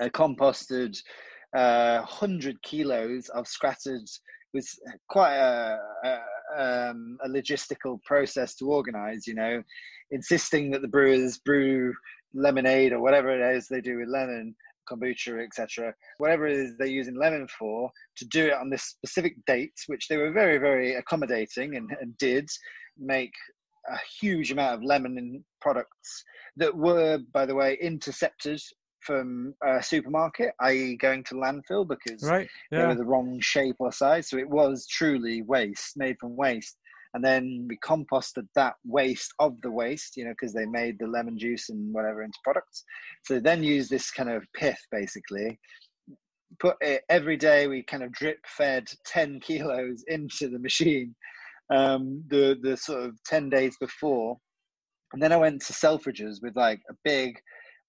I 0.00 0.08
composted 0.08 0.96
uh, 1.56 2.02
hundred 2.02 2.62
kilos 2.62 3.28
of 3.30 3.46
scattered 3.48 4.08
was 4.52 4.78
quite 5.08 5.36
a, 5.36 5.78
a, 6.04 6.90
um, 6.90 7.18
a, 7.24 7.28
logistical 7.28 8.02
process 8.02 8.54
to 8.56 8.70
organize, 8.70 9.26
you 9.26 9.34
know, 9.34 9.62
insisting 10.10 10.70
that 10.70 10.82
the 10.82 10.88
brewers 10.88 11.38
brew 11.38 11.94
lemonade 12.34 12.92
or 12.92 13.00
whatever 13.00 13.30
it 13.30 13.56
is 13.56 13.68
they 13.68 13.80
do 13.80 13.98
with 13.98 14.08
lemon, 14.08 14.54
kombucha, 14.90 15.44
etc. 15.44 15.94
Whatever 16.18 16.46
it 16.46 16.56
is 16.56 16.76
they're 16.76 16.86
using 16.86 17.16
lemon 17.16 17.46
for, 17.58 17.90
to 18.16 18.24
do 18.26 18.46
it 18.46 18.54
on 18.54 18.70
this 18.70 18.84
specific 18.84 19.34
date, 19.46 19.74
which 19.86 20.08
they 20.08 20.16
were 20.16 20.32
very, 20.32 20.58
very 20.58 20.94
accommodating 20.94 21.76
and, 21.76 21.90
and 22.00 22.16
did 22.18 22.48
make 22.98 23.32
a 23.88 23.98
huge 24.20 24.52
amount 24.52 24.74
of 24.74 24.84
lemon 24.84 25.44
products 25.60 26.24
that 26.56 26.74
were, 26.76 27.18
by 27.32 27.46
the 27.46 27.54
way, 27.54 27.78
intercepted 27.80 28.60
from 29.00 29.54
a 29.66 29.82
supermarket, 29.82 30.52
i.e., 30.60 30.96
going 30.96 31.24
to 31.24 31.34
landfill 31.34 31.88
because 31.88 32.22
right, 32.22 32.48
yeah. 32.70 32.80
they 32.80 32.86
were 32.86 32.94
the 32.94 33.04
wrong 33.04 33.40
shape 33.40 33.76
or 33.78 33.90
size. 33.90 34.28
So 34.28 34.36
it 34.36 34.48
was 34.48 34.86
truly 34.86 35.42
waste, 35.42 35.96
made 35.96 36.18
from 36.20 36.36
waste 36.36 36.76
and 37.14 37.24
then 37.24 37.66
we 37.68 37.78
composted 37.78 38.46
that 38.54 38.74
waste 38.84 39.32
of 39.38 39.60
the 39.62 39.70
waste 39.70 40.16
you 40.16 40.24
know 40.24 40.30
because 40.30 40.52
they 40.52 40.66
made 40.66 40.98
the 40.98 41.06
lemon 41.06 41.38
juice 41.38 41.68
and 41.68 41.92
whatever 41.92 42.22
into 42.22 42.38
products. 42.44 42.84
So 43.24 43.40
then 43.40 43.62
use 43.62 43.88
this 43.88 44.10
kind 44.10 44.30
of 44.30 44.44
pith 44.54 44.80
basically. 44.90 45.58
Put 46.58 46.76
it 46.80 47.02
every 47.08 47.36
day 47.36 47.66
we 47.66 47.82
kind 47.82 48.02
of 48.02 48.12
drip 48.12 48.38
fed 48.46 48.88
10 49.06 49.40
kilos 49.44 50.04
into 50.08 50.48
the 50.48 50.58
machine 50.58 51.14
um, 51.72 52.24
the 52.28 52.58
the 52.62 52.76
sort 52.76 53.02
of 53.04 53.22
10 53.26 53.50
days 53.50 53.76
before. 53.80 54.36
And 55.12 55.20
then 55.20 55.32
i 55.32 55.36
went 55.36 55.62
to 55.62 55.72
selfridges 55.72 56.36
with 56.40 56.54
like 56.56 56.80
a 56.88 56.94
big 57.04 57.36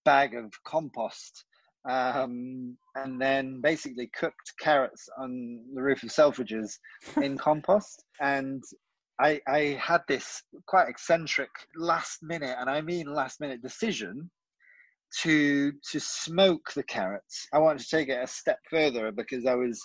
bag 0.05 0.33
of 0.35 0.51
compost 0.65 1.45
um, 1.89 2.77
and 2.95 3.19
then 3.19 3.59
basically 3.61 4.09
cooked 4.15 4.53
carrots 4.59 5.07
on 5.17 5.61
the 5.73 5.81
roof 5.81 6.03
of 6.03 6.09
Selfridges 6.09 6.77
in 7.21 7.37
compost. 7.37 8.03
And 8.19 8.63
I, 9.21 9.39
I 9.47 9.59
had 9.79 10.01
this 10.07 10.41
quite 10.65 10.89
eccentric 10.89 11.49
last 11.75 12.23
minute, 12.23 12.55
and 12.59 12.69
I 12.69 12.81
mean 12.81 13.13
last 13.13 13.39
minute 13.39 13.61
decision 13.61 14.29
to 15.21 15.71
to 15.91 15.99
smoke 15.99 16.71
the 16.73 16.83
carrots. 16.83 17.47
I 17.53 17.59
wanted 17.59 17.83
to 17.83 17.89
take 17.89 18.09
it 18.09 18.23
a 18.23 18.27
step 18.27 18.59
further 18.69 19.11
because 19.11 19.45
I 19.45 19.55
was 19.55 19.79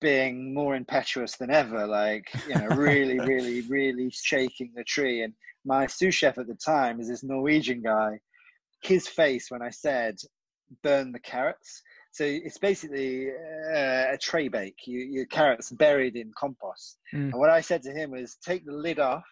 being 0.00 0.52
more 0.52 0.74
impetuous 0.74 1.36
than 1.36 1.50
ever, 1.50 1.86
like 1.86 2.26
you 2.48 2.54
know, 2.56 2.66
really, 2.66 3.18
really, 3.32 3.62
really 3.62 4.10
shaking 4.10 4.72
the 4.74 4.84
tree. 4.84 5.22
And 5.22 5.32
my 5.64 5.86
sous 5.86 6.14
chef 6.14 6.38
at 6.38 6.48
the 6.48 6.56
time 6.56 7.00
is 7.00 7.08
this 7.08 7.22
Norwegian 7.22 7.82
guy. 7.82 8.18
His 8.82 9.06
face 9.06 9.50
when 9.50 9.62
I 9.62 9.70
said 9.70 10.16
burn 10.82 11.12
the 11.12 11.20
carrots. 11.20 11.82
So 12.12 12.24
it's 12.24 12.58
basically 12.58 13.30
uh, 13.30 14.12
a 14.12 14.18
tray 14.20 14.48
bake. 14.48 14.86
You, 14.86 14.98
your 14.98 15.26
carrots 15.26 15.70
buried 15.70 16.14
in 16.14 16.30
compost. 16.36 16.98
Mm. 17.14 17.32
And 17.32 17.34
what 17.34 17.48
I 17.48 17.62
said 17.62 17.82
to 17.84 17.90
him 17.90 18.10
was 18.10 18.36
take 18.44 18.66
the 18.66 18.72
lid 18.72 18.98
off, 18.98 19.24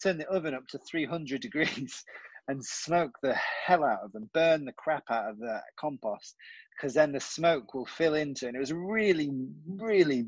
turn 0.00 0.16
the 0.16 0.28
oven 0.28 0.54
up 0.54 0.66
to 0.68 0.78
300 0.78 1.40
degrees, 1.42 2.04
and 2.46 2.64
smoke 2.64 3.18
the 3.22 3.34
hell 3.34 3.84
out 3.84 4.00
of 4.04 4.12
them, 4.12 4.30
burn 4.32 4.64
the 4.64 4.72
crap 4.72 5.04
out 5.10 5.28
of 5.28 5.38
that 5.40 5.62
compost, 5.78 6.36
because 6.76 6.94
then 6.94 7.10
the 7.10 7.20
smoke 7.20 7.74
will 7.74 7.86
fill 7.86 8.14
into. 8.14 8.46
And 8.46 8.54
it 8.54 8.60
was 8.60 8.70
a 8.70 8.76
really, 8.76 9.30
really 9.66 10.26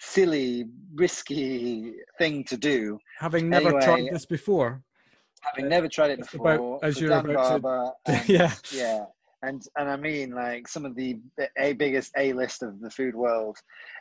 silly, 0.00 0.66
risky 0.94 1.94
thing 2.18 2.44
to 2.44 2.58
do. 2.58 2.98
Having 3.18 3.48
never 3.48 3.68
anyway, 3.68 3.84
tried 3.84 4.08
this 4.12 4.26
before. 4.26 4.82
Having 5.40 5.70
never 5.70 5.88
tried 5.88 6.10
it 6.10 6.18
before, 6.18 6.54
about, 6.54 6.78
as 6.82 7.00
you're 7.00 7.10
Dan 7.10 7.30
about 7.30 7.62
Barber 7.62 7.92
to, 8.06 8.12
and, 8.12 8.28
yeah, 8.28 8.54
yeah, 8.70 9.04
and 9.42 9.62
and 9.76 9.88
I 9.88 9.96
mean 9.96 10.30
like 10.30 10.68
some 10.68 10.84
of 10.84 10.94
the 10.96 11.18
a 11.58 11.72
biggest 11.72 12.12
A 12.16 12.32
list 12.32 12.62
of 12.62 12.80
the 12.80 12.90
food 12.90 13.14
world. 13.14 13.56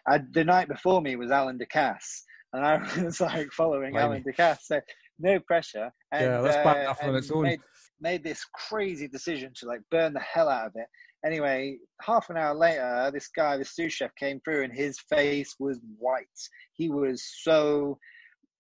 I, 0.08 0.20
the 0.32 0.44
night 0.44 0.68
before 0.68 1.02
me 1.02 1.16
was 1.16 1.32
Alain 1.32 1.60
Ducasse, 1.60 2.24
and 2.54 2.66
I 2.66 2.78
was 3.04 3.22
like 3.22 3.52
following 3.52 3.92
Blimey. 3.92 4.06
Alain 4.06 4.24
Ducasse. 4.24 4.62
So 4.62 4.82
no 5.20 5.40
pressure. 5.40 5.92
And, 6.12 6.24
yeah, 6.24 6.42
that's 6.42 6.58
bad 6.58 6.82
enough 6.82 7.00
uh, 7.04 7.08
on 7.08 7.16
its 7.16 7.32
own. 7.32 7.44
Made, 7.44 7.62
made 8.00 8.24
this 8.24 8.46
crazy 8.54 9.08
decision 9.08 9.52
to 9.58 9.66
like 9.66 9.82
burn 9.92 10.14
the 10.14 10.20
hell 10.20 10.50
out 10.50 10.68
of 10.68 10.72
it. 10.76 10.88
Anyway, 11.26 11.78
half 12.02 12.30
an 12.30 12.38
hour 12.38 12.54
later, 12.56 13.10
this 13.12 13.30
guy, 13.36 13.58
the 13.58 13.66
sous 13.66 13.92
chef, 13.92 14.12
came 14.16 14.40
through, 14.42 14.64
and 14.64 14.74
his 14.74 15.00
face 15.00 15.56
was 15.60 15.80
white. 15.98 16.28
He 16.74 16.90
was 16.90 17.24
so 17.42 17.98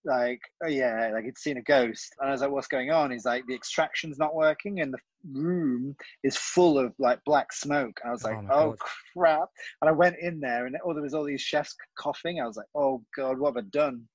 like, 0.07 0.39
oh 0.63 0.67
yeah, 0.67 1.11
like 1.13 1.25
he'd 1.25 1.37
seen 1.37 1.57
a 1.57 1.61
ghost. 1.61 2.15
And 2.19 2.29
I 2.29 2.31
was 2.31 2.41
like, 2.41 2.51
what's 2.51 2.67
going 2.67 2.91
on? 2.91 3.11
He's 3.11 3.25
like, 3.25 3.45
the 3.47 3.55
extraction's 3.55 4.17
not 4.17 4.35
working, 4.35 4.81
and 4.81 4.93
the 4.93 4.99
room 5.31 5.95
is 6.23 6.37
full 6.37 6.79
of 6.79 6.93
like 6.97 7.19
black 7.25 7.53
smoke. 7.53 7.99
And 8.01 8.09
I 8.09 8.13
was 8.13 8.23
like, 8.23 8.37
oh, 8.49 8.75
oh 8.75 8.75
crap! 9.15 9.49
And 9.81 9.89
I 9.89 9.93
went 9.93 10.15
in 10.19 10.39
there, 10.39 10.65
and 10.65 10.75
oh, 10.83 10.93
there 10.93 11.03
was 11.03 11.13
all 11.13 11.25
these 11.25 11.41
chefs 11.41 11.75
coughing. 11.97 12.39
I 12.39 12.47
was 12.47 12.57
like, 12.57 12.67
oh 12.75 13.03
god, 13.15 13.37
what 13.37 13.55
have 13.55 13.65
I 13.65 13.67
done? 13.69 14.07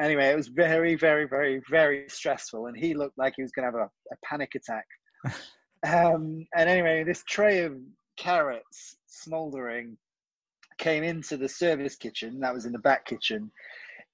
Anyway, 0.00 0.26
it 0.26 0.36
was 0.36 0.48
very, 0.48 0.94
very, 0.94 1.26
very, 1.26 1.62
very 1.70 2.04
stressful, 2.08 2.66
and 2.66 2.76
he 2.76 2.94
looked 2.94 3.16
like 3.16 3.34
he 3.36 3.42
was 3.42 3.52
going 3.52 3.70
to 3.70 3.78
have 3.78 3.88
a, 3.88 4.14
a 4.14 4.16
panic 4.24 4.52
attack. 4.54 4.84
um, 5.86 6.46
and 6.54 6.68
anyway, 6.68 7.02
this 7.04 7.24
tray 7.24 7.60
of 7.60 7.74
carrots 8.18 8.96
smoldering 9.06 9.96
came 10.78 11.02
into 11.02 11.36
the 11.36 11.48
service 11.48 11.96
kitchen. 11.96 12.40
That 12.40 12.54
was 12.54 12.66
in 12.66 12.72
the 12.72 12.78
back 12.78 13.06
kitchen, 13.06 13.50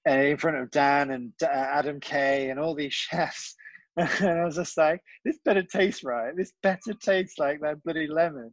uh, 0.07 0.13
in 0.13 0.37
front 0.37 0.57
of 0.57 0.71
Dan 0.71 1.11
and 1.11 1.31
uh, 1.43 1.47
Adam 1.47 1.99
Kay 1.99 2.49
and 2.49 2.59
all 2.59 2.75
these 2.75 2.93
chefs. 2.93 3.55
and 3.97 4.39
I 4.39 4.43
was 4.43 4.55
just 4.55 4.77
like, 4.77 5.01
this 5.23 5.39
better 5.45 5.63
taste 5.63 6.03
right. 6.03 6.35
This 6.35 6.53
better 6.63 6.93
taste 6.99 7.39
like 7.39 7.61
that 7.61 7.83
bloody 7.83 8.07
lemon. 8.07 8.51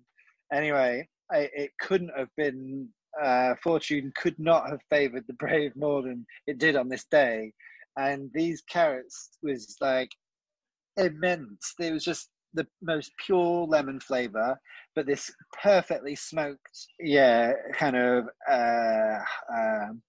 Anyway, 0.53 1.09
I, 1.33 1.49
it 1.55 1.71
couldn't 1.81 2.13
have 2.17 2.29
been 2.37 2.89
uh, 3.21 3.55
fortune 3.63 4.13
could 4.17 4.39
not 4.39 4.69
have 4.69 4.81
favored 4.89 5.25
the 5.27 5.35
brave 5.35 5.73
more 5.77 6.03
than 6.03 6.27
it 6.47 6.59
did 6.59 6.77
on 6.77 6.89
this 6.89 7.05
day. 7.11 7.53
And 7.99 8.31
these 8.33 8.63
carrots 8.71 9.31
was 9.43 9.77
like 9.81 10.11
immense. 10.97 11.75
It 11.79 11.93
was 11.93 12.05
just 12.05 12.29
the 12.55 12.67
most 12.83 13.13
pure 13.25 13.67
lemon 13.67 14.01
flavor, 14.01 14.59
but 14.95 15.07
this 15.07 15.31
perfectly 15.63 16.17
smoked, 16.17 16.87
yeah, 16.99 17.53
kind 17.75 17.97
of 17.97 18.25
uh, 18.51 19.19
um, 19.57 20.03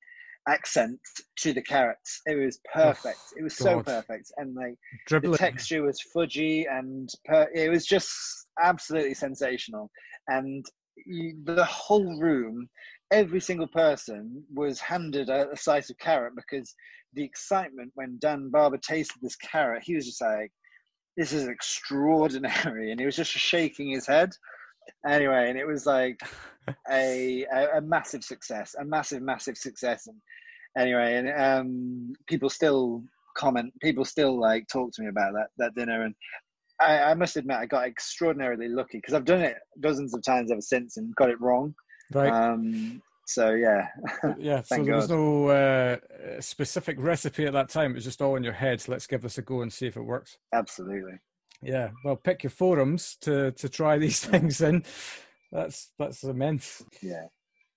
accent 0.47 0.99
to 1.37 1.53
the 1.53 1.61
carrots. 1.61 2.21
It 2.25 2.35
was 2.35 2.59
perfect. 2.73 3.21
Oh, 3.33 3.37
it 3.37 3.43
was 3.43 3.55
God. 3.55 3.63
so 3.63 3.83
perfect, 3.83 4.31
and 4.37 4.55
like 4.55 4.75
Dribbling. 5.07 5.31
the 5.31 5.37
texture 5.37 5.83
was 5.83 6.03
fudgy, 6.15 6.65
and 6.69 7.09
per- 7.25 7.51
it 7.53 7.69
was 7.69 7.85
just 7.85 8.11
absolutely 8.61 9.13
sensational. 9.13 9.89
And 10.27 10.65
you, 11.05 11.35
the 11.45 11.65
whole 11.65 12.19
room, 12.19 12.69
every 13.11 13.39
single 13.39 13.67
person 13.67 14.43
was 14.53 14.79
handed 14.79 15.29
a, 15.29 15.49
a 15.51 15.57
slice 15.57 15.89
of 15.89 15.97
carrot 15.97 16.33
because 16.35 16.73
the 17.13 17.23
excitement 17.23 17.91
when 17.95 18.17
Dan 18.19 18.49
Barber 18.49 18.77
tasted 18.77 19.19
this 19.21 19.35
carrot, 19.35 19.83
he 19.83 19.95
was 19.95 20.05
just 20.05 20.21
like, 20.21 20.51
"This 21.17 21.33
is 21.33 21.47
extraordinary," 21.47 22.91
and 22.91 22.99
he 22.99 23.05
was 23.05 23.15
just 23.15 23.31
shaking 23.31 23.91
his 23.91 24.07
head. 24.07 24.31
Anyway, 25.07 25.49
and 25.49 25.57
it 25.57 25.65
was 25.65 25.85
like 25.85 26.19
a, 26.91 27.45
a, 27.53 27.77
a 27.77 27.81
massive 27.81 28.23
success, 28.23 28.75
a 28.79 28.85
massive, 28.85 29.21
massive 29.21 29.57
success. 29.57 30.07
And 30.07 30.17
anyway, 30.77 31.15
and 31.15 31.41
um, 31.41 32.13
people 32.27 32.49
still 32.49 33.03
comment, 33.35 33.73
people 33.81 34.05
still 34.05 34.39
like 34.39 34.67
talk 34.67 34.91
to 34.93 35.01
me 35.01 35.09
about 35.09 35.33
that 35.33 35.47
that 35.57 35.75
dinner, 35.75 36.03
and 36.03 36.15
I, 36.79 37.11
I 37.11 37.13
must 37.13 37.37
admit 37.37 37.57
I 37.57 37.65
got 37.65 37.87
extraordinarily 37.87 38.67
lucky 38.67 38.97
because 38.97 39.13
I've 39.13 39.25
done 39.25 39.41
it 39.41 39.57
dozens 39.79 40.13
of 40.13 40.23
times 40.23 40.51
ever 40.51 40.61
since 40.61 40.97
and 40.97 41.15
got 41.15 41.29
it 41.29 41.39
wrong. 41.39 41.73
Right. 42.11 42.31
Um, 42.31 43.01
so 43.27 43.51
yeah. 43.51 43.87
yeah. 44.37 44.61
so 44.65 44.83
there 44.83 44.95
was 44.95 45.09
no 45.09 45.47
uh, 45.47 45.97
specific 46.39 46.97
recipe 46.99 47.45
at 47.45 47.53
that 47.53 47.69
time. 47.69 47.91
It 47.91 47.95
was 47.95 48.03
just 48.03 48.21
all 48.21 48.35
in 48.35 48.43
your 48.43 48.53
head. 48.53 48.81
So 48.81 48.91
let's 48.91 49.07
give 49.07 49.21
this 49.21 49.37
a 49.37 49.41
go 49.41 49.61
and 49.61 49.71
see 49.71 49.87
if 49.87 49.95
it 49.95 50.01
works. 50.01 50.37
Absolutely. 50.53 51.19
Yeah. 51.61 51.89
Well, 52.03 52.15
pick 52.15 52.43
your 52.43 52.51
forums 52.51 53.17
to 53.21 53.51
to 53.51 53.69
try 53.69 53.97
these 53.97 54.19
things 54.25 54.61
in. 54.61 54.83
That's 55.51 55.91
that's 55.99 56.23
immense. 56.23 56.83
Yeah. 57.01 57.25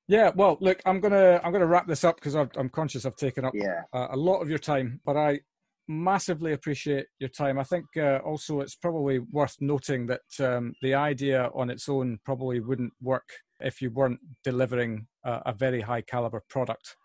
Yeah, 0.06 0.32
well, 0.34 0.58
look, 0.60 0.82
I'm 0.84 1.00
gonna 1.00 1.40
I'm 1.42 1.52
gonna 1.52 1.66
wrap 1.66 1.86
this 1.86 2.04
up 2.04 2.16
because 2.16 2.34
I'm 2.34 2.68
conscious 2.68 3.06
I've 3.06 3.16
taken 3.16 3.44
up 3.44 3.54
yeah. 3.54 3.82
a, 3.94 4.08
a 4.10 4.16
lot 4.16 4.40
of 4.40 4.50
your 4.50 4.58
time, 4.58 5.00
but 5.06 5.16
I 5.16 5.40
massively 5.88 6.52
appreciate 6.52 7.06
your 7.18 7.30
time. 7.30 7.58
I 7.58 7.64
think 7.64 7.84
uh, 7.96 8.18
also 8.24 8.60
it's 8.60 8.74
probably 8.74 9.18
worth 9.18 9.56
noting 9.60 10.06
that 10.06 10.20
um, 10.40 10.74
the 10.82 10.94
idea 10.94 11.50
on 11.54 11.70
its 11.70 11.88
own 11.88 12.18
probably 12.24 12.60
wouldn't 12.60 12.92
work 13.00 13.28
if 13.60 13.80
you 13.80 13.90
weren't 13.90 14.20
delivering 14.42 15.06
a, 15.24 15.42
a 15.46 15.52
very 15.52 15.80
high 15.80 16.02
caliber 16.02 16.42
product. 16.48 16.96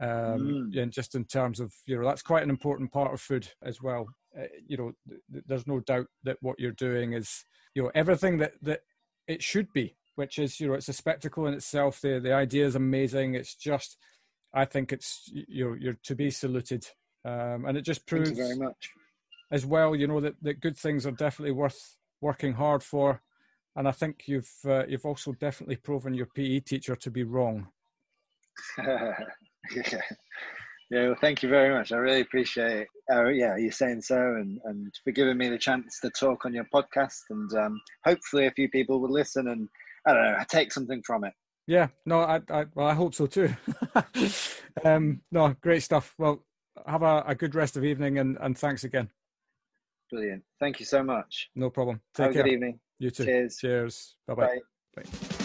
Um, 0.00 0.70
mm. 0.72 0.82
And 0.82 0.92
just 0.92 1.14
in 1.14 1.24
terms 1.26 1.60
of 1.60 1.72
you 1.86 1.98
know 1.98 2.06
that's 2.06 2.22
quite 2.22 2.42
an 2.42 2.50
important 2.50 2.90
part 2.92 3.12
of 3.12 3.20
food 3.20 3.48
as 3.62 3.80
well. 3.80 4.06
Uh, 4.38 4.44
you 4.66 4.76
know, 4.76 4.92
th- 5.08 5.44
there's 5.46 5.66
no 5.66 5.80
doubt 5.80 6.06
that 6.24 6.36
what 6.40 6.58
you're 6.58 6.72
doing 6.72 7.14
is 7.14 7.44
you 7.74 7.82
know 7.82 7.90
everything 7.94 8.38
that 8.38 8.52
that 8.62 8.80
it 9.26 9.42
should 9.42 9.72
be, 9.72 9.96
which 10.14 10.38
is 10.38 10.60
you 10.60 10.68
know 10.68 10.74
it's 10.74 10.88
a 10.88 10.92
spectacle 10.92 11.46
in 11.46 11.54
itself. 11.54 12.00
The 12.00 12.20
the 12.20 12.32
idea 12.32 12.66
is 12.66 12.74
amazing. 12.74 13.34
It's 13.34 13.54
just 13.54 13.96
I 14.54 14.64
think 14.64 14.92
it's 14.92 15.30
you're 15.32 15.76
you're 15.76 15.98
to 16.04 16.14
be 16.14 16.30
saluted 16.30 16.86
um, 17.24 17.66
and 17.66 17.76
it 17.76 17.82
just 17.82 18.06
proves 18.06 18.30
very 18.30 18.56
much 18.56 18.90
as 19.50 19.66
well. 19.66 19.94
You 19.94 20.06
know 20.06 20.20
that, 20.20 20.34
that 20.42 20.60
good 20.60 20.76
things 20.76 21.06
are 21.06 21.12
definitely 21.12 21.52
worth 21.52 21.96
working 22.20 22.54
hard 22.54 22.82
for, 22.82 23.22
and 23.76 23.86
I 23.86 23.92
think 23.92 24.24
you've 24.26 24.52
uh, 24.66 24.86
you've 24.86 25.06
also 25.06 25.32
definitely 25.32 25.76
proven 25.76 26.14
your 26.14 26.26
PE 26.26 26.60
teacher 26.60 26.96
to 26.96 27.10
be 27.10 27.24
wrong. 27.24 27.68
yeah. 28.78 29.14
Yeah, 30.90 31.06
well, 31.06 31.16
thank 31.20 31.42
you 31.42 31.48
very 31.48 31.72
much. 31.72 31.92
I 31.92 31.96
really 31.96 32.20
appreciate, 32.20 32.88
uh, 33.12 33.28
yeah, 33.28 33.56
you 33.56 33.70
saying 33.70 34.02
so, 34.02 34.16
and 34.16 34.60
and 34.64 34.92
for 35.04 35.12
giving 35.12 35.38
me 35.38 35.48
the 35.48 35.58
chance 35.58 36.00
to 36.00 36.10
talk 36.10 36.44
on 36.44 36.52
your 36.52 36.66
podcast, 36.74 37.20
and 37.30 37.52
um, 37.54 37.80
hopefully 38.04 38.46
a 38.46 38.52
few 38.52 38.68
people 38.68 39.00
will 39.00 39.12
listen 39.12 39.48
and 39.48 39.68
I 40.06 40.14
don't 40.14 40.22
know, 40.24 40.44
take 40.48 40.72
something 40.72 41.02
from 41.06 41.24
it. 41.24 41.32
Yeah, 41.66 41.88
no, 42.06 42.20
I, 42.20 42.40
I 42.50 42.64
well, 42.74 42.88
I 42.88 42.94
hope 42.94 43.14
so 43.14 43.26
too. 43.26 43.54
um, 44.84 45.20
no, 45.30 45.54
great 45.60 45.82
stuff. 45.82 46.14
Well, 46.18 46.44
have 46.86 47.02
a, 47.02 47.22
a 47.26 47.34
good 47.34 47.54
rest 47.54 47.76
of 47.76 47.84
evening 47.84 48.18
and, 48.18 48.36
and 48.40 48.58
thanks 48.58 48.84
again. 48.84 49.10
Brilliant. 50.10 50.42
Thank 50.58 50.80
you 50.80 50.86
so 50.86 51.04
much. 51.04 51.50
No 51.54 51.70
problem. 51.70 52.00
Take 52.14 52.24
have 52.24 52.32
care. 52.32 52.42
a 52.42 52.44
good 52.44 52.52
evening. 52.52 52.80
You 52.98 53.10
too. 53.10 53.24
Cheers. 53.24 53.58
Cheers. 53.60 54.16
Bye-bye. 54.26 54.42
Bye. 54.42 54.54
Bye. 54.54 54.79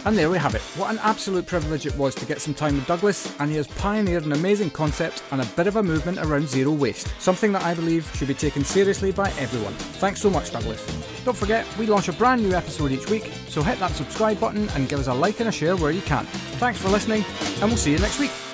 And 0.05 0.17
there 0.17 0.29
we 0.29 0.37
have 0.37 0.53
it. 0.53 0.61
What 0.77 0.91
an 0.91 0.99
absolute 1.01 1.47
privilege 1.47 1.85
it 1.85 1.97
was 1.97 2.13
to 2.15 2.25
get 2.25 2.41
some 2.41 2.53
time 2.53 2.75
with 2.75 2.85
Douglas, 2.85 3.33
and 3.39 3.49
he 3.49 3.57
has 3.57 3.67
pioneered 3.67 4.25
an 4.25 4.33
amazing 4.33 4.69
concept 4.69 5.23
and 5.31 5.41
a 5.41 5.45
bit 5.55 5.67
of 5.67 5.77
a 5.77 5.83
movement 5.83 6.19
around 6.19 6.47
zero 6.47 6.71
waste, 6.71 7.07
something 7.19 7.51
that 7.53 7.63
I 7.63 7.73
believe 7.73 8.09
should 8.15 8.27
be 8.27 8.33
taken 8.33 8.63
seriously 8.63 9.11
by 9.11 9.29
everyone. 9.39 9.73
Thanks 9.73 10.21
so 10.21 10.29
much, 10.29 10.51
Douglas. 10.51 10.85
Don't 11.25 11.37
forget, 11.37 11.65
we 11.77 11.87
launch 11.87 12.07
a 12.07 12.13
brand 12.13 12.43
new 12.43 12.53
episode 12.53 12.91
each 12.91 13.09
week, 13.09 13.31
so 13.47 13.63
hit 13.63 13.79
that 13.79 13.91
subscribe 13.91 14.39
button 14.39 14.69
and 14.69 14.87
give 14.89 14.99
us 14.99 15.07
a 15.07 15.13
like 15.13 15.39
and 15.39 15.49
a 15.49 15.51
share 15.51 15.75
where 15.75 15.91
you 15.91 16.01
can. 16.01 16.25
Thanks 16.59 16.79
for 16.79 16.89
listening, 16.89 17.25
and 17.61 17.63
we'll 17.63 17.77
see 17.77 17.91
you 17.91 17.99
next 17.99 18.19
week. 18.19 18.44